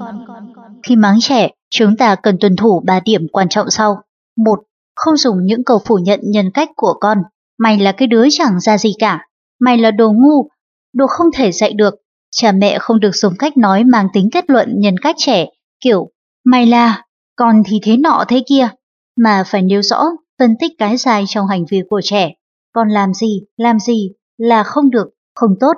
Khi 0.83 0.97
mắng 0.97 1.19
trẻ, 1.21 1.51
chúng 1.71 1.97
ta 1.97 2.15
cần 2.15 2.37
tuân 2.41 2.57
thủ 2.57 2.83
3 2.87 3.01
điểm 3.05 3.29
quan 3.33 3.49
trọng 3.49 3.71
sau. 3.71 3.97
1. 4.37 4.59
Không 4.97 5.17
dùng 5.17 5.37
những 5.43 5.65
câu 5.65 5.79
phủ 5.87 5.99
nhận 5.99 6.21
nhân 6.23 6.51
cách 6.55 6.69
của 6.77 6.95
con. 7.01 7.19
Mày 7.59 7.79
là 7.79 7.93
cái 7.93 8.09
đứa 8.09 8.27
chẳng 8.31 8.61
ra 8.61 8.79
gì 8.79 8.93
cả. 8.99 9.27
Mày 9.61 9.79
là 9.79 9.91
đồ 9.91 10.13
ngu, 10.13 10.49
đồ 10.95 11.07
không 11.07 11.27
thể 11.35 11.53
dạy 11.53 11.73
được, 11.73 11.95
Cha 12.37 12.53
mẹ 12.53 12.79
không 12.79 13.01
được 13.01 13.15
dùng 13.15 13.35
cách 13.39 13.57
nói 13.57 13.85
mang 13.85 14.09
tính 14.13 14.29
kết 14.33 14.51
luận 14.51 14.69
nhân 14.77 14.95
cách 14.99 15.15
trẻ, 15.19 15.47
kiểu 15.81 16.11
mày 16.45 16.67
là, 16.67 17.03
con 17.37 17.63
thì 17.67 17.81
thế 17.83 17.97
nọ 17.97 18.25
thế 18.29 18.43
kia, 18.49 18.69
mà 19.17 19.43
phải 19.47 19.63
nêu 19.63 19.83
rõ, 19.83 20.05
phân 20.39 20.55
tích 20.61 20.73
cái 20.79 20.99
sai 20.99 21.25
trong 21.29 21.47
hành 21.47 21.65
vi 21.71 21.83
của 21.91 22.01
trẻ. 22.05 22.33
Con 22.73 22.89
làm 22.89 23.15
gì, 23.15 23.43
làm 23.57 23.79
gì 23.79 24.11
là 24.39 24.63
không 24.63 24.91
được, 24.91 25.07
không 25.35 25.51
tốt. 25.61 25.73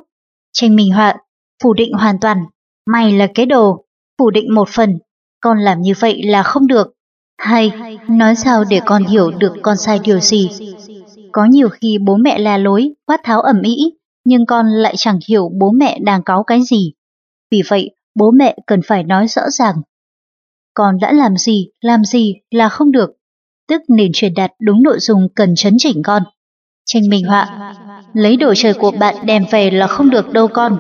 Tranh 0.52 0.76
minh 0.76 0.92
họa, 0.92 1.16
phủ 1.62 1.74
định 1.74 1.92
hoàn 1.92 2.20
toàn, 2.20 2.38
mày 2.86 3.12
là 3.12 3.26
cái 3.34 3.46
đồ, 3.46 3.84
phủ 4.18 4.30
định 4.30 4.54
một 4.54 4.68
phần, 4.68 4.98
con 5.40 5.58
làm 5.58 5.80
như 5.80 5.92
vậy 6.00 6.22
là 6.22 6.42
không 6.42 6.66
được. 6.66 6.92
Hay, 7.38 7.72
nói 8.08 8.34
sao 8.36 8.64
để 8.70 8.80
con 8.86 9.04
hiểu 9.04 9.30
được 9.30 9.52
con 9.62 9.76
sai 9.76 9.98
điều 10.04 10.20
gì? 10.20 10.50
Có 11.32 11.44
nhiều 11.44 11.68
khi 11.68 11.98
bố 11.98 12.16
mẹ 12.16 12.38
la 12.38 12.58
lối, 12.58 12.94
quát 13.06 13.20
tháo 13.24 13.40
ẩm 13.40 13.62
ý, 13.62 13.76
nhưng 14.26 14.46
con 14.46 14.66
lại 14.66 14.94
chẳng 14.96 15.18
hiểu 15.28 15.50
bố 15.60 15.70
mẹ 15.70 15.98
đang 16.02 16.22
cáu 16.22 16.42
cái 16.42 16.62
gì. 16.62 16.92
Vì 17.50 17.62
vậy, 17.68 17.90
bố 18.14 18.30
mẹ 18.30 18.56
cần 18.66 18.80
phải 18.86 19.04
nói 19.04 19.28
rõ 19.28 19.42
ràng. 19.50 19.74
Con 20.74 20.98
đã 21.00 21.12
làm 21.12 21.36
gì, 21.36 21.68
làm 21.80 22.04
gì 22.04 22.34
là 22.50 22.68
không 22.68 22.92
được, 22.92 23.10
tức 23.68 23.82
nên 23.88 24.10
truyền 24.14 24.34
đạt 24.34 24.52
đúng 24.60 24.82
nội 24.82 24.98
dung 25.00 25.28
cần 25.34 25.54
chấn 25.56 25.74
chỉnh 25.78 26.02
con. 26.04 26.22
Tranh 26.86 27.08
minh 27.08 27.24
họa, 27.24 27.74
lấy 28.12 28.36
đồ 28.36 28.54
chơi 28.56 28.74
của 28.74 28.90
bạn 28.90 29.14
đem 29.24 29.44
về 29.50 29.70
là 29.70 29.86
không 29.86 30.10
được 30.10 30.32
đâu 30.32 30.48
con. 30.48 30.78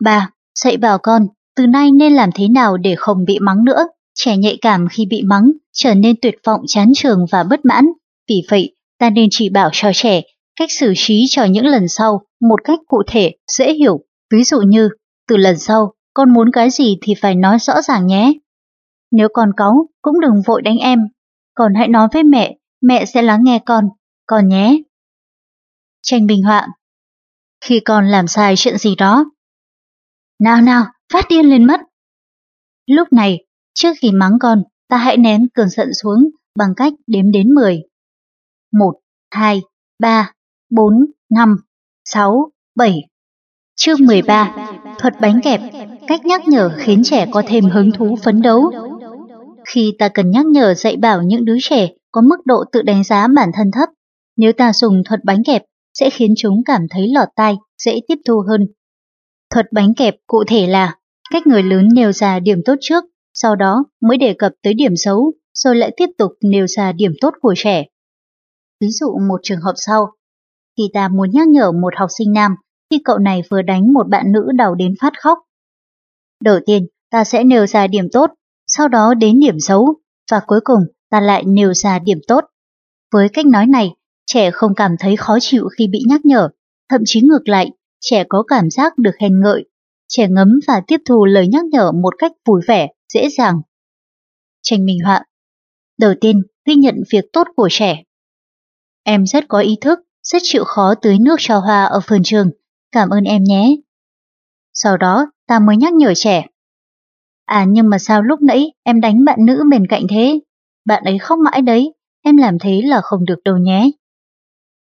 Ba, 0.00 0.30
Dạy 0.64 0.76
bảo 0.76 0.98
con, 0.98 1.26
từ 1.56 1.66
nay 1.66 1.90
nên 1.90 2.12
làm 2.12 2.30
thế 2.34 2.48
nào 2.48 2.76
để 2.76 2.94
không 2.98 3.24
bị 3.24 3.38
mắng 3.38 3.64
nữa. 3.64 3.88
Trẻ 4.14 4.36
nhạy 4.36 4.58
cảm 4.60 4.88
khi 4.88 5.06
bị 5.06 5.22
mắng, 5.22 5.52
trở 5.72 5.94
nên 5.94 6.16
tuyệt 6.22 6.34
vọng 6.46 6.60
chán 6.66 6.92
trường 6.94 7.26
và 7.30 7.42
bất 7.42 7.64
mãn. 7.64 7.86
Vì 8.28 8.42
vậy, 8.50 8.74
ta 8.98 9.10
nên 9.10 9.28
chỉ 9.30 9.48
bảo 9.48 9.70
cho 9.72 9.90
trẻ 9.94 10.22
cách 10.58 10.68
xử 10.72 10.92
trí 10.96 11.24
cho 11.30 11.44
những 11.44 11.66
lần 11.66 11.88
sau 11.88 12.26
một 12.40 12.64
cách 12.64 12.78
cụ 12.86 13.02
thể, 13.06 13.36
dễ 13.58 13.74
hiểu. 13.74 14.04
Ví 14.30 14.44
dụ 14.44 14.60
như, 14.60 14.88
từ 15.28 15.36
lần 15.36 15.58
sau, 15.58 15.94
con 16.14 16.32
muốn 16.32 16.50
cái 16.52 16.70
gì 16.70 16.98
thì 17.02 17.14
phải 17.20 17.34
nói 17.34 17.58
rõ 17.58 17.82
ràng 17.82 18.06
nhé. 18.06 18.32
Nếu 19.10 19.28
con 19.32 19.50
cáu, 19.56 19.88
cũng 20.02 20.20
đừng 20.20 20.42
vội 20.46 20.62
đánh 20.62 20.78
em. 20.78 20.98
Còn 21.54 21.74
hãy 21.74 21.88
nói 21.88 22.08
với 22.12 22.24
mẹ, 22.24 22.56
mẹ 22.80 23.04
sẽ 23.04 23.22
lắng 23.22 23.44
nghe 23.44 23.60
con, 23.66 23.88
con 24.26 24.48
nhé. 24.48 24.82
Tranh 26.02 26.26
bình 26.26 26.42
họa 26.42 26.68
Khi 27.60 27.80
con 27.80 28.06
làm 28.06 28.26
sai 28.26 28.54
chuyện 28.56 28.78
gì 28.78 28.94
đó. 28.96 29.24
Nào 30.40 30.60
nào, 30.60 30.84
phát 31.12 31.24
điên 31.28 31.46
lên 31.50 31.66
mất. 31.66 31.80
Lúc 32.86 33.12
này, 33.12 33.44
trước 33.74 33.92
khi 34.00 34.12
mắng 34.12 34.38
con, 34.40 34.62
ta 34.88 34.96
hãy 34.96 35.16
nén 35.16 35.48
cơn 35.54 35.68
giận 35.68 35.94
xuống 35.94 36.30
bằng 36.58 36.74
cách 36.76 36.92
đếm 37.06 37.30
đến 37.30 37.54
10. 37.54 37.82
1, 38.72 38.92
2, 39.30 39.62
3, 39.98 40.32
4, 40.70 40.94
5, 41.30 41.56
6, 42.04 42.50
7. 42.76 43.08
Chương 43.76 43.98
13. 44.06 44.56
Thuật 44.98 45.14
bánh 45.20 45.40
kẹp, 45.42 45.60
cách 46.06 46.26
nhắc 46.26 46.48
nhở 46.48 46.70
khiến 46.76 47.02
trẻ 47.04 47.26
có 47.32 47.42
thêm 47.46 47.64
hứng 47.64 47.90
thú 47.92 48.16
phấn 48.22 48.42
đấu. 48.42 48.70
Khi 49.68 49.94
ta 49.98 50.08
cần 50.08 50.30
nhắc 50.30 50.46
nhở 50.46 50.74
dạy 50.74 50.96
bảo 50.96 51.22
những 51.22 51.44
đứa 51.44 51.56
trẻ 51.60 51.88
có 52.12 52.20
mức 52.20 52.36
độ 52.44 52.64
tự 52.72 52.82
đánh 52.82 53.04
giá 53.04 53.26
bản 53.36 53.50
thân 53.54 53.70
thấp, 53.72 53.88
nếu 54.36 54.52
ta 54.52 54.72
dùng 54.72 55.02
thuật 55.04 55.20
bánh 55.24 55.42
kẹp 55.44 55.62
sẽ 55.94 56.10
khiến 56.10 56.34
chúng 56.36 56.62
cảm 56.64 56.82
thấy 56.90 57.08
lọt 57.14 57.28
tai, 57.36 57.56
dễ 57.84 58.00
tiếp 58.08 58.18
thu 58.26 58.42
hơn. 58.48 58.66
Thuật 59.54 59.66
bánh 59.72 59.94
kẹp 59.94 60.14
cụ 60.26 60.44
thể 60.46 60.66
là 60.66 60.96
cách 61.30 61.46
người 61.46 61.62
lớn 61.62 61.88
nêu 61.92 62.12
ra 62.12 62.40
điểm 62.40 62.58
tốt 62.64 62.74
trước, 62.80 63.04
sau 63.34 63.56
đó 63.56 63.84
mới 64.00 64.18
đề 64.18 64.34
cập 64.38 64.52
tới 64.62 64.74
điểm 64.74 64.92
xấu, 64.96 65.32
rồi 65.54 65.76
lại 65.76 65.90
tiếp 65.96 66.06
tục 66.18 66.32
nêu 66.42 66.66
ra 66.66 66.92
điểm 66.92 67.12
tốt 67.20 67.34
của 67.40 67.54
trẻ. 67.56 67.84
Ví 68.80 68.88
dụ 68.90 69.18
một 69.28 69.40
trường 69.42 69.60
hợp 69.60 69.74
sau, 69.76 70.06
khi 70.78 70.90
ta 70.92 71.08
muốn 71.08 71.30
nhắc 71.30 71.48
nhở 71.48 71.72
một 71.72 71.94
học 71.96 72.08
sinh 72.18 72.32
nam 72.32 72.54
khi 72.90 73.00
cậu 73.04 73.18
này 73.18 73.42
vừa 73.50 73.62
đánh 73.62 73.92
một 73.92 74.08
bạn 74.08 74.32
nữ 74.32 74.48
đau 74.54 74.74
đến 74.74 74.94
phát 75.00 75.12
khóc. 75.20 75.38
Đầu 76.44 76.60
tiên, 76.66 76.86
ta 77.10 77.24
sẽ 77.24 77.44
nêu 77.44 77.66
ra 77.66 77.86
điểm 77.86 78.08
tốt, 78.12 78.30
sau 78.66 78.88
đó 78.88 79.14
đến 79.14 79.40
điểm 79.40 79.60
xấu, 79.60 79.94
và 80.30 80.40
cuối 80.46 80.60
cùng 80.64 80.80
ta 81.10 81.20
lại 81.20 81.44
nêu 81.46 81.74
ra 81.74 81.98
điểm 81.98 82.18
tốt. 82.28 82.44
Với 83.12 83.28
cách 83.28 83.46
nói 83.46 83.66
này, 83.66 83.90
trẻ 84.26 84.50
không 84.50 84.74
cảm 84.74 84.96
thấy 84.98 85.16
khó 85.16 85.38
chịu 85.40 85.68
khi 85.78 85.88
bị 85.88 85.98
nhắc 86.08 86.24
nhở, 86.24 86.48
thậm 86.90 87.00
chí 87.04 87.20
ngược 87.20 87.48
lại, 87.48 87.70
trẻ 88.00 88.24
có 88.28 88.42
cảm 88.42 88.70
giác 88.70 88.98
được 88.98 89.12
khen 89.20 89.40
ngợi. 89.40 89.64
Trẻ 90.08 90.28
ngấm 90.28 90.48
và 90.66 90.82
tiếp 90.86 91.00
thu 91.04 91.24
lời 91.24 91.48
nhắc 91.48 91.64
nhở 91.64 91.92
một 91.92 92.14
cách 92.18 92.32
vui 92.46 92.60
vẻ, 92.66 92.88
dễ 93.14 93.28
dàng. 93.38 93.60
Tranh 94.62 94.84
minh 94.84 94.98
họa 95.04 95.24
Đầu 95.98 96.14
tiên, 96.20 96.42
ghi 96.66 96.74
nhận 96.74 96.94
việc 97.10 97.24
tốt 97.32 97.46
của 97.56 97.68
trẻ. 97.70 98.02
Em 99.02 99.26
rất 99.26 99.44
có 99.48 99.60
ý 99.60 99.76
thức, 99.80 99.98
rất 100.32 100.38
chịu 100.42 100.64
khó 100.64 100.94
tưới 101.02 101.18
nước 101.18 101.36
cho 101.38 101.58
hoa 101.58 101.84
ở 101.84 102.00
vườn 102.06 102.22
trường. 102.24 102.50
Cảm 102.92 103.08
ơn 103.08 103.24
em 103.24 103.44
nhé. 103.44 103.76
Sau 104.74 104.96
đó, 104.96 105.26
ta 105.46 105.58
mới 105.58 105.76
nhắc 105.76 105.92
nhở 105.92 106.14
trẻ. 106.16 106.46
À 107.44 107.64
nhưng 107.68 107.90
mà 107.90 107.98
sao 107.98 108.22
lúc 108.22 108.42
nãy 108.42 108.72
em 108.82 109.00
đánh 109.00 109.24
bạn 109.24 109.38
nữ 109.46 109.62
bên 109.70 109.86
cạnh 109.86 110.06
thế? 110.10 110.40
Bạn 110.84 111.04
ấy 111.04 111.18
khóc 111.18 111.38
mãi 111.38 111.62
đấy, 111.62 111.94
em 112.22 112.36
làm 112.36 112.58
thế 112.58 112.82
là 112.84 113.00
không 113.00 113.24
được 113.24 113.38
đâu 113.44 113.56
nhé. 113.56 113.90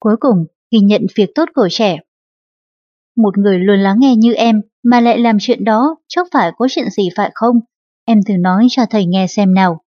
Cuối 0.00 0.16
cùng, 0.20 0.44
ghi 0.72 0.78
nhận 0.78 1.02
việc 1.16 1.30
tốt 1.34 1.48
của 1.54 1.68
trẻ. 1.70 1.98
Một 3.16 3.38
người 3.38 3.58
luôn 3.58 3.78
lắng 3.78 3.96
nghe 4.00 4.16
như 4.16 4.32
em 4.34 4.60
mà 4.82 5.00
lại 5.00 5.18
làm 5.18 5.36
chuyện 5.40 5.64
đó, 5.64 5.96
chắc 6.08 6.26
phải 6.32 6.52
có 6.58 6.66
chuyện 6.70 6.90
gì 6.90 7.08
phải 7.16 7.30
không? 7.34 7.60
Em 8.04 8.20
thử 8.28 8.34
nói 8.36 8.66
cho 8.70 8.82
thầy 8.90 9.06
nghe 9.06 9.26
xem 9.26 9.54
nào. 9.54 9.80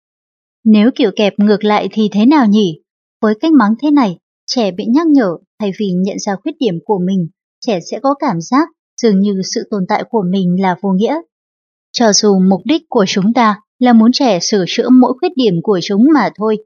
Nếu 0.65 0.91
kiểu 0.95 1.11
kẹp 1.17 1.33
ngược 1.37 1.65
lại 1.65 1.89
thì 1.93 2.09
thế 2.13 2.27
nào 2.27 2.47
nhỉ? 2.47 2.81
Với 3.23 3.35
cách 3.41 3.53
mắng 3.53 3.75
thế 3.83 3.91
này, 3.91 4.19
trẻ 4.49 4.70
bị 4.70 4.84
nhắc 4.94 5.07
nhở 5.07 5.36
thay 5.61 5.72
vì 5.80 5.86
nhận 6.05 6.18
ra 6.18 6.36
khuyết 6.42 6.53
điểm 6.59 6.74
của 6.84 6.99
mình, 7.07 7.28
trẻ 7.66 7.78
sẽ 7.90 7.99
có 8.03 8.14
cảm 8.14 8.40
giác 8.40 8.68
dường 9.03 9.20
như 9.20 9.42
sự 9.55 9.68
tồn 9.70 9.82
tại 9.88 10.05
của 10.11 10.22
mình 10.30 10.62
là 10.62 10.76
vô 10.80 10.90
nghĩa. 10.90 11.16
Cho 11.92 12.12
dù 12.12 12.38
mục 12.38 12.61
đích 12.64 12.82
của 12.88 13.05
chúng 13.09 13.32
ta 13.32 13.61
là 13.78 13.92
muốn 13.92 14.12
trẻ 14.12 14.38
sửa 14.40 14.64
chữa 14.68 14.88
mỗi 14.88 15.12
khuyết 15.20 15.32
điểm 15.36 15.55
của 15.62 15.80
chúng 15.82 16.05
mà 16.14 16.28
thôi, 16.38 16.57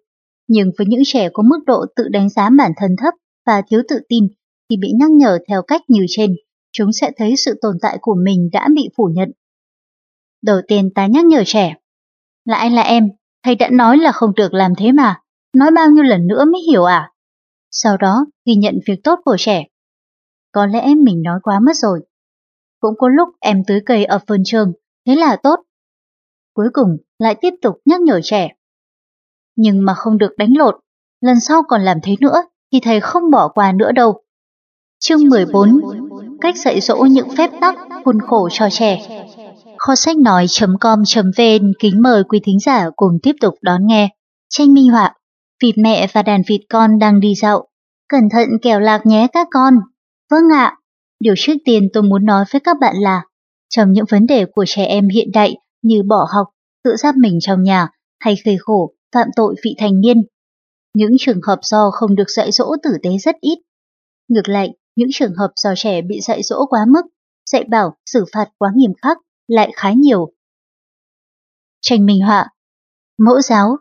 nhưng 0.49 0.71
với 0.79 0.87
những 0.87 1.03
trẻ 1.05 1.29
có 1.33 1.43
mức 1.43 1.59
độ 1.67 1.85
tự 1.97 2.09
đánh 2.09 2.29
giá 2.29 2.51
bản 2.59 2.73
thân 2.77 2.91
thấp 2.99 3.15
và 3.47 3.63
thiếu 3.71 3.83
tự 3.89 3.97
tin 4.09 4.29
thì 4.71 4.77
bị 4.77 4.89
nhắc 5.01 5.11
nhở 5.11 5.39
theo 5.49 5.63
cách 5.63 5.83
như 5.89 6.05
trên, 6.09 6.35
chúng 6.73 6.93
sẽ 6.93 7.11
thấy 7.17 7.37
sự 7.37 7.59
tồn 7.63 7.77
tại 7.83 7.99
của 8.01 8.17
mình 8.25 8.49
đã 8.53 8.69
bị 8.75 8.89
phủ 8.97 9.11
nhận. 9.15 9.33
Đầu 10.43 10.61
tiên 10.69 10.91
ta 10.95 11.07
nhắc 11.07 11.25
nhở 11.25 11.43
trẻ. 11.47 11.75
Là 12.45 12.57
anh 12.57 12.75
là 12.75 12.83
em, 12.83 13.09
thầy 13.45 13.55
đã 13.55 13.69
nói 13.73 13.99
là 13.99 14.13
không 14.13 14.35
được 14.35 14.55
làm 14.55 14.73
thế 14.79 14.93
mà, 14.93 15.21
nói 15.57 15.71
bao 15.71 15.91
nhiêu 15.91 16.05
lần 16.05 16.27
nữa 16.27 16.45
mới 16.45 16.61
hiểu 16.71 16.85
à? 16.85 17.12
Sau 17.73 17.97
đó 17.97 18.27
ghi 18.47 18.55
nhận 18.55 18.75
việc 18.87 19.01
tốt 19.05 19.19
của 19.25 19.37
trẻ. 19.39 19.65
Có 20.53 20.67
lẽ 20.67 20.95
mình 20.95 21.23
nói 21.23 21.39
quá 21.43 21.61
mất 21.61 21.73
rồi. 21.75 22.01
Cũng 22.81 22.95
có 22.99 23.09
lúc 23.09 23.29
em 23.41 23.63
tưới 23.67 23.81
cây 23.87 24.05
ở 24.05 24.19
vườn 24.27 24.43
trường, 24.45 24.73
thế 25.07 25.17
là 25.17 25.37
tốt. 25.43 25.57
Cuối 26.55 26.69
cùng 26.73 26.97
lại 27.19 27.35
tiếp 27.41 27.55
tục 27.63 27.77
nhắc 27.85 28.01
nhở 28.01 28.21
trẻ. 28.25 28.49
Nhưng 29.57 29.85
mà 29.85 29.95
không 29.95 30.19
được 30.19 30.33
đánh 30.37 30.57
lộn, 30.57 30.75
lần 31.21 31.41
sau 31.41 31.63
còn 31.69 31.83
làm 31.83 31.99
thế 32.03 32.17
nữa 32.21 32.43
thì 32.73 32.81
thầy 32.83 33.01
không 33.01 33.31
bỏ 33.31 33.49
qua 33.49 33.73
nữa 33.73 33.93
đâu. 33.93 34.23
Chương 34.99 35.29
14 35.29 35.81
Cách 36.41 36.57
dạy 36.57 36.81
dỗ 36.81 36.97
những 36.97 37.29
phép 37.37 37.51
tắc 37.61 37.75
khuôn 38.05 38.21
khổ 38.21 38.49
cho 38.53 38.69
trẻ 38.71 39.25
Kho 39.79 39.95
sách 39.95 40.17
nói.com.vn 40.17 41.73
kính 41.79 42.03
mời 42.03 42.25
quý 42.25 42.41
thính 42.45 42.61
giả 42.61 42.91
cùng 42.97 43.19
tiếp 43.23 43.33
tục 43.41 43.55
đón 43.63 43.87
nghe. 43.87 44.09
Tranh 44.49 44.75
minh 44.75 44.89
họa 44.89 45.15
Vịt 45.63 45.75
mẹ 45.79 46.07
và 46.13 46.23
đàn 46.23 46.43
vịt 46.49 46.61
con 46.69 46.99
đang 46.99 47.21
đi 47.21 47.35
dạo. 47.35 47.69
Cẩn 48.09 48.29
thận 48.33 48.49
kẻo 48.63 48.81
lạc 48.81 49.07
nhé 49.07 49.27
các 49.33 49.49
con. 49.51 49.75
Vâng 50.31 50.53
ạ. 50.55 50.77
Điều 51.21 51.35
trước 51.37 51.53
tiên 51.65 51.89
tôi 51.93 52.03
muốn 52.03 52.25
nói 52.25 52.45
với 52.53 52.61
các 52.61 52.77
bạn 52.81 52.95
là 52.97 53.25
trong 53.69 53.93
những 53.93 54.05
vấn 54.11 54.27
đề 54.27 54.45
của 54.53 54.65
trẻ 54.69 54.85
em 54.85 55.09
hiện 55.09 55.29
đại 55.33 55.57
như 55.83 56.03
bỏ 56.09 56.27
học, 56.35 56.47
tự 56.85 56.97
giam 56.97 57.15
mình 57.19 57.39
trong 57.41 57.63
nhà 57.63 57.89
hay 58.21 58.35
gây 58.45 58.57
khổ, 58.61 58.93
phạm 59.15 59.29
tội 59.37 59.55
vị 59.65 59.75
thành 59.79 60.01
niên. 60.01 60.17
Những 60.95 61.11
trường 61.19 61.41
hợp 61.47 61.59
do 61.63 61.91
không 61.91 62.15
được 62.15 62.31
dạy 62.31 62.53
dỗ 62.53 62.73
tử 62.83 62.91
tế 63.03 63.11
rất 63.19 63.37
ít. 63.41 63.59
Ngược 64.29 64.49
lại, 64.49 64.69
những 64.97 65.09
trường 65.13 65.35
hợp 65.35 65.51
do 65.57 65.75
trẻ 65.77 66.03
bị 66.03 66.21
dạy 66.21 66.43
dỗ 66.43 66.67
quá 66.67 66.81
mức, 66.89 67.03
dạy 67.51 67.65
bảo, 67.65 67.97
xử 68.07 68.25
phạt 68.33 68.49
quá 68.59 68.71
nghiêm 68.75 68.93
khắc 69.03 69.19
lại 69.49 69.73
khá 69.77 69.93
nhiều. 69.93 70.33
Tranh 71.81 72.07
minh 72.07 72.21
họa 72.21 72.49
Mẫu 73.19 73.41
giáo 73.41 73.77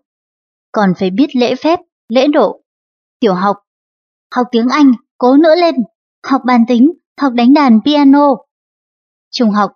còn 0.71 0.93
phải 0.99 1.09
biết 1.09 1.35
lễ 1.35 1.55
phép, 1.55 1.79
lễ 2.09 2.27
độ. 2.27 2.61
Tiểu 3.19 3.33
học 3.33 3.57
Học 4.35 4.47
tiếng 4.51 4.67
Anh, 4.67 4.91
cố 5.17 5.37
nữa 5.37 5.55
lên. 5.55 5.75
Học 6.27 6.41
bàn 6.45 6.65
tính, 6.67 6.91
học 7.21 7.33
đánh 7.33 7.53
đàn 7.53 7.79
piano. 7.85 8.27
Trung 9.31 9.49
học 9.49 9.71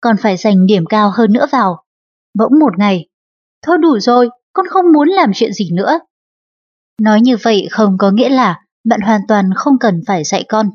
Còn 0.00 0.16
phải 0.16 0.36
dành 0.36 0.66
điểm 0.66 0.84
cao 0.86 1.10
hơn 1.14 1.32
nữa 1.32 1.46
vào. 1.52 1.84
Bỗng 2.38 2.58
một 2.58 2.78
ngày. 2.78 3.08
Thôi 3.62 3.78
đủ 3.78 3.98
rồi, 3.98 4.28
con 4.52 4.66
không 4.68 4.92
muốn 4.92 5.08
làm 5.08 5.30
chuyện 5.34 5.52
gì 5.52 5.70
nữa. 5.72 5.98
Nói 7.00 7.20
như 7.20 7.36
vậy 7.42 7.68
không 7.70 7.98
có 7.98 8.10
nghĩa 8.10 8.28
là 8.28 8.60
bạn 8.84 9.00
hoàn 9.00 9.20
toàn 9.28 9.50
không 9.56 9.78
cần 9.78 10.00
phải 10.06 10.24
dạy 10.24 10.44
con. 10.48 10.70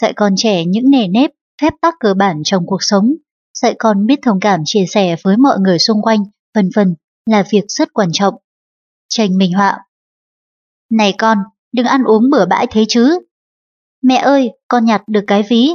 Dạy 0.00 0.12
con 0.16 0.34
trẻ 0.36 0.64
những 0.64 0.90
nề 0.90 1.08
nếp, 1.08 1.30
phép 1.62 1.72
tắc 1.80 1.94
cơ 2.00 2.14
bản 2.14 2.42
trong 2.44 2.66
cuộc 2.66 2.82
sống, 2.82 3.14
dạy 3.54 3.74
con 3.78 4.06
biết 4.06 4.18
thông 4.22 4.40
cảm 4.40 4.60
chia 4.64 4.84
sẻ 4.88 5.16
với 5.22 5.36
mọi 5.36 5.58
người 5.58 5.78
xung 5.78 6.02
quanh, 6.02 6.24
vân 6.54 6.70
vân 6.74 6.94
là 7.26 7.44
việc 7.52 7.64
rất 7.68 7.92
quan 7.92 8.08
trọng. 8.12 8.34
Tranh 9.08 9.38
minh 9.38 9.52
họa 9.52 9.78
Này 10.90 11.14
con, 11.18 11.38
đừng 11.72 11.86
ăn 11.86 12.04
uống 12.04 12.30
bữa 12.30 12.46
bãi 12.46 12.66
thế 12.70 12.84
chứ. 12.88 13.18
Mẹ 14.02 14.16
ơi, 14.16 14.50
con 14.68 14.84
nhặt 14.84 15.02
được 15.06 15.24
cái 15.26 15.42
ví. 15.50 15.70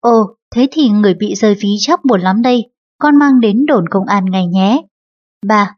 Ồ, 0.00 0.36
thế 0.54 0.68
thì 0.70 0.88
người 0.88 1.14
bị 1.14 1.34
rơi 1.34 1.54
ví 1.54 1.68
chắc 1.78 2.04
buồn 2.04 2.20
lắm 2.20 2.42
đây, 2.42 2.70
con 2.98 3.16
mang 3.16 3.40
đến 3.40 3.66
đồn 3.66 3.88
công 3.90 4.06
an 4.06 4.24
ngay 4.24 4.46
nhé. 4.46 4.82
3. 5.46 5.76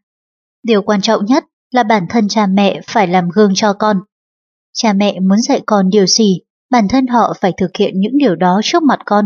Điều 0.63 0.81
quan 0.81 1.01
trọng 1.01 1.25
nhất 1.25 1.45
là 1.71 1.83
bản 1.83 2.05
thân 2.09 2.27
cha 2.27 2.47
mẹ 2.47 2.81
phải 2.87 3.07
làm 3.07 3.29
gương 3.29 3.51
cho 3.55 3.73
con. 3.73 3.99
Cha 4.73 4.93
mẹ 4.93 5.19
muốn 5.19 5.41
dạy 5.41 5.61
con 5.65 5.89
điều 5.89 6.07
gì, 6.07 6.39
bản 6.69 6.87
thân 6.87 7.07
họ 7.07 7.33
phải 7.41 7.53
thực 7.57 7.77
hiện 7.79 7.93
những 7.99 8.17
điều 8.17 8.35
đó 8.35 8.61
trước 8.63 8.83
mặt 8.83 8.99
con. 9.05 9.25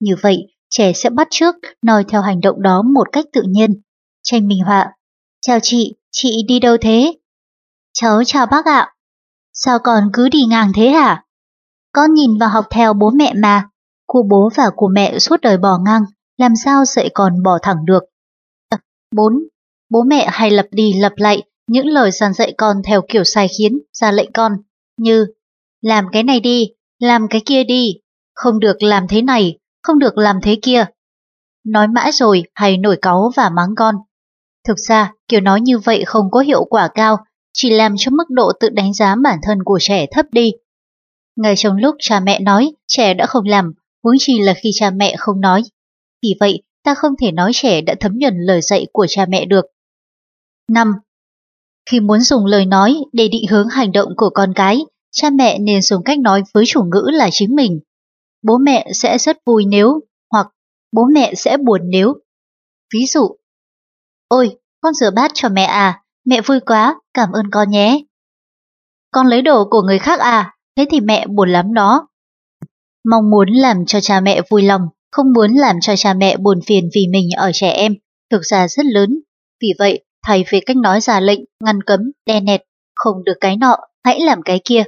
Như 0.00 0.16
vậy, 0.22 0.36
trẻ 0.70 0.92
sẽ 0.92 1.10
bắt 1.10 1.28
chước 1.30 1.54
noi 1.82 2.04
theo 2.08 2.22
hành 2.22 2.40
động 2.40 2.62
đó 2.62 2.82
một 2.82 3.08
cách 3.12 3.24
tự 3.32 3.42
nhiên. 3.48 3.80
Tranh 4.22 4.48
minh 4.48 4.62
họa. 4.64 4.92
Chào 5.40 5.58
chị, 5.62 5.94
chị 6.10 6.42
đi 6.48 6.60
đâu 6.60 6.76
thế? 6.80 7.14
Cháu 7.92 8.24
chào 8.26 8.46
bác 8.46 8.64
ạ. 8.64 8.94
Sao 9.52 9.78
con 9.78 10.04
cứ 10.12 10.28
đi 10.28 10.44
ngang 10.44 10.72
thế 10.74 10.88
hả? 10.88 11.24
Con 11.92 12.14
nhìn 12.14 12.38
vào 12.38 12.48
học 12.48 12.66
theo 12.70 12.92
bố 12.92 13.10
mẹ 13.10 13.32
mà. 13.36 13.68
Của 14.06 14.22
bố 14.30 14.50
và 14.56 14.70
của 14.76 14.88
mẹ 14.88 15.18
suốt 15.18 15.40
đời 15.40 15.58
bỏ 15.58 15.78
ngang, 15.84 16.02
làm 16.36 16.56
sao 16.56 16.84
dạy 16.84 17.10
con 17.14 17.42
bỏ 17.42 17.58
thẳng 17.62 17.84
được. 17.84 18.02
Ờ, 18.68 18.78
4. 19.16 19.32
Bố 19.90 20.02
mẹ 20.02 20.28
hay 20.32 20.50
lặp 20.50 20.66
đi 20.70 20.92
lặp 20.92 21.12
lại 21.16 21.42
những 21.66 21.86
lời 21.86 22.10
dàn 22.10 22.34
dạy 22.34 22.54
con 22.58 22.76
theo 22.84 23.02
kiểu 23.08 23.24
sai 23.24 23.48
khiến, 23.58 23.78
ra 23.92 24.12
lệnh 24.12 24.32
con, 24.32 24.52
như 24.96 25.26
làm 25.80 26.04
cái 26.12 26.22
này 26.22 26.40
đi, 26.40 26.72
làm 26.98 27.28
cái 27.28 27.42
kia 27.46 27.64
đi, 27.64 27.94
không 28.34 28.60
được 28.60 28.82
làm 28.82 29.08
thế 29.08 29.22
này, 29.22 29.58
không 29.82 29.98
được 29.98 30.18
làm 30.18 30.40
thế 30.42 30.58
kia. 30.62 30.86
Nói 31.66 31.88
mãi 31.88 32.12
rồi 32.12 32.42
hay 32.54 32.76
nổi 32.76 32.98
cáu 33.02 33.30
và 33.36 33.50
mắng 33.50 33.74
con. 33.76 33.94
Thực 34.68 34.78
ra, 34.78 35.12
kiểu 35.28 35.40
nói 35.40 35.60
như 35.60 35.78
vậy 35.78 36.04
không 36.06 36.30
có 36.30 36.40
hiệu 36.40 36.64
quả 36.64 36.88
cao, 36.94 37.16
chỉ 37.52 37.70
làm 37.70 37.94
cho 37.98 38.10
mức 38.10 38.30
độ 38.30 38.52
tự 38.60 38.68
đánh 38.68 38.94
giá 38.94 39.14
bản 39.24 39.38
thân 39.42 39.58
của 39.64 39.78
trẻ 39.80 40.06
thấp 40.12 40.26
đi. 40.32 40.52
Ngay 41.36 41.54
trong 41.56 41.76
lúc 41.76 41.96
cha 41.98 42.20
mẹ 42.20 42.40
nói, 42.40 42.72
trẻ 42.88 43.14
đã 43.14 43.26
không 43.26 43.44
làm, 43.46 43.72
huống 44.02 44.14
chi 44.18 44.38
là 44.40 44.54
khi 44.54 44.70
cha 44.74 44.90
mẹ 44.90 45.14
không 45.18 45.40
nói. 45.40 45.62
Vì 46.22 46.34
vậy, 46.40 46.62
ta 46.84 46.94
không 46.94 47.12
thể 47.20 47.32
nói 47.32 47.50
trẻ 47.54 47.80
đã 47.80 47.94
thấm 48.00 48.12
nhuần 48.18 48.34
lời 48.38 48.60
dạy 48.62 48.86
của 48.92 49.06
cha 49.08 49.26
mẹ 49.26 49.44
được. 49.44 49.64
5. 50.68 50.92
Khi 51.90 52.00
muốn 52.00 52.20
dùng 52.20 52.46
lời 52.46 52.66
nói 52.66 52.96
để 53.12 53.28
định 53.28 53.46
hướng 53.50 53.68
hành 53.68 53.92
động 53.92 54.12
của 54.16 54.30
con 54.30 54.52
cái, 54.54 54.80
cha 55.12 55.30
mẹ 55.30 55.58
nên 55.58 55.82
dùng 55.82 56.02
cách 56.04 56.18
nói 56.18 56.42
với 56.54 56.64
chủ 56.66 56.82
ngữ 56.82 57.10
là 57.12 57.28
chính 57.32 57.54
mình. 57.54 57.80
Bố 58.42 58.58
mẹ 58.58 58.90
sẽ 58.94 59.18
rất 59.18 59.36
vui 59.46 59.64
nếu, 59.64 60.00
hoặc 60.30 60.46
bố 60.92 61.06
mẹ 61.14 61.34
sẽ 61.34 61.56
buồn 61.56 61.80
nếu. 61.84 62.14
Ví 62.94 63.06
dụ, 63.06 63.36
Ôi, 64.32 64.56
con 64.80 64.94
rửa 64.94 65.10
bát 65.10 65.30
cho 65.34 65.48
mẹ 65.48 65.64
à, 65.64 66.02
mẹ 66.24 66.40
vui 66.40 66.60
quá, 66.60 67.00
cảm 67.14 67.32
ơn 67.32 67.50
con 67.50 67.70
nhé. 67.70 68.00
Con 69.10 69.26
lấy 69.26 69.42
đồ 69.42 69.64
của 69.70 69.82
người 69.82 69.98
khác 69.98 70.20
à, 70.20 70.54
thế 70.76 70.86
thì 70.90 71.00
mẹ 71.00 71.26
buồn 71.26 71.50
lắm 71.50 71.74
đó. 71.74 72.08
Mong 73.10 73.30
muốn 73.30 73.48
làm 73.48 73.86
cho 73.86 74.00
cha 74.00 74.20
mẹ 74.20 74.40
vui 74.50 74.62
lòng, 74.62 74.82
không 75.10 75.32
muốn 75.32 75.52
làm 75.52 75.76
cho 75.80 75.96
cha 75.96 76.14
mẹ 76.14 76.36
buồn 76.36 76.60
phiền 76.66 76.88
vì 76.94 77.06
mình 77.12 77.28
ở 77.36 77.50
trẻ 77.54 77.70
em, 77.70 77.94
thực 78.30 78.42
ra 78.44 78.68
rất 78.68 78.86
lớn. 78.86 79.20
Vì 79.62 79.68
vậy, 79.78 80.04
thay 80.26 80.44
vì 80.50 80.60
cách 80.60 80.76
nói 80.76 81.00
giả 81.00 81.20
lệnh, 81.20 81.40
ngăn 81.64 81.82
cấm, 81.82 82.00
đe 82.26 82.40
nẹt, 82.40 82.62
không 82.94 83.24
được 83.24 83.36
cái 83.40 83.56
nọ, 83.56 83.76
hãy 84.04 84.20
làm 84.20 84.42
cái 84.42 84.60
kia. 84.64 84.84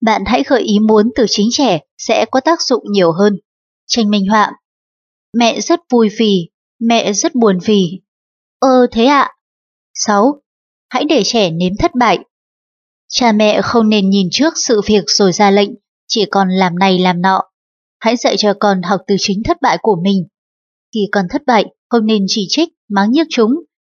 Bạn 0.00 0.22
hãy 0.26 0.42
gợi 0.46 0.62
ý 0.62 0.78
muốn 0.78 1.10
từ 1.14 1.26
chính 1.28 1.48
trẻ 1.52 1.78
sẽ 1.98 2.24
có 2.30 2.40
tác 2.40 2.62
dụng 2.62 2.82
nhiều 2.90 3.12
hơn. 3.12 3.38
Tranh 3.86 4.10
minh 4.10 4.26
họa 4.30 4.52
Mẹ 5.32 5.60
rất 5.60 5.80
vui 5.90 6.08
vì, 6.18 6.50
mẹ 6.80 7.12
rất 7.12 7.34
buồn 7.34 7.58
vì 7.64 8.05
ờ 8.58 8.86
thế 8.92 9.04
ạ. 9.04 9.20
À? 9.20 9.34
6. 9.94 10.40
Hãy 10.88 11.04
để 11.04 11.22
trẻ 11.24 11.50
nếm 11.50 11.72
thất 11.78 11.90
bại. 11.94 12.18
Cha 13.08 13.32
mẹ 13.32 13.60
không 13.62 13.88
nên 13.88 14.10
nhìn 14.10 14.28
trước 14.30 14.54
sự 14.56 14.80
việc 14.86 15.04
rồi 15.06 15.32
ra 15.32 15.50
lệnh, 15.50 15.70
chỉ 16.08 16.24
còn 16.30 16.48
làm 16.48 16.78
này 16.78 16.98
làm 16.98 17.22
nọ. 17.22 17.42
Hãy 17.98 18.16
dạy 18.16 18.36
cho 18.38 18.54
con 18.60 18.82
học 18.82 19.00
từ 19.06 19.16
chính 19.18 19.42
thất 19.44 19.62
bại 19.62 19.78
của 19.82 19.96
mình. 20.02 20.26
Khi 20.94 21.00
con 21.12 21.24
thất 21.30 21.42
bại, 21.46 21.64
không 21.88 22.06
nên 22.06 22.24
chỉ 22.28 22.46
trích, 22.48 22.68
mắng 22.88 23.10
nhiếc 23.10 23.26
chúng, 23.30 23.50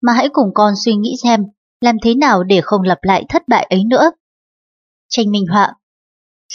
mà 0.01 0.13
hãy 0.13 0.29
cùng 0.33 0.49
con 0.53 0.73
suy 0.85 0.95
nghĩ 0.95 1.15
xem 1.23 1.43
làm 1.81 1.95
thế 2.03 2.15
nào 2.15 2.43
để 2.43 2.61
không 2.61 2.81
lặp 2.81 2.97
lại 3.01 3.25
thất 3.29 3.47
bại 3.47 3.67
ấy 3.69 3.83
nữa. 3.83 4.11
Tranh 5.09 5.31
minh 5.31 5.45
họa 5.47 5.75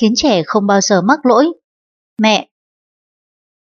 khiến 0.01 0.13
trẻ 0.17 0.43
không 0.47 0.67
bao 0.67 0.81
giờ 0.81 1.03
mắc 1.03 1.27
lỗi. 1.27 1.53
Mẹ! 2.19 2.49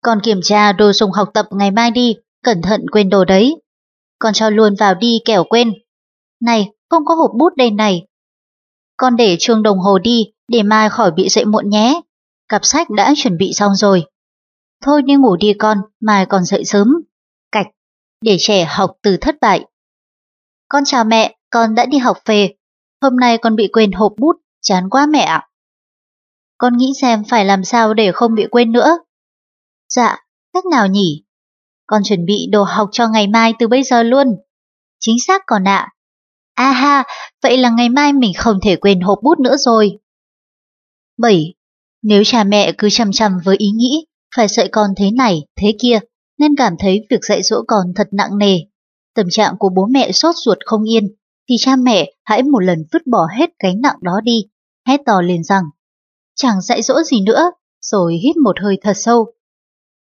Con 0.03 0.20
kiểm 0.22 0.41
tra 0.43 0.72
đồ 0.72 0.93
dùng 0.93 1.11
học 1.11 1.30
tập 1.34 1.47
ngày 1.51 1.70
mai 1.70 1.91
đi, 1.91 2.16
cẩn 2.43 2.62
thận 2.62 2.86
quên 2.93 3.11
đồ 3.11 3.24
đấy. 3.24 3.55
Con 4.20 4.32
cho 4.34 4.50
luôn 4.50 4.74
vào 4.78 4.94
đi 4.94 5.18
kẻo 5.24 5.44
quên. 5.44 5.72
Này, 6.40 6.70
không 6.90 7.04
có 7.04 7.14
hộp 7.14 7.30
bút 7.38 7.56
đây 7.56 7.70
này. 7.70 8.06
Con 8.96 9.16
để 9.16 9.36
chuông 9.40 9.62
đồng 9.62 9.78
hồ 9.78 9.98
đi, 9.98 10.32
để 10.48 10.62
mai 10.62 10.90
khỏi 10.90 11.10
bị 11.10 11.28
dậy 11.28 11.44
muộn 11.44 11.70
nhé. 11.70 12.00
Cặp 12.48 12.64
sách 12.64 12.90
đã 12.90 13.12
chuẩn 13.16 13.38
bị 13.38 13.52
xong 13.52 13.74
rồi. 13.74 14.04
Thôi 14.82 15.02
đi 15.02 15.14
ngủ 15.14 15.36
đi 15.36 15.52
con, 15.58 15.78
mai 16.00 16.26
còn 16.26 16.44
dậy 16.44 16.64
sớm. 16.64 16.88
Cạch, 17.52 17.66
để 18.20 18.36
trẻ 18.40 18.64
học 18.64 18.96
từ 19.02 19.16
thất 19.16 19.36
bại. 19.40 19.64
Con 20.68 20.82
chào 20.86 21.04
mẹ, 21.04 21.36
con 21.50 21.74
đã 21.74 21.86
đi 21.86 21.98
học 21.98 22.18
về. 22.24 22.54
Hôm 23.02 23.16
nay 23.16 23.38
con 23.38 23.56
bị 23.56 23.68
quên 23.72 23.92
hộp 23.92 24.12
bút, 24.18 24.36
chán 24.62 24.90
quá 24.90 25.06
mẹ 25.06 25.20
ạ. 25.20 25.48
Con 26.58 26.76
nghĩ 26.76 26.92
xem 27.00 27.22
phải 27.28 27.44
làm 27.44 27.64
sao 27.64 27.94
để 27.94 28.12
không 28.12 28.34
bị 28.34 28.46
quên 28.50 28.72
nữa. 28.72 28.98
Dạ, 29.88 30.16
cách 30.52 30.64
nào 30.66 30.86
nhỉ? 30.86 31.24
Con 31.91 32.03
chuẩn 32.05 32.24
bị 32.24 32.47
đồ 32.53 32.62
học 32.62 32.88
cho 32.93 33.09
ngày 33.09 33.26
mai 33.26 33.55
từ 33.59 33.68
bây 33.68 33.82
giờ 33.82 34.03
luôn. 34.03 34.26
Chính 35.01 35.16
xác 35.26 35.43
còn 35.47 35.68
ạ. 35.68 35.88
À. 36.55 36.72
ha, 36.72 37.05
vậy 37.43 37.57
là 37.57 37.70
ngày 37.70 37.88
mai 37.88 38.12
mình 38.12 38.32
không 38.36 38.59
thể 38.62 38.76
quên 38.76 39.01
hộp 39.01 39.18
bút 39.22 39.41
nữa 39.41 39.57
rồi. 39.57 39.99
7. 41.18 41.55
Nếu 42.03 42.24
cha 42.24 42.45
mẹ 42.45 42.72
cứ 42.78 42.91
chăm 42.91 43.12
chăm 43.12 43.38
với 43.45 43.57
ý 43.57 43.70
nghĩ 43.70 44.07
phải 44.36 44.49
dạy 44.49 44.68
con 44.72 44.91
thế 44.97 45.11
này, 45.11 45.43
thế 45.57 45.74
kia, 45.80 45.99
nên 46.38 46.57
cảm 46.57 46.74
thấy 46.78 47.07
việc 47.11 47.20
dạy 47.28 47.43
dỗ 47.43 47.62
con 47.68 47.86
thật 47.97 48.09
nặng 48.12 48.38
nề. 48.38 48.59
Tâm 49.14 49.26
trạng 49.30 49.55
của 49.59 49.68
bố 49.76 49.86
mẹ 49.86 50.12
sốt 50.12 50.34
ruột 50.45 50.59
không 50.64 50.91
yên, 50.91 51.05
thì 51.49 51.55
cha 51.59 51.76
mẹ 51.76 52.12
hãy 52.24 52.43
một 52.43 52.61
lần 52.61 52.78
vứt 52.93 53.07
bỏ 53.07 53.26
hết 53.38 53.51
gánh 53.62 53.80
nặng 53.80 53.97
đó 54.03 54.20
đi, 54.24 54.43
hét 54.86 55.01
to 55.07 55.20
lên 55.20 55.45
rằng, 55.45 55.64
chẳng 56.34 56.61
dạy 56.61 56.82
dỗ 56.82 57.03
gì 57.03 57.20
nữa, 57.20 57.51
rồi 57.80 58.18
hít 58.22 58.36
một 58.36 58.61
hơi 58.62 58.78
thật 58.82 58.95
sâu. 58.97 59.32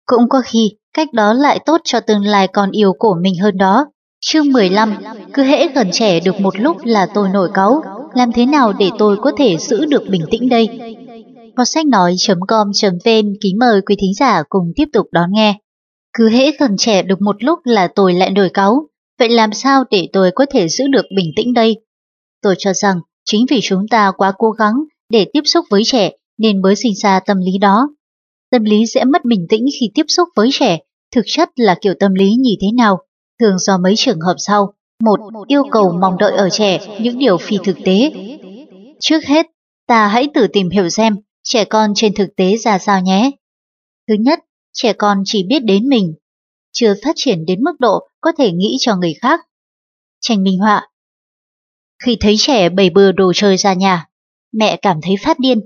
Cũng 0.06 0.30
có 0.30 0.42
khi 0.46 0.72
cách 0.94 1.14
đó 1.14 1.34
lại 1.34 1.60
tốt 1.66 1.82
cho 1.84 2.00
tương 2.00 2.26
lai 2.26 2.48
con 2.48 2.72
yêu 2.72 2.94
của 3.00 3.16
mình 3.22 3.34
hơn 3.42 3.58
đó. 3.58 3.86
Chương 4.22 4.52
15, 4.52 4.94
cứ 5.34 5.44
hễ 5.44 5.68
gần 5.68 5.90
trẻ 5.92 6.20
được 6.20 6.42
một 6.42 6.60
lúc 6.60 6.78
là 6.84 7.08
tôi 7.14 7.30
nổi 7.30 7.50
cáu, 7.54 7.82
làm 8.14 8.32
thế 8.32 8.46
nào 8.46 8.74
để 8.80 8.90
tôi 8.98 9.18
có 9.22 9.32
thể 9.38 9.58
giữ 9.58 9.86
được 9.86 10.04
bình 10.10 10.26
tĩnh 10.32 10.50
đây? 10.50 10.68
Có 11.56 11.66
sách 11.66 11.86
nói.com.vn 11.86 13.34
kính 13.42 13.60
mời 13.60 13.82
quý 13.82 13.96
thính 14.00 14.14
giả 14.14 14.44
cùng 14.50 14.72
tiếp 14.76 14.86
tục 14.94 15.08
đón 15.12 15.30
nghe. 15.34 15.60
Cứ 16.18 16.30
hễ 16.30 16.52
gần 16.60 16.76
trẻ 16.78 17.02
được 17.04 17.22
một 17.22 17.44
lúc 17.44 17.60
là 17.64 17.88
tôi 17.88 18.14
lại 18.14 18.32
nổi 18.32 18.50
cáu, 18.54 18.88
vậy 19.20 19.30
làm 19.30 19.54
sao 19.54 19.84
để 19.92 20.08
tôi 20.14 20.32
có 20.36 20.46
thể 20.52 20.68
giữ 20.68 20.88
được 20.88 21.06
bình 21.18 21.32
tĩnh 21.36 21.54
đây? 21.54 21.76
Tôi 22.42 22.56
cho 22.58 22.74
rằng 22.74 23.00
chính 23.26 23.46
vì 23.50 23.60
chúng 23.64 23.88
ta 23.88 24.12
quá 24.18 24.34
cố 24.38 24.52
gắng 24.52 24.74
để 25.10 25.26
tiếp 25.34 25.42
xúc 25.46 25.66
với 25.70 25.82
trẻ 25.86 26.12
nên 26.38 26.62
mới 26.62 26.76
sinh 26.76 26.94
ra 26.96 27.20
tâm 27.20 27.38
lý 27.38 27.58
đó. 27.58 27.88
Tâm 28.56 28.64
lý 28.64 28.86
sẽ 28.86 29.04
mất 29.06 29.26
bình 29.26 29.46
tĩnh 29.50 29.66
khi 29.80 29.92
tiếp 29.94 30.04
xúc 30.08 30.30
với 30.36 30.50
trẻ, 30.54 30.80
thực 31.16 31.26
chất 31.28 31.50
là 31.56 31.76
kiểu 31.82 31.94
tâm 32.00 32.14
lý 32.14 32.34
như 32.34 32.52
thế 32.62 32.68
nào? 32.78 33.00
Thường 33.40 33.60
do 33.60 33.78
mấy 33.78 33.94
trường 33.98 34.20
hợp 34.20 34.36
sau. 34.38 34.74
Một, 35.04 35.20
yêu 35.48 35.64
cầu 35.72 35.98
mong 36.02 36.18
đợi 36.18 36.32
ở 36.32 36.50
trẻ 36.50 36.98
những 37.02 37.20
điều 37.20 37.38
phi 37.38 37.58
thực 37.64 37.78
tế. 37.86 38.12
Trước 39.00 39.24
hết, 39.26 39.46
ta 39.88 40.08
hãy 40.08 40.28
tự 40.34 40.48
tìm 40.48 40.70
hiểu 40.70 40.90
xem 40.90 41.16
trẻ 41.44 41.66
con 41.66 41.92
trên 41.96 42.14
thực 42.14 42.36
tế 42.36 42.58
ra 42.58 42.78
sao 42.78 43.02
nhé. 43.02 43.32
Thứ 44.08 44.16
nhất, 44.20 44.40
trẻ 44.74 44.94
con 44.94 45.22
chỉ 45.26 45.44
biết 45.44 45.60
đến 45.60 45.90
mình, 45.90 46.14
chưa 46.72 46.94
phát 47.04 47.14
triển 47.16 47.46
đến 47.46 47.64
mức 47.64 47.80
độ 47.80 48.08
có 48.22 48.32
thể 48.38 48.52
nghĩ 48.52 48.78
cho 48.80 48.96
người 48.96 49.14
khác. 49.22 49.40
Tranh 50.22 50.44
minh 50.44 50.60
họa 50.60 50.90
Khi 52.04 52.18
thấy 52.20 52.36
trẻ 52.38 52.70
bày 52.70 52.90
bừa 52.90 53.12
đồ 53.12 53.34
chơi 53.36 53.58
ra 53.58 53.74
nhà, 53.74 54.06
mẹ 54.52 54.78
cảm 54.82 55.00
thấy 55.02 55.16
phát 55.24 55.40
điên. 55.40 55.60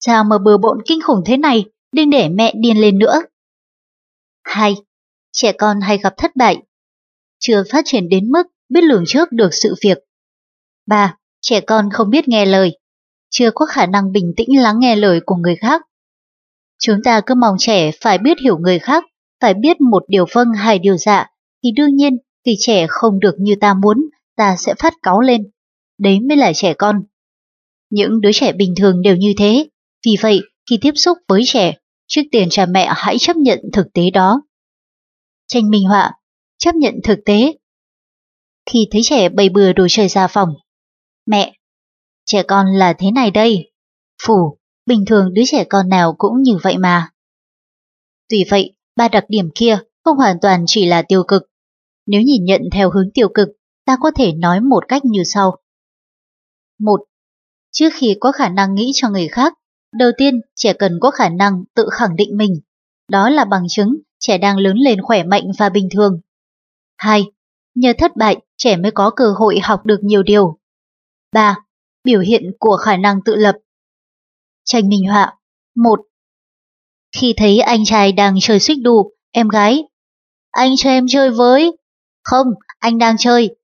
Sao 0.00 0.24
mà 0.24 0.38
bừa 0.38 0.58
bộn 0.58 0.78
kinh 0.86 1.00
khủng 1.02 1.22
thế 1.26 1.36
này, 1.36 1.64
đừng 1.92 2.10
để 2.10 2.28
mẹ 2.28 2.52
điên 2.56 2.80
lên 2.80 2.98
nữa. 2.98 3.14
2. 4.44 4.74
Trẻ 5.32 5.52
con 5.52 5.80
hay 5.80 5.98
gặp 5.98 6.14
thất 6.16 6.36
bại, 6.36 6.62
chưa 7.38 7.62
phát 7.72 7.84
triển 7.86 8.08
đến 8.08 8.30
mức 8.30 8.42
biết 8.68 8.80
lường 8.84 9.04
trước 9.06 9.32
được 9.32 9.48
sự 9.52 9.74
việc. 9.84 9.98
3. 10.86 11.16
Trẻ 11.40 11.60
con 11.60 11.88
không 11.92 12.10
biết 12.10 12.28
nghe 12.28 12.46
lời, 12.46 12.78
chưa 13.30 13.50
có 13.54 13.66
khả 13.66 13.86
năng 13.86 14.12
bình 14.12 14.32
tĩnh 14.36 14.60
lắng 14.60 14.78
nghe 14.78 14.96
lời 14.96 15.20
của 15.26 15.34
người 15.34 15.56
khác. 15.56 15.82
Chúng 16.78 16.96
ta 17.04 17.20
cứ 17.26 17.34
mong 17.34 17.56
trẻ 17.58 17.90
phải 18.00 18.18
biết 18.18 18.38
hiểu 18.40 18.58
người 18.58 18.78
khác, 18.78 19.04
phải 19.40 19.54
biết 19.54 19.80
một 19.80 20.04
điều 20.08 20.24
vâng 20.32 20.48
hay 20.56 20.78
điều 20.78 20.96
dạ, 20.96 21.26
thì 21.64 21.70
đương 21.76 21.96
nhiên 21.96 22.16
khi 22.44 22.56
trẻ 22.58 22.86
không 22.88 23.20
được 23.20 23.34
như 23.38 23.54
ta 23.60 23.74
muốn, 23.74 23.96
ta 24.36 24.56
sẽ 24.58 24.74
phát 24.78 24.94
cáu 25.02 25.20
lên. 25.20 25.50
Đấy 25.98 26.20
mới 26.20 26.36
là 26.36 26.52
trẻ 26.52 26.74
con. 26.74 27.02
Những 27.90 28.20
đứa 28.20 28.32
trẻ 28.32 28.52
bình 28.52 28.74
thường 28.76 29.02
đều 29.02 29.16
như 29.16 29.34
thế, 29.38 29.68
vì 30.06 30.16
vậy 30.20 30.40
khi 30.70 30.78
tiếp 30.80 30.92
xúc 30.94 31.18
với 31.28 31.42
trẻ, 31.46 31.74
trước 32.06 32.22
tiên 32.30 32.48
cha 32.50 32.66
mẹ 32.66 32.88
hãy 32.96 33.16
chấp 33.18 33.36
nhận 33.36 33.58
thực 33.72 33.86
tế 33.94 34.10
đó. 34.10 34.42
Tranh 35.46 35.70
minh 35.70 35.84
họa, 35.84 36.12
chấp 36.58 36.74
nhận 36.74 36.94
thực 37.04 37.18
tế. 37.24 37.58
Khi 38.70 38.88
thấy 38.90 39.00
trẻ 39.04 39.28
bày 39.28 39.48
bừa 39.48 39.72
đồ 39.72 39.86
chơi 39.90 40.08
ra 40.08 40.26
phòng, 40.26 40.54
mẹ, 41.26 41.56
trẻ 42.24 42.42
con 42.42 42.66
là 42.66 42.92
thế 42.92 43.10
này 43.10 43.30
đây. 43.30 43.72
Phủ, 44.22 44.58
bình 44.86 45.04
thường 45.06 45.34
đứa 45.34 45.42
trẻ 45.46 45.64
con 45.64 45.88
nào 45.88 46.14
cũng 46.18 46.42
như 46.42 46.58
vậy 46.62 46.78
mà. 46.78 47.10
Tuy 48.28 48.44
vậy, 48.50 48.76
ba 48.96 49.08
đặc 49.08 49.24
điểm 49.28 49.50
kia 49.54 49.78
không 50.04 50.16
hoàn 50.16 50.36
toàn 50.42 50.64
chỉ 50.66 50.86
là 50.86 51.02
tiêu 51.02 51.22
cực. 51.28 51.42
Nếu 52.06 52.20
nhìn 52.20 52.44
nhận 52.44 52.60
theo 52.72 52.90
hướng 52.90 53.10
tiêu 53.14 53.28
cực, 53.34 53.48
ta 53.84 53.96
có 54.00 54.10
thể 54.16 54.32
nói 54.32 54.60
một 54.60 54.84
cách 54.88 55.04
như 55.04 55.22
sau. 55.24 55.56
Một, 56.78 57.00
Trước 57.78 57.88
khi 57.94 58.16
có 58.20 58.32
khả 58.32 58.48
năng 58.48 58.74
nghĩ 58.74 58.90
cho 58.94 59.10
người 59.10 59.28
khác, 59.28 59.52
đầu 59.96 60.10
tiên 60.16 60.40
trẻ 60.54 60.72
cần 60.72 60.98
có 61.00 61.10
khả 61.10 61.28
năng 61.28 61.64
tự 61.74 61.88
khẳng 61.92 62.16
định 62.16 62.36
mình. 62.36 62.60
Đó 63.08 63.30
là 63.30 63.44
bằng 63.44 63.62
chứng 63.68 63.96
trẻ 64.18 64.38
đang 64.38 64.58
lớn 64.58 64.76
lên 64.76 65.02
khỏe 65.02 65.24
mạnh 65.24 65.44
và 65.58 65.68
bình 65.68 65.88
thường. 65.94 66.20
2. 66.96 67.24
Nhờ 67.74 67.92
thất 67.98 68.16
bại, 68.16 68.36
trẻ 68.56 68.76
mới 68.76 68.90
có 68.90 69.10
cơ 69.10 69.32
hội 69.38 69.58
học 69.62 69.86
được 69.86 69.98
nhiều 70.02 70.22
điều. 70.22 70.58
3. 71.32 71.56
Biểu 72.04 72.20
hiện 72.20 72.42
của 72.58 72.76
khả 72.76 72.96
năng 72.96 73.20
tự 73.24 73.34
lập. 73.34 73.56
Tranh 74.64 74.88
minh 74.88 75.06
họa 75.08 75.34
1. 75.74 76.00
Khi 77.16 77.34
thấy 77.36 77.58
anh 77.58 77.84
trai 77.84 78.12
đang 78.12 78.34
chơi 78.40 78.60
xích 78.60 78.78
đu, 78.82 79.12
em 79.32 79.48
gái 79.48 79.84
Anh 80.50 80.76
cho 80.76 80.90
em 80.90 81.06
chơi 81.08 81.30
với 81.30 81.76
Không, 82.24 82.46
anh 82.78 82.98
đang 82.98 83.16
chơi 83.18 83.56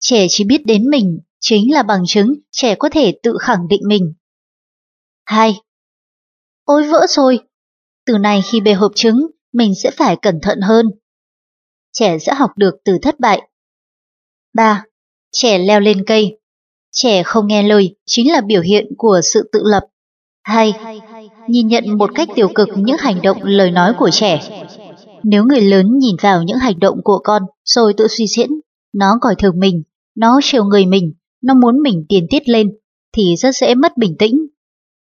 Trẻ 0.00 0.26
chỉ 0.30 0.44
biết 0.44 0.66
đến 0.66 0.90
mình 0.90 1.20
chính 1.40 1.74
là 1.74 1.82
bằng 1.82 2.02
chứng 2.06 2.34
trẻ 2.50 2.74
có 2.74 2.88
thể 2.88 3.12
tự 3.22 3.36
khẳng 3.40 3.68
định 3.68 3.80
mình. 3.86 4.14
2. 5.24 5.60
Ôi 6.64 6.88
vỡ 6.88 7.06
rồi! 7.08 7.38
Từ 8.06 8.18
này 8.18 8.42
khi 8.44 8.60
bề 8.60 8.72
hộp 8.72 8.92
trứng, 8.94 9.26
mình 9.52 9.74
sẽ 9.74 9.90
phải 9.90 10.16
cẩn 10.22 10.40
thận 10.42 10.60
hơn. 10.60 10.86
Trẻ 11.92 12.18
sẽ 12.18 12.34
học 12.34 12.50
được 12.56 12.74
từ 12.84 12.98
thất 13.02 13.20
bại. 13.20 13.42
3. 14.54 14.84
Trẻ 15.32 15.58
leo 15.58 15.80
lên 15.80 16.04
cây. 16.06 16.38
Trẻ 16.92 17.22
không 17.22 17.46
nghe 17.46 17.62
lời 17.62 17.96
chính 18.06 18.32
là 18.32 18.40
biểu 18.40 18.62
hiện 18.62 18.86
của 18.96 19.20
sự 19.22 19.50
tự 19.52 19.62
lập. 19.64 19.82
2. 20.42 20.72
Nhìn 21.48 21.68
nhận 21.68 21.98
một 21.98 22.10
cách 22.14 22.28
tiêu 22.34 22.48
cực 22.54 22.68
những 22.76 22.96
hành 22.98 23.22
động 23.22 23.42
lời 23.42 23.70
nói 23.70 23.94
của 23.98 24.10
trẻ. 24.12 24.64
Nếu 25.22 25.44
người 25.44 25.60
lớn 25.60 25.98
nhìn 25.98 26.16
vào 26.20 26.42
những 26.42 26.58
hành 26.58 26.78
động 26.78 26.98
của 27.04 27.20
con 27.24 27.42
rồi 27.64 27.94
tự 27.96 28.08
suy 28.08 28.26
diễn, 28.26 28.50
nó 28.94 29.18
coi 29.20 29.34
thường 29.34 29.58
mình, 29.58 29.82
nó 30.16 30.40
trêu 30.42 30.64
người 30.64 30.86
mình, 30.86 31.12
nó 31.42 31.54
muốn 31.54 31.82
mình 31.82 32.04
tiền 32.08 32.26
tiết 32.30 32.48
lên, 32.48 32.68
thì 33.16 33.36
rất 33.36 33.54
dễ 33.54 33.74
mất 33.74 33.96
bình 33.96 34.16
tĩnh. 34.18 34.46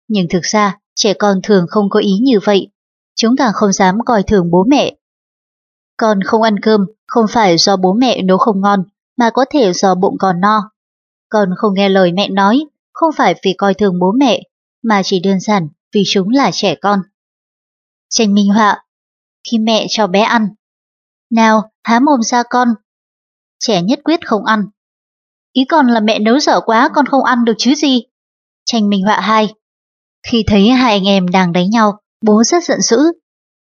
Nhưng 0.07 0.27
thực 0.29 0.43
ra, 0.43 0.77
trẻ 0.95 1.13
con 1.13 1.39
thường 1.43 1.65
không 1.69 1.89
có 1.89 1.99
ý 1.99 2.17
như 2.21 2.39
vậy. 2.43 2.69
Chúng 3.15 3.35
càng 3.37 3.51
không 3.53 3.73
dám 3.73 3.97
coi 4.05 4.23
thường 4.23 4.51
bố 4.51 4.63
mẹ. 4.67 4.95
Con 5.97 6.19
không 6.21 6.41
ăn 6.41 6.59
cơm 6.59 6.85
không 7.07 7.25
phải 7.29 7.57
do 7.57 7.77
bố 7.77 7.93
mẹ 7.93 8.21
nấu 8.21 8.37
không 8.37 8.61
ngon, 8.61 8.83
mà 9.17 9.29
có 9.29 9.45
thể 9.49 9.73
do 9.73 9.95
bụng 9.95 10.15
còn 10.19 10.41
no. 10.41 10.71
Con 11.29 11.49
không 11.57 11.73
nghe 11.73 11.89
lời 11.89 12.11
mẹ 12.11 12.29
nói, 12.29 12.65
không 12.93 13.11
phải 13.17 13.35
vì 13.43 13.53
coi 13.53 13.73
thường 13.73 13.99
bố 13.99 14.11
mẹ, 14.11 14.41
mà 14.83 15.01
chỉ 15.03 15.19
đơn 15.19 15.39
giản 15.39 15.67
vì 15.93 16.03
chúng 16.07 16.29
là 16.29 16.51
trẻ 16.53 16.75
con. 16.81 16.99
Tranh 18.09 18.33
minh 18.33 18.49
họa 18.49 18.83
Khi 19.51 19.59
mẹ 19.59 19.85
cho 19.89 20.07
bé 20.07 20.21
ăn 20.21 20.49
Nào, 21.29 21.71
há 21.83 21.99
mồm 21.99 22.21
ra 22.21 22.43
con. 22.49 22.73
Trẻ 23.59 23.81
nhất 23.81 23.99
quyết 24.03 24.27
không 24.27 24.45
ăn. 24.45 24.65
Ý 25.53 25.65
con 25.65 25.87
là 25.87 25.99
mẹ 25.99 26.19
nấu 26.19 26.39
dở 26.39 26.59
quá 26.65 26.89
con 26.95 27.05
không 27.05 27.23
ăn 27.23 27.45
được 27.45 27.53
chứ 27.57 27.75
gì. 27.75 28.03
Tranh 28.65 28.89
minh 28.89 29.03
họa 29.03 29.19
hai 29.21 29.53
khi 30.31 30.43
thấy 30.47 30.69
hai 30.69 30.93
anh 30.93 31.07
em 31.07 31.27
đang 31.27 31.51
đánh 31.53 31.69
nhau, 31.69 31.99
bố 32.25 32.43
rất 32.43 32.63
giận 32.63 32.81
dữ. 32.81 32.97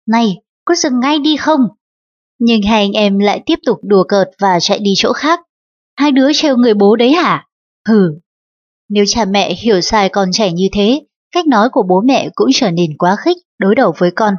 Này, 0.09 0.37
có 0.65 0.75
dừng 0.75 1.01
ngay 1.01 1.19
đi 1.19 1.37
không? 1.37 1.61
Nhưng 2.39 2.63
hai 2.63 2.81
anh 2.83 2.93
em 2.93 3.19
lại 3.19 3.43
tiếp 3.47 3.59
tục 3.67 3.79
đùa 3.83 4.05
cợt 4.09 4.29
và 4.41 4.59
chạy 4.61 4.79
đi 4.79 4.93
chỗ 4.97 5.13
khác. 5.13 5.41
Hai 5.97 6.13
đứa 6.13 6.33
trêu 6.35 6.57
người 6.57 6.75
bố 6.75 6.97
đấy 6.97 7.13
hả? 7.13 7.47
Hừ. 7.89 8.11
Nếu 8.89 9.05
cha 9.09 9.25
mẹ 9.25 9.55
hiểu 9.55 9.81
sai 9.81 10.09
con 10.09 10.29
trẻ 10.33 10.53
như 10.53 10.69
thế, 10.73 11.03
cách 11.33 11.47
nói 11.47 11.69
của 11.73 11.83
bố 11.89 12.03
mẹ 12.07 12.29
cũng 12.35 12.49
trở 12.55 12.71
nên 12.71 12.97
quá 12.99 13.17
khích 13.25 13.37
đối 13.59 13.75
đầu 13.75 13.95
với 13.99 14.11
con. 14.11 14.35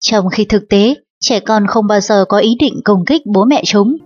Trong 0.00 0.28
khi 0.28 0.44
thực 0.44 0.62
tế, 0.68 0.94
trẻ 1.20 1.40
con 1.40 1.66
không 1.66 1.86
bao 1.86 2.00
giờ 2.00 2.24
có 2.28 2.38
ý 2.38 2.56
định 2.58 2.80
công 2.84 3.04
kích 3.04 3.22
bố 3.34 3.44
mẹ 3.44 3.62
chúng. 3.66 3.96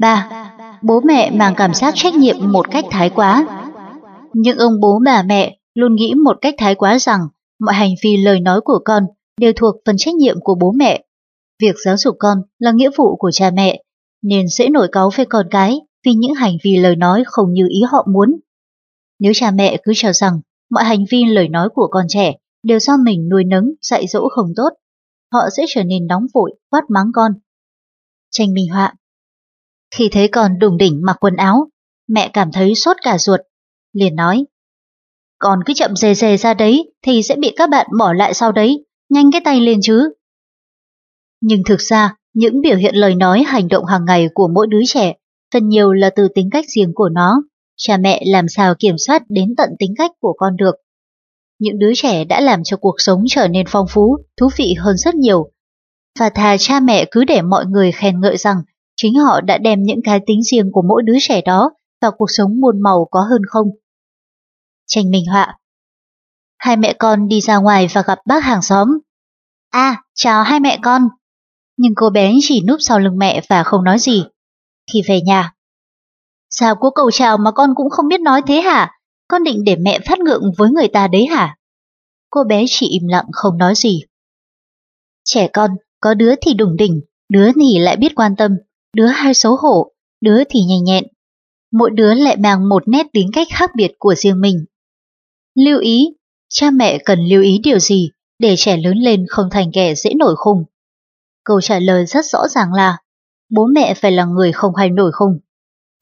3. 0.00 0.78
Bố 0.82 1.00
mẹ 1.00 1.30
mang 1.30 1.54
cảm 1.56 1.74
giác 1.74 1.94
trách 1.96 2.14
nhiệm 2.14 2.36
một 2.40 2.70
cách 2.70 2.84
thái 2.90 3.10
quá. 3.10 3.46
Những 4.32 4.58
ông 4.58 4.80
bố 4.80 4.98
bà 5.04 5.22
mẹ 5.22 5.58
luôn 5.74 5.94
nghĩ 5.94 6.14
một 6.14 6.38
cách 6.40 6.54
thái 6.58 6.74
quá 6.74 6.98
rằng 6.98 7.20
mọi 7.60 7.74
hành 7.74 7.90
vi 8.04 8.16
lời 8.16 8.40
nói 8.40 8.60
của 8.60 8.78
con 8.84 9.02
đều 9.40 9.52
thuộc 9.56 9.74
phần 9.86 9.96
trách 9.98 10.14
nhiệm 10.14 10.36
của 10.40 10.54
bố 10.60 10.72
mẹ. 10.76 11.04
Việc 11.62 11.74
giáo 11.84 11.96
dục 11.96 12.16
con 12.18 12.38
là 12.58 12.72
nghĩa 12.72 12.90
vụ 12.96 13.16
của 13.16 13.30
cha 13.30 13.50
mẹ, 13.50 13.82
nên 14.22 14.48
dễ 14.48 14.68
nổi 14.68 14.88
cáu 14.92 15.10
với 15.16 15.26
con 15.26 15.46
cái 15.50 15.80
vì 16.06 16.12
những 16.14 16.34
hành 16.34 16.56
vi 16.64 16.76
lời 16.76 16.96
nói 16.96 17.22
không 17.26 17.52
như 17.52 17.66
ý 17.70 17.82
họ 17.90 18.06
muốn. 18.12 18.40
Nếu 19.18 19.32
cha 19.34 19.50
mẹ 19.50 19.76
cứ 19.82 19.92
cho 19.96 20.12
rằng 20.12 20.40
mọi 20.70 20.84
hành 20.84 21.04
vi 21.10 21.24
lời 21.24 21.48
nói 21.48 21.68
của 21.74 21.88
con 21.90 22.04
trẻ 22.08 22.34
đều 22.62 22.78
do 22.78 22.96
mình 23.04 23.28
nuôi 23.28 23.44
nấng, 23.44 23.64
dạy 23.82 24.06
dỗ 24.06 24.28
không 24.28 24.52
tốt, 24.56 24.68
họ 25.32 25.40
sẽ 25.56 25.64
trở 25.68 25.84
nên 25.84 26.06
nóng 26.06 26.26
vội, 26.34 26.54
quát 26.70 26.82
mắng 26.88 27.10
con. 27.14 27.32
Tranh 28.30 28.54
minh 28.54 28.68
họa 28.72 28.94
khi 29.90 30.08
thấy 30.12 30.28
con 30.28 30.58
đùng 30.58 30.76
đỉnh 30.76 31.00
mặc 31.04 31.16
quần 31.20 31.36
áo, 31.36 31.68
mẹ 32.08 32.30
cảm 32.32 32.52
thấy 32.52 32.74
sốt 32.74 32.96
cả 33.02 33.18
ruột, 33.18 33.40
liền 33.92 34.16
nói 34.16 34.46
Con 35.38 35.58
cứ 35.66 35.72
chậm 35.74 35.96
dề 35.96 36.14
dề 36.14 36.36
ra 36.36 36.54
đấy 36.54 36.92
thì 37.02 37.22
sẽ 37.22 37.36
bị 37.36 37.52
các 37.56 37.70
bạn 37.70 37.86
bỏ 37.98 38.12
lại 38.12 38.34
sau 38.34 38.52
đấy, 38.52 38.84
nhanh 39.08 39.32
cái 39.32 39.40
tay 39.44 39.60
lên 39.60 39.80
chứ. 39.82 40.10
Nhưng 41.40 41.62
thực 41.66 41.80
ra, 41.80 42.16
những 42.34 42.60
biểu 42.60 42.76
hiện 42.76 42.94
lời 42.94 43.14
nói 43.14 43.42
hành 43.46 43.68
động 43.68 43.84
hàng 43.84 44.04
ngày 44.04 44.28
của 44.34 44.48
mỗi 44.54 44.66
đứa 44.66 44.80
trẻ 44.86 45.14
phần 45.54 45.68
nhiều 45.68 45.92
là 45.92 46.10
từ 46.10 46.28
tính 46.34 46.48
cách 46.52 46.64
riêng 46.68 46.92
của 46.94 47.08
nó. 47.08 47.42
Cha 47.76 47.96
mẹ 47.96 48.22
làm 48.26 48.48
sao 48.48 48.74
kiểm 48.78 48.98
soát 48.98 49.22
đến 49.28 49.54
tận 49.56 49.70
tính 49.78 49.94
cách 49.98 50.10
của 50.20 50.34
con 50.38 50.56
được. 50.56 50.74
Những 51.58 51.78
đứa 51.78 51.92
trẻ 51.94 52.24
đã 52.24 52.40
làm 52.40 52.64
cho 52.64 52.76
cuộc 52.76 52.94
sống 52.98 53.24
trở 53.28 53.48
nên 53.48 53.66
phong 53.68 53.86
phú, 53.90 54.16
thú 54.36 54.48
vị 54.56 54.74
hơn 54.78 54.96
rất 54.96 55.14
nhiều. 55.14 55.50
Và 56.18 56.30
thà 56.30 56.56
cha 56.58 56.80
mẹ 56.80 57.04
cứ 57.10 57.24
để 57.24 57.42
mọi 57.42 57.66
người 57.66 57.92
khen 57.92 58.20
ngợi 58.20 58.36
rằng 58.36 58.56
chính 59.02 59.14
họ 59.14 59.40
đã 59.40 59.58
đem 59.58 59.82
những 59.82 60.00
cái 60.04 60.20
tính 60.26 60.42
riêng 60.42 60.70
của 60.72 60.82
mỗi 60.88 61.02
đứa 61.02 61.16
trẻ 61.20 61.42
đó 61.42 61.70
vào 62.00 62.12
cuộc 62.18 62.26
sống 62.28 62.60
muôn 62.60 62.82
màu 62.82 63.08
có 63.10 63.20
hơn 63.20 63.42
không. 63.48 63.66
Tranh 64.86 65.10
minh 65.10 65.24
họa 65.32 65.58
Hai 66.58 66.76
mẹ 66.76 66.92
con 66.98 67.28
đi 67.28 67.40
ra 67.40 67.56
ngoài 67.56 67.88
và 67.92 68.02
gặp 68.06 68.18
bác 68.26 68.44
hàng 68.44 68.62
xóm. 68.62 68.88
À, 69.70 70.02
chào 70.14 70.42
hai 70.42 70.60
mẹ 70.60 70.78
con. 70.82 71.08
Nhưng 71.76 71.92
cô 71.96 72.10
bé 72.10 72.32
chỉ 72.40 72.62
núp 72.66 72.76
sau 72.80 72.98
lưng 72.98 73.18
mẹ 73.18 73.40
và 73.48 73.62
không 73.62 73.84
nói 73.84 73.98
gì. 73.98 74.24
Khi 74.92 75.02
về 75.08 75.20
nhà, 75.20 75.52
Sao 76.50 76.74
cô 76.80 76.90
cầu 76.90 77.10
chào 77.10 77.38
mà 77.38 77.50
con 77.50 77.70
cũng 77.74 77.90
không 77.90 78.08
biết 78.08 78.20
nói 78.20 78.42
thế 78.46 78.60
hả? 78.60 78.92
Con 79.28 79.44
định 79.44 79.64
để 79.64 79.76
mẹ 79.76 79.98
phát 80.06 80.18
ngượng 80.18 80.42
với 80.58 80.70
người 80.70 80.88
ta 80.88 81.08
đấy 81.08 81.26
hả? 81.26 81.56
Cô 82.30 82.44
bé 82.44 82.64
chỉ 82.68 82.88
im 82.88 83.08
lặng 83.08 83.26
không 83.32 83.58
nói 83.58 83.74
gì. 83.76 84.02
Trẻ 85.24 85.48
con, 85.52 85.70
có 86.00 86.14
đứa 86.14 86.34
thì 86.40 86.54
đủng 86.54 86.76
đỉnh, 86.76 87.00
đứa 87.28 87.50
thì 87.52 87.78
lại 87.78 87.96
biết 87.96 88.12
quan 88.16 88.36
tâm, 88.36 88.52
đứa 88.96 89.06
hay 89.06 89.34
xấu 89.34 89.56
hổ, 89.56 89.92
đứa 90.20 90.44
thì 90.50 90.60
nhanh 90.60 90.84
nhẹn. 90.84 91.04
Mỗi 91.72 91.90
đứa 91.90 92.14
lại 92.14 92.36
mang 92.36 92.68
một 92.68 92.88
nét 92.88 93.06
tính 93.12 93.30
cách 93.32 93.46
khác 93.50 93.70
biệt 93.76 93.92
của 93.98 94.14
riêng 94.14 94.40
mình. 94.40 94.64
Lưu 95.54 95.80
ý, 95.80 96.08
cha 96.48 96.70
mẹ 96.70 96.98
cần 97.04 97.20
lưu 97.20 97.42
ý 97.42 97.58
điều 97.62 97.78
gì 97.78 98.10
để 98.38 98.54
trẻ 98.58 98.76
lớn 98.76 98.98
lên 98.98 99.26
không 99.28 99.48
thành 99.50 99.70
kẻ 99.72 99.94
dễ 99.94 100.14
nổi 100.14 100.34
khùng? 100.36 100.64
Câu 101.44 101.60
trả 101.60 101.78
lời 101.78 102.06
rất 102.06 102.24
rõ 102.24 102.48
ràng 102.48 102.72
là 102.72 102.98
bố 103.50 103.66
mẹ 103.66 103.94
phải 103.94 104.12
là 104.12 104.24
người 104.24 104.52
không 104.52 104.74
hay 104.74 104.90
nổi 104.90 105.12
khùng. 105.12 105.38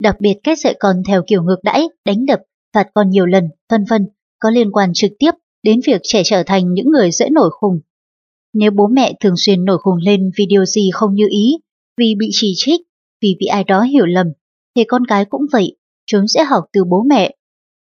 Đặc 0.03 0.17
biệt 0.21 0.35
cách 0.43 0.59
dạy 0.59 0.77
con 0.81 1.03
theo 1.07 1.23
kiểu 1.27 1.43
ngược 1.43 1.59
đãi, 1.63 1.89
đánh 2.05 2.27
đập, 2.27 2.41
phạt 2.75 2.87
con 2.95 3.11
nhiều 3.11 3.27
lần, 3.27 3.49
vân 3.71 3.85
vân 3.85 4.09
có 4.39 4.51
liên 4.51 4.73
quan 4.73 4.91
trực 4.95 5.11
tiếp 5.19 5.31
đến 5.63 5.81
việc 5.87 6.01
trẻ 6.05 6.23
trở 6.25 6.43
thành 6.43 6.73
những 6.73 6.87
người 6.91 7.11
dễ 7.11 7.29
nổi 7.31 7.51
khùng. 7.53 7.81
Nếu 8.55 8.71
bố 8.71 8.87
mẹ 8.87 9.13
thường 9.21 9.35
xuyên 9.37 9.65
nổi 9.65 9.79
khùng 9.79 9.97
lên 9.97 10.31
vì 10.39 10.47
điều 10.47 10.65
gì 10.65 10.91
không 10.93 11.15
như 11.15 11.27
ý, 11.31 11.59
vì 11.97 12.15
bị 12.19 12.29
chỉ 12.33 12.53
trích, 12.57 12.81
vì 13.23 13.37
bị 13.41 13.47
ai 13.47 13.65
đó 13.65 13.83
hiểu 13.83 14.07
lầm, 14.07 14.27
thì 14.77 14.85
con 14.85 15.07
cái 15.07 15.25
cũng 15.25 15.43
vậy, 15.53 15.77
chúng 16.07 16.29
sẽ 16.29 16.45
học 16.45 16.65
từ 16.73 16.85
bố 16.85 17.05
mẹ. 17.09 17.37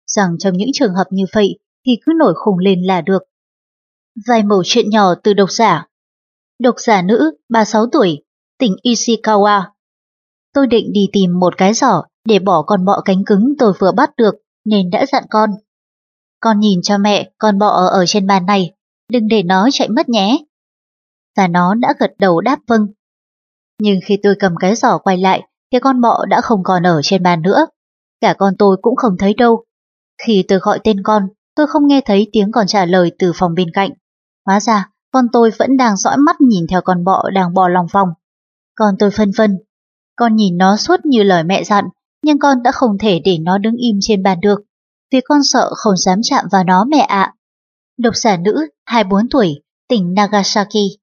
Rằng 0.08 0.36
trong 0.40 0.58
những 0.58 0.70
trường 0.74 0.94
hợp 0.94 1.06
như 1.12 1.26
vậy 1.34 1.60
thì 1.86 1.92
cứ 2.06 2.12
nổi 2.20 2.34
khùng 2.36 2.58
lên 2.58 2.82
là 2.84 3.02
được. 3.02 3.24
Vài 4.28 4.44
mẩu 4.44 4.64
chuyện 4.66 4.90
nhỏ 4.90 5.16
từ 5.24 5.34
độc 5.34 5.52
giả 5.52 5.88
Độc 6.60 6.76
giả 6.78 7.02
nữ, 7.02 7.32
36 7.50 7.86
tuổi, 7.92 8.24
tỉnh 8.60 8.76
Ishikawa, 8.84 9.64
Tôi 10.54 10.68
định 10.68 10.94
đi 10.94 11.08
tìm 11.14 11.40
một 11.40 11.58
cái 11.58 11.74
giỏ 11.74 12.04
để 12.26 12.40
bỏ 12.40 12.64
con 12.68 12.86
bọ 12.86 13.02
cánh 13.06 13.24
cứng 13.26 13.54
tôi 13.60 13.74
vừa 13.80 13.92
bắt 13.92 14.16
được, 14.18 14.36
nên 14.66 14.90
đã 14.90 15.06
dặn 15.06 15.24
con. 15.30 15.50
Con 16.40 16.60
nhìn 16.60 16.80
cho 16.84 16.98
mẹ 16.98 17.32
con 17.38 17.60
bọ 17.60 17.68
ở 17.68 18.06
trên 18.08 18.28
bàn 18.28 18.46
này, 18.46 18.72
đừng 19.12 19.28
để 19.28 19.44
nó 19.44 19.70
chạy 19.72 19.90
mất 19.90 20.10
nhé. 20.10 20.38
Và 21.38 21.48
nó 21.48 21.76
đã 21.76 21.94
gật 22.00 22.12
đầu 22.20 22.42
đáp 22.42 22.60
vâng. 22.68 22.88
Nhưng 23.82 24.00
khi 24.06 24.18
tôi 24.24 24.36
cầm 24.40 24.56
cái 24.60 24.76
giỏ 24.76 24.98
quay 24.98 25.18
lại, 25.18 25.42
thì 25.72 25.80
con 25.80 26.02
bọ 26.02 26.26
đã 26.26 26.42
không 26.42 26.64
còn 26.64 26.88
ở 26.88 27.02
trên 27.04 27.24
bàn 27.24 27.42
nữa. 27.42 27.68
Cả 28.22 28.34
con 28.38 28.54
tôi 28.60 28.78
cũng 28.82 28.96
không 28.96 29.18
thấy 29.20 29.34
đâu. 29.34 29.66
Khi 30.26 30.44
tôi 30.48 30.60
gọi 30.60 30.80
tên 30.84 31.04
con, 31.04 31.28
tôi 31.56 31.68
không 31.68 31.88
nghe 31.88 32.02
thấy 32.06 32.30
tiếng 32.32 32.52
còn 32.52 32.68
trả 32.68 32.86
lời 32.86 33.12
từ 33.20 33.32
phòng 33.36 33.54
bên 33.54 33.68
cạnh. 33.74 33.92
Hóa 34.46 34.60
ra, 34.60 34.90
con 35.12 35.26
tôi 35.34 35.52
vẫn 35.60 35.78
đang 35.78 35.98
dõi 35.98 36.18
mắt 36.18 36.42
nhìn 36.42 36.68
theo 36.70 36.82
con 36.82 37.04
bọ 37.04 37.30
đang 37.34 37.54
bò 37.54 37.68
lòng 37.68 37.88
vòng. 37.94 38.10
Con 38.76 38.96
tôi 39.00 39.12
phân 39.12 39.32
vân 39.38 39.58
con 40.22 40.36
nhìn 40.36 40.58
nó 40.58 40.78
suốt 40.78 41.06
như 41.06 41.24
lời 41.24 41.44
mẹ 41.44 41.64
dặn, 41.64 41.86
nhưng 42.24 42.40
con 42.40 42.64
đã 42.64 42.72
không 42.72 42.98
thể 42.98 43.20
để 43.26 43.38
nó 43.38 43.58
đứng 43.58 43.76
im 43.76 43.98
trên 44.02 44.24
bàn 44.24 44.40
được, 44.42 44.62
vì 45.12 45.22
con 45.26 45.44
sợ 45.44 45.70
không 45.76 45.98
dám 45.98 46.20
chạm 46.24 46.46
vào 46.52 46.64
nó 46.64 46.86
mẹ 46.86 47.00
ạ. 47.00 47.34
Độc 47.98 48.16
giả 48.16 48.38
nữ, 48.38 48.68
24 48.86 49.30
tuổi, 49.30 49.62
tỉnh 49.90 50.14
Nagasaki. 50.14 50.98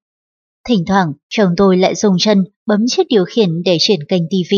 Thỉnh 0.69 0.85
thoảng, 0.87 1.13
chồng 1.29 1.55
tôi 1.57 1.77
lại 1.77 1.95
dùng 1.95 2.17
chân 2.19 2.45
bấm 2.69 2.85
chiếc 2.87 3.07
điều 3.09 3.25
khiển 3.25 3.63
để 3.65 3.77
chuyển 3.81 4.01
kênh 4.09 4.23
TV. 4.29 4.55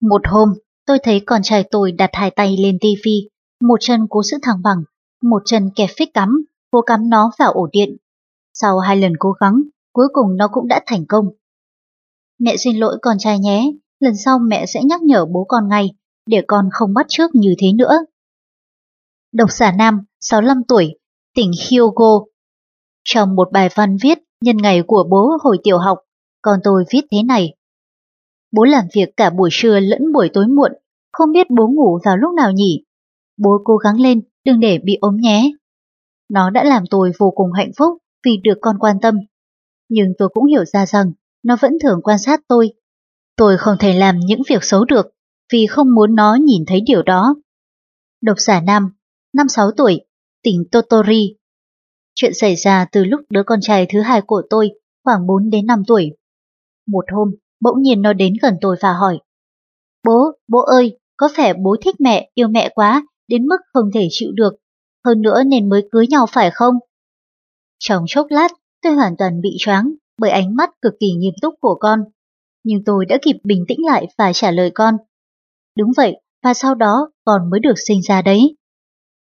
Một 0.00 0.20
hôm, 0.24 0.48
tôi 0.86 0.98
thấy 1.02 1.20
con 1.26 1.42
trai 1.42 1.64
tôi 1.70 1.92
đặt 1.92 2.10
hai 2.12 2.30
tay 2.30 2.56
lên 2.56 2.78
TV, 2.78 3.08
một 3.60 3.76
chân 3.80 4.06
cố 4.10 4.22
giữ 4.22 4.36
thẳng 4.42 4.62
bằng, 4.62 4.82
một 5.22 5.42
chân 5.44 5.70
kẹp 5.76 5.90
phích 5.98 6.14
cắm, 6.14 6.44
cố 6.70 6.82
cắm 6.82 7.10
nó 7.10 7.30
vào 7.38 7.52
ổ 7.52 7.68
điện. 7.72 7.96
Sau 8.54 8.78
hai 8.78 8.96
lần 8.96 9.12
cố 9.18 9.32
gắng, 9.32 9.62
cuối 9.92 10.08
cùng 10.12 10.36
nó 10.36 10.48
cũng 10.52 10.68
đã 10.68 10.80
thành 10.86 11.06
công. 11.08 11.24
Mẹ 12.38 12.56
xin 12.56 12.76
lỗi 12.76 12.98
con 13.02 13.16
trai 13.18 13.38
nhé, 13.38 13.72
lần 14.00 14.16
sau 14.24 14.38
mẹ 14.38 14.66
sẽ 14.66 14.80
nhắc 14.84 15.02
nhở 15.02 15.26
bố 15.26 15.44
con 15.48 15.68
ngay, 15.68 15.90
để 16.26 16.42
con 16.46 16.68
không 16.72 16.94
bắt 16.94 17.06
trước 17.08 17.30
như 17.34 17.54
thế 17.58 17.72
nữa. 17.72 17.98
Độc 19.32 19.52
giả 19.52 19.72
nam, 19.72 20.04
65 20.20 20.62
tuổi, 20.68 20.98
tỉnh 21.34 21.50
Hyogo. 21.70 22.24
Trong 23.04 23.34
một 23.34 23.48
bài 23.52 23.68
văn 23.74 23.96
viết 24.02 24.18
nhân 24.40 24.56
ngày 24.56 24.82
của 24.86 25.04
bố 25.10 25.30
hồi 25.42 25.58
tiểu 25.64 25.78
học, 25.78 25.98
con 26.42 26.60
tôi 26.64 26.84
viết 26.92 27.02
thế 27.10 27.22
này. 27.22 27.54
Bố 28.52 28.64
làm 28.64 28.84
việc 28.94 29.16
cả 29.16 29.30
buổi 29.30 29.48
trưa 29.52 29.80
lẫn 29.80 30.12
buổi 30.12 30.30
tối 30.32 30.46
muộn, 30.46 30.72
không 31.12 31.32
biết 31.32 31.46
bố 31.50 31.68
ngủ 31.68 31.98
vào 32.04 32.16
lúc 32.16 32.34
nào 32.34 32.52
nhỉ. 32.52 32.84
Bố 33.36 33.58
cố 33.64 33.76
gắng 33.76 34.00
lên, 34.00 34.20
đừng 34.44 34.60
để 34.60 34.78
bị 34.84 34.98
ốm 35.00 35.16
nhé. 35.16 35.52
Nó 36.28 36.50
đã 36.50 36.64
làm 36.64 36.84
tôi 36.90 37.12
vô 37.18 37.30
cùng 37.30 37.52
hạnh 37.52 37.70
phúc 37.78 37.98
vì 38.24 38.36
được 38.44 38.58
con 38.60 38.78
quan 38.78 39.00
tâm. 39.00 39.14
Nhưng 39.88 40.12
tôi 40.18 40.28
cũng 40.28 40.44
hiểu 40.44 40.64
ra 40.64 40.86
rằng 40.86 41.12
nó 41.42 41.56
vẫn 41.60 41.72
thường 41.82 42.00
quan 42.02 42.18
sát 42.18 42.40
tôi. 42.48 42.72
Tôi 43.36 43.56
không 43.58 43.76
thể 43.78 43.94
làm 43.94 44.18
những 44.18 44.42
việc 44.48 44.64
xấu 44.64 44.84
được 44.84 45.06
vì 45.52 45.66
không 45.66 45.94
muốn 45.94 46.14
nó 46.14 46.34
nhìn 46.34 46.64
thấy 46.66 46.80
điều 46.80 47.02
đó. 47.02 47.34
Độc 48.20 48.36
giả 48.38 48.60
nam, 48.60 48.90
năm 49.32 49.48
sáu 49.48 49.70
tuổi, 49.76 50.00
tỉnh 50.42 50.64
Totori. 50.72 51.36
Chuyện 52.14 52.34
xảy 52.34 52.54
ra 52.56 52.86
từ 52.92 53.04
lúc 53.04 53.20
đứa 53.30 53.42
con 53.42 53.60
trai 53.62 53.86
thứ 53.92 54.00
hai 54.00 54.20
của 54.20 54.42
tôi 54.50 54.70
khoảng 55.04 55.26
4 55.26 55.50
đến 55.50 55.66
5 55.66 55.82
tuổi. 55.86 56.10
Một 56.88 57.04
hôm, 57.12 57.34
bỗng 57.60 57.82
nhiên 57.82 58.02
nó 58.02 58.12
đến 58.12 58.32
gần 58.42 58.54
tôi 58.60 58.76
và 58.80 58.92
hỏi. 58.92 59.18
Bố, 60.04 60.32
bố 60.48 60.58
ơi, 60.60 60.98
có 61.16 61.28
phải 61.36 61.54
bố 61.54 61.76
thích 61.84 61.94
mẹ, 62.00 62.30
yêu 62.34 62.48
mẹ 62.48 62.68
quá, 62.74 63.06
đến 63.28 63.46
mức 63.46 63.56
không 63.72 63.90
thể 63.94 64.08
chịu 64.10 64.28
được, 64.34 64.54
hơn 65.04 65.22
nữa 65.22 65.42
nên 65.46 65.68
mới 65.68 65.88
cưới 65.92 66.06
nhau 66.06 66.26
phải 66.32 66.50
không? 66.50 66.74
Trong 67.78 68.04
chốc 68.08 68.26
lát, 68.30 68.48
tôi 68.82 68.94
hoàn 68.94 69.16
toàn 69.16 69.40
bị 69.40 69.56
choáng 69.58 69.92
bởi 70.18 70.30
ánh 70.30 70.56
mắt 70.56 70.70
cực 70.82 70.92
kỳ 71.00 71.12
nghiêm 71.12 71.34
túc 71.42 71.54
của 71.60 71.76
con. 71.80 72.00
Nhưng 72.64 72.84
tôi 72.84 73.06
đã 73.06 73.18
kịp 73.22 73.36
bình 73.44 73.64
tĩnh 73.68 73.78
lại 73.86 74.06
và 74.18 74.32
trả 74.32 74.50
lời 74.50 74.70
con. 74.74 74.94
Đúng 75.76 75.92
vậy, 75.96 76.20
và 76.44 76.54
sau 76.54 76.74
đó 76.74 77.10
con 77.24 77.50
mới 77.50 77.60
được 77.60 77.74
sinh 77.86 78.02
ra 78.02 78.22
đấy. 78.22 78.56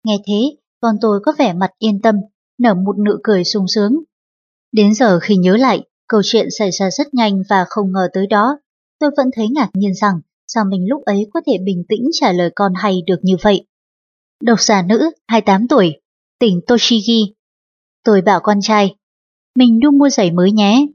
Nghe 0.04 0.16
thế, 0.26 0.56
con 0.80 0.96
tôi 1.00 1.20
có 1.24 1.32
vẻ 1.38 1.52
mặt 1.52 1.70
yên 1.78 2.00
tâm, 2.02 2.14
nở 2.58 2.74
một 2.74 2.98
nụ 3.06 3.12
cười 3.22 3.44
sung 3.44 3.64
sướng. 3.68 3.92
Đến 4.72 4.94
giờ 4.94 5.20
khi 5.20 5.36
nhớ 5.36 5.56
lại, 5.56 5.87
câu 6.08 6.20
chuyện 6.24 6.48
xảy 6.58 6.70
ra 6.70 6.90
rất 6.90 7.14
nhanh 7.14 7.42
và 7.48 7.64
không 7.68 7.92
ngờ 7.92 8.08
tới 8.12 8.26
đó, 8.26 8.58
tôi 8.98 9.10
vẫn 9.16 9.26
thấy 9.36 9.48
ngạc 9.48 9.68
nhiên 9.74 9.94
rằng 9.94 10.20
sao 10.46 10.64
mình 10.64 10.88
lúc 10.88 11.02
ấy 11.04 11.26
có 11.34 11.40
thể 11.46 11.52
bình 11.64 11.84
tĩnh 11.88 12.04
trả 12.12 12.32
lời 12.32 12.50
con 12.54 12.72
hay 12.76 13.02
được 13.06 13.18
như 13.22 13.36
vậy. 13.42 13.66
Độc 14.42 14.60
giả 14.60 14.82
nữ, 14.82 15.10
28 15.26 15.68
tuổi, 15.68 16.00
tỉnh 16.38 16.60
Toshigi. 16.66 17.34
Tôi 18.04 18.20
bảo 18.22 18.40
con 18.42 18.58
trai, 18.62 18.96
mình 19.54 19.80
đu 19.80 19.90
mua 19.90 20.08
giày 20.08 20.30
mới 20.30 20.52
nhé. 20.52 20.86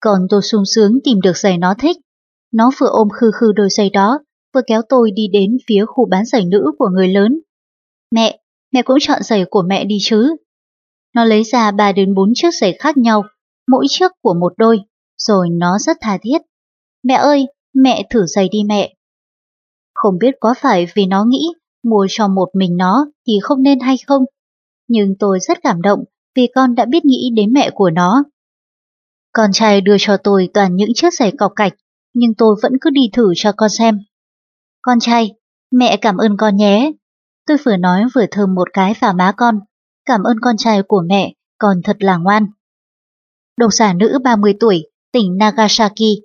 Còn 0.00 0.26
tôi 0.30 0.42
sung 0.42 0.62
sướng 0.74 0.98
tìm 1.04 1.20
được 1.20 1.36
giày 1.36 1.58
nó 1.58 1.74
thích. 1.78 1.96
Nó 2.52 2.70
vừa 2.78 2.88
ôm 2.90 3.08
khư 3.08 3.30
khư 3.34 3.52
đôi 3.52 3.68
giày 3.70 3.90
đó, 3.90 4.18
vừa 4.54 4.60
kéo 4.66 4.82
tôi 4.88 5.10
đi 5.10 5.28
đến 5.32 5.56
phía 5.68 5.84
khu 5.86 6.08
bán 6.10 6.24
giày 6.24 6.44
nữ 6.44 6.72
của 6.78 6.88
người 6.88 7.08
lớn. 7.08 7.40
Mẹ, 8.14 8.40
mẹ 8.72 8.82
cũng 8.82 8.96
chọn 9.00 9.22
giày 9.22 9.44
của 9.50 9.62
mẹ 9.62 9.84
đi 9.84 9.98
chứ. 10.02 10.36
Nó 11.14 11.24
lấy 11.24 11.42
ra 11.42 11.70
3 11.70 11.92
đến 11.92 12.14
4 12.14 12.32
chiếc 12.34 12.54
giày 12.60 12.76
khác 12.78 12.96
nhau, 12.96 13.24
mỗi 13.70 13.86
chiếc 13.88 14.10
của 14.22 14.34
một 14.34 14.52
đôi, 14.56 14.80
rồi 15.18 15.48
nó 15.50 15.78
rất 15.78 15.96
tha 16.00 16.18
thiết. 16.22 16.38
Mẹ 17.02 17.14
ơi, 17.14 17.46
mẹ 17.74 18.02
thử 18.10 18.26
giày 18.26 18.48
đi 18.48 18.58
mẹ. 18.68 18.94
Không 19.94 20.18
biết 20.18 20.34
có 20.40 20.54
phải 20.58 20.86
vì 20.94 21.06
nó 21.06 21.24
nghĩ 21.24 21.52
mua 21.82 22.06
cho 22.10 22.28
một 22.28 22.48
mình 22.54 22.76
nó 22.76 23.06
thì 23.26 23.32
không 23.42 23.62
nên 23.62 23.80
hay 23.80 23.96
không, 24.06 24.24
nhưng 24.88 25.14
tôi 25.18 25.38
rất 25.40 25.58
cảm 25.62 25.82
động 25.82 26.04
vì 26.36 26.46
con 26.54 26.74
đã 26.74 26.84
biết 26.84 27.04
nghĩ 27.04 27.30
đến 27.36 27.52
mẹ 27.52 27.70
của 27.74 27.90
nó. 27.90 28.24
Con 29.32 29.50
trai 29.52 29.80
đưa 29.80 29.96
cho 29.98 30.16
tôi 30.16 30.48
toàn 30.54 30.76
những 30.76 30.90
chiếc 30.94 31.14
giày 31.14 31.32
cọc 31.38 31.52
cạch, 31.56 31.72
nhưng 32.14 32.34
tôi 32.34 32.56
vẫn 32.62 32.72
cứ 32.80 32.90
đi 32.90 33.10
thử 33.12 33.32
cho 33.36 33.52
con 33.56 33.70
xem. 33.70 33.98
Con 34.82 35.00
trai, 35.00 35.30
mẹ 35.70 35.96
cảm 35.96 36.16
ơn 36.16 36.36
con 36.36 36.56
nhé. 36.56 36.92
Tôi 37.46 37.56
vừa 37.64 37.76
nói 37.76 38.04
vừa 38.14 38.26
thơm 38.30 38.54
một 38.54 38.68
cái 38.72 38.94
vào 39.00 39.12
má 39.12 39.32
con. 39.36 39.60
Cảm 40.04 40.22
ơn 40.22 40.36
con 40.40 40.56
trai 40.56 40.82
của 40.82 41.02
mẹ, 41.08 41.34
con 41.58 41.76
thật 41.84 41.96
là 42.00 42.16
ngoan. 42.16 42.46
Độc 43.56 43.72
giả 43.72 43.92
nữ 43.92 44.18
30 44.24 44.54
tuổi, 44.60 44.90
tỉnh 45.12 45.36
Nagasaki. 45.36 46.22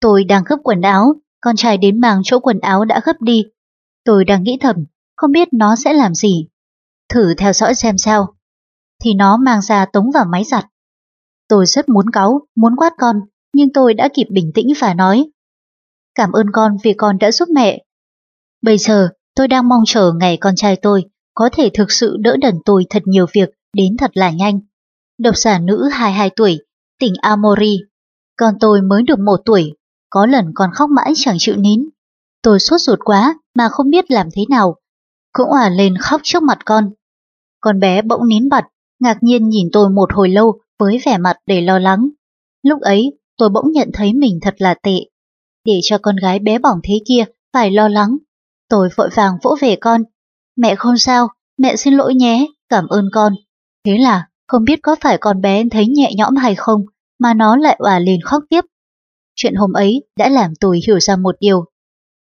Tôi 0.00 0.24
đang 0.24 0.42
gấp 0.46 0.56
quần 0.62 0.80
áo, 0.80 1.14
con 1.40 1.56
trai 1.56 1.78
đến 1.78 2.00
mang 2.00 2.20
chỗ 2.24 2.38
quần 2.40 2.58
áo 2.58 2.84
đã 2.84 3.00
gấp 3.04 3.20
đi. 3.20 3.44
Tôi 4.04 4.24
đang 4.24 4.42
nghĩ 4.42 4.58
thầm, 4.60 4.76
không 5.16 5.32
biết 5.32 5.48
nó 5.52 5.76
sẽ 5.76 5.92
làm 5.92 6.14
gì. 6.14 6.48
Thử 7.08 7.34
theo 7.34 7.52
dõi 7.52 7.74
xem 7.74 7.98
sao. 7.98 8.34
Thì 9.04 9.14
nó 9.14 9.36
mang 9.36 9.60
ra 9.62 9.86
tống 9.92 10.10
vào 10.14 10.24
máy 10.24 10.44
giặt. 10.44 10.64
Tôi 11.48 11.66
rất 11.66 11.88
muốn 11.88 12.10
cáu, 12.10 12.40
muốn 12.56 12.76
quát 12.76 12.92
con, 12.98 13.20
nhưng 13.54 13.72
tôi 13.74 13.94
đã 13.94 14.08
kịp 14.14 14.26
bình 14.30 14.50
tĩnh 14.54 14.66
và 14.80 14.94
nói. 14.94 15.30
Cảm 16.14 16.32
ơn 16.32 16.46
con 16.52 16.76
vì 16.84 16.92
con 16.92 17.18
đã 17.18 17.32
giúp 17.32 17.48
mẹ. 17.54 17.84
Bây 18.62 18.78
giờ, 18.78 19.08
tôi 19.34 19.48
đang 19.48 19.68
mong 19.68 19.82
chờ 19.86 20.12
ngày 20.20 20.36
con 20.36 20.56
trai 20.56 20.76
tôi 20.76 21.04
có 21.34 21.48
thể 21.52 21.70
thực 21.74 21.92
sự 21.92 22.16
đỡ 22.20 22.36
đần 22.40 22.54
tôi 22.64 22.86
thật 22.90 23.02
nhiều 23.06 23.26
việc 23.34 23.50
đến 23.76 23.96
thật 23.98 24.10
là 24.14 24.30
nhanh. 24.30 24.60
Độc 25.18 25.36
giả 25.36 25.58
nữ 25.58 25.88
22 25.92 26.30
tuổi, 26.36 26.58
tỉnh 26.98 27.14
Amori. 27.20 27.78
Con 28.36 28.54
tôi 28.60 28.82
mới 28.82 29.02
được 29.02 29.18
một 29.18 29.40
tuổi, 29.44 29.72
có 30.10 30.26
lần 30.26 30.44
còn 30.54 30.70
khóc 30.74 30.90
mãi 30.90 31.12
chẳng 31.16 31.36
chịu 31.38 31.56
nín. 31.56 31.88
Tôi 32.42 32.58
sốt 32.58 32.80
ruột 32.80 32.98
quá 33.04 33.34
mà 33.54 33.68
không 33.68 33.90
biết 33.90 34.10
làm 34.10 34.28
thế 34.34 34.42
nào. 34.48 34.76
Cũng 35.32 35.48
òa 35.48 35.68
lên 35.68 35.96
khóc 35.98 36.20
trước 36.24 36.42
mặt 36.42 36.58
con. 36.64 36.90
Con 37.60 37.80
bé 37.80 38.02
bỗng 38.02 38.28
nín 38.28 38.48
bật, 38.48 38.64
ngạc 39.00 39.22
nhiên 39.22 39.48
nhìn 39.48 39.68
tôi 39.72 39.90
một 39.90 40.14
hồi 40.14 40.28
lâu 40.28 40.60
với 40.78 41.00
vẻ 41.06 41.18
mặt 41.18 41.36
đầy 41.46 41.62
lo 41.62 41.78
lắng. 41.78 42.08
Lúc 42.62 42.80
ấy, 42.80 43.18
tôi 43.36 43.48
bỗng 43.48 43.72
nhận 43.72 43.90
thấy 43.92 44.14
mình 44.14 44.38
thật 44.42 44.54
là 44.58 44.74
tệ. 44.82 44.96
Để 45.64 45.80
cho 45.82 45.98
con 46.02 46.16
gái 46.16 46.38
bé 46.38 46.58
bỏng 46.58 46.80
thế 46.82 46.94
kia 47.08 47.24
phải 47.52 47.70
lo 47.70 47.88
lắng. 47.88 48.16
Tôi 48.68 48.88
vội 48.96 49.08
vàng 49.14 49.34
vỗ 49.42 49.56
về 49.60 49.76
con. 49.80 50.02
Mẹ 50.56 50.74
không 50.74 50.98
sao, 50.98 51.28
mẹ 51.58 51.76
xin 51.76 51.94
lỗi 51.94 52.14
nhé, 52.14 52.46
cảm 52.68 52.86
ơn 52.86 53.08
con. 53.12 53.34
Thế 53.84 53.98
là, 53.98 54.28
không 54.48 54.64
biết 54.64 54.78
có 54.82 54.96
phải 55.00 55.18
con 55.18 55.40
bé 55.40 55.64
thấy 55.70 55.86
nhẹ 55.86 56.12
nhõm 56.16 56.36
hay 56.36 56.54
không, 56.54 56.84
mà 57.18 57.34
nó 57.34 57.56
lại 57.56 57.76
òa 57.78 57.98
lên 57.98 58.20
khóc 58.22 58.42
tiếp. 58.50 58.64
Chuyện 59.34 59.54
hôm 59.54 59.72
ấy 59.72 60.02
đã 60.16 60.28
làm 60.28 60.52
tôi 60.60 60.80
hiểu 60.86 61.00
ra 61.00 61.16
một 61.16 61.36
điều. 61.40 61.64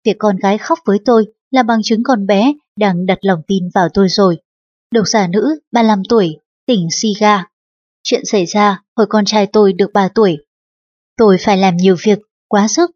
Việc 0.04 0.16
con 0.18 0.36
gái 0.36 0.58
khóc 0.58 0.78
với 0.84 0.98
tôi 1.04 1.26
là 1.50 1.62
bằng 1.62 1.82
chứng 1.82 2.02
con 2.02 2.26
bé 2.26 2.52
đang 2.78 3.06
đặt 3.06 3.18
lòng 3.22 3.40
tin 3.46 3.68
vào 3.74 3.88
tôi 3.94 4.08
rồi. 4.08 4.36
Độc 4.92 5.08
giả 5.08 5.26
nữ 5.26 5.60
35 5.72 6.02
tuổi, 6.08 6.36
tỉnh 6.66 6.88
Siga. 6.90 7.44
Chuyện 8.02 8.24
xảy 8.24 8.46
ra 8.46 8.82
hồi 8.96 9.06
con 9.10 9.24
trai 9.24 9.46
tôi 9.46 9.72
được 9.72 9.92
3 9.94 10.08
tuổi. 10.14 10.38
Tôi 11.16 11.36
phải 11.40 11.56
làm 11.56 11.76
nhiều 11.76 11.96
việc, 12.02 12.18
quá 12.48 12.68
sức. 12.68 12.90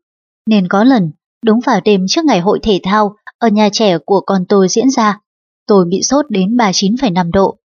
Nên 0.46 0.68
có 0.68 0.84
lần, 0.84 1.12
đúng 1.44 1.60
vào 1.66 1.80
đêm 1.84 2.04
trước 2.08 2.24
ngày 2.24 2.40
hội 2.40 2.58
thể 2.62 2.80
thao 2.82 3.16
ở 3.38 3.48
nhà 3.48 3.68
trẻ 3.72 3.98
của 3.98 4.20
con 4.20 4.44
tôi 4.48 4.68
diễn 4.68 4.90
ra, 4.90 5.20
tôi 5.66 5.84
bị 5.88 6.02
sốt 6.02 6.26
đến 6.30 6.56
39,5 6.56 7.30
độ. 7.32 7.59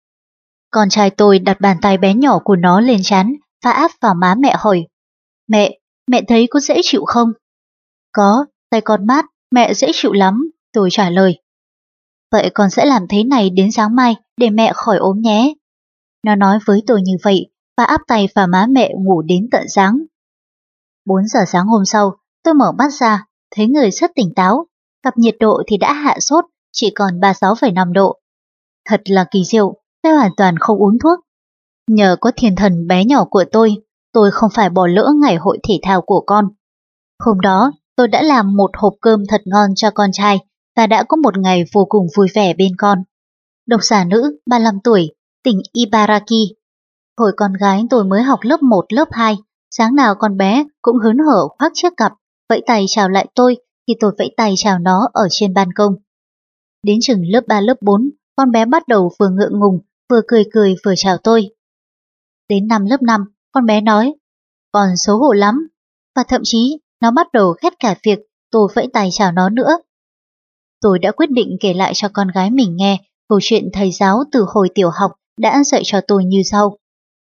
Con 0.76 0.90
trai 0.90 1.10
tôi 1.10 1.40
đặt 1.40 1.62
bàn 1.62 1.78
tay 1.82 1.98
bé 1.98 2.14
nhỏ 2.14 2.40
của 2.40 2.56
nó 2.56 2.82
lên 2.82 3.00
chán 3.04 3.36
và 3.64 3.72
áp 3.72 3.92
vào 4.02 4.14
má 4.14 4.36
mẹ 4.40 4.56
hỏi. 4.58 4.88
Mẹ, 5.48 5.80
mẹ 6.12 6.22
thấy 6.28 6.48
có 6.50 6.60
dễ 6.60 6.82
chịu 6.84 7.06
không? 7.06 7.30
Có, 8.12 8.46
tay 8.70 8.82
con 8.82 9.08
mát, 9.08 9.26
mẹ 9.52 9.74
dễ 9.74 9.92
chịu 9.94 10.14
lắm, 10.14 10.52
tôi 10.74 10.90
trả 10.92 11.10
lời. 11.10 11.40
Vậy 12.32 12.50
con 12.54 12.70
sẽ 12.70 12.86
làm 12.86 13.06
thế 13.10 13.24
này 13.24 13.50
đến 13.50 13.72
sáng 13.72 13.96
mai 13.96 14.16
để 14.38 14.50
mẹ 14.50 14.72
khỏi 14.76 14.98
ốm 14.98 15.22
nhé. 15.22 15.54
Nó 16.24 16.36
nói 16.36 16.60
với 16.66 16.84
tôi 16.88 17.02
như 17.02 17.14
vậy 17.24 17.52
và 17.78 17.84
áp 17.84 18.02
tay 18.08 18.28
vào 18.36 18.48
má 18.48 18.66
mẹ 18.70 18.94
ngủ 18.98 19.22
đến 19.22 19.48
tận 19.52 19.64
sáng. 19.70 20.00
4 21.06 21.28
giờ 21.28 21.40
sáng 21.48 21.68
hôm 21.68 21.86
sau, 21.86 22.18
tôi 22.44 22.54
mở 22.54 22.72
mắt 22.78 22.94
ra, 23.00 23.26
thấy 23.56 23.68
người 23.68 23.92
rất 23.92 24.12
tỉnh 24.16 24.34
táo. 24.36 24.68
Cặp 25.04 25.18
nhiệt 25.18 25.36
độ 25.40 25.64
thì 25.68 25.78
đã 25.78 25.94
hạ 25.94 26.18
sốt, 26.20 26.46
chỉ 26.72 26.92
còn 26.96 27.20
36,5 27.20 27.94
độ. 27.94 28.20
Thật 28.86 29.02
là 29.06 29.26
kỳ 29.32 29.44
diệu, 29.44 29.85
tôi 30.06 30.14
hoàn 30.14 30.32
toàn 30.38 30.58
không 30.60 30.78
uống 30.78 31.00
thuốc. 31.04 31.20
Nhờ 31.90 32.16
có 32.22 32.32
thiên 32.36 32.56
thần 32.56 32.88
bé 32.88 33.06
nhỏ 33.06 33.26
của 33.26 33.44
tôi, 33.52 33.76
tôi 34.14 34.32
không 34.32 34.50
phải 34.54 34.70
bỏ 34.70 34.88
lỡ 34.88 35.14
ngày 35.22 35.36
hội 35.36 35.60
thể 35.68 35.80
thao 35.84 36.02
của 36.02 36.24
con. 36.28 36.48
Hôm 37.24 37.40
đó, 37.40 37.72
tôi 37.96 38.08
đã 38.08 38.22
làm 38.22 38.56
một 38.56 38.72
hộp 38.78 38.94
cơm 39.02 39.24
thật 39.28 39.42
ngon 39.46 39.70
cho 39.76 39.92
con 39.92 40.10
trai 40.14 40.40
và 40.76 40.88
đã 40.88 41.04
có 41.04 41.18
một 41.18 41.38
ngày 41.38 41.64
vô 41.74 41.86
cùng 41.90 42.08
vui 42.18 42.28
vẻ 42.34 42.54
bên 42.54 42.72
con. 42.78 43.04
Độc 43.68 43.84
giả 43.84 44.04
nữ, 44.04 44.40
35 44.46 44.80
tuổi, 44.84 45.16
tỉnh 45.44 45.62
Ibaraki. 45.74 46.56
Hồi 47.18 47.32
con 47.38 47.54
gái 47.54 47.84
tôi 47.90 48.04
mới 48.04 48.24
học 48.24 48.40
lớp 48.42 48.62
1, 48.62 48.86
lớp 48.90 49.08
2, 49.12 49.38
sáng 49.72 49.96
nào 49.96 50.16
con 50.20 50.38
bé 50.38 50.64
cũng 50.82 50.98
hớn 50.98 51.18
hở 51.18 51.48
khoác 51.60 51.72
chiếc 51.76 51.94
cặp, 51.98 52.14
vẫy 52.50 52.62
tay 52.68 52.86
chào 52.88 53.10
lại 53.10 53.28
tôi 53.36 53.58
thì 53.88 53.94
tôi 54.00 54.12
vẫy 54.18 54.34
tay 54.38 54.54
chào 54.58 54.80
nó 54.80 55.10
ở 55.14 55.28
trên 55.30 55.54
ban 55.54 55.74
công. 55.74 55.94
Đến 56.84 56.98
chừng 57.02 57.22
lớp 57.26 57.42
3, 57.48 57.62
lớp 57.62 57.78
4, 57.82 58.10
con 58.36 58.52
bé 58.52 58.66
bắt 58.66 58.88
đầu 58.88 59.12
vừa 59.20 59.30
ngượng 59.30 59.60
ngùng, 59.60 59.80
vừa 60.10 60.22
cười 60.28 60.44
cười 60.54 60.76
vừa 60.86 60.94
chào 60.98 61.18
tôi. 61.18 61.50
Đến 62.50 62.68
năm 62.68 62.86
lớp 62.86 63.02
5, 63.02 63.22
con 63.52 63.66
bé 63.66 63.82
nói, 63.82 64.14
còn 64.72 64.98
xấu 64.98 65.18
hổ 65.18 65.34
lắm, 65.34 65.68
và 66.16 66.24
thậm 66.28 66.42
chí 66.44 66.78
nó 67.02 67.12
bắt 67.12 67.28
đầu 67.34 67.54
khét 67.54 67.74
cả 67.80 67.96
việc 68.04 68.20
tôi 68.52 68.70
vẫy 68.76 68.88
tay 68.94 69.10
chào 69.12 69.32
nó 69.32 69.50
nữa. 69.50 69.78
Tôi 70.82 71.00
đã 71.00 71.12
quyết 71.12 71.30
định 71.32 71.58
kể 71.60 71.74
lại 71.74 71.92
cho 71.96 72.10
con 72.14 72.28
gái 72.28 72.52
mình 72.52 72.76
nghe 72.76 72.98
câu 73.30 73.40
chuyện 73.42 73.70
thầy 73.74 73.92
giáo 73.92 74.24
từ 74.32 74.46
hồi 74.48 74.70
tiểu 74.76 74.90
học 74.90 75.12
đã 75.40 75.64
dạy 75.64 75.82
cho 75.86 76.02
tôi 76.08 76.26
như 76.26 76.42
sau. 76.52 76.78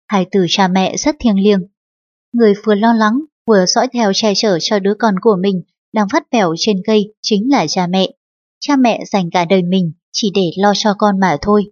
Hai 0.09 0.27
từ 0.31 0.47
cha 0.49 0.69
mẹ 0.69 0.97
rất 0.97 1.17
thiêng 1.19 1.43
liêng. 1.43 1.61
Người 2.33 2.55
vừa 2.65 2.75
lo 2.75 2.93
lắng, 2.93 3.21
vừa 3.47 3.67
dõi 3.67 3.89
theo 3.93 4.13
che 4.15 4.33
chở 4.37 4.59
cho 4.61 4.79
đứa 4.79 4.95
con 4.99 5.15
của 5.21 5.37
mình 5.41 5.63
đang 5.93 6.09
phát 6.09 6.23
bẻo 6.31 6.55
trên 6.59 6.77
cây 6.87 7.15
chính 7.23 7.51
là 7.51 7.67
cha 7.67 7.87
mẹ. 7.87 8.13
Cha 8.61 8.77
mẹ 8.77 9.05
dành 9.07 9.31
cả 9.31 9.45
đời 9.45 9.63
mình 9.63 9.93
chỉ 10.13 10.31
để 10.35 10.51
lo 10.59 10.73
cho 10.77 10.95
con 10.99 11.21
mà 11.21 11.37
thôi. 11.43 11.65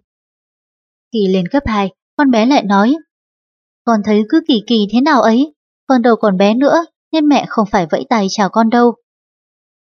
Khi 1.13 1.27
lên 1.27 1.47
cấp 1.47 1.63
2, 1.65 1.93
con 2.17 2.31
bé 2.31 2.45
lại 2.45 2.63
nói 2.63 2.95
Con 3.85 3.99
thấy 4.05 4.23
cứ 4.29 4.41
kỳ 4.47 4.63
kỳ 4.67 4.87
thế 4.91 5.01
nào 5.01 5.21
ấy, 5.21 5.53
con 5.87 6.01
đâu 6.01 6.15
còn 6.15 6.37
bé 6.37 6.53
nữa 6.53 6.85
nên 7.11 7.27
mẹ 7.27 7.45
không 7.49 7.67
phải 7.71 7.87
vẫy 7.91 8.05
tay 8.09 8.27
chào 8.29 8.49
con 8.49 8.69
đâu. 8.69 8.95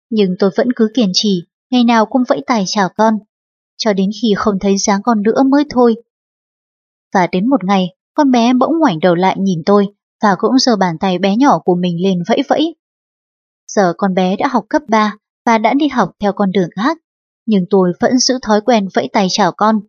Nhưng 0.09 0.35
tôi 0.39 0.49
vẫn 0.57 0.67
cứ 0.75 0.91
kiên 0.93 1.11
trì, 1.13 1.43
ngày 1.71 1.83
nào 1.83 2.05
cũng 2.05 2.23
vẫy 2.29 2.41
tay 2.47 2.63
chào 2.67 2.89
con, 2.97 3.17
cho 3.77 3.93
đến 3.93 4.09
khi 4.21 4.33
không 4.37 4.59
thấy 4.59 4.77
dáng 4.77 5.01
con 5.03 5.21
nữa 5.21 5.43
mới 5.51 5.63
thôi. 5.69 5.95
Và 7.13 7.27
đến 7.27 7.49
một 7.49 7.63
ngày, 7.63 7.87
con 8.13 8.31
bé 8.31 8.53
bỗng 8.53 8.79
ngoảnh 8.79 8.99
đầu 8.99 9.15
lại 9.15 9.35
nhìn 9.39 9.59
tôi 9.65 9.87
và 10.21 10.35
cũng 10.37 10.59
giơ 10.59 10.75
bàn 10.75 10.97
tay 10.99 11.17
bé 11.17 11.35
nhỏ 11.35 11.59
của 11.59 11.75
mình 11.75 12.03
lên 12.03 12.23
vẫy 12.27 12.41
vẫy. 12.49 12.75
Giờ 13.67 13.93
con 13.97 14.13
bé 14.13 14.35
đã 14.35 14.47
học 14.47 14.65
cấp 14.69 14.81
3 14.89 15.17
và 15.45 15.57
đã 15.57 15.73
đi 15.73 15.87
học 15.87 16.11
theo 16.19 16.33
con 16.33 16.51
đường 16.51 16.69
khác, 16.75 16.97
nhưng 17.45 17.65
tôi 17.69 17.93
vẫn 17.99 18.17
giữ 18.17 18.39
thói 18.41 18.61
quen 18.61 18.87
vẫy 18.93 19.09
tay 19.13 19.27
chào 19.29 19.51
con. 19.51 19.79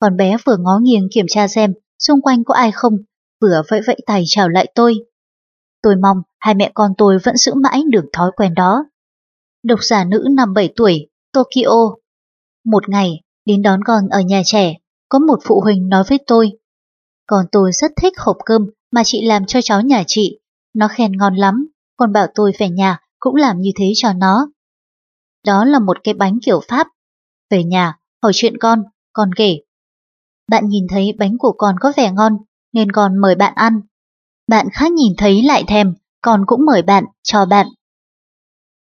Con 0.00 0.16
bé 0.16 0.36
vừa 0.46 0.56
ngó 0.56 0.78
nghiêng 0.82 1.08
kiểm 1.12 1.26
tra 1.28 1.48
xem 1.48 1.72
xung 1.98 2.20
quanh 2.22 2.44
có 2.44 2.54
ai 2.54 2.72
không, 2.72 2.96
vừa 3.40 3.62
vẫy 3.70 3.80
vẫy 3.86 3.96
tay 4.06 4.22
chào 4.26 4.48
lại 4.48 4.72
tôi. 4.74 4.94
Tôi 5.82 5.96
mong 5.96 6.16
hai 6.38 6.54
mẹ 6.54 6.70
con 6.74 6.92
tôi 6.98 7.18
vẫn 7.18 7.36
giữ 7.36 7.54
mãi 7.54 7.82
được 7.90 8.04
thói 8.12 8.30
quen 8.36 8.54
đó. 8.54 8.84
Độc 9.62 9.78
giả 9.82 10.04
nữ 10.04 10.24
năm 10.30 10.54
7 10.54 10.72
tuổi, 10.76 11.08
Tokyo. 11.32 11.96
Một 12.64 12.88
ngày, 12.88 13.22
đến 13.44 13.62
đón 13.62 13.84
con 13.84 14.08
ở 14.08 14.20
nhà 14.20 14.42
trẻ, 14.44 14.74
có 15.08 15.18
một 15.18 15.38
phụ 15.44 15.60
huynh 15.60 15.88
nói 15.88 16.04
với 16.08 16.18
tôi. 16.26 16.58
Còn 17.26 17.46
tôi 17.52 17.72
rất 17.72 17.92
thích 17.96 18.12
hộp 18.18 18.36
cơm 18.44 18.66
mà 18.90 19.02
chị 19.04 19.26
làm 19.26 19.46
cho 19.46 19.60
cháu 19.62 19.80
nhà 19.80 20.04
chị. 20.06 20.40
Nó 20.74 20.88
khen 20.88 21.12
ngon 21.16 21.34
lắm, 21.34 21.68
còn 21.96 22.12
bảo 22.12 22.26
tôi 22.34 22.52
về 22.58 22.68
nhà 22.68 22.98
cũng 23.18 23.34
làm 23.34 23.60
như 23.60 23.70
thế 23.76 23.92
cho 23.96 24.12
nó. 24.12 24.48
Đó 25.46 25.64
là 25.64 25.78
một 25.78 25.96
cái 26.04 26.14
bánh 26.14 26.38
kiểu 26.44 26.60
Pháp. 26.68 26.86
Về 27.50 27.64
nhà, 27.64 27.98
hỏi 28.22 28.32
chuyện 28.34 28.58
con, 28.58 28.82
con 29.12 29.30
kể. 29.36 29.58
Bạn 30.48 30.68
nhìn 30.68 30.86
thấy 30.90 31.12
bánh 31.18 31.38
của 31.38 31.52
con 31.58 31.76
có 31.80 31.92
vẻ 31.96 32.12
ngon, 32.12 32.32
nên 32.72 32.92
con 32.92 33.18
mời 33.18 33.34
bạn 33.34 33.52
ăn. 33.56 33.80
Bạn 34.48 34.66
khác 34.72 34.92
nhìn 34.92 35.12
thấy 35.18 35.42
lại 35.42 35.64
thèm, 35.68 35.94
con 36.22 36.46
cũng 36.46 36.64
mời 36.66 36.82
bạn, 36.82 37.04
cho 37.22 37.46
bạn. 37.46 37.66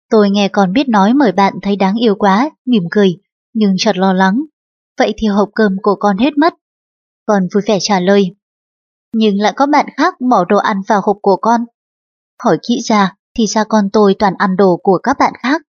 Tôi 0.09 0.29
nghe 0.29 0.47
con 0.47 0.73
biết 0.73 0.89
nói 0.89 1.13
mời 1.13 1.31
bạn 1.31 1.53
thấy 1.61 1.75
đáng 1.75 1.95
yêu 1.95 2.15
quá, 2.15 2.49
mỉm 2.65 2.83
cười, 2.91 3.17
nhưng 3.53 3.75
chợt 3.77 3.97
lo 3.97 4.13
lắng. 4.13 4.43
Vậy 4.99 5.13
thì 5.17 5.27
hộp 5.27 5.49
cơm 5.55 5.77
của 5.81 5.95
con 5.99 6.17
hết 6.17 6.37
mất. 6.37 6.53
Con 7.25 7.47
vui 7.53 7.63
vẻ 7.67 7.77
trả 7.81 7.99
lời. 7.99 8.35
Nhưng 9.13 9.37
lại 9.37 9.53
có 9.55 9.65
bạn 9.65 9.85
khác 9.97 10.13
bỏ 10.29 10.45
đồ 10.45 10.57
ăn 10.57 10.81
vào 10.87 11.01
hộp 11.03 11.17
của 11.21 11.37
con. 11.41 11.61
Hỏi 12.43 12.57
kỹ 12.67 12.79
ra 12.83 13.15
thì 13.37 13.47
ra 13.47 13.63
con 13.63 13.89
tôi 13.93 14.15
toàn 14.19 14.33
ăn 14.37 14.55
đồ 14.55 14.79
của 14.83 14.99
các 15.03 15.17
bạn 15.19 15.33
khác. 15.43 15.61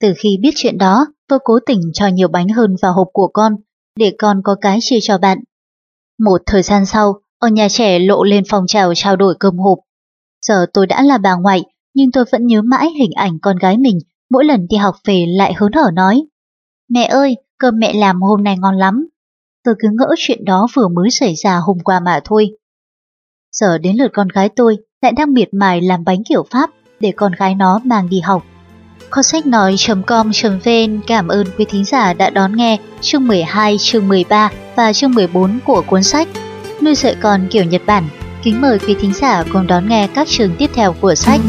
Từ 0.00 0.14
khi 0.18 0.28
biết 0.42 0.50
chuyện 0.56 0.78
đó, 0.78 1.06
tôi 1.28 1.38
cố 1.44 1.58
tình 1.66 1.80
cho 1.94 2.06
nhiều 2.06 2.28
bánh 2.28 2.48
hơn 2.48 2.76
vào 2.82 2.92
hộp 2.92 3.08
của 3.12 3.30
con, 3.32 3.56
để 3.98 4.12
con 4.18 4.40
có 4.44 4.56
cái 4.60 4.78
chia 4.80 4.98
cho 5.02 5.18
bạn. 5.18 5.38
Một 6.18 6.40
thời 6.46 6.62
gian 6.62 6.86
sau, 6.86 7.20
ở 7.38 7.48
nhà 7.48 7.68
trẻ 7.68 7.98
lộ 7.98 8.24
lên 8.24 8.44
phòng 8.50 8.66
trào 8.66 8.94
trao 8.94 9.16
đổi 9.16 9.34
cơm 9.40 9.58
hộp. 9.58 9.78
Giờ 10.46 10.66
tôi 10.74 10.86
đã 10.86 11.02
là 11.02 11.18
bà 11.18 11.34
ngoại, 11.34 11.64
nhưng 11.94 12.12
tôi 12.12 12.24
vẫn 12.32 12.46
nhớ 12.46 12.62
mãi 12.62 12.90
hình 12.98 13.10
ảnh 13.12 13.38
con 13.42 13.56
gái 13.56 13.78
mình 13.78 13.98
mỗi 14.30 14.44
lần 14.44 14.66
đi 14.70 14.76
học 14.76 14.94
về 15.04 15.26
lại 15.28 15.54
hớn 15.54 15.72
hở 15.72 15.90
nói. 15.94 16.22
Mẹ 16.88 17.04
ơi, 17.04 17.36
cơm 17.58 17.78
mẹ 17.78 17.92
làm 17.92 18.22
hôm 18.22 18.44
nay 18.44 18.56
ngon 18.58 18.76
lắm. 18.76 19.08
Tôi 19.64 19.74
cứ 19.78 19.88
ngỡ 19.92 20.14
chuyện 20.18 20.44
đó 20.44 20.66
vừa 20.74 20.88
mới 20.88 21.10
xảy 21.10 21.34
ra 21.34 21.56
hôm 21.56 21.78
qua 21.84 22.00
mà 22.00 22.20
thôi. 22.24 22.50
Giờ 23.52 23.78
đến 23.78 23.96
lượt 23.96 24.10
con 24.12 24.28
gái 24.28 24.48
tôi 24.48 24.78
lại 25.02 25.12
đang 25.12 25.32
miệt 25.32 25.48
mài 25.52 25.80
làm 25.80 26.04
bánh 26.04 26.22
kiểu 26.28 26.46
Pháp 26.50 26.70
để 27.00 27.12
con 27.16 27.32
gái 27.32 27.54
nó 27.54 27.80
mang 27.84 28.08
đi 28.08 28.20
học. 28.20 28.42
Kho 29.10 29.22
sách 29.22 29.46
nói.com.vn 29.46 31.00
cảm 31.06 31.28
ơn 31.28 31.46
quý 31.58 31.64
thính 31.68 31.84
giả 31.84 32.12
đã 32.12 32.30
đón 32.30 32.56
nghe 32.56 32.78
chương 33.00 33.26
12, 33.26 33.78
chương 33.78 34.08
13 34.08 34.50
và 34.76 34.92
chương 34.92 35.14
14 35.14 35.58
của 35.64 35.82
cuốn 35.86 36.02
sách 36.02 36.28
Nuôi 36.82 36.94
dạy 36.94 37.16
con 37.20 37.48
kiểu 37.50 37.64
Nhật 37.64 37.82
Bản. 37.86 38.08
Kính 38.42 38.60
mời 38.60 38.78
quý 38.78 38.94
thính 39.00 39.12
giả 39.12 39.44
cùng 39.52 39.66
đón 39.66 39.88
nghe 39.88 40.08
các 40.14 40.28
chương 40.28 40.50
tiếp 40.58 40.70
theo 40.74 40.94
của 41.00 41.14
sách. 41.14 41.40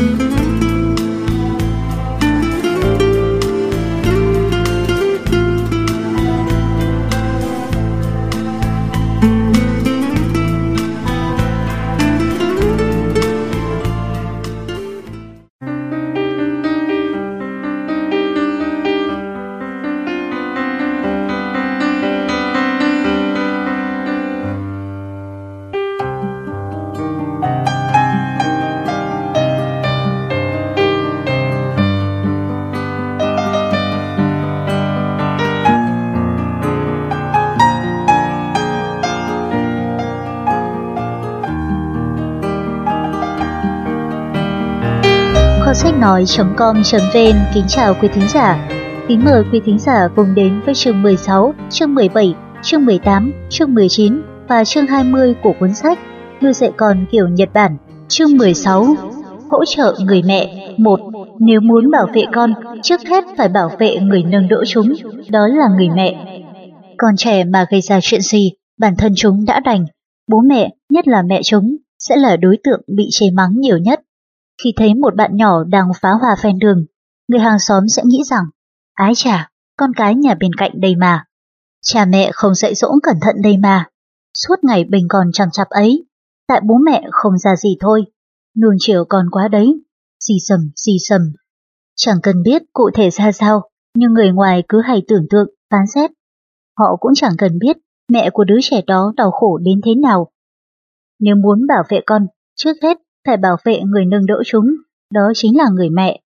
nói.com.vn 46.20 47.36
kính 47.54 47.66
chào 47.68 47.96
quý 48.02 48.08
thính 48.14 48.28
giả. 48.30 48.70
Kính 49.08 49.26
mời 49.26 49.44
quý 49.52 49.62
thính 49.66 49.80
giả 49.80 50.08
cùng 50.16 50.36
đến 50.36 50.62
với 50.66 50.76
chương 50.76 51.02
16, 51.02 51.54
chương 51.70 51.96
17, 51.96 52.36
chương 52.64 52.86
18, 52.86 53.32
chương 53.50 53.74
19 53.74 54.22
và 54.48 54.66
chương 54.66 54.88
20 54.88 55.36
của 55.44 55.54
cuốn 55.60 55.76
sách 55.76 56.00
Nuôi 56.42 56.54
dạy 56.54 56.72
con 56.78 57.06
kiểu 57.12 57.28
Nhật 57.28 57.50
Bản. 57.54 57.78
Chương 58.08 58.38
16 58.38 58.96
Hỗ 59.50 59.66
trợ 59.66 59.96
người 60.00 60.22
mẹ 60.26 60.74
một 60.78 61.00
Nếu 61.40 61.60
muốn 61.62 61.92
bảo 61.92 62.08
vệ 62.14 62.24
con, 62.34 62.54
trước 62.84 63.02
hết 63.10 63.24
phải 63.38 63.50
bảo 63.50 63.72
vệ 63.80 63.98
người 63.98 64.24
nâng 64.24 64.48
đỡ 64.48 64.64
chúng, 64.68 64.94
đó 65.30 65.48
là 65.48 65.66
người 65.78 65.90
mẹ. 65.96 66.42
Con 66.98 67.16
trẻ 67.18 67.44
mà 67.44 67.66
gây 67.72 67.82
ra 67.82 68.00
chuyện 68.02 68.22
gì, 68.22 68.52
bản 68.80 68.96
thân 68.98 69.14
chúng 69.16 69.46
đã 69.46 69.60
đành. 69.60 69.86
Bố 70.28 70.42
mẹ, 70.50 70.70
nhất 70.90 71.08
là 71.08 71.22
mẹ 71.22 71.42
chúng, 71.44 71.76
sẽ 72.00 72.16
là 72.16 72.38
đối 72.38 72.58
tượng 72.64 72.82
bị 72.98 73.08
chê 73.12 73.26
mắng 73.32 73.52
nhiều 73.60 73.78
nhất. 73.78 74.02
Khi 74.64 74.74
thấy 74.76 74.94
một 74.96 75.16
bạn 75.16 75.36
nhỏ 75.36 75.64
đang 75.64 75.92
phá 76.02 76.10
hòa 76.10 76.36
ven 76.44 76.60
đường, 76.60 76.86
người 77.28 77.40
hàng 77.40 77.60
xóm 77.60 77.88
sẽ 77.90 78.02
nghĩ 78.06 78.24
rằng, 78.30 78.44
ái 78.94 79.12
chà, 79.16 79.50
con 79.78 79.92
cái 79.96 80.16
nhà 80.16 80.36
bên 80.40 80.52
cạnh 80.58 80.72
đây 80.82 80.96
mà. 80.96 81.26
Cha 81.82 82.06
mẹ 82.06 82.32
không 82.34 82.56
dạy 82.56 82.76
dỗ 82.76 82.90
cẩn 83.04 83.16
thận 83.22 83.36
đây 83.44 83.58
mà. 83.58 83.86
Suốt 84.34 84.56
ngày 84.64 84.84
bình 84.84 85.06
còn 85.10 85.32
chẳng 85.34 85.52
chạp 85.52 85.68
ấy, 85.70 86.06
tại 86.48 86.62
bố 86.64 86.76
mẹ 86.86 87.04
không 87.12 87.38
ra 87.38 87.56
gì 87.56 87.78
thôi. 87.80 88.06
Nuông 88.62 88.76
chiều 88.80 89.06
con 89.10 89.30
quá 89.32 89.48
đấy, 89.48 89.84
xì 90.28 90.34
sầm, 90.48 90.60
xì 90.76 90.92
sầm. 91.10 91.22
Chẳng 91.96 92.18
cần 92.24 92.44
biết 92.44 92.62
cụ 92.74 92.90
thể 92.94 93.10
ra 93.10 93.32
sao, 93.32 93.70
nhưng 93.96 94.14
người 94.14 94.32
ngoài 94.32 94.64
cứ 94.70 94.82
hay 94.82 95.02
tưởng 95.08 95.26
tượng, 95.30 95.48
phán 95.72 95.88
xét. 95.88 96.12
Họ 96.80 96.96
cũng 97.00 97.12
chẳng 97.16 97.34
cần 97.38 97.60
biết 97.60 97.78
mẹ 98.12 98.30
của 98.34 98.44
đứa 98.44 98.58
trẻ 98.62 98.82
đó 98.88 99.14
đau 99.18 99.32
khổ 99.32 99.58
đến 99.58 99.82
thế 99.86 99.92
nào. 99.96 100.32
Nếu 101.20 101.36
muốn 101.36 101.68
bảo 101.68 101.84
vệ 101.90 102.02
con, 102.06 102.28
trước 102.56 102.74
hết 102.84 102.98
phải 103.28 103.38
bảo 103.38 103.58
vệ 103.66 103.80
người 103.82 104.06
nâng 104.06 104.26
đỡ 104.26 104.42
chúng, 104.46 104.66
đó 105.14 105.22
chính 105.36 105.58
là 105.58 105.66
người 105.74 105.90
mẹ. 105.90 106.22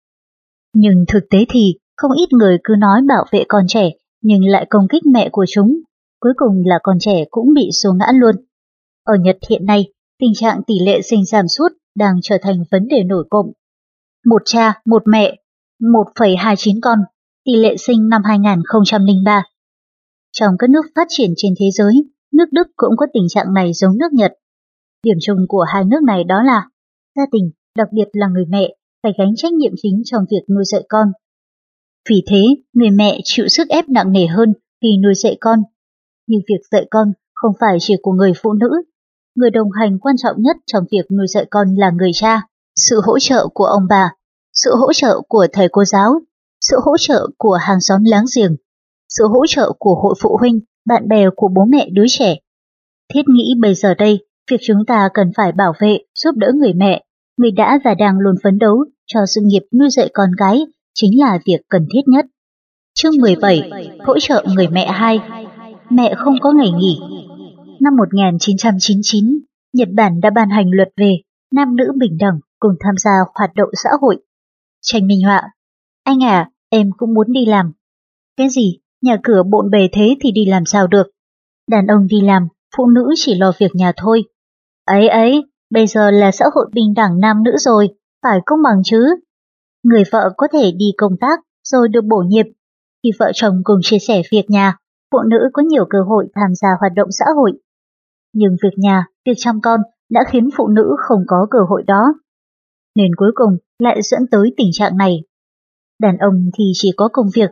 Nhưng 0.75 1.05
thực 1.09 1.25
tế 1.31 1.45
thì 1.49 1.75
không 1.97 2.13
ít 2.13 2.33
người 2.33 2.59
cứ 2.65 2.75
nói 2.79 3.01
bảo 3.09 3.25
vệ 3.33 3.45
con 3.49 3.65
trẻ 3.69 3.91
nhưng 4.23 4.45
lại 4.45 4.67
công 4.71 4.89
kích 4.89 5.07
mẹ 5.07 5.29
của 5.33 5.45
chúng, 5.49 5.81
cuối 6.21 6.33
cùng 6.37 6.63
là 6.65 6.79
con 6.83 6.97
trẻ 7.01 7.25
cũng 7.31 7.55
bị 7.55 7.71
xuống 7.73 7.99
ngã 7.99 8.07
luôn. 8.15 8.35
Ở 9.05 9.15
Nhật 9.21 9.37
hiện 9.51 9.67
nay, 9.67 9.93
tình 10.19 10.33
trạng 10.35 10.63
tỷ 10.67 10.75
lệ 10.79 11.03
sinh 11.03 11.25
giảm 11.25 11.49
sút 11.49 11.73
đang 11.97 12.15
trở 12.23 12.39
thành 12.43 12.65
vấn 12.71 12.89
đề 12.89 13.03
nổi 13.05 13.25
cộng. 13.31 13.53
Một 14.27 14.43
cha, 14.45 14.81
một 14.87 15.03
mẹ, 15.07 15.37
1,29 15.81 16.79
con, 16.83 16.99
tỷ 17.45 17.57
lệ 17.57 17.77
sinh 17.77 18.09
năm 18.09 18.23
2003. 18.25 19.43
Trong 20.33 20.55
các 20.59 20.71
nước 20.71 20.83
phát 20.97 21.07
triển 21.09 21.31
trên 21.37 21.55
thế 21.61 21.67
giới, 21.73 21.95
nước 22.33 22.47
Đức 22.53 22.67
cũng 22.77 22.97
có 22.97 23.07
tình 23.13 23.27
trạng 23.29 23.55
này 23.55 23.73
giống 23.75 23.99
nước 23.99 24.13
Nhật. 24.13 24.33
Điểm 25.03 25.17
chung 25.23 25.39
của 25.49 25.65
hai 25.69 25.85
nước 25.85 26.03
này 26.07 26.25
đó 26.25 26.43
là 26.43 26.69
gia 27.21 27.27
đình, 27.33 27.51
đặc 27.77 27.89
biệt 27.93 28.09
là 28.13 28.27
người 28.29 28.45
mẹ, 28.49 28.75
phải 29.03 29.13
gánh 29.19 29.33
trách 29.37 29.53
nhiệm 29.53 29.73
chính 29.83 30.03
trong 30.05 30.25
việc 30.31 30.55
nuôi 30.55 30.65
dạy 30.65 30.83
con. 30.89 31.09
Vì 32.11 32.23
thế, 32.31 32.43
người 32.73 32.91
mẹ 32.91 33.21
chịu 33.25 33.49
sức 33.49 33.69
ép 33.69 33.89
nặng 33.89 34.13
nề 34.13 34.27
hơn 34.27 34.53
khi 34.83 34.89
nuôi 35.03 35.15
dạy 35.15 35.37
con. 35.41 35.59
Nhưng 36.27 36.41
việc 36.49 36.61
dạy 36.71 36.87
con 36.91 37.13
không 37.35 37.53
phải 37.61 37.77
chỉ 37.81 37.95
của 38.03 38.13
người 38.13 38.33
phụ 38.43 38.53
nữ. 38.53 38.71
Người 39.35 39.51
đồng 39.51 39.71
hành 39.81 39.99
quan 39.99 40.17
trọng 40.23 40.43
nhất 40.43 40.57
trong 40.67 40.85
việc 40.93 41.11
nuôi 41.11 41.27
dạy 41.29 41.47
con 41.51 41.75
là 41.75 41.91
người 41.91 42.11
cha, 42.15 42.43
sự 42.77 43.01
hỗ 43.05 43.19
trợ 43.19 43.49
của 43.55 43.65
ông 43.65 43.83
bà, 43.89 44.13
sự 44.53 44.71
hỗ 44.81 44.93
trợ 44.93 45.21
của 45.29 45.47
thầy 45.53 45.69
cô 45.73 45.85
giáo, 45.85 46.21
sự 46.61 46.77
hỗ 46.85 46.97
trợ 46.99 47.27
của 47.39 47.59
hàng 47.61 47.81
xóm 47.81 48.05
láng 48.05 48.25
giềng, 48.37 48.57
sự 49.09 49.25
hỗ 49.29 49.47
trợ 49.47 49.73
của 49.79 49.95
hội 50.03 50.15
phụ 50.23 50.37
huynh, 50.41 50.61
bạn 50.87 51.09
bè 51.09 51.27
của 51.37 51.49
bố 51.57 51.65
mẹ 51.65 51.89
đứa 51.93 52.05
trẻ. 52.09 52.37
Thiết 53.15 53.23
nghĩ 53.29 53.55
bây 53.61 53.75
giờ 53.75 53.95
đây 53.95 54.19
Việc 54.51 54.57
chúng 54.63 54.85
ta 54.87 55.09
cần 55.15 55.31
phải 55.37 55.53
bảo 55.53 55.73
vệ, 55.81 55.99
giúp 56.15 56.31
đỡ 56.37 56.53
người 56.55 56.73
mẹ, 56.73 57.05
người 57.41 57.51
đã 57.51 57.79
và 57.85 57.95
đang 57.95 58.19
luôn 58.19 58.35
phấn 58.43 58.59
đấu 58.59 58.85
cho 59.07 59.21
sự 59.35 59.41
nghiệp 59.45 59.63
nuôi 59.79 59.91
dạy 59.91 60.11
con 60.15 60.31
gái 60.39 60.61
chính 60.95 61.21
là 61.21 61.39
việc 61.47 61.61
cần 61.69 61.87
thiết 61.93 62.01
nhất. 62.07 62.27
Chương 62.95 63.13
17. 63.21 63.71
Hỗ 64.07 64.19
trợ 64.19 64.45
người 64.55 64.69
mẹ 64.69 64.87
hai 64.87 65.19
Mẹ 65.91 66.15
không 66.17 66.35
có 66.41 66.53
ngày 66.53 66.71
nghỉ 66.71 67.01
Năm 67.81 67.97
1999, 67.97 69.25
Nhật 69.73 69.89
Bản 69.95 70.21
đã 70.21 70.31
ban 70.31 70.51
hành 70.51 70.71
luật 70.71 70.89
về 70.97 71.15
nam 71.55 71.77
nữ 71.77 71.93
bình 71.99 72.19
đẳng 72.19 72.41
cùng 72.59 72.73
tham 72.81 72.95
gia 72.99 73.13
hoạt 73.35 73.51
động 73.55 73.69
xã 73.83 73.91
hội. 74.01 74.23
Tranh 74.83 75.07
minh 75.07 75.23
họa 75.25 75.43
Anh 76.05 76.25
à, 76.25 76.51
em 76.69 76.91
cũng 76.97 77.15
muốn 77.15 77.33
đi 77.33 77.47
làm. 77.47 77.73
Cái 78.37 78.49
gì? 78.49 78.79
Nhà 79.03 79.17
cửa 79.23 79.43
bộn 79.51 79.71
bề 79.71 79.89
thế 79.93 80.17
thì 80.21 80.31
đi 80.31 80.45
làm 80.45 80.65
sao 80.65 80.87
được? 80.87 81.07
Đàn 81.71 81.87
ông 81.87 82.07
đi 82.07 82.21
làm, 82.21 82.49
phụ 82.77 82.87
nữ 82.87 83.15
chỉ 83.17 83.35
lo 83.35 83.53
việc 83.59 83.75
nhà 83.75 83.93
thôi. 83.97 84.25
Ấy 84.85 85.09
ấy, 85.09 85.45
bây 85.71 85.87
giờ 85.87 86.11
là 86.11 86.31
xã 86.33 86.45
hội 86.55 86.67
bình 86.73 86.95
đẳng 86.97 87.21
nam 87.21 87.43
nữ 87.43 87.51
rồi, 87.59 87.89
phải 88.23 88.41
công 88.47 88.63
bằng 88.63 88.83
chứ. 88.85 89.05
Người 89.83 90.03
vợ 90.13 90.31
có 90.37 90.49
thể 90.53 90.73
đi 90.77 90.93
công 90.97 91.17
tác 91.21 91.41
rồi 91.65 91.89
được 91.89 92.05
bổ 92.05 92.17
nhiệm. 92.27 92.47
Khi 93.03 93.11
vợ 93.19 93.31
chồng 93.35 93.61
cùng 93.65 93.79
chia 93.83 93.99
sẻ 93.99 94.23
việc 94.33 94.51
nhà, 94.51 94.77
phụ 95.13 95.19
nữ 95.31 95.39
có 95.53 95.63
nhiều 95.63 95.85
cơ 95.91 95.99
hội 96.09 96.29
tham 96.35 96.55
gia 96.55 96.69
hoạt 96.81 96.93
động 96.97 97.09
xã 97.11 97.25
hội. 97.37 97.53
Nhưng 98.33 98.57
việc 98.63 98.79
nhà, 98.79 99.07
việc 99.27 99.35
chăm 99.37 99.61
con 99.61 99.81
đã 100.11 100.25
khiến 100.29 100.49
phụ 100.57 100.69
nữ 100.69 100.97
không 100.99 101.25
có 101.27 101.47
cơ 101.51 101.59
hội 101.69 101.83
đó. 101.87 102.15
Nên 102.97 103.15
cuối 103.17 103.31
cùng 103.35 103.57
lại 103.79 104.03
dẫn 104.03 104.23
tới 104.31 104.55
tình 104.57 104.71
trạng 104.73 104.97
này. 104.97 105.23
Đàn 106.01 106.19
ông 106.19 106.51
thì 106.59 106.65
chỉ 106.75 106.93
có 106.97 107.09
công 107.13 107.27
việc, 107.35 107.51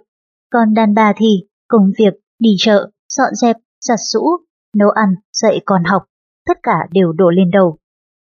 còn 0.52 0.74
đàn 0.74 0.94
bà 0.94 1.12
thì 1.16 1.46
công 1.68 1.90
việc, 1.98 2.14
đi 2.38 2.50
chợ, 2.58 2.90
dọn 3.08 3.34
dẹp, 3.34 3.56
giặt 3.80 3.98
rũ, 4.12 4.26
nấu 4.76 4.90
ăn, 4.90 5.14
dạy 5.32 5.60
con 5.64 5.84
học 5.84 6.02
tất 6.48 6.58
cả 6.62 6.76
đều 6.92 7.12
đổ 7.12 7.30
lên 7.30 7.50
đầu. 7.50 7.77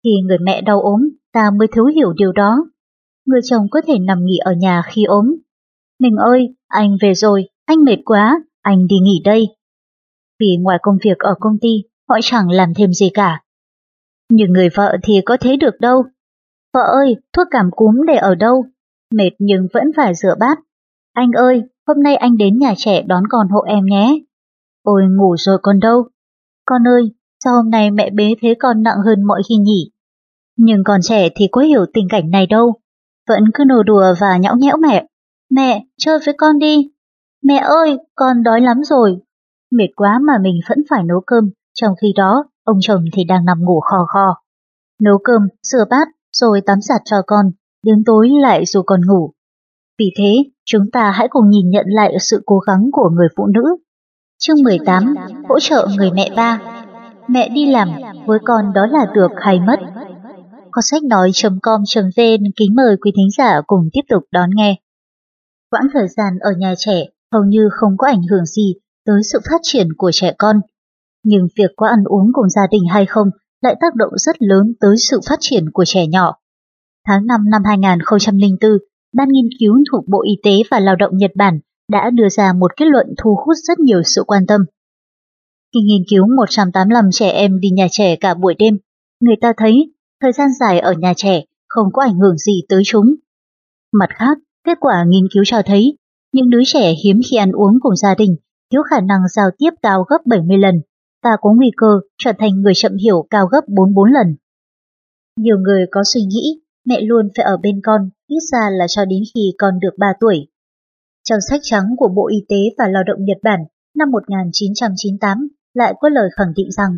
Khi 0.04 0.10
người 0.26 0.38
mẹ 0.38 0.60
đau 0.60 0.80
ốm, 0.80 1.08
ta 1.32 1.50
mới 1.58 1.68
thiếu 1.72 1.84
hiểu 1.84 2.12
điều 2.12 2.32
đó. 2.32 2.64
Người 3.26 3.40
chồng 3.44 3.66
có 3.70 3.80
thể 3.86 3.98
nằm 3.98 4.24
nghỉ 4.24 4.38
ở 4.38 4.52
nhà 4.52 4.82
khi 4.86 5.04
ốm. 5.04 5.34
Mình 6.00 6.16
ơi, 6.16 6.54
anh 6.68 6.96
về 7.02 7.14
rồi, 7.14 7.48
anh 7.64 7.84
mệt 7.84 7.98
quá, 8.04 8.40
anh 8.62 8.86
đi 8.86 8.96
nghỉ 9.02 9.22
đây. 9.24 9.48
Vì 10.40 10.56
ngoài 10.60 10.78
công 10.82 10.98
việc 11.04 11.18
ở 11.18 11.34
công 11.40 11.58
ty, 11.60 11.82
họ 12.08 12.18
chẳng 12.22 12.50
làm 12.50 12.74
thêm 12.74 12.92
gì 12.92 13.10
cả. 13.14 13.42
Nhưng 14.30 14.52
người 14.52 14.68
vợ 14.74 14.96
thì 15.02 15.20
có 15.24 15.36
thế 15.40 15.56
được 15.56 15.80
đâu. 15.80 16.04
Vợ 16.74 16.80
ơi, 16.80 17.16
thuốc 17.32 17.46
cảm 17.50 17.70
cúm 17.70 17.94
để 18.06 18.14
ở 18.14 18.34
đâu? 18.34 18.64
Mệt 19.14 19.30
nhưng 19.38 19.66
vẫn 19.72 19.84
phải 19.96 20.14
rửa 20.14 20.34
bát. 20.40 20.58
Anh 21.12 21.32
ơi, 21.32 21.62
hôm 21.86 22.02
nay 22.02 22.16
anh 22.16 22.36
đến 22.36 22.58
nhà 22.58 22.74
trẻ 22.76 23.02
đón 23.02 23.22
con 23.30 23.48
hộ 23.48 23.60
em 23.60 23.84
nhé. 23.84 24.18
Ôi 24.82 25.02
ngủ 25.10 25.36
rồi 25.38 25.58
con 25.62 25.80
đâu? 25.80 26.08
Con 26.64 26.88
ơi, 26.88 27.12
Sao 27.44 27.54
hôm 27.54 27.70
nay 27.70 27.90
mẹ 27.90 28.10
bế 28.10 28.34
thế 28.42 28.54
con 28.58 28.82
nặng 28.82 28.96
hơn 29.06 29.22
mọi 29.22 29.42
khi 29.48 29.56
nhỉ? 29.56 29.90
Nhưng 30.56 30.84
con 30.84 31.00
trẻ 31.02 31.28
thì 31.36 31.48
có 31.52 31.60
hiểu 31.60 31.86
tình 31.94 32.08
cảnh 32.08 32.30
này 32.30 32.46
đâu. 32.46 32.74
Vẫn 33.28 33.44
cứ 33.54 33.64
nô 33.66 33.82
đùa 33.82 34.14
và 34.20 34.36
nhõng 34.36 34.58
nhẽo 34.58 34.76
mẹ. 34.76 35.06
Mẹ, 35.50 35.84
chơi 35.98 36.18
với 36.26 36.34
con 36.38 36.58
đi. 36.58 36.90
Mẹ 37.42 37.56
ơi, 37.56 37.98
con 38.14 38.42
đói 38.42 38.60
lắm 38.60 38.84
rồi. 38.84 39.18
Mệt 39.70 39.88
quá 39.96 40.18
mà 40.22 40.32
mình 40.42 40.60
vẫn 40.68 40.78
phải 40.90 41.02
nấu 41.04 41.20
cơm, 41.26 41.50
trong 41.74 41.94
khi 42.02 42.12
đó 42.16 42.44
ông 42.64 42.78
chồng 42.80 43.04
thì 43.12 43.24
đang 43.24 43.44
nằm 43.44 43.58
ngủ 43.60 43.80
khò 43.80 44.04
khò. 44.08 44.42
Nấu 45.02 45.18
cơm, 45.24 45.42
rửa 45.62 45.84
bát, 45.90 46.08
rồi 46.32 46.60
tắm 46.66 46.80
giặt 46.80 47.00
cho 47.04 47.16
con, 47.26 47.46
đến 47.84 48.02
tối 48.06 48.28
lại 48.42 48.64
dù 48.66 48.82
còn 48.82 49.00
ngủ. 49.06 49.32
Vì 49.98 50.10
thế, 50.18 50.44
chúng 50.64 50.90
ta 50.92 51.10
hãy 51.10 51.28
cùng 51.30 51.50
nhìn 51.50 51.70
nhận 51.70 51.86
lại 51.88 52.16
sự 52.20 52.42
cố 52.46 52.58
gắng 52.58 52.90
của 52.92 53.10
người 53.10 53.28
phụ 53.36 53.46
nữ. 53.46 53.76
Chương 54.38 54.62
18, 54.62 55.14
hỗ 55.48 55.60
trợ 55.60 55.88
người 55.96 56.10
mẹ 56.10 56.30
ba. 56.36 56.60
Mẹ 57.28 57.48
đi 57.48 57.66
làm, 57.66 57.88
với 58.26 58.38
con 58.44 58.72
đó 58.74 58.86
là 58.86 59.06
được 59.14 59.30
hay 59.36 59.60
mất. 59.60 59.80
Có 60.70 60.82
sách 60.82 61.02
nói.com.vn 61.02 62.44
kính 62.56 62.74
mời 62.74 62.96
quý 63.00 63.12
thính 63.16 63.30
giả 63.38 63.60
cùng 63.66 63.88
tiếp 63.92 64.00
tục 64.08 64.22
đón 64.32 64.50
nghe. 64.54 64.76
Quãng 65.70 65.86
thời 65.92 66.08
gian 66.08 66.38
ở 66.40 66.50
nhà 66.58 66.74
trẻ 66.78 67.04
hầu 67.32 67.44
như 67.44 67.68
không 67.72 67.96
có 67.98 68.06
ảnh 68.06 68.22
hưởng 68.30 68.44
gì 68.46 68.74
tới 69.06 69.20
sự 69.32 69.38
phát 69.50 69.60
triển 69.62 69.88
của 69.96 70.10
trẻ 70.12 70.34
con. 70.38 70.60
Nhưng 71.24 71.48
việc 71.58 71.70
có 71.76 71.86
ăn 71.86 72.04
uống 72.04 72.30
cùng 72.32 72.50
gia 72.50 72.66
đình 72.70 72.82
hay 72.90 73.06
không 73.06 73.30
lại 73.62 73.76
tác 73.80 73.94
động 73.94 74.12
rất 74.16 74.42
lớn 74.42 74.74
tới 74.80 74.96
sự 75.10 75.20
phát 75.28 75.38
triển 75.40 75.70
của 75.72 75.84
trẻ 75.86 76.06
nhỏ. 76.06 76.34
Tháng 77.06 77.26
5 77.26 77.50
năm 77.50 77.62
2004, 77.64 78.70
Ban 79.12 79.28
nghiên 79.28 79.48
cứu 79.60 79.78
thuộc 79.92 80.04
Bộ 80.08 80.22
Y 80.22 80.32
tế 80.42 80.50
và 80.70 80.80
Lao 80.80 80.96
động 80.96 81.16
Nhật 81.16 81.30
Bản 81.36 81.60
đã 81.92 82.10
đưa 82.10 82.28
ra 82.28 82.52
một 82.52 82.76
kết 82.76 82.84
luận 82.88 83.06
thu 83.22 83.36
hút 83.46 83.56
rất 83.68 83.78
nhiều 83.78 84.02
sự 84.04 84.22
quan 84.26 84.46
tâm. 84.46 84.60
Khi 85.74 85.80
nghiên 85.80 86.02
cứu 86.10 86.26
185 86.36 87.04
trẻ 87.12 87.30
em 87.30 87.60
đi 87.60 87.70
nhà 87.70 87.86
trẻ 87.90 88.16
cả 88.16 88.34
buổi 88.34 88.54
đêm, 88.58 88.78
người 89.20 89.36
ta 89.40 89.52
thấy 89.56 89.92
thời 90.22 90.32
gian 90.32 90.48
dài 90.60 90.80
ở 90.80 90.92
nhà 90.92 91.12
trẻ 91.16 91.42
không 91.68 91.86
có 91.92 92.02
ảnh 92.02 92.18
hưởng 92.18 92.38
gì 92.38 92.62
tới 92.68 92.82
chúng. 92.84 93.14
Mặt 93.92 94.10
khác, 94.14 94.38
kết 94.64 94.78
quả 94.80 95.04
nghiên 95.08 95.28
cứu 95.34 95.42
cho 95.46 95.62
thấy 95.66 95.96
những 96.32 96.50
đứa 96.50 96.62
trẻ 96.66 96.94
hiếm 97.04 97.20
khi 97.30 97.36
ăn 97.36 97.52
uống 97.52 97.78
cùng 97.80 97.96
gia 97.96 98.14
đình 98.14 98.36
thiếu 98.72 98.82
khả 98.82 99.00
năng 99.00 99.20
giao 99.28 99.50
tiếp 99.58 99.70
cao 99.82 100.04
gấp 100.08 100.18
70 100.26 100.58
lần 100.58 100.80
và 101.24 101.30
có 101.40 101.52
nguy 101.56 101.70
cơ 101.76 102.00
trở 102.18 102.32
thành 102.38 102.62
người 102.62 102.72
chậm 102.76 102.96
hiểu 102.96 103.26
cao 103.30 103.46
gấp 103.46 103.60
44 103.68 104.12
lần. 104.12 104.36
Nhiều 105.36 105.58
người 105.58 105.86
có 105.90 106.02
suy 106.04 106.20
nghĩ 106.20 106.60
mẹ 106.84 107.00
luôn 107.00 107.28
phải 107.36 107.44
ở 107.44 107.56
bên 107.56 107.80
con, 107.84 108.10
ít 108.26 108.40
ra 108.52 108.70
là 108.70 108.86
cho 108.88 109.04
đến 109.04 109.22
khi 109.34 109.52
con 109.58 109.78
được 109.80 109.98
3 109.98 110.06
tuổi. 110.20 110.48
Trong 111.24 111.38
sách 111.50 111.60
trắng 111.62 111.84
của 111.96 112.08
Bộ 112.08 112.28
Y 112.28 112.36
tế 112.48 112.56
và 112.78 112.88
Lao 112.88 113.02
động 113.06 113.24
Nhật 113.24 113.38
Bản 113.42 113.60
năm 113.94 114.10
1998 114.10 115.48
lại 115.74 115.94
có 116.00 116.08
lời 116.08 116.28
khẳng 116.36 116.52
định 116.56 116.70
rằng 116.70 116.96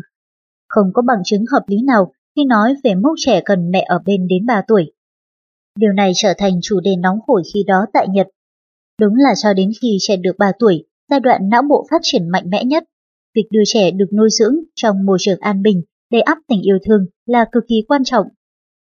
không 0.67 0.91
có 0.93 1.01
bằng 1.01 1.21
chứng 1.25 1.45
hợp 1.51 1.63
lý 1.67 1.77
nào 1.81 2.11
khi 2.35 2.45
nói 2.45 2.75
về 2.83 2.95
mốc 2.95 3.13
trẻ 3.17 3.41
cần 3.45 3.71
mẹ 3.71 3.85
ở 3.87 3.99
bên 4.05 4.27
đến 4.27 4.45
3 4.45 4.61
tuổi. 4.67 4.93
Điều 5.79 5.93
này 5.93 6.11
trở 6.15 6.33
thành 6.37 6.59
chủ 6.61 6.79
đề 6.79 6.95
nóng 6.95 7.19
hổi 7.27 7.43
khi 7.53 7.63
đó 7.67 7.85
tại 7.93 8.07
Nhật. 8.07 8.27
Đúng 9.01 9.13
là 9.15 9.33
cho 9.43 9.53
đến 9.53 9.71
khi 9.81 9.97
trẻ 10.01 10.15
được 10.15 10.37
3 10.37 10.51
tuổi, 10.59 10.85
giai 11.09 11.19
đoạn 11.19 11.49
não 11.49 11.61
bộ 11.69 11.85
phát 11.91 12.01
triển 12.01 12.29
mạnh 12.29 12.49
mẽ 12.49 12.63
nhất, 12.63 12.83
việc 13.35 13.47
đưa 13.51 13.63
trẻ 13.65 13.91
được 13.91 14.13
nuôi 14.17 14.29
dưỡng 14.39 14.55
trong 14.75 15.05
môi 15.05 15.17
trường 15.21 15.39
an 15.39 15.61
bình 15.61 15.81
để 16.09 16.19
áp 16.19 16.37
tình 16.47 16.61
yêu 16.61 16.77
thương 16.85 17.05
là 17.25 17.45
cực 17.51 17.63
kỳ 17.67 17.75
quan 17.87 18.03
trọng 18.03 18.27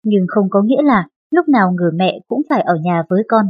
nhưng 0.03 0.27
không 0.29 0.51
có 0.51 0.63
nghĩa 0.63 0.83
là 0.83 1.09
lúc 1.31 1.49
nào 1.49 1.73
người 1.73 1.91
mẹ 1.95 2.21
cũng 2.29 2.43
phải 2.49 2.63
ở 2.63 2.75
nhà 2.83 3.03
với 3.09 3.23
con. 3.29 3.47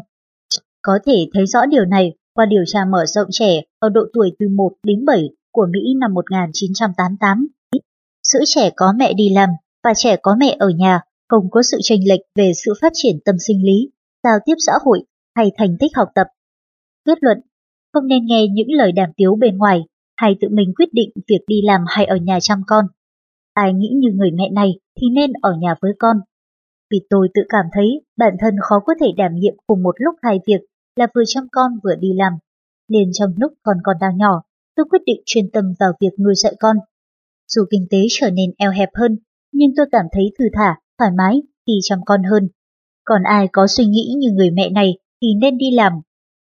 Có 0.82 0.98
thể 1.06 1.26
thấy 1.34 1.46
rõ 1.46 1.66
điều 1.66 1.84
này 1.84 2.12
qua 2.34 2.46
điều 2.46 2.62
tra 2.66 2.80
mở 2.84 3.06
rộng 3.06 3.28
trẻ 3.30 3.62
ở 3.78 3.88
độ 3.88 4.00
tuổi 4.12 4.32
từ 4.38 4.46
1 4.48 4.72
đến 4.82 5.04
7 5.04 5.28
của 5.58 5.66
Mỹ 5.72 5.80
năm 6.00 6.14
1988. 6.14 7.46
Sữa 8.32 8.44
trẻ 8.46 8.70
có 8.76 8.92
mẹ 8.98 9.12
đi 9.12 9.28
làm 9.28 9.48
và 9.84 9.92
trẻ 9.96 10.16
có 10.22 10.36
mẹ 10.38 10.56
ở 10.58 10.68
nhà 10.68 11.00
không 11.28 11.50
có 11.50 11.62
sự 11.70 11.78
chênh 11.82 12.08
lệch 12.08 12.20
về 12.34 12.52
sự 12.64 12.72
phát 12.80 12.92
triển 12.94 13.16
tâm 13.24 13.34
sinh 13.46 13.66
lý, 13.66 13.90
giao 14.24 14.38
tiếp 14.44 14.54
xã 14.66 14.72
hội 14.84 15.02
hay 15.36 15.50
thành 15.58 15.76
tích 15.80 15.96
học 15.96 16.08
tập. 16.14 16.26
Kết 17.04 17.18
luận, 17.20 17.38
không 17.92 18.06
nên 18.06 18.26
nghe 18.26 18.46
những 18.46 18.66
lời 18.70 18.92
đàm 18.92 19.10
tiếu 19.16 19.36
bên 19.40 19.58
ngoài 19.58 19.80
hay 20.16 20.36
tự 20.40 20.48
mình 20.50 20.72
quyết 20.76 20.88
định 20.92 21.10
việc 21.28 21.44
đi 21.46 21.56
làm 21.62 21.80
hay 21.86 22.04
ở 22.04 22.16
nhà 22.16 22.38
chăm 22.40 22.62
con. 22.66 22.84
Ai 23.52 23.72
nghĩ 23.72 23.88
như 23.94 24.08
người 24.14 24.30
mẹ 24.30 24.50
này 24.50 24.70
thì 25.00 25.06
nên 25.14 25.32
ở 25.42 25.52
nhà 25.60 25.74
với 25.82 25.92
con 25.98 26.16
vì 26.90 26.98
tôi 27.10 27.28
tự 27.34 27.42
cảm 27.48 27.64
thấy 27.72 27.86
bản 28.16 28.36
thân 28.40 28.54
khó 28.62 28.80
có 28.86 28.94
thể 29.00 29.06
đảm 29.16 29.34
nhiệm 29.34 29.54
cùng 29.66 29.82
một 29.82 29.94
lúc 29.98 30.14
hai 30.22 30.38
việc 30.46 30.60
là 30.96 31.06
vừa 31.14 31.22
chăm 31.26 31.46
con 31.52 31.72
vừa 31.84 31.94
đi 31.94 32.08
làm. 32.14 32.32
Nên 32.88 33.10
trong 33.12 33.30
lúc 33.36 33.52
con 33.62 33.76
còn 33.84 33.96
đang 34.00 34.16
nhỏ, 34.16 34.42
tôi 34.78 34.86
quyết 34.90 35.02
định 35.06 35.22
chuyên 35.26 35.50
tâm 35.50 35.64
vào 35.80 35.92
việc 36.00 36.20
nuôi 36.24 36.34
dạy 36.36 36.54
con. 36.60 36.76
Dù 37.48 37.62
kinh 37.70 37.86
tế 37.90 37.98
trở 38.10 38.30
nên 38.30 38.50
eo 38.58 38.70
hẹp 38.70 38.88
hơn, 38.94 39.18
nhưng 39.52 39.70
tôi 39.76 39.86
cảm 39.92 40.04
thấy 40.12 40.24
thư 40.38 40.44
thả, 40.52 40.74
thoải 40.98 41.10
mái 41.18 41.42
khi 41.66 41.72
chăm 41.82 41.98
con 42.06 42.22
hơn. 42.22 42.48
Còn 43.04 43.22
ai 43.22 43.48
có 43.52 43.66
suy 43.66 43.84
nghĩ 43.84 44.14
như 44.18 44.32
người 44.32 44.50
mẹ 44.50 44.70
này 44.70 44.98
thì 45.22 45.28
nên 45.40 45.58
đi 45.58 45.70
làm. 45.70 45.92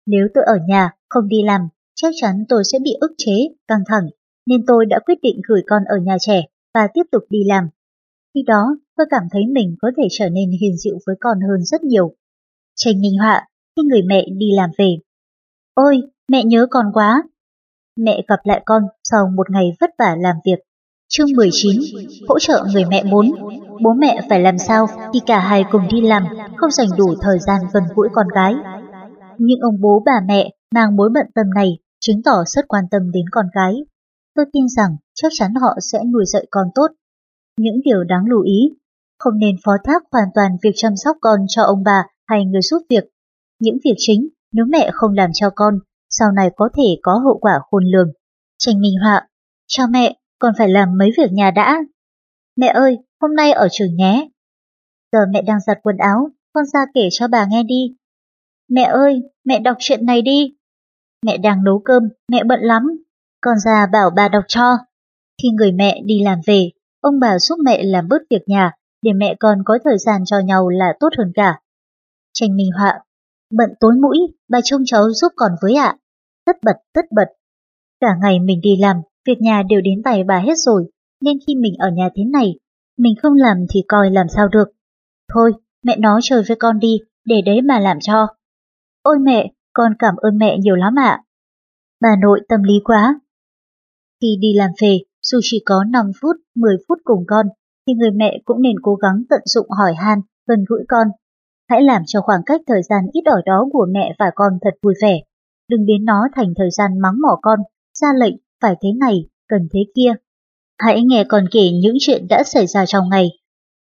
Nếu 0.06 0.28
tôi 0.34 0.44
ở 0.44 0.54
nhà, 0.68 0.90
không 1.08 1.28
đi 1.28 1.42
làm, 1.42 1.60
chắc 1.94 2.12
chắn 2.20 2.44
tôi 2.48 2.64
sẽ 2.64 2.78
bị 2.84 2.90
ức 3.00 3.12
chế, 3.18 3.32
căng 3.68 3.82
thẳng, 3.86 4.08
nên 4.46 4.66
tôi 4.66 4.86
đã 4.86 4.98
quyết 5.06 5.18
định 5.22 5.40
gửi 5.48 5.62
con 5.66 5.82
ở 5.84 5.96
nhà 5.98 6.16
trẻ 6.20 6.42
và 6.74 6.88
tiếp 6.94 7.02
tục 7.12 7.22
đi 7.30 7.38
làm. 7.46 7.64
Khi 8.34 8.42
đó, 8.46 8.76
tôi 8.96 9.06
cảm 9.10 9.22
thấy 9.32 9.42
mình 9.46 9.76
có 9.82 9.90
thể 9.96 10.08
trở 10.10 10.28
nên 10.28 10.50
hiền 10.60 10.76
dịu 10.76 10.98
với 11.06 11.16
con 11.20 11.38
hơn 11.48 11.64
rất 11.64 11.82
nhiều. 11.82 12.14
Tranh 12.76 13.00
minh 13.00 13.18
họa, 13.18 13.46
khi 13.76 13.82
người 13.82 14.02
mẹ 14.02 14.26
đi 14.38 14.46
làm 14.56 14.70
về. 14.78 14.96
Ôi, 15.74 16.02
mẹ 16.28 16.44
nhớ 16.44 16.66
con 16.70 16.86
quá. 16.92 17.22
Mẹ 17.96 18.22
gặp 18.28 18.40
lại 18.44 18.62
con 18.66 18.82
sau 19.04 19.28
một 19.36 19.50
ngày 19.50 19.72
vất 19.80 19.90
vả 19.98 20.16
làm 20.18 20.36
việc. 20.44 20.58
Chương 21.08 21.26
19, 21.36 21.80
hỗ 22.28 22.38
trợ 22.38 22.64
người 22.72 22.84
mẹ 22.84 23.02
muốn 23.04 23.32
Bố 23.82 23.92
mẹ 23.92 24.20
phải 24.28 24.40
làm 24.40 24.58
sao 24.58 24.86
khi 25.12 25.20
cả 25.26 25.38
hai 25.38 25.64
cùng 25.70 25.88
đi 25.90 26.00
làm, 26.00 26.24
không 26.56 26.70
dành 26.70 26.88
đủ 26.98 27.14
thời 27.20 27.38
gian 27.38 27.60
gần 27.72 27.82
gũi 27.94 28.08
con 28.12 28.26
gái. 28.34 28.54
Nhưng 29.38 29.60
ông 29.60 29.80
bố 29.80 30.02
bà 30.06 30.20
mẹ 30.28 30.50
mang 30.74 30.96
mối 30.96 31.10
bận 31.14 31.26
tâm 31.34 31.46
này 31.54 31.78
chứng 32.00 32.22
tỏ 32.22 32.44
rất 32.46 32.68
quan 32.68 32.84
tâm 32.90 33.10
đến 33.10 33.24
con 33.30 33.46
gái. 33.54 33.74
Tôi 34.34 34.46
tin 34.52 34.68
rằng 34.68 34.96
chắc 35.14 35.32
chắn 35.38 35.54
họ 35.54 35.76
sẽ 35.92 35.98
nuôi 36.04 36.24
dạy 36.26 36.46
con 36.50 36.66
tốt 36.74 36.86
những 37.60 37.80
điều 37.84 38.04
đáng 38.04 38.24
lưu 38.26 38.42
ý. 38.42 38.60
Không 39.18 39.38
nên 39.38 39.56
phó 39.64 39.72
thác 39.84 40.02
hoàn 40.12 40.28
toàn 40.34 40.56
việc 40.62 40.70
chăm 40.74 40.92
sóc 40.96 41.16
con 41.20 41.40
cho 41.48 41.62
ông 41.62 41.82
bà 41.84 42.02
hay 42.26 42.44
người 42.44 42.62
giúp 42.62 42.82
việc. 42.90 43.04
Những 43.60 43.78
việc 43.84 43.94
chính, 43.96 44.28
nếu 44.52 44.64
mẹ 44.68 44.90
không 44.92 45.14
làm 45.14 45.30
cho 45.34 45.50
con, 45.54 45.74
sau 46.10 46.32
này 46.32 46.50
có 46.56 46.68
thể 46.76 46.98
có 47.02 47.12
hậu 47.24 47.38
quả 47.40 47.60
khôn 47.70 47.84
lường. 47.84 48.12
Tranh 48.58 48.80
minh 48.80 48.94
họa, 49.02 49.28
chào 49.66 49.86
mẹ, 49.86 50.16
con 50.38 50.52
phải 50.58 50.68
làm 50.68 50.98
mấy 50.98 51.10
việc 51.16 51.32
nhà 51.32 51.50
đã. 51.50 51.78
Mẹ 52.56 52.66
ơi, 52.66 52.98
hôm 53.20 53.34
nay 53.34 53.52
ở 53.52 53.68
trường 53.72 53.96
nhé. 53.96 54.28
Giờ 55.12 55.18
mẹ 55.30 55.42
đang 55.42 55.60
giặt 55.66 55.78
quần 55.82 55.96
áo, 55.96 56.28
con 56.52 56.66
ra 56.66 56.80
kể 56.94 57.08
cho 57.10 57.28
bà 57.28 57.46
nghe 57.46 57.62
đi. 57.62 57.96
Mẹ 58.68 58.82
ơi, 58.82 59.22
mẹ 59.44 59.58
đọc 59.58 59.76
chuyện 59.80 60.06
này 60.06 60.22
đi. 60.22 60.56
Mẹ 61.26 61.38
đang 61.38 61.64
nấu 61.64 61.82
cơm, 61.84 62.02
mẹ 62.28 62.44
bận 62.44 62.60
lắm. 62.60 62.82
Con 63.40 63.58
ra 63.58 63.86
bảo 63.92 64.10
bà 64.16 64.28
đọc 64.28 64.44
cho. 64.48 64.78
Khi 65.42 65.48
người 65.48 65.72
mẹ 65.72 66.00
đi 66.04 66.24
làm 66.24 66.40
về, 66.46 66.70
Ông 67.00 67.20
bà 67.20 67.38
giúp 67.38 67.58
mẹ 67.64 67.82
làm 67.82 68.08
bớt 68.08 68.22
việc 68.30 68.42
nhà, 68.46 68.72
để 69.02 69.12
mẹ 69.12 69.34
con 69.40 69.58
có 69.64 69.78
thời 69.84 69.98
gian 69.98 70.22
cho 70.26 70.38
nhau 70.38 70.68
là 70.68 70.94
tốt 71.00 71.08
hơn 71.18 71.32
cả. 71.34 71.60
Tranh 72.32 72.56
minh 72.56 72.70
họa, 72.78 73.00
bận 73.50 73.70
tối 73.80 73.92
mũi, 74.02 74.18
bà 74.48 74.58
trông 74.64 74.82
cháu 74.86 75.12
giúp 75.12 75.32
con 75.36 75.52
với 75.62 75.74
ạ. 75.74 75.96
Tất 76.50 76.56
bật, 76.62 76.76
tất 76.94 77.04
bật. 77.10 77.28
Cả 78.00 78.16
ngày 78.22 78.40
mình 78.40 78.60
đi 78.62 78.76
làm, 78.76 78.96
việc 79.26 79.40
nhà 79.40 79.62
đều 79.68 79.80
đến 79.80 80.02
tay 80.04 80.24
bà 80.24 80.38
hết 80.38 80.54
rồi, 80.56 80.90
nên 81.20 81.38
khi 81.46 81.54
mình 81.54 81.74
ở 81.78 81.90
nhà 81.90 82.08
thế 82.14 82.24
này, 82.24 82.54
mình 82.98 83.14
không 83.22 83.34
làm 83.34 83.56
thì 83.74 83.82
coi 83.88 84.10
làm 84.10 84.26
sao 84.28 84.48
được. 84.48 84.64
Thôi, 85.32 85.52
mẹ 85.82 85.96
nói 85.96 86.20
chơi 86.22 86.42
với 86.48 86.56
con 86.60 86.78
đi, 86.78 86.98
để 87.24 87.42
đấy 87.46 87.60
mà 87.62 87.78
làm 87.78 87.98
cho. 88.00 88.26
Ôi 89.02 89.18
mẹ, 89.18 89.52
con 89.72 89.92
cảm 89.98 90.16
ơn 90.16 90.38
mẹ 90.38 90.58
nhiều 90.58 90.76
lắm 90.76 90.94
ạ. 90.98 91.22
Bà 92.00 92.16
nội 92.22 92.40
tâm 92.48 92.62
lý 92.62 92.74
quá. 92.84 93.20
Khi 94.20 94.36
đi 94.40 94.48
làm 94.54 94.70
về, 94.82 94.98
dù 95.22 95.38
chỉ 95.42 95.62
có 95.66 95.84
5 95.84 96.10
phút, 96.20 96.36
10 96.54 96.76
phút 96.88 96.98
cùng 97.04 97.24
con, 97.26 97.46
thì 97.86 97.94
người 97.94 98.10
mẹ 98.10 98.38
cũng 98.44 98.62
nên 98.62 98.76
cố 98.82 98.94
gắng 98.94 99.22
tận 99.30 99.40
dụng 99.44 99.70
hỏi 99.70 99.94
han, 99.94 100.20
gần 100.46 100.64
gũi 100.68 100.84
con. 100.88 101.08
Hãy 101.68 101.82
làm 101.82 102.02
cho 102.06 102.20
khoảng 102.20 102.42
cách 102.46 102.60
thời 102.66 102.82
gian 102.82 103.00
ít 103.12 103.22
ỏi 103.26 103.42
đó 103.46 103.68
của 103.72 103.86
mẹ 103.90 104.14
và 104.18 104.30
con 104.34 104.58
thật 104.62 104.74
vui 104.82 104.94
vẻ. 105.02 105.20
Đừng 105.70 105.86
biến 105.86 106.04
nó 106.04 106.22
thành 106.36 106.52
thời 106.56 106.70
gian 106.70 106.90
mắng 107.02 107.14
mỏ 107.22 107.38
con, 107.42 107.58
ra 108.00 108.08
lệnh, 108.18 108.34
phải 108.62 108.74
thế 108.82 108.88
này, 109.00 109.28
cần 109.48 109.68
thế 109.74 109.80
kia. 109.96 110.12
Hãy 110.78 111.02
nghe 111.02 111.24
con 111.28 111.44
kể 111.50 111.70
những 111.82 111.96
chuyện 112.00 112.26
đã 112.28 112.42
xảy 112.42 112.66
ra 112.66 112.86
trong 112.86 113.08
ngày, 113.10 113.28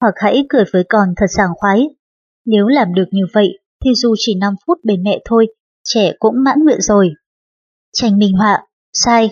hoặc 0.01 0.15
hãy 0.17 0.47
cười 0.49 0.65
với 0.73 0.85
con 0.89 1.09
thật 1.17 1.27
sảng 1.37 1.51
khoái. 1.57 1.89
Nếu 2.47 2.67
làm 2.67 2.95
được 2.95 3.07
như 3.11 3.23
vậy, 3.35 3.59
thì 3.85 3.91
dù 3.95 4.15
chỉ 4.19 4.35
5 4.41 4.55
phút 4.67 4.79
bên 4.85 5.03
mẹ 5.03 5.19
thôi, 5.25 5.47
trẻ 5.85 6.13
cũng 6.19 6.35
mãn 6.45 6.59
nguyện 6.65 6.81
rồi. 6.81 7.11
Tranh 7.93 8.19
minh 8.19 8.33
họa, 8.33 8.67
sai, 8.93 9.31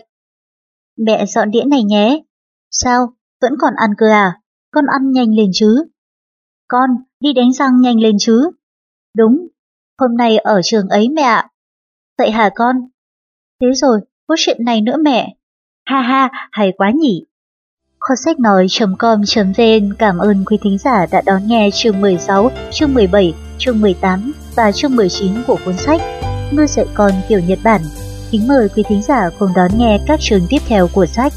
Mẹ 0.96 1.26
dọn 1.26 1.50
đĩa 1.50 1.64
này 1.64 1.82
nhé. 1.84 2.22
Sao, 2.70 3.12
vẫn 3.42 3.52
còn 3.60 3.74
ăn 3.76 3.90
cơ 3.98 4.06
à? 4.10 4.40
Con 4.70 4.84
ăn 4.86 5.12
nhanh 5.12 5.34
lên 5.34 5.50
chứ. 5.54 5.84
Con, 6.68 6.90
đi 7.20 7.32
đánh 7.32 7.52
răng 7.52 7.80
nhanh 7.80 8.00
lên 8.00 8.16
chứ. 8.20 8.50
Đúng, 9.16 9.48
hôm 9.98 10.16
nay 10.16 10.38
ở 10.38 10.60
trường 10.64 10.88
ấy 10.88 11.08
mẹ 11.08 11.22
ạ. 11.22 11.50
Vậy 12.18 12.30
hả 12.30 12.50
con? 12.54 12.76
Thế 13.60 13.66
rồi, 13.74 14.00
có 14.26 14.34
chuyện 14.38 14.64
này 14.64 14.80
nữa 14.80 14.96
mẹ. 15.02 15.34
Ha 15.84 16.00
ha, 16.00 16.30
hay 16.52 16.72
quá 16.76 16.90
nhỉ. 16.90 17.24
Kho 17.98 18.14
sách 18.24 18.40
nói.com.vn 18.40 19.94
cảm 19.98 20.18
ơn 20.18 20.44
quý 20.44 20.58
thính 20.62 20.78
giả 20.78 21.06
đã 21.12 21.22
đón 21.26 21.42
nghe 21.46 21.70
chương 21.74 22.00
16, 22.00 22.50
chương 22.72 22.94
17, 22.94 23.34
chương 23.58 23.80
18 23.80 24.32
và 24.54 24.72
chương 24.72 24.96
19 24.96 25.32
của 25.46 25.58
cuốn 25.64 25.76
sách 25.76 26.00
Nuôi 26.56 26.66
dạy 26.66 26.86
con 26.94 27.10
kiểu 27.28 27.40
Nhật 27.40 27.58
Bản 27.64 27.80
Kính 28.30 28.48
mời 28.48 28.68
quý 28.68 28.82
thính 28.88 29.02
giả 29.02 29.30
cùng 29.38 29.50
đón 29.56 29.70
nghe 29.78 29.98
các 30.06 30.20
chương 30.20 30.46
tiếp 30.48 30.58
theo 30.66 30.88
của 30.92 31.06
sách. 31.06 31.32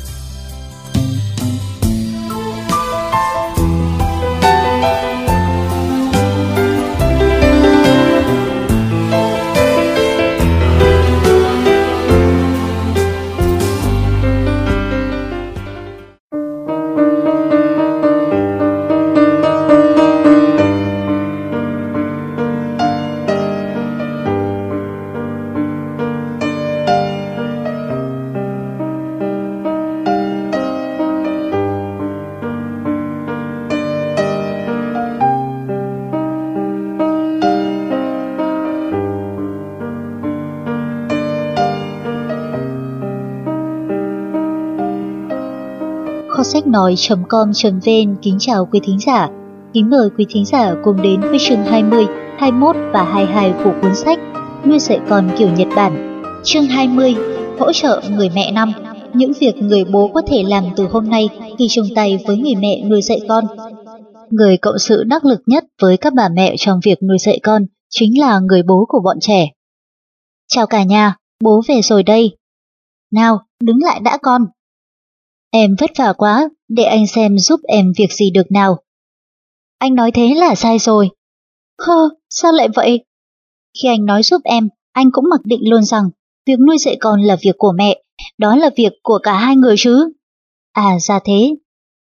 nói.com.vn 46.72 48.16
kính 48.22 48.36
chào 48.40 48.66
quý 48.66 48.80
thính 48.84 49.00
giả. 49.00 49.30
Kính 49.74 49.90
mời 49.90 50.10
quý 50.18 50.26
thính 50.30 50.46
giả 50.46 50.74
cùng 50.84 51.02
đến 51.02 51.22
với 51.22 51.38
chương 51.40 51.64
20, 51.64 52.06
21 52.38 52.76
và 52.94 53.04
22 53.04 53.54
của 53.64 53.74
cuốn 53.82 53.96
sách 53.96 54.20
Nuôi 54.66 54.80
dạy 54.80 55.00
con 55.10 55.30
kiểu 55.38 55.50
Nhật 55.50 55.68
Bản. 55.76 56.24
Chương 56.44 56.66
20, 56.66 57.16
hỗ 57.60 57.74
trợ 57.74 58.02
người 58.10 58.30
mẹ 58.36 58.52
năm. 58.52 58.74
Những 59.14 59.32
việc 59.40 59.58
người 59.58 59.84
bố 59.86 60.12
có 60.14 60.22
thể 60.28 60.44
làm 60.44 60.64
từ 60.76 60.88
hôm 60.92 61.10
nay 61.10 61.30
khi 61.60 61.68
chung 61.70 61.88
tay 61.96 62.20
với 62.28 62.38
người 62.38 62.56
mẹ 62.56 62.82
nuôi 62.90 63.02
dạy 63.02 63.20
con. 63.30 63.46
Người 64.30 64.58
cộng 64.58 64.80
sự 64.80 65.04
đắc 65.04 65.26
lực 65.26 65.42
nhất 65.46 65.64
với 65.82 65.98
các 65.98 66.14
bà 66.14 66.30
mẹ 66.30 66.56
trong 66.58 66.80
việc 66.84 67.04
nuôi 67.04 67.18
dạy 67.20 67.40
con 67.44 67.66
chính 67.90 68.20
là 68.20 68.40
người 68.40 68.64
bố 68.64 68.86
của 68.90 69.00
bọn 69.04 69.18
trẻ. 69.22 69.48
Chào 70.48 70.68
cả 70.68 70.84
nhà, 70.84 71.16
bố 71.44 71.62
về 71.68 71.82
rồi 71.82 72.04
đây. 72.04 72.38
Nào, 73.12 73.40
đứng 73.60 73.78
lại 73.84 74.00
đã 74.04 74.18
con. 74.22 74.46
Em 75.52 75.76
vất 75.80 75.90
vả 75.98 76.14
quá, 76.18 76.50
để 76.68 76.84
anh 76.84 77.08
xem 77.08 77.38
giúp 77.38 77.60
em 77.68 77.92
việc 77.98 78.12
gì 78.12 78.32
được 78.32 78.52
nào. 78.52 78.78
Anh 79.78 79.96
nói 79.96 80.12
thế 80.12 80.34
là 80.36 80.56
sai 80.56 80.80
rồi. 80.80 81.10
Hơ, 81.80 82.10
sao 82.30 82.52
lại 82.52 82.68
vậy? 82.76 83.06
Khi 83.82 83.88
anh 83.90 84.06
nói 84.06 84.24
giúp 84.24 84.42
em, 84.44 84.70
anh 84.92 85.12
cũng 85.12 85.26
mặc 85.30 85.42
định 85.44 85.70
luôn 85.70 85.84
rằng 85.84 86.10
việc 86.46 86.60
nuôi 86.68 86.78
dạy 86.78 86.98
con 87.00 87.22
là 87.22 87.38
việc 87.42 87.56
của 87.58 87.74
mẹ, 87.78 88.02
đó 88.38 88.56
là 88.56 88.70
việc 88.78 88.94
của 89.04 89.20
cả 89.24 89.38
hai 89.38 89.56
người 89.56 89.76
chứ. 89.78 90.12
À 90.72 90.98
ra 91.00 91.20
thế. 91.26 91.56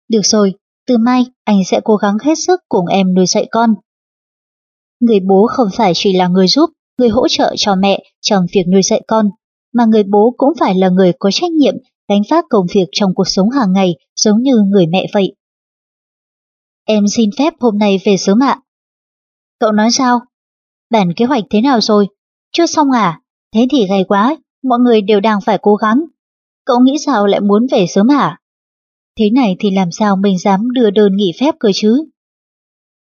Được 0.09 0.21
rồi, 0.23 0.53
từ 0.87 0.97
mai 0.97 1.25
anh 1.43 1.63
sẽ 1.65 1.79
cố 1.83 1.95
gắng 1.95 2.17
hết 2.23 2.35
sức 2.35 2.59
cùng 2.69 2.85
em 2.85 3.13
nuôi 3.13 3.25
dạy 3.25 3.47
con. 3.51 3.73
Người 4.99 5.19
bố 5.27 5.47
không 5.49 5.67
phải 5.73 5.91
chỉ 5.95 6.13
là 6.13 6.27
người 6.27 6.47
giúp, 6.47 6.69
người 6.97 7.09
hỗ 7.09 7.27
trợ 7.27 7.53
cho 7.57 7.75
mẹ 7.75 8.03
trong 8.21 8.45
việc 8.53 8.63
nuôi 8.71 8.81
dạy 8.83 9.01
con, 9.07 9.29
mà 9.73 9.85
người 9.85 10.03
bố 10.03 10.33
cũng 10.37 10.53
phải 10.59 10.75
là 10.75 10.89
người 10.89 11.11
có 11.19 11.31
trách 11.31 11.51
nhiệm 11.51 11.75
gánh 12.09 12.21
vác 12.29 12.45
công 12.49 12.65
việc 12.75 12.85
trong 12.91 13.13
cuộc 13.15 13.27
sống 13.27 13.49
hàng 13.49 13.73
ngày 13.73 13.95
giống 14.15 14.41
như 14.41 14.57
người 14.71 14.87
mẹ 14.87 15.05
vậy. 15.13 15.35
Em 16.85 17.07
xin 17.07 17.29
phép 17.37 17.53
hôm 17.59 17.77
nay 17.77 17.99
về 18.05 18.17
sớm 18.17 18.43
ạ. 18.43 18.59
Cậu 19.59 19.71
nói 19.71 19.91
sao? 19.91 20.19
Bản 20.89 21.13
kế 21.15 21.25
hoạch 21.25 21.43
thế 21.49 21.61
nào 21.61 21.81
rồi? 21.81 22.07
Chưa 22.51 22.65
xong 22.65 22.91
à? 22.91 23.21
Thế 23.53 23.67
thì 23.71 23.87
gay 23.89 24.03
quá, 24.07 24.37
mọi 24.63 24.79
người 24.79 25.01
đều 25.01 25.19
đang 25.19 25.41
phải 25.41 25.57
cố 25.61 25.75
gắng. 25.75 26.05
Cậu 26.65 26.79
nghĩ 26.79 26.97
sao 27.05 27.25
lại 27.25 27.41
muốn 27.41 27.67
về 27.71 27.85
sớm 27.87 28.09
hả? 28.09 28.39
Thế 29.19 29.29
này 29.35 29.55
thì 29.59 29.71
làm 29.71 29.91
sao 29.91 30.15
mình 30.15 30.37
dám 30.37 30.71
đưa 30.71 30.89
đơn 30.89 31.15
nghỉ 31.15 31.31
phép 31.39 31.55
cơ 31.59 31.69
chứ? 31.73 32.05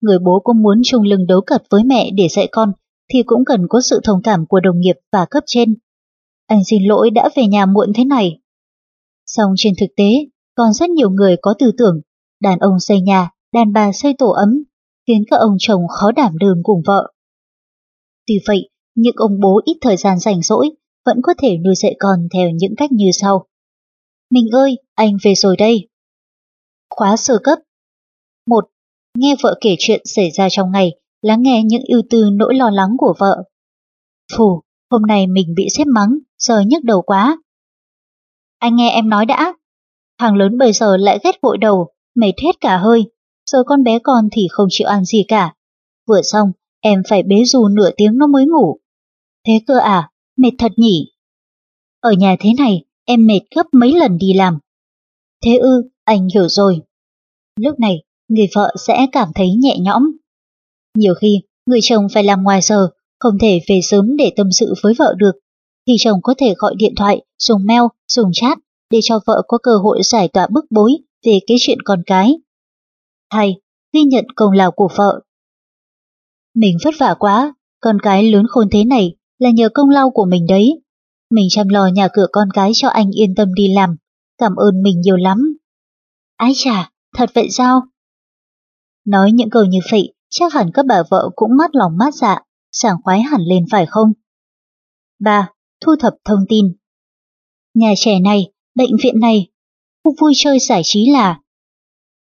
Người 0.02 0.18
bố 0.26 0.40
cũng 0.44 0.62
muốn 0.62 0.82
chung 0.86 1.04
lưng 1.04 1.28
đấu 1.28 1.42
cật 1.42 1.64
với 1.70 1.84
mẹ 1.84 2.10
để 2.18 2.28
dạy 2.28 2.48
con 2.52 2.72
thì 3.14 3.24
cũng 3.24 3.46
cần 3.46 3.68
có 3.70 3.82
sự 3.82 4.00
thông 4.04 4.22
cảm 4.24 4.46
của 4.46 4.60
đồng 4.60 4.80
nghiệp 4.80 4.96
và 5.12 5.26
cấp 5.30 5.44
trên. 5.48 5.76
Anh 6.48 6.64
xin 6.66 6.84
lỗi 6.84 7.10
đã 7.10 7.30
về 7.36 7.48
nhà 7.48 7.66
muộn 7.66 7.94
thế 7.96 8.06
này. 8.06 8.40
Song 9.36 9.54
trên 9.58 9.74
thực 9.80 9.88
tế, 9.96 10.10
còn 10.56 10.74
rất 10.74 10.90
nhiều 10.90 11.10
người 11.10 11.36
có 11.42 11.54
tư 11.60 11.72
tưởng, 11.78 12.02
đàn 12.42 12.60
ông 12.60 12.80
xây 12.80 13.02
nhà, 13.02 13.30
đàn 13.54 13.74
bà 13.74 13.92
xây 13.92 14.14
tổ 14.18 14.30
ấm, 14.30 14.64
khiến 15.08 15.24
các 15.30 15.38
ông 15.38 15.56
chồng 15.60 15.88
khó 15.88 16.12
đảm 16.12 16.38
đương 16.38 16.58
cùng 16.64 16.82
vợ. 16.88 17.14
Tuy 18.28 18.40
vậy, 18.48 18.70
những 18.96 19.16
ông 19.16 19.40
bố 19.40 19.62
ít 19.66 19.78
thời 19.82 19.98
gian 19.98 20.20
rảnh 20.20 20.42
rỗi 20.42 20.70
vẫn 21.06 21.18
có 21.24 21.34
thể 21.38 21.58
nuôi 21.58 21.76
dạy 21.76 21.96
con 22.00 22.28
theo 22.34 22.50
những 22.50 22.74
cách 22.78 22.92
như 22.92 23.10
sau. 23.14 23.46
Mình 24.32 24.50
ơi, 24.52 24.76
anh 24.96 25.18
về 25.24 25.34
rồi 25.36 25.56
đây. 25.58 25.88
Khóa 26.90 27.18
sơ 27.18 27.38
cấp 27.44 27.60
1. 28.48 28.66
Nghe 29.18 29.36
vợ 29.44 29.58
kể 29.62 29.76
chuyện 29.80 30.02
xảy 30.06 30.32
ra 30.32 30.48
trong 30.52 30.72
ngày, 30.72 30.92
lắng 31.22 31.42
nghe 31.42 31.64
những 31.66 31.84
ưu 31.88 32.02
tư 32.10 32.30
nỗi 32.34 32.56
lo 32.56 32.70
lắng 32.70 32.90
của 32.98 33.14
vợ. 33.20 33.44
Phù, 34.38 34.62
hôm 34.92 35.02
nay 35.02 35.28
mình 35.28 35.54
bị 35.56 35.68
xếp 35.78 35.84
mắng, 35.88 36.18
giờ 36.38 36.62
nhức 36.68 36.84
đầu 36.84 37.02
quá. 37.02 37.38
Anh 38.60 38.76
nghe 38.76 38.90
em 38.90 39.10
nói 39.10 39.26
đã. 39.26 39.54
Thằng 40.20 40.36
lớn 40.36 40.58
bây 40.58 40.74
giờ 40.74 40.98
lại 40.98 41.20
ghét 41.24 41.42
vội 41.42 41.58
đầu, 41.58 41.88
mệt 42.16 42.34
hết 42.44 42.62
cả 42.62 42.78
hơi, 42.78 43.12
giờ 43.52 43.64
con 43.66 43.84
bé 43.84 44.00
con 44.00 44.30
thì 44.32 44.48
không 44.52 44.68
chịu 44.70 44.88
ăn 44.88 45.06
gì 45.06 45.24
cả. 45.28 45.54
Vừa 46.08 46.22
xong, 46.22 46.52
em 46.80 47.02
phải 47.10 47.24
bế 47.24 47.44
dù 47.46 47.68
nửa 47.68 47.90
tiếng 47.98 48.18
nó 48.18 48.28
mới 48.28 48.46
ngủ. 48.46 48.80
Thế 49.48 49.54
cơ 49.68 49.80
à, 49.80 50.10
mệt 50.38 50.52
thật 50.58 50.72
nhỉ? 50.78 51.12
Ở 52.00 52.12
nhà 52.12 52.36
thế 52.40 52.50
này, 52.58 52.84
em 53.06 53.28
mệt 53.28 53.40
gấp 53.56 53.64
mấy 53.72 53.94
lần 53.94 54.18
đi 54.18 54.34
làm. 54.34 54.60
Thế 55.46 55.58
ư, 55.58 55.90
anh 56.04 56.28
hiểu 56.34 56.50
rồi. 56.50 56.80
Lúc 57.60 57.80
này, 57.80 58.04
người 58.28 58.48
vợ 58.56 58.76
sẽ 58.88 59.08
cảm 59.12 59.28
thấy 59.36 59.48
nhẹ 59.54 59.78
nhõm. 59.80 60.04
Nhiều 60.98 61.14
khi, 61.22 61.42
người 61.66 61.80
chồng 61.82 62.08
phải 62.14 62.24
làm 62.24 62.44
ngoài 62.44 62.62
giờ, 62.62 62.90
không 63.20 63.38
thể 63.42 63.60
về 63.70 63.80
sớm 63.84 64.18
để 64.18 64.32
tâm 64.36 64.48
sự 64.52 64.74
với 64.84 64.94
vợ 65.00 65.14
được, 65.18 65.32
thì 65.90 65.96
chồng 66.00 66.20
có 66.24 66.34
thể 66.38 66.54
gọi 66.58 66.76
điện 66.78 66.94
thoại, 66.98 67.22
dùng 67.38 67.66
mail, 67.66 67.82
dùng 68.08 68.30
chat 68.34 68.58
để 68.90 69.00
cho 69.04 69.20
vợ 69.26 69.42
có 69.48 69.58
cơ 69.64 69.72
hội 69.84 70.00
giải 70.04 70.28
tỏa 70.28 70.48
bức 70.48 70.66
bối 70.70 70.92
về 71.26 71.40
cái 71.48 71.58
chuyện 71.60 71.78
con 71.86 72.04
cái. 72.06 72.36
Hai, 73.30 73.56
ghi 73.94 74.04
nhận 74.04 74.26
công 74.36 74.52
lao 74.52 74.72
của 74.72 74.90
vợ. 74.98 75.22
Mình 76.56 76.78
vất 76.84 76.94
vả 77.00 77.16
quá, 77.20 77.54
con 77.82 77.98
cái 78.04 78.32
lớn 78.32 78.46
khôn 78.50 78.68
thế 78.72 78.84
này 78.84 79.16
là 79.40 79.50
nhờ 79.50 79.70
công 79.74 79.90
lao 79.90 80.10
của 80.10 80.26
mình 80.26 80.46
đấy. 80.48 80.82
Mình 81.32 81.48
chăm 81.50 81.68
lo 81.68 81.88
nhà 81.88 82.08
cửa 82.14 82.28
con 82.32 82.50
cái 82.54 82.72
cho 82.74 82.88
anh 82.88 83.10
yên 83.12 83.36
tâm 83.36 83.54
đi 83.54 83.74
làm, 83.74 83.96
cảm 84.38 84.56
ơn 84.56 84.84
mình 84.84 85.02
nhiều 85.02 85.18
lắm. 85.18 85.58
Ái 86.38 86.52
chà, 86.56 86.92
thật 87.16 87.30
vậy 87.34 87.48
sao? 87.52 87.82
Nói 89.06 89.32
những 89.32 89.50
câu 89.50 89.66
như 89.66 89.80
vậy, 89.92 90.14
chắc 90.30 90.54
hẳn 90.54 90.72
các 90.74 90.86
bà 90.86 91.04
vợ 91.10 91.30
cũng 91.36 91.58
mát 91.58 91.76
lòng 91.76 91.98
mát 91.98 92.16
dạ, 92.16 92.40
sảng 92.72 92.96
khoái 93.04 93.22
hẳn 93.22 93.42
lên 93.42 93.66
phải 93.72 93.86
không? 93.86 94.14
3. 95.20 95.50
Thu 95.86 95.96
thập 96.00 96.14
thông 96.26 96.40
tin 96.50 96.74
Nhà 97.74 97.94
trẻ 97.98 98.20
này, 98.20 98.52
bệnh 98.76 98.92
viện 99.04 99.20
này, 99.20 99.48
khu 100.04 100.16
vui 100.22 100.34
chơi 100.36 100.60
giải 100.60 100.82
trí 100.84 101.10
là 101.12 101.40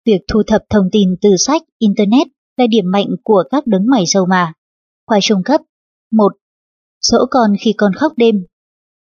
Việc 0.07 0.21
thu 0.33 0.43
thập 0.47 0.63
thông 0.71 0.89
tin 0.93 1.17
từ 1.21 1.37
sách, 1.37 1.63
Internet 1.79 2.27
là 2.57 2.67
điểm 2.71 2.85
mạnh 2.93 3.09
của 3.25 3.45
các 3.51 3.67
đấng 3.67 3.87
mày 3.87 4.05
dâu 4.07 4.27
mà. 4.27 4.53
Khoa 5.07 5.19
trung 5.23 5.43
cấp 5.45 5.61
1. 6.13 6.33
Dỗ 7.01 7.19
con 7.31 7.51
khi 7.61 7.75
con 7.77 7.93
khóc 7.93 8.13
đêm 8.17 8.47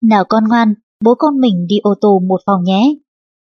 Nào 0.02 0.24
con 0.28 0.44
ngoan, 0.48 0.74
bố 1.04 1.14
con 1.14 1.40
mình 1.40 1.66
đi 1.68 1.78
ô 1.82 1.94
tô 2.00 2.18
một 2.18 2.40
phòng 2.46 2.64
nhé. 2.64 2.94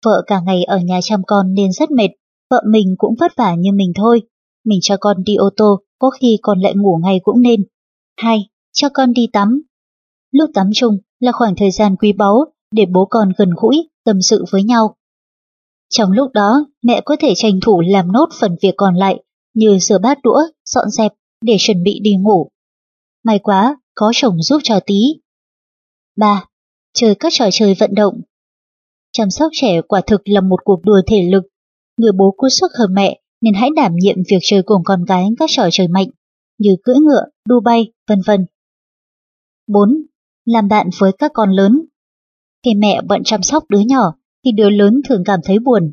Vợ 0.04 0.24
cả 0.26 0.40
ngày 0.40 0.64
ở 0.64 0.78
nhà 0.78 1.00
chăm 1.02 1.22
con 1.26 1.54
nên 1.54 1.72
rất 1.72 1.90
mệt, 1.90 2.08
vợ 2.50 2.62
mình 2.70 2.94
cũng 2.98 3.14
vất 3.20 3.32
vả 3.36 3.54
như 3.54 3.72
mình 3.72 3.92
thôi. 3.94 4.22
Mình 4.64 4.78
cho 4.82 4.96
con 5.00 5.16
đi 5.24 5.34
ô 5.34 5.50
tô, 5.56 5.80
có 5.98 6.10
khi 6.10 6.38
con 6.42 6.60
lại 6.60 6.72
ngủ 6.76 7.00
ngay 7.02 7.20
cũng 7.22 7.40
nên. 7.40 7.60
2. 8.16 8.48
Cho 8.72 8.88
con 8.88 9.12
đi 9.12 9.26
tắm. 9.32 9.62
Lúc 10.34 10.50
tắm 10.54 10.70
chung 10.74 10.98
là 11.20 11.32
khoảng 11.32 11.54
thời 11.56 11.70
gian 11.70 11.96
quý 11.96 12.12
báu 12.12 12.44
để 12.70 12.84
bố 12.92 13.06
con 13.10 13.32
gần 13.38 13.50
gũi, 13.56 13.88
tâm 14.04 14.22
sự 14.22 14.44
với 14.50 14.62
nhau. 14.62 14.96
Trong 15.90 16.12
lúc 16.12 16.32
đó, 16.32 16.66
mẹ 16.82 17.00
có 17.04 17.16
thể 17.20 17.32
tranh 17.36 17.60
thủ 17.62 17.80
làm 17.80 18.12
nốt 18.12 18.28
phần 18.40 18.56
việc 18.62 18.74
còn 18.76 18.94
lại 18.94 19.22
như 19.54 19.78
rửa 19.78 19.98
bát 19.98 20.18
đũa, 20.22 20.40
dọn 20.64 20.90
dẹp 20.90 21.12
để 21.40 21.56
chuẩn 21.58 21.82
bị 21.82 22.00
đi 22.02 22.10
ngủ. 22.16 22.48
May 23.24 23.38
quá, 23.38 23.76
có 23.94 24.12
chồng 24.14 24.42
giúp 24.42 24.58
cho 24.64 24.80
tí. 24.86 25.00
3. 26.16 26.46
Chơi 26.94 27.14
các 27.14 27.32
trò 27.32 27.48
chơi 27.52 27.74
vận 27.78 27.94
động 27.94 28.20
Chăm 29.12 29.30
sóc 29.30 29.52
trẻ 29.54 29.80
quả 29.88 30.00
thực 30.06 30.20
là 30.24 30.40
một 30.40 30.60
cuộc 30.64 30.80
đua 30.84 31.00
thể 31.06 31.22
lực. 31.32 31.42
Người 31.96 32.12
bố 32.18 32.34
có 32.36 32.48
sức 32.48 32.70
hơn 32.78 32.94
mẹ 32.94 33.20
nên 33.40 33.54
hãy 33.54 33.70
đảm 33.76 33.92
nhiệm 33.96 34.16
việc 34.30 34.38
chơi 34.42 34.62
cùng 34.62 34.82
con 34.84 35.04
gái 35.04 35.28
các 35.38 35.50
trò 35.52 35.68
chơi 35.72 35.88
mạnh 35.88 36.08
như 36.58 36.76
cưỡi 36.84 36.96
ngựa, 36.96 37.24
đu 37.48 37.60
bay, 37.60 37.92
vân 38.08 38.20
vân. 38.26 38.46
4. 39.66 40.04
Làm 40.44 40.68
bạn 40.68 40.90
với 40.98 41.12
các 41.18 41.30
con 41.34 41.50
lớn 41.50 41.84
Khi 42.64 42.74
mẹ 42.74 43.00
bận 43.08 43.22
chăm 43.24 43.42
sóc 43.42 43.64
đứa 43.68 43.80
nhỏ 43.86 44.14
thì 44.44 44.52
đứa 44.52 44.70
lớn 44.70 45.00
thường 45.08 45.22
cảm 45.26 45.40
thấy 45.44 45.58
buồn. 45.58 45.92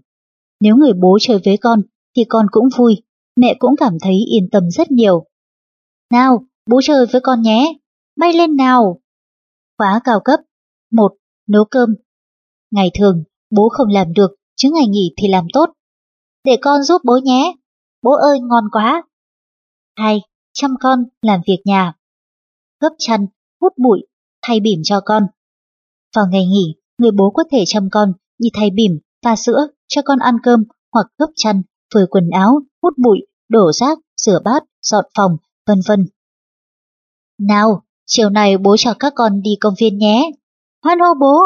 Nếu 0.59 0.75
người 0.75 0.93
bố 0.93 1.17
chơi 1.21 1.39
với 1.45 1.57
con 1.57 1.81
thì 2.15 2.23
con 2.29 2.45
cũng 2.51 2.69
vui, 2.77 3.03
mẹ 3.35 3.55
cũng 3.59 3.75
cảm 3.77 3.97
thấy 4.01 4.13
yên 4.13 4.49
tâm 4.51 4.69
rất 4.69 4.91
nhiều. 4.91 5.25
Nào, 6.11 6.45
bố 6.69 6.81
chơi 6.83 7.05
với 7.05 7.21
con 7.21 7.41
nhé, 7.41 7.79
bay 8.15 8.33
lên 8.33 8.55
nào! 8.55 9.01
Khóa 9.77 10.01
cao 10.03 10.19
cấp 10.25 10.39
1. 10.91 11.15
Nấu 11.47 11.65
cơm 11.65 11.95
Ngày 12.71 12.91
thường, 12.99 13.23
bố 13.51 13.69
không 13.69 13.87
làm 13.87 14.13
được, 14.13 14.31
chứ 14.55 14.69
ngày 14.73 14.87
nghỉ 14.87 15.13
thì 15.17 15.27
làm 15.27 15.47
tốt. 15.53 15.69
Để 16.43 16.57
con 16.61 16.83
giúp 16.83 17.01
bố 17.05 17.19
nhé. 17.23 17.55
Bố 18.01 18.11
ơi, 18.11 18.39
ngon 18.39 18.63
quá. 18.71 19.03
2. 19.95 20.21
Chăm 20.53 20.71
con, 20.79 21.03
làm 21.21 21.41
việc 21.47 21.61
nhà. 21.65 21.93
Gấp 22.79 22.89
chăn, 22.97 23.25
hút 23.61 23.73
bụi, 23.77 24.07
thay 24.41 24.59
bỉm 24.59 24.81
cho 24.83 25.01
con. 25.05 25.23
Vào 26.15 26.25
ngày 26.31 26.45
nghỉ, 26.45 26.75
người 26.97 27.11
bố 27.11 27.31
có 27.31 27.43
thể 27.51 27.63
chăm 27.67 27.89
con 27.91 28.13
như 28.37 28.49
thay 28.53 28.69
bỉm, 28.69 28.99
pha 29.25 29.35
sữa, 29.35 29.67
cho 29.87 30.01
con 30.05 30.19
ăn 30.19 30.37
cơm 30.43 30.63
hoặc 30.93 31.07
gấp 31.17 31.29
chăn, 31.35 31.61
phơi 31.93 32.05
quần 32.09 32.29
áo, 32.29 32.61
hút 32.81 32.93
bụi, 32.97 33.19
đổ 33.49 33.71
rác, 33.71 33.99
rửa 34.17 34.39
bát, 34.45 34.63
dọn 34.81 35.05
phòng, 35.15 35.37
vân 35.67 35.79
vân. 35.87 36.05
Nào, 37.39 37.83
chiều 38.05 38.29
này 38.29 38.57
bố 38.57 38.77
cho 38.77 38.93
các 38.99 39.13
con 39.15 39.41
đi 39.41 39.51
công 39.61 39.73
viên 39.79 39.97
nhé. 39.97 40.31
Hoan 40.83 40.99
hô 40.99 41.13
bố! 41.19 41.37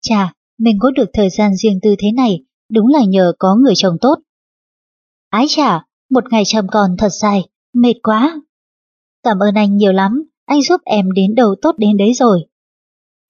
Chà, 0.00 0.32
mình 0.58 0.78
có 0.80 0.90
được 0.90 1.10
thời 1.12 1.30
gian 1.30 1.56
riêng 1.56 1.78
tư 1.82 1.94
thế 1.98 2.12
này, 2.12 2.44
đúng 2.72 2.86
là 2.86 3.04
nhờ 3.08 3.32
có 3.38 3.56
người 3.56 3.74
chồng 3.76 3.96
tốt. 4.00 4.14
Ái 5.30 5.46
chà, 5.48 5.84
một 6.10 6.24
ngày 6.30 6.42
chăm 6.46 6.66
con 6.68 6.96
thật 6.98 7.08
dài, 7.08 7.48
mệt 7.74 7.94
quá. 8.02 8.40
Cảm 9.22 9.38
ơn 9.38 9.54
anh 9.54 9.76
nhiều 9.76 9.92
lắm, 9.92 10.27
anh 10.48 10.62
giúp 10.62 10.80
em 10.84 11.12
đến 11.12 11.34
đầu 11.34 11.54
tốt 11.62 11.74
đến 11.78 11.96
đấy 11.96 12.12
rồi. 12.14 12.44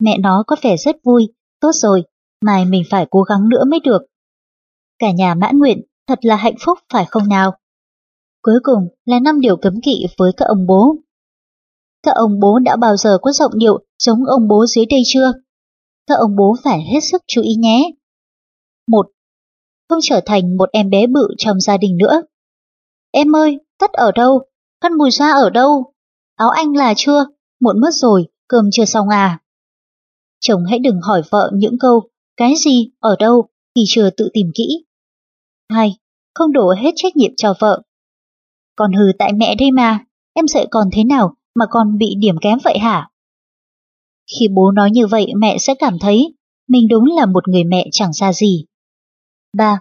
Mẹ 0.00 0.18
nó 0.18 0.44
có 0.46 0.56
vẻ 0.62 0.76
rất 0.76 0.96
vui, 1.04 1.28
tốt 1.60 1.70
rồi, 1.72 2.02
mai 2.44 2.64
mình 2.64 2.82
phải 2.90 3.06
cố 3.10 3.22
gắng 3.22 3.48
nữa 3.48 3.64
mới 3.68 3.80
được. 3.80 4.02
cả 4.98 5.10
nhà 5.10 5.34
mãn 5.34 5.58
nguyện, 5.58 5.82
thật 6.06 6.18
là 6.22 6.36
hạnh 6.36 6.54
phúc 6.64 6.78
phải 6.92 7.04
không 7.04 7.28
nào? 7.28 7.52
Cuối 8.42 8.54
cùng 8.62 8.88
là 9.04 9.20
năm 9.20 9.40
điều 9.40 9.56
cấm 9.56 9.80
kỵ 9.80 10.06
với 10.18 10.32
các 10.36 10.44
ông 10.44 10.66
bố. 10.66 10.96
Các 12.02 12.14
ông 12.14 12.40
bố 12.40 12.58
đã 12.58 12.76
bao 12.76 12.96
giờ 12.96 13.18
có 13.22 13.32
giọng 13.32 13.52
điệu 13.54 13.78
giống 13.98 14.24
ông 14.24 14.48
bố 14.48 14.66
dưới 14.66 14.86
đây 14.86 15.02
chưa? 15.06 15.32
Các 16.06 16.14
ông 16.14 16.36
bố 16.36 16.56
phải 16.64 16.80
hết 16.92 17.00
sức 17.00 17.22
chú 17.26 17.42
ý 17.42 17.54
nhé. 17.54 17.90
Một, 18.88 19.06
không 19.88 19.98
trở 20.02 20.20
thành 20.26 20.56
một 20.56 20.68
em 20.72 20.90
bé 20.90 21.06
bự 21.06 21.28
trong 21.38 21.60
gia 21.60 21.76
đình 21.76 21.96
nữa. 21.96 22.22
Em 23.10 23.36
ơi, 23.36 23.58
tất 23.78 23.92
ở 23.92 24.12
đâu? 24.12 24.40
Khăn 24.82 24.92
mùi 24.98 25.10
ra 25.10 25.30
ở 25.30 25.50
đâu? 25.50 25.92
Áo 26.39 26.51
anh 26.51 26.77
là 26.77 26.94
chưa? 26.97 27.27
Muộn 27.60 27.81
mất 27.81 27.90
rồi, 27.93 28.28
cơm 28.48 28.65
chưa 28.73 28.85
xong 28.85 29.09
à? 29.09 29.40
Chồng 30.40 30.65
hãy 30.65 30.78
đừng 30.78 31.01
hỏi 31.01 31.23
vợ 31.31 31.51
những 31.55 31.77
câu 31.81 32.09
cái 32.36 32.55
gì, 32.65 32.90
ở 33.01 33.16
đâu 33.19 33.48
khi 33.74 33.85
chưa 33.86 34.10
tự 34.10 34.28
tìm 34.32 34.47
kỹ. 34.55 34.85
Hai, 35.69 35.97
không 36.35 36.52
đổ 36.52 36.74
hết 36.78 36.90
trách 36.97 37.16
nhiệm 37.16 37.31
cho 37.36 37.55
vợ. 37.60 37.82
Còn 38.77 38.93
hừ 38.93 39.05
tại 39.19 39.32
mẹ 39.32 39.55
đây 39.55 39.70
mà, 39.70 40.05
em 40.32 40.48
dạy 40.48 40.66
còn 40.70 40.89
thế 40.93 41.05
nào 41.05 41.35
mà 41.55 41.66
con 41.70 41.98
bị 41.98 42.15
điểm 42.19 42.36
kém 42.40 42.59
vậy 42.65 42.78
hả? 42.78 43.10
Khi 44.39 44.48
bố 44.48 44.70
nói 44.70 44.90
như 44.90 45.06
vậy 45.06 45.27
mẹ 45.36 45.59
sẽ 45.59 45.74
cảm 45.78 45.98
thấy 46.01 46.35
mình 46.69 46.89
đúng 46.89 47.05
là 47.05 47.27
một 47.27 47.48
người 47.48 47.65
mẹ 47.65 47.89
chẳng 47.93 48.12
xa 48.12 48.32
gì. 48.32 48.65
3. 49.56 49.81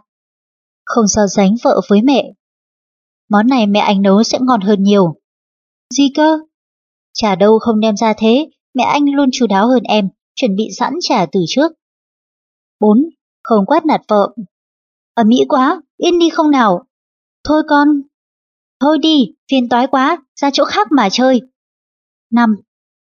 Không 0.86 1.08
so 1.08 1.22
sánh 1.36 1.56
vợ 1.64 1.82
với 1.90 2.02
mẹ. 2.02 2.34
Món 3.30 3.48
này 3.48 3.68
mẹ 3.68 3.80
anh 3.80 4.02
nấu 4.02 4.24
sẽ 4.24 4.38
ngon 4.42 4.62
hơn 4.62 4.84
nhiều. 4.84 5.16
Gì 5.94 6.10
cơ? 6.16 6.38
Trà 7.22 7.36
đâu 7.36 7.60
không 7.60 7.80
đem 7.80 7.98
ra 7.98 8.14
thế, 8.18 8.50
mẹ 8.74 8.84
anh 8.84 9.04
luôn 9.16 9.30
chu 9.34 9.48
đáo 9.48 9.68
hơn 9.68 9.84
em, 9.84 10.10
chuẩn 10.36 10.56
bị 10.56 10.70
sẵn 10.78 10.94
trà 11.02 11.26
từ 11.32 11.40
trước. 11.48 11.72
4. 12.80 13.10
Không 13.44 13.66
quát 13.66 13.86
nạt 13.86 14.02
vợ. 14.08 14.34
Ở 15.14 15.24
Mỹ 15.24 15.46
quá, 15.50 15.82
yên 15.98 16.20
đi 16.20 16.30
không 16.30 16.52
nào. 16.52 16.84
Thôi 17.44 17.64
con. 17.70 17.88
Thôi 18.80 18.98
đi, 18.98 19.34
phiền 19.52 19.70
toái 19.70 19.88
quá, 19.88 20.24
ra 20.42 20.50
chỗ 20.54 20.66
khác 20.66 20.88
mà 20.92 21.10
chơi. 21.12 21.42
5. 22.32 22.56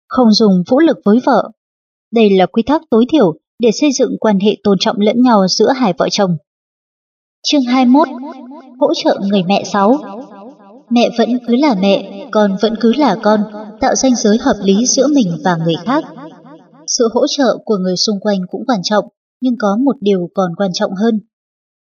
Không 0.09 0.33
dùng 0.33 0.63
vũ 0.71 0.79
lực 0.79 0.97
với 1.05 1.21
vợ. 1.25 1.51
Đây 2.13 2.31
là 2.31 2.47
quy 2.47 2.63
tắc 2.63 2.83
tối 2.91 3.05
thiểu 3.09 3.35
để 3.59 3.71
xây 3.73 3.93
dựng 3.93 4.17
quan 4.21 4.39
hệ 4.41 4.57
tôn 4.63 4.79
trọng 4.81 4.97
lẫn 5.01 5.23
nhau 5.23 5.47
giữa 5.49 5.73
hai 5.73 5.93
vợ 5.99 6.09
chồng. 6.11 6.37
Chương 7.43 7.63
21 7.63 8.09
Hỗ 8.79 8.95
trợ 8.95 9.19
người 9.23 9.43
mẹ 9.43 9.65
6 9.65 9.99
Mẹ 10.91 11.09
vẫn 11.19 11.39
cứ 11.47 11.57
là 11.57 11.75
mẹ, 11.81 12.29
con 12.31 12.57
vẫn 12.63 12.75
cứ 12.81 12.93
là 12.93 13.17
con, 13.23 13.41
tạo 13.81 13.95
ranh 13.95 14.17
giới 14.17 14.39
hợp 14.39 14.57
lý 14.63 14.87
giữa 14.87 15.07
mình 15.15 15.39
và 15.45 15.57
người 15.65 15.75
khác. 15.85 16.05
Sự 16.87 17.09
hỗ 17.15 17.27
trợ 17.37 17.59
của 17.65 17.77
người 17.77 17.97
xung 17.97 18.21
quanh 18.21 18.39
cũng 18.51 18.63
quan 18.67 18.81
trọng, 18.83 19.05
nhưng 19.41 19.55
có 19.59 19.77
một 19.85 19.97
điều 20.01 20.31
còn 20.35 20.51
quan 20.57 20.71
trọng 20.75 20.91
hơn. 20.95 21.21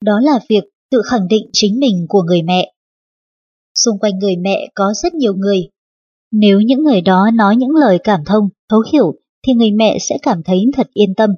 Đó 0.05 0.21
là 0.23 0.41
việc 0.49 0.65
tự 0.91 1.03
khẳng 1.07 1.29
định 1.29 1.51
chính 1.53 1.81
mình 1.81 2.07
của 2.09 2.23
người 2.23 2.43
mẹ. 2.43 2.73
Xung 3.75 3.99
quanh 3.99 4.19
người 4.19 4.37
mẹ 4.37 4.69
có 4.75 4.95
rất 5.03 5.15
nhiều 5.15 5.35
người. 5.35 5.69
Nếu 6.33 6.61
những 6.61 6.85
người 6.85 7.01
đó 7.01 7.31
nói 7.35 7.57
những 7.57 7.75
lời 7.75 7.99
cảm 8.05 8.21
thông, 8.27 8.49
thấu 8.69 8.83
hiểu, 8.93 9.15
thì 9.47 9.53
người 9.53 9.71
mẹ 9.71 9.99
sẽ 10.01 10.19
cảm 10.23 10.43
thấy 10.43 10.65
thật 10.77 10.87
yên 10.93 11.15
tâm. 11.15 11.31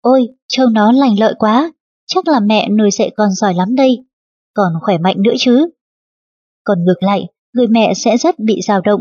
Ôi, 0.00 0.28
trông 0.48 0.72
nó 0.72 0.92
lành 0.92 1.18
lợi 1.18 1.34
quá, 1.38 1.72
chắc 2.06 2.28
là 2.28 2.40
mẹ 2.40 2.68
nuôi 2.68 2.90
dạy 2.90 3.10
con 3.16 3.30
giỏi 3.30 3.54
lắm 3.54 3.74
đây, 3.74 4.04
còn 4.54 4.72
khỏe 4.82 4.98
mạnh 4.98 5.16
nữa 5.18 5.32
chứ. 5.38 5.68
Còn 6.64 6.84
ngược 6.84 7.02
lại, 7.02 7.26
người 7.54 7.66
mẹ 7.66 7.94
sẽ 7.94 8.16
rất 8.16 8.38
bị 8.38 8.60
dao 8.66 8.80
động. 8.80 9.00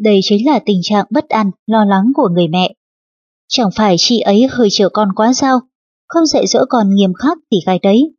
Đây 0.00 0.20
chính 0.22 0.46
là 0.46 0.58
tình 0.58 0.80
trạng 0.82 1.06
bất 1.10 1.28
an, 1.28 1.50
lo 1.66 1.84
lắng 1.84 2.12
của 2.14 2.28
người 2.28 2.48
mẹ. 2.48 2.74
Chẳng 3.48 3.70
phải 3.76 3.96
chị 3.98 4.20
ấy 4.20 4.46
hơi 4.50 4.68
chiều 4.70 4.88
con 4.92 5.08
quá 5.16 5.32
sao? 5.32 5.60
Không 6.08 6.26
dạy 6.26 6.46
dỗ 6.46 6.60
con 6.68 6.94
nghiêm 6.94 7.12
khắc 7.14 7.38
thì 7.50 7.58
cái 7.66 7.78
đấy. 7.82 8.14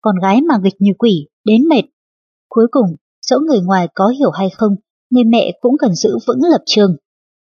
Con 0.00 0.14
gái 0.22 0.40
mà 0.40 0.54
nghịch 0.62 0.76
như 0.78 0.92
quỷ, 0.98 1.28
đến 1.44 1.68
mệt. 1.68 1.82
Cuối 2.48 2.66
cùng, 2.70 2.86
dẫu 3.26 3.40
người 3.40 3.60
ngoài 3.60 3.88
có 3.94 4.08
hiểu 4.18 4.30
hay 4.30 4.50
không, 4.50 4.72
người 5.10 5.24
mẹ 5.24 5.52
cũng 5.60 5.74
cần 5.78 5.94
giữ 5.94 6.18
vững 6.26 6.40
lập 6.50 6.62
trường. 6.66 6.96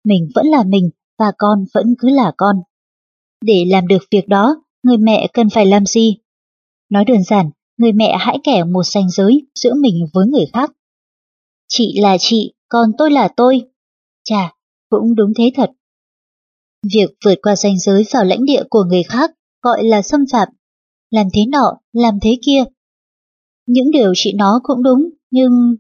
Mình 0.05 0.29
vẫn 0.35 0.47
là 0.47 0.65
mình 0.67 0.91
và 1.19 1.33
con 1.39 1.65
vẫn 1.75 1.95
cứ 1.99 2.09
là 2.09 2.33
con. 2.37 2.57
Để 3.45 3.65
làm 3.69 3.87
được 3.87 4.03
việc 4.11 4.29
đó, 4.29 4.57
người 4.83 4.97
mẹ 4.97 5.27
cần 5.33 5.51
phải 5.51 5.67
làm 5.67 5.87
gì? 5.87 6.17
Nói 6.91 7.05
đơn 7.05 7.23
giản, 7.23 7.51
người 7.79 7.93
mẹ 7.93 8.17
hãy 8.19 8.39
kẻ 8.45 8.65
một 8.65 8.83
ranh 8.83 9.11
giới 9.11 9.47
giữa 9.55 9.75
mình 9.75 9.95
với 10.15 10.27
người 10.27 10.47
khác. 10.53 10.73
Chị 11.69 12.01
là 12.01 12.17
chị, 12.21 12.53
còn 12.69 12.91
tôi 12.99 13.11
là 13.11 13.29
tôi. 13.37 13.61
Chà, 14.25 14.53
cũng 14.89 15.15
đúng 15.15 15.33
thế 15.39 15.51
thật. 15.57 15.71
Việc 16.95 17.07
vượt 17.25 17.35
qua 17.43 17.57
ranh 17.57 17.79
giới 17.79 18.05
vào 18.13 18.25
lãnh 18.25 18.45
địa 18.45 18.63
của 18.71 18.85
người 18.85 19.03
khác 19.03 19.31
gọi 19.63 19.85
là 19.85 20.03
xâm 20.03 20.25
phạm. 20.33 20.49
Làm 21.11 21.27
thế 21.35 21.47
nọ, 21.49 21.79
làm 21.93 22.19
thế 22.23 22.39
kia. 22.47 22.65
Những 23.67 23.91
điều 23.91 24.13
chị 24.17 24.33
nói 24.33 24.61
cũng 24.63 24.83
đúng, 24.83 25.11
nhưng... 25.31 25.77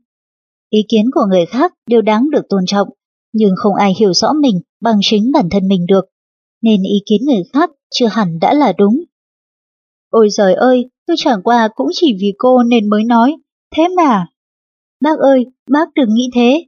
Ý 0.71 0.81
kiến 0.89 1.11
của 1.15 1.27
người 1.29 1.47
khác 1.47 1.73
đều 1.87 2.03
đáng 2.03 2.31
được 2.31 2.43
tôn 2.49 2.67
trọng, 2.67 2.89
nhưng 3.33 3.51
không 3.57 3.75
ai 3.75 3.93
hiểu 3.99 4.13
rõ 4.13 4.33
mình 4.33 4.61
bằng 4.81 4.99
chính 5.03 5.33
bản 5.33 5.49
thân 5.51 5.69
mình 5.69 5.87
được, 5.87 6.05
nên 6.63 6.83
ý 6.83 7.03
kiến 7.07 7.21
người 7.27 7.43
khác 7.53 7.71
chưa 7.91 8.07
hẳn 8.07 8.39
đã 8.41 8.55
là 8.55 8.73
đúng. 8.79 9.05
Ôi 10.11 10.29
giời 10.31 10.55
ơi, 10.55 10.91
tôi 11.07 11.17
chẳng 11.19 11.43
qua 11.43 11.69
cũng 11.75 11.89
chỉ 11.93 12.17
vì 12.21 12.33
cô 12.39 12.63
nên 12.63 12.89
mới 12.89 13.05
nói, 13.05 13.37
thế 13.77 13.89
mà. 13.97 14.27
Bác 15.01 15.18
ơi, 15.18 15.47
bác 15.70 15.94
đừng 15.94 16.14
nghĩ 16.14 16.31
thế. 16.35 16.66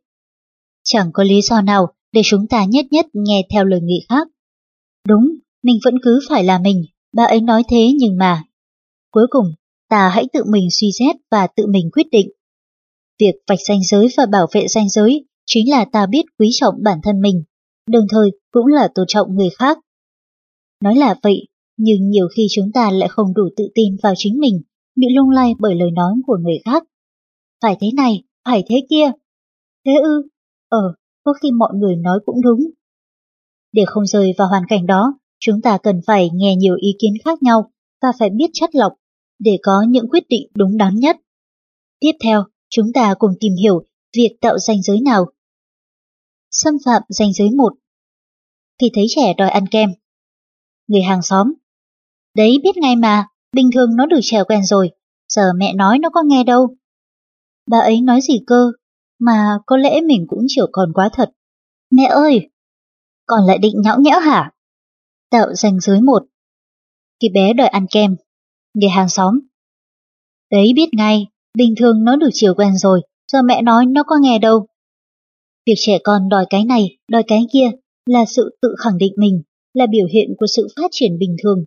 Chẳng 0.84 1.10
có 1.12 1.22
lý 1.22 1.40
do 1.42 1.60
nào 1.60 1.86
để 2.12 2.20
chúng 2.24 2.46
ta 2.46 2.64
nhất 2.64 2.86
nhất 2.90 3.06
nghe 3.12 3.46
theo 3.52 3.64
lời 3.64 3.80
nghị 3.82 4.06
khác. 4.08 4.28
Đúng, 5.08 5.28
mình 5.62 5.78
vẫn 5.84 5.94
cứ 6.02 6.20
phải 6.28 6.44
là 6.44 6.58
mình, 6.58 6.84
bà 7.12 7.24
ấy 7.24 7.40
nói 7.40 7.62
thế 7.68 7.92
nhưng 7.98 8.16
mà. 8.18 8.42
Cuối 9.10 9.26
cùng, 9.30 9.46
ta 9.88 10.08
hãy 10.08 10.26
tự 10.32 10.44
mình 10.44 10.68
suy 10.70 10.90
xét 10.98 11.16
và 11.30 11.46
tự 11.46 11.66
mình 11.66 11.90
quyết 11.92 12.06
định. 12.10 12.28
Việc 13.20 13.32
vạch 13.46 13.58
ranh 13.68 13.82
giới 13.82 14.06
và 14.16 14.26
bảo 14.26 14.46
vệ 14.52 14.68
ranh 14.68 14.88
giới 14.88 15.24
chính 15.46 15.70
là 15.70 15.84
ta 15.92 16.06
biết 16.06 16.22
quý 16.38 16.50
trọng 16.52 16.74
bản 16.82 16.98
thân 17.02 17.20
mình, 17.20 17.44
đồng 17.90 18.04
thời 18.10 18.30
cũng 18.50 18.66
là 18.66 18.88
tôn 18.94 19.06
trọng 19.08 19.34
người 19.34 19.50
khác. 19.58 19.78
Nói 20.84 20.96
là 20.96 21.14
vậy, 21.22 21.46
nhưng 21.76 22.10
nhiều 22.10 22.28
khi 22.36 22.46
chúng 22.54 22.72
ta 22.72 22.90
lại 22.90 23.08
không 23.08 23.34
đủ 23.34 23.48
tự 23.56 23.68
tin 23.74 23.96
vào 24.02 24.14
chính 24.16 24.40
mình, 24.40 24.62
bị 24.96 25.06
lung 25.16 25.30
lay 25.30 25.52
bởi 25.58 25.74
lời 25.74 25.90
nói 25.90 26.12
của 26.26 26.36
người 26.42 26.58
khác. 26.64 26.82
Phải 27.62 27.76
thế 27.80 27.88
này, 27.96 28.22
phải 28.44 28.64
thế 28.68 28.76
kia. 28.90 29.10
Thế 29.86 29.92
ư? 30.02 30.22
Ờ, 30.68 30.94
có 31.24 31.32
khi 31.42 31.50
mọi 31.50 31.70
người 31.74 31.96
nói 31.96 32.18
cũng 32.26 32.42
đúng. 32.42 32.60
Để 33.72 33.82
không 33.86 34.06
rơi 34.06 34.34
vào 34.38 34.48
hoàn 34.48 34.62
cảnh 34.68 34.86
đó, 34.86 35.18
chúng 35.40 35.60
ta 35.62 35.78
cần 35.82 36.00
phải 36.06 36.30
nghe 36.34 36.56
nhiều 36.56 36.74
ý 36.80 36.88
kiến 37.02 37.12
khác 37.24 37.42
nhau 37.42 37.70
và 38.02 38.08
phải 38.18 38.30
biết 38.30 38.50
chất 38.52 38.74
lọc 38.74 38.92
để 39.38 39.58
có 39.62 39.84
những 39.88 40.08
quyết 40.08 40.24
định 40.28 40.50
đúng 40.54 40.76
đắn 40.76 40.94
nhất. 40.94 41.16
Tiếp 42.00 42.12
theo, 42.24 42.44
chúng 42.70 42.92
ta 42.94 43.14
cùng 43.18 43.30
tìm 43.40 43.52
hiểu 43.62 43.84
việc 44.16 44.36
tạo 44.40 44.58
ranh 44.58 44.82
giới 44.82 45.00
nào. 45.00 45.26
Xâm 46.50 46.74
phạm 46.84 47.02
ranh 47.08 47.32
giới 47.32 47.50
1 47.50 47.72
Khi 48.80 48.90
thấy 48.94 49.04
trẻ 49.08 49.34
đòi 49.38 49.50
ăn 49.50 49.66
kem 49.66 49.90
Người 50.88 51.02
hàng 51.02 51.22
xóm 51.22 51.54
Đấy 52.36 52.58
biết 52.62 52.76
ngay 52.76 52.96
mà, 52.96 53.26
bình 53.52 53.70
thường 53.74 53.96
nó 53.96 54.06
được 54.06 54.20
trẻ 54.22 54.44
quen 54.48 54.64
rồi, 54.64 54.90
giờ 55.28 55.42
mẹ 55.56 55.74
nói 55.74 55.98
nó 55.98 56.10
có 56.10 56.22
nghe 56.26 56.44
đâu. 56.44 56.76
Bà 57.70 57.78
ấy 57.78 58.00
nói 58.00 58.20
gì 58.20 58.40
cơ, 58.46 58.72
mà 59.18 59.58
có 59.66 59.76
lẽ 59.76 60.00
mình 60.00 60.24
cũng 60.28 60.44
chiều 60.48 60.66
còn 60.72 60.92
quá 60.92 61.10
thật. 61.12 61.30
Mẹ 61.90 62.04
ơi! 62.04 62.50
Còn 63.26 63.46
lại 63.46 63.58
định 63.58 63.74
nhõng 63.84 64.02
nhẽo 64.02 64.20
hả? 64.20 64.52
Tạo 65.30 65.54
danh 65.54 65.80
giới 65.80 66.00
một. 66.00 66.22
Khi 67.22 67.28
bé 67.28 67.52
đòi 67.52 67.68
ăn 67.68 67.86
kem, 67.90 68.16
người 68.74 68.88
hàng 68.88 69.08
xóm. 69.08 69.40
Đấy 70.50 70.72
biết 70.74 70.88
ngay, 70.92 71.26
bình 71.54 71.74
thường 71.78 72.04
nó 72.04 72.16
được 72.16 72.28
chiều 72.32 72.54
quen 72.54 72.76
rồi, 72.76 73.00
giờ 73.32 73.42
mẹ 73.42 73.62
nói 73.62 73.86
nó 73.86 74.02
có 74.02 74.16
nghe 74.20 74.38
đâu. 74.38 74.66
Việc 75.66 75.74
trẻ 75.76 75.98
con 76.04 76.28
đòi 76.28 76.46
cái 76.50 76.64
này, 76.64 76.96
đòi 77.10 77.22
cái 77.26 77.46
kia 77.52 77.70
là 78.06 78.24
sự 78.24 78.58
tự 78.62 78.74
khẳng 78.78 78.98
định 78.98 79.12
mình, 79.16 79.42
là 79.74 79.86
biểu 79.90 80.06
hiện 80.12 80.34
của 80.38 80.46
sự 80.46 80.68
phát 80.76 80.88
triển 80.90 81.18
bình 81.18 81.36
thường. 81.42 81.64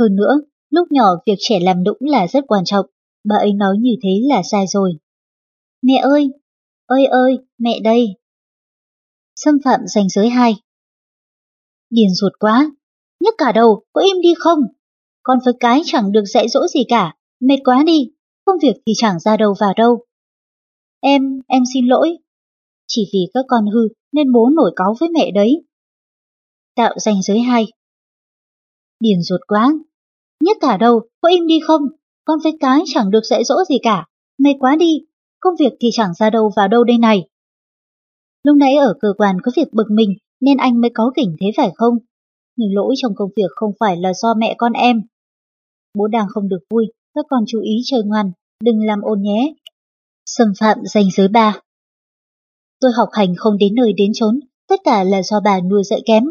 Hơn 0.00 0.16
nữa, 0.16 0.40
lúc 0.70 0.88
nhỏ 0.90 1.06
việc 1.26 1.36
trẻ 1.38 1.60
làm 1.60 1.84
đúng 1.84 1.96
là 2.00 2.26
rất 2.26 2.44
quan 2.48 2.64
trọng, 2.64 2.86
bà 3.28 3.36
ấy 3.36 3.52
nói 3.52 3.76
như 3.80 3.90
thế 4.02 4.10
là 4.22 4.42
sai 4.42 4.66
rồi. 4.66 4.92
Mẹ 5.82 5.94
ơi, 6.02 6.30
Ơi 6.88 7.06
ơi, 7.06 7.38
mẹ 7.58 7.80
đây. 7.84 8.06
Xâm 9.36 9.54
phạm 9.64 9.80
ranh 9.86 10.08
giới 10.08 10.28
hai. 10.28 10.54
Điền 11.90 12.08
ruột 12.14 12.32
quá, 12.38 12.70
nhức 13.20 13.34
cả 13.38 13.52
đầu, 13.52 13.82
có 13.92 14.00
im 14.00 14.20
đi 14.20 14.34
không? 14.38 14.58
Con 15.22 15.38
với 15.44 15.54
cái 15.60 15.82
chẳng 15.84 16.12
được 16.12 16.24
dạy 16.24 16.48
dỗ 16.48 16.66
gì 16.66 16.80
cả, 16.88 17.16
mệt 17.40 17.56
quá 17.64 17.82
đi, 17.86 18.10
công 18.44 18.56
việc 18.62 18.72
thì 18.86 18.92
chẳng 18.96 19.20
ra 19.20 19.36
đâu 19.36 19.54
vào 19.60 19.72
đâu. 19.76 20.04
Em, 21.00 21.40
em 21.48 21.62
xin 21.74 21.86
lỗi. 21.86 22.18
Chỉ 22.86 23.10
vì 23.12 23.20
các 23.34 23.44
con 23.48 23.66
hư 23.74 23.88
nên 24.12 24.32
bố 24.32 24.48
nổi 24.56 24.72
cáu 24.76 24.94
với 25.00 25.08
mẹ 25.08 25.30
đấy. 25.34 25.64
Tạo 26.76 26.94
ranh 26.98 27.22
giới 27.22 27.40
hai. 27.40 27.66
Điền 29.00 29.22
ruột 29.22 29.40
quá, 29.46 29.72
nhất 30.40 30.56
cả 30.60 30.76
đầu, 30.76 31.00
có 31.20 31.28
im 31.28 31.46
đi 31.46 31.60
không? 31.66 31.82
Con 32.24 32.38
với 32.44 32.52
cái 32.60 32.80
chẳng 32.86 33.10
được 33.10 33.22
dạy 33.24 33.44
dỗ 33.44 33.54
gì 33.68 33.76
cả, 33.82 34.06
mệt 34.38 34.54
quá 34.60 34.76
đi, 34.76 35.07
công 35.40 35.54
việc 35.58 35.72
thì 35.80 35.88
chẳng 35.92 36.14
ra 36.14 36.30
đâu 36.30 36.50
vào 36.56 36.68
đâu 36.68 36.84
đây 36.84 36.98
này. 36.98 37.28
Lúc 38.44 38.56
nãy 38.56 38.74
ở 38.74 38.94
cơ 39.00 39.08
quan 39.18 39.36
có 39.42 39.52
việc 39.56 39.72
bực 39.72 39.86
mình 39.90 40.14
nên 40.40 40.56
anh 40.56 40.80
mới 40.80 40.90
có 40.94 41.12
kỉnh 41.16 41.36
thế 41.40 41.46
phải 41.56 41.70
không? 41.74 41.94
Nhưng 42.56 42.74
lỗi 42.74 42.94
trong 42.98 43.12
công 43.14 43.30
việc 43.36 43.50
không 43.54 43.72
phải 43.80 43.96
là 43.96 44.12
do 44.14 44.34
mẹ 44.34 44.54
con 44.58 44.72
em. 44.72 45.02
bố 45.94 46.08
đang 46.08 46.26
không 46.28 46.48
được 46.48 46.60
vui, 46.70 46.86
các 47.14 47.24
con 47.30 47.44
chú 47.46 47.60
ý 47.60 47.72
chơi 47.84 48.02
ngoan, 48.04 48.32
đừng 48.62 48.86
làm 48.86 49.00
ồn 49.02 49.22
nhé. 49.22 49.54
Xâm 50.26 50.48
phạm 50.60 50.78
danh 50.84 51.04
giới 51.16 51.28
ba. 51.28 51.60
Tôi 52.80 52.90
học 52.96 53.08
hành 53.12 53.34
không 53.36 53.58
đến 53.58 53.74
nơi 53.74 53.92
đến 53.92 54.10
chốn, 54.14 54.40
tất 54.68 54.80
cả 54.84 55.04
là 55.04 55.22
do 55.22 55.40
bà 55.40 55.60
nuôi 55.60 55.82
dạy 55.84 56.00
kém. 56.06 56.24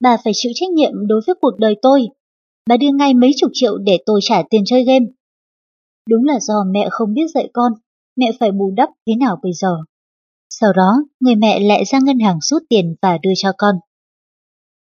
Bà 0.00 0.16
phải 0.24 0.32
chịu 0.36 0.52
trách 0.54 0.70
nhiệm 0.70 0.92
đối 1.06 1.20
với 1.26 1.34
cuộc 1.40 1.58
đời 1.58 1.76
tôi. 1.82 2.08
Bà 2.68 2.76
đưa 2.76 2.90
ngay 2.98 3.14
mấy 3.14 3.30
chục 3.36 3.50
triệu 3.54 3.78
để 3.78 3.98
tôi 4.06 4.20
trả 4.22 4.42
tiền 4.50 4.62
chơi 4.66 4.84
game. 4.84 5.06
Đúng 6.08 6.24
là 6.24 6.40
do 6.40 6.64
mẹ 6.70 6.88
không 6.90 7.14
biết 7.14 7.26
dạy 7.34 7.50
con, 7.52 7.72
mẹ 8.20 8.26
phải 8.40 8.52
bù 8.52 8.72
đắp 8.76 8.88
thế 9.06 9.16
nào 9.16 9.38
bây 9.42 9.52
giờ. 9.52 9.76
Sau 10.50 10.72
đó, 10.72 10.92
người 11.20 11.34
mẹ 11.34 11.60
lại 11.60 11.84
ra 11.84 11.98
ngân 12.02 12.18
hàng 12.18 12.38
rút 12.40 12.62
tiền 12.68 12.94
và 13.02 13.18
đưa 13.22 13.32
cho 13.36 13.52
con. 13.58 13.74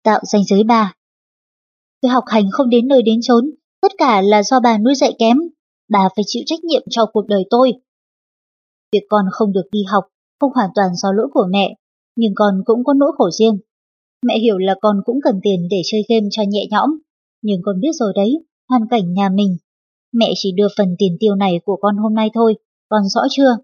Tạo 0.05 0.21
danh 0.33 0.45
giới 0.45 0.65
ba. 0.65 0.95
Tôi 2.03 2.11
học 2.11 2.25
hành 2.27 2.45
không 2.53 2.71
đến 2.71 2.89
nơi 2.89 3.03
đến 3.03 3.19
chốn, 3.23 3.51
tất 3.83 3.93
cả 3.99 4.21
là 4.21 4.43
do 4.43 4.61
bà 4.61 4.79
nuôi 4.79 4.95
dạy 4.95 5.15
kém. 5.19 5.39
Bà 5.89 6.09
phải 6.17 6.25
chịu 6.27 6.43
trách 6.47 6.65
nhiệm 6.65 6.83
cho 6.91 7.07
cuộc 7.13 7.27
đời 7.27 7.45
tôi. 7.51 7.73
Việc 8.93 9.03
con 9.09 9.25
không 9.33 9.53
được 9.53 9.65
đi 9.73 9.81
học 9.89 10.05
không 10.45 10.53
hoàn 10.55 10.71
toàn 10.75 10.97
do 10.97 11.13
lỗi 11.13 11.29
của 11.33 11.47
mẹ, 11.51 11.75
nhưng 12.17 12.33
con 12.35 12.55
cũng 12.65 12.85
có 12.85 12.95
nỗi 12.95 13.13
khổ 13.19 13.31
riêng. 13.31 13.59
Mẹ 14.27 14.39
hiểu 14.39 14.59
là 14.59 14.75
con 14.81 14.97
cũng 15.05 15.19
cần 15.25 15.41
tiền 15.43 15.69
để 15.71 15.83
chơi 15.85 16.03
game 16.09 16.27
cho 16.31 16.43
nhẹ 16.49 16.67
nhõm, 16.71 16.91
nhưng 17.43 17.61
con 17.65 17.81
biết 17.81 17.93
rồi 17.93 18.13
đấy, 18.17 18.45
hoàn 18.69 18.83
cảnh 18.91 19.15
nhà 19.15 19.29
mình. 19.29 19.57
Mẹ 20.13 20.33
chỉ 20.37 20.53
đưa 20.57 20.67
phần 20.77 20.97
tiền 20.99 21.17
tiêu 21.21 21.35
này 21.35 21.61
của 21.65 21.77
con 21.83 21.97
hôm 21.97 22.15
nay 22.15 22.31
thôi, 22.35 22.55
con 22.95 23.09
rõ 23.09 23.21
chưa? 23.31 23.57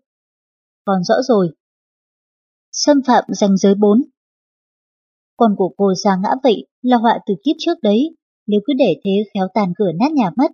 còn 0.84 1.04
rõ 1.04 1.14
rồi. 1.28 1.48
Xâm 2.72 2.96
phạm 3.06 3.24
danh 3.28 3.56
giới 3.56 3.74
4 3.74 4.02
Con 5.36 5.54
của 5.56 5.74
cô 5.76 5.94
già 5.94 6.16
ngã 6.22 6.28
vậy 6.42 6.66
là 6.82 6.96
họa 6.96 7.18
từ 7.26 7.34
kiếp 7.44 7.56
trước 7.58 7.78
đấy, 7.82 8.16
nếu 8.46 8.60
cứ 8.66 8.72
để 8.78 9.00
thế 9.04 9.10
khéo 9.34 9.48
tàn 9.54 9.72
cửa 9.78 9.92
nát 10.00 10.12
nhà 10.12 10.30
mất. 10.36 10.50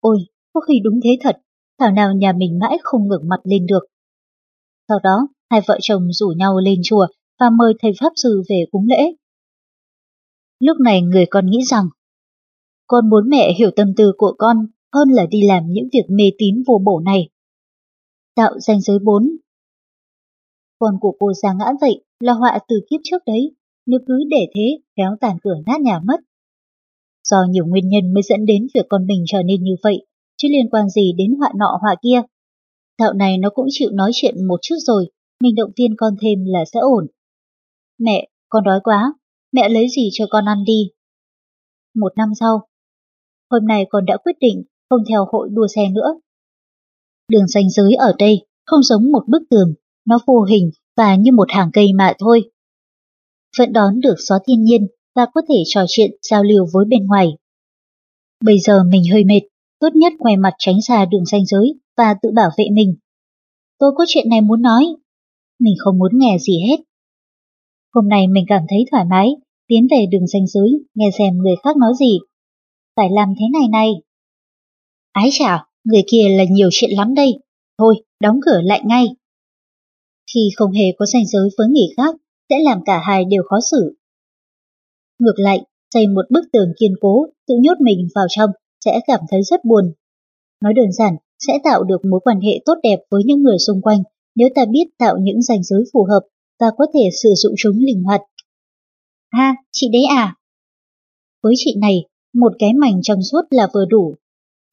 Ôi, 0.00 0.18
có 0.52 0.60
khi 0.60 0.74
đúng 0.84 1.00
thế 1.04 1.10
thật, 1.20 1.36
thảo 1.78 1.90
nào 1.90 2.12
nhà 2.12 2.32
mình 2.32 2.58
mãi 2.58 2.78
không 2.82 3.08
ngẩng 3.08 3.28
mặt 3.28 3.40
lên 3.44 3.66
được. 3.66 3.84
Sau 4.88 4.98
đó, 5.02 5.28
hai 5.50 5.60
vợ 5.66 5.78
chồng 5.82 6.12
rủ 6.12 6.28
nhau 6.36 6.58
lên 6.58 6.80
chùa 6.84 7.06
và 7.40 7.50
mời 7.50 7.72
thầy 7.82 7.92
Pháp 8.00 8.12
Sư 8.16 8.42
về 8.48 8.64
cúng 8.72 8.86
lễ. 8.86 9.14
Lúc 10.60 10.76
này 10.80 11.02
người 11.02 11.26
con 11.30 11.46
nghĩ 11.46 11.58
rằng, 11.70 11.88
con 12.86 13.10
muốn 13.10 13.28
mẹ 13.28 13.52
hiểu 13.58 13.70
tâm 13.76 13.94
tư 13.96 14.12
của 14.16 14.34
con 14.38 14.66
hơn 14.92 15.08
là 15.08 15.26
đi 15.30 15.42
làm 15.42 15.62
những 15.66 15.88
việc 15.92 16.04
mê 16.08 16.24
tín 16.38 16.62
vô 16.66 16.80
bổ 16.84 17.00
này. 17.00 17.28
Tạo 18.36 18.60
danh 18.60 18.80
giới 18.80 18.98
4 18.98 19.36
Con 20.78 20.94
của 21.00 21.16
cô 21.20 21.32
ra 21.32 21.52
ngã 21.58 21.72
vậy 21.80 22.04
là 22.20 22.32
họa 22.32 22.58
từ 22.68 22.76
kiếp 22.90 23.00
trước 23.04 23.22
đấy, 23.26 23.54
nếu 23.86 24.00
cứ 24.06 24.14
để 24.30 24.46
thế 24.54 24.78
kéo 24.96 25.16
tàn 25.20 25.36
cửa 25.42 25.54
nát 25.66 25.80
nhà 25.80 26.00
mất. 26.04 26.20
Do 27.28 27.36
nhiều 27.50 27.66
nguyên 27.66 27.88
nhân 27.88 28.14
mới 28.14 28.22
dẫn 28.22 28.46
đến 28.46 28.66
việc 28.74 28.86
con 28.88 29.06
mình 29.06 29.24
trở 29.26 29.42
nên 29.42 29.62
như 29.62 29.76
vậy, 29.82 30.06
chứ 30.36 30.48
liên 30.50 30.70
quan 30.70 30.88
gì 30.88 31.12
đến 31.16 31.36
họa 31.38 31.52
nọ 31.56 31.78
họa 31.80 31.94
kia. 32.02 32.22
Dạo 32.98 33.12
này 33.12 33.38
nó 33.38 33.50
cũng 33.50 33.66
chịu 33.70 33.90
nói 33.92 34.10
chuyện 34.14 34.46
một 34.46 34.58
chút 34.62 34.76
rồi, 34.78 35.10
mình 35.40 35.54
động 35.54 35.70
viên 35.76 35.96
con 35.96 36.14
thêm 36.22 36.38
là 36.46 36.64
sẽ 36.72 36.80
ổn. 36.80 37.06
Mẹ, 37.98 38.28
con 38.48 38.64
đói 38.64 38.80
quá, 38.84 39.14
mẹ 39.52 39.68
lấy 39.68 39.88
gì 39.88 40.08
cho 40.12 40.24
con 40.30 40.44
ăn 40.44 40.64
đi. 40.66 40.90
Một 41.94 42.12
năm 42.16 42.28
sau, 42.40 42.68
hôm 43.50 43.66
nay 43.66 43.86
con 43.88 44.04
đã 44.04 44.16
quyết 44.16 44.36
định 44.40 44.62
không 44.90 45.00
theo 45.08 45.24
hội 45.32 45.48
đua 45.52 45.66
xe 45.66 45.88
nữa. 45.90 46.20
Đường 47.28 47.46
ranh 47.46 47.70
giới 47.70 47.94
ở 47.94 48.12
đây 48.18 48.46
không 48.66 48.82
giống 48.82 49.12
một 49.12 49.22
bức 49.28 49.42
tường, 49.50 49.74
nó 50.06 50.18
vô 50.26 50.42
hình 50.42 50.70
và 50.96 51.16
như 51.16 51.32
một 51.32 51.48
hàng 51.50 51.70
cây 51.72 51.86
mà 51.92 52.12
thôi. 52.18 52.50
Vẫn 53.58 53.72
đón 53.72 54.00
được 54.00 54.14
gió 54.18 54.38
thiên 54.46 54.62
nhiên 54.64 54.86
và 55.14 55.26
có 55.34 55.42
thể 55.48 55.54
trò 55.66 55.84
chuyện 55.88 56.10
giao 56.22 56.42
lưu 56.42 56.66
với 56.72 56.84
bên 56.88 57.06
ngoài. 57.06 57.26
Bây 58.44 58.58
giờ 58.58 58.84
mình 58.84 59.02
hơi 59.12 59.24
mệt, 59.24 59.40
tốt 59.80 59.88
nhất 59.94 60.12
ngoài 60.18 60.36
mặt 60.36 60.54
tránh 60.58 60.82
xa 60.82 61.04
đường 61.04 61.24
ranh 61.24 61.46
giới 61.46 61.74
và 61.96 62.14
tự 62.22 62.30
bảo 62.36 62.50
vệ 62.58 62.64
mình. 62.72 62.94
Tôi 63.78 63.92
có 63.96 64.04
chuyện 64.08 64.28
này 64.28 64.40
muốn 64.40 64.62
nói. 64.62 64.86
Mình 65.60 65.74
không 65.78 65.98
muốn 65.98 66.10
nghe 66.18 66.36
gì 66.40 66.60
hết. 66.68 66.76
Hôm 67.94 68.08
nay 68.08 68.26
mình 68.26 68.44
cảm 68.48 68.62
thấy 68.68 68.78
thoải 68.90 69.04
mái, 69.04 69.28
tiến 69.66 69.86
về 69.90 70.06
đường 70.10 70.26
ranh 70.26 70.46
giới, 70.46 70.68
nghe 70.94 71.10
xem 71.18 71.38
người 71.38 71.54
khác 71.62 71.76
nói 71.76 71.92
gì. 71.98 72.18
Phải 72.96 73.08
làm 73.10 73.28
thế 73.38 73.46
này 73.52 73.68
này. 73.72 73.90
Ái 75.12 75.28
chào, 75.32 75.66
người 75.84 76.02
kia 76.10 76.26
là 76.38 76.44
nhiều 76.50 76.68
chuyện 76.72 76.90
lắm 76.90 77.14
đây. 77.14 77.38
Thôi, 77.78 77.94
đóng 78.20 78.40
cửa 78.46 78.60
lại 78.64 78.82
ngay. 78.86 79.06
Khi 80.34 80.40
không 80.56 80.72
hề 80.72 80.84
có 80.98 81.06
ranh 81.06 81.26
giới 81.26 81.48
với 81.58 81.68
người 81.68 81.88
khác, 81.96 82.16
sẽ 82.50 82.56
làm 82.64 82.80
cả 82.86 83.02
hai 83.06 83.24
đều 83.24 83.42
khó 83.50 83.56
xử. 83.70 83.94
Ngược 85.18 85.34
lại, 85.36 85.60
xây 85.94 86.06
một 86.06 86.24
bức 86.30 86.44
tường 86.52 86.68
kiên 86.80 86.94
cố, 87.00 87.26
tự 87.46 87.54
nhốt 87.60 87.80
mình 87.80 88.08
vào 88.14 88.26
trong, 88.30 88.50
sẽ 88.84 89.00
cảm 89.06 89.20
thấy 89.30 89.42
rất 89.42 89.64
buồn. 89.64 89.92
Nói 90.62 90.72
đơn 90.76 90.92
giản, 90.92 91.16
sẽ 91.38 91.52
tạo 91.64 91.84
được 91.84 92.04
mối 92.10 92.20
quan 92.24 92.40
hệ 92.40 92.60
tốt 92.64 92.74
đẹp 92.82 92.98
với 93.10 93.22
những 93.24 93.42
người 93.42 93.58
xung 93.58 93.82
quanh 93.82 94.02
nếu 94.34 94.48
ta 94.54 94.64
biết 94.70 94.84
tạo 94.98 95.16
những 95.20 95.42
ranh 95.42 95.62
giới 95.62 95.84
phù 95.92 96.06
hợp 96.10 96.20
và 96.60 96.66
có 96.78 96.86
thể 96.94 97.08
sử 97.22 97.28
dụng 97.36 97.54
chúng 97.56 97.78
linh 97.78 98.02
hoạt. 98.02 98.20
Ha, 99.32 99.54
chị 99.72 99.88
đấy 99.92 100.02
à? 100.10 100.36
Với 101.42 101.54
chị 101.56 101.74
này, 101.80 102.04
một 102.34 102.52
cái 102.58 102.72
mảnh 102.74 103.02
trong 103.02 103.22
suốt 103.22 103.42
là 103.50 103.68
vừa 103.74 103.84
đủ. 103.84 104.14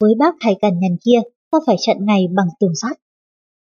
Với 0.01 0.13
bác 0.19 0.35
thầy 0.41 0.55
cằn 0.61 0.79
nhằn 0.79 0.97
kia, 1.05 1.19
ta 1.51 1.57
phải 1.65 1.75
chặn 1.79 1.97
ngày 1.99 2.27
bằng 2.35 2.47
tường 2.59 2.75
sắt. 2.81 2.97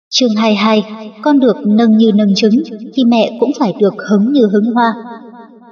Chương 0.10 0.36
22, 0.36 0.84
con 1.22 1.40
được 1.40 1.56
nâng 1.66 1.98
như 1.98 2.12
nâng 2.16 2.36
trứng, 2.36 2.56
thì 2.94 3.04
mẹ 3.04 3.38
cũng 3.40 3.52
phải 3.60 3.74
được 3.80 3.94
hứng 4.10 4.34
như 4.34 4.48
hứng 4.54 4.74
hoa. 4.74 4.94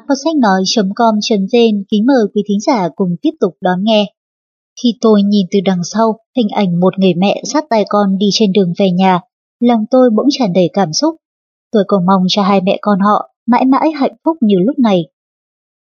hot 0.07 0.17
sách 0.23 0.35
nói.com.vn 0.35 1.83
kính 1.91 2.05
mời 2.05 2.25
quý 2.33 2.43
thính 2.47 2.59
giả 2.59 2.89
cùng 2.95 3.15
tiếp 3.21 3.31
tục 3.39 3.57
đón 3.61 3.83
nghe. 3.83 4.13
Khi 4.83 4.93
tôi 5.01 5.21
nhìn 5.23 5.47
từ 5.51 5.59
đằng 5.65 5.83
sau 5.83 6.19
hình 6.37 6.47
ảnh 6.49 6.79
một 6.79 6.99
người 6.99 7.13
mẹ 7.13 7.41
sát 7.53 7.65
tay 7.69 7.85
con 7.89 8.17
đi 8.17 8.25
trên 8.31 8.51
đường 8.51 8.73
về 8.77 8.91
nhà, 8.91 9.19
lòng 9.59 9.85
tôi 9.91 10.09
bỗng 10.17 10.27
tràn 10.29 10.53
đầy 10.53 10.69
cảm 10.73 10.93
xúc. 10.93 11.15
Tôi 11.71 11.83
cầu 11.87 11.99
mong 12.07 12.23
cho 12.27 12.43
hai 12.43 12.61
mẹ 12.61 12.77
con 12.81 12.99
họ 12.99 13.33
mãi 13.45 13.65
mãi 13.65 13.91
hạnh 13.91 14.15
phúc 14.25 14.37
như 14.41 14.55
lúc 14.65 14.79
này. 14.79 15.03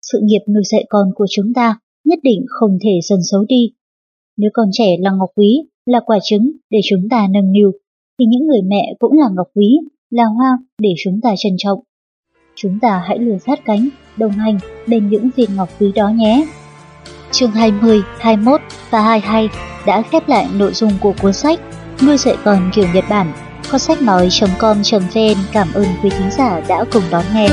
Sự 0.01 0.19
nghiệp 0.23 0.41
nuôi 0.53 0.63
dạy 0.71 0.85
con 0.89 1.07
của 1.15 1.25
chúng 1.29 1.53
ta 1.55 1.79
nhất 2.05 2.19
định 2.23 2.45
không 2.47 2.77
thể 2.83 2.99
dần 3.09 3.19
xấu 3.31 3.45
đi. 3.47 3.76
Nếu 4.37 4.49
con 4.53 4.69
trẻ 4.71 4.95
là 4.99 5.11
ngọc 5.11 5.29
quý, 5.35 5.63
là 5.85 5.99
quả 6.05 6.19
trứng 6.23 6.51
để 6.69 6.79
chúng 6.89 7.09
ta 7.09 7.27
nâng 7.29 7.51
niu, 7.51 7.71
thì 8.19 8.25
những 8.25 8.47
người 8.47 8.61
mẹ 8.61 8.93
cũng 8.99 9.11
là 9.19 9.25
ngọc 9.35 9.47
quý, 9.55 9.77
là 10.09 10.25
hoa 10.25 10.57
để 10.81 10.89
chúng 11.03 11.19
ta 11.23 11.33
trân 11.37 11.53
trọng. 11.57 11.79
Chúng 12.55 12.79
ta 12.81 13.03
hãy 13.07 13.19
lừa 13.19 13.37
sát 13.37 13.59
cánh, 13.65 13.89
đồng 14.17 14.31
hành 14.31 14.57
bên 14.87 15.09
những 15.09 15.29
viên 15.35 15.55
ngọc 15.55 15.69
quý 15.79 15.91
đó 15.95 16.09
nhé 16.09 16.47
chương 17.31 17.51
20, 17.51 18.01
21 18.19 18.61
và 18.89 19.01
22 19.01 19.49
đã 19.85 20.01
khép 20.01 20.29
lại 20.29 20.47
nội 20.53 20.73
dung 20.73 20.91
của 21.01 21.13
cuốn 21.21 21.33
sách 21.33 21.59
Nuôi 22.05 22.17
dạy 22.17 22.35
con 22.43 22.71
kiểu 22.73 22.85
Nhật 22.93 23.03
Bản. 23.09 23.33
Kho 23.63 23.77
sách 23.77 24.01
nói.com.vn 24.01 25.37
cảm 25.53 25.67
ơn 25.73 25.85
quý 26.03 26.09
thính 26.09 26.31
giả 26.37 26.61
đã 26.69 26.85
cùng 26.91 27.03
đón 27.11 27.25
nghe. 27.33 27.47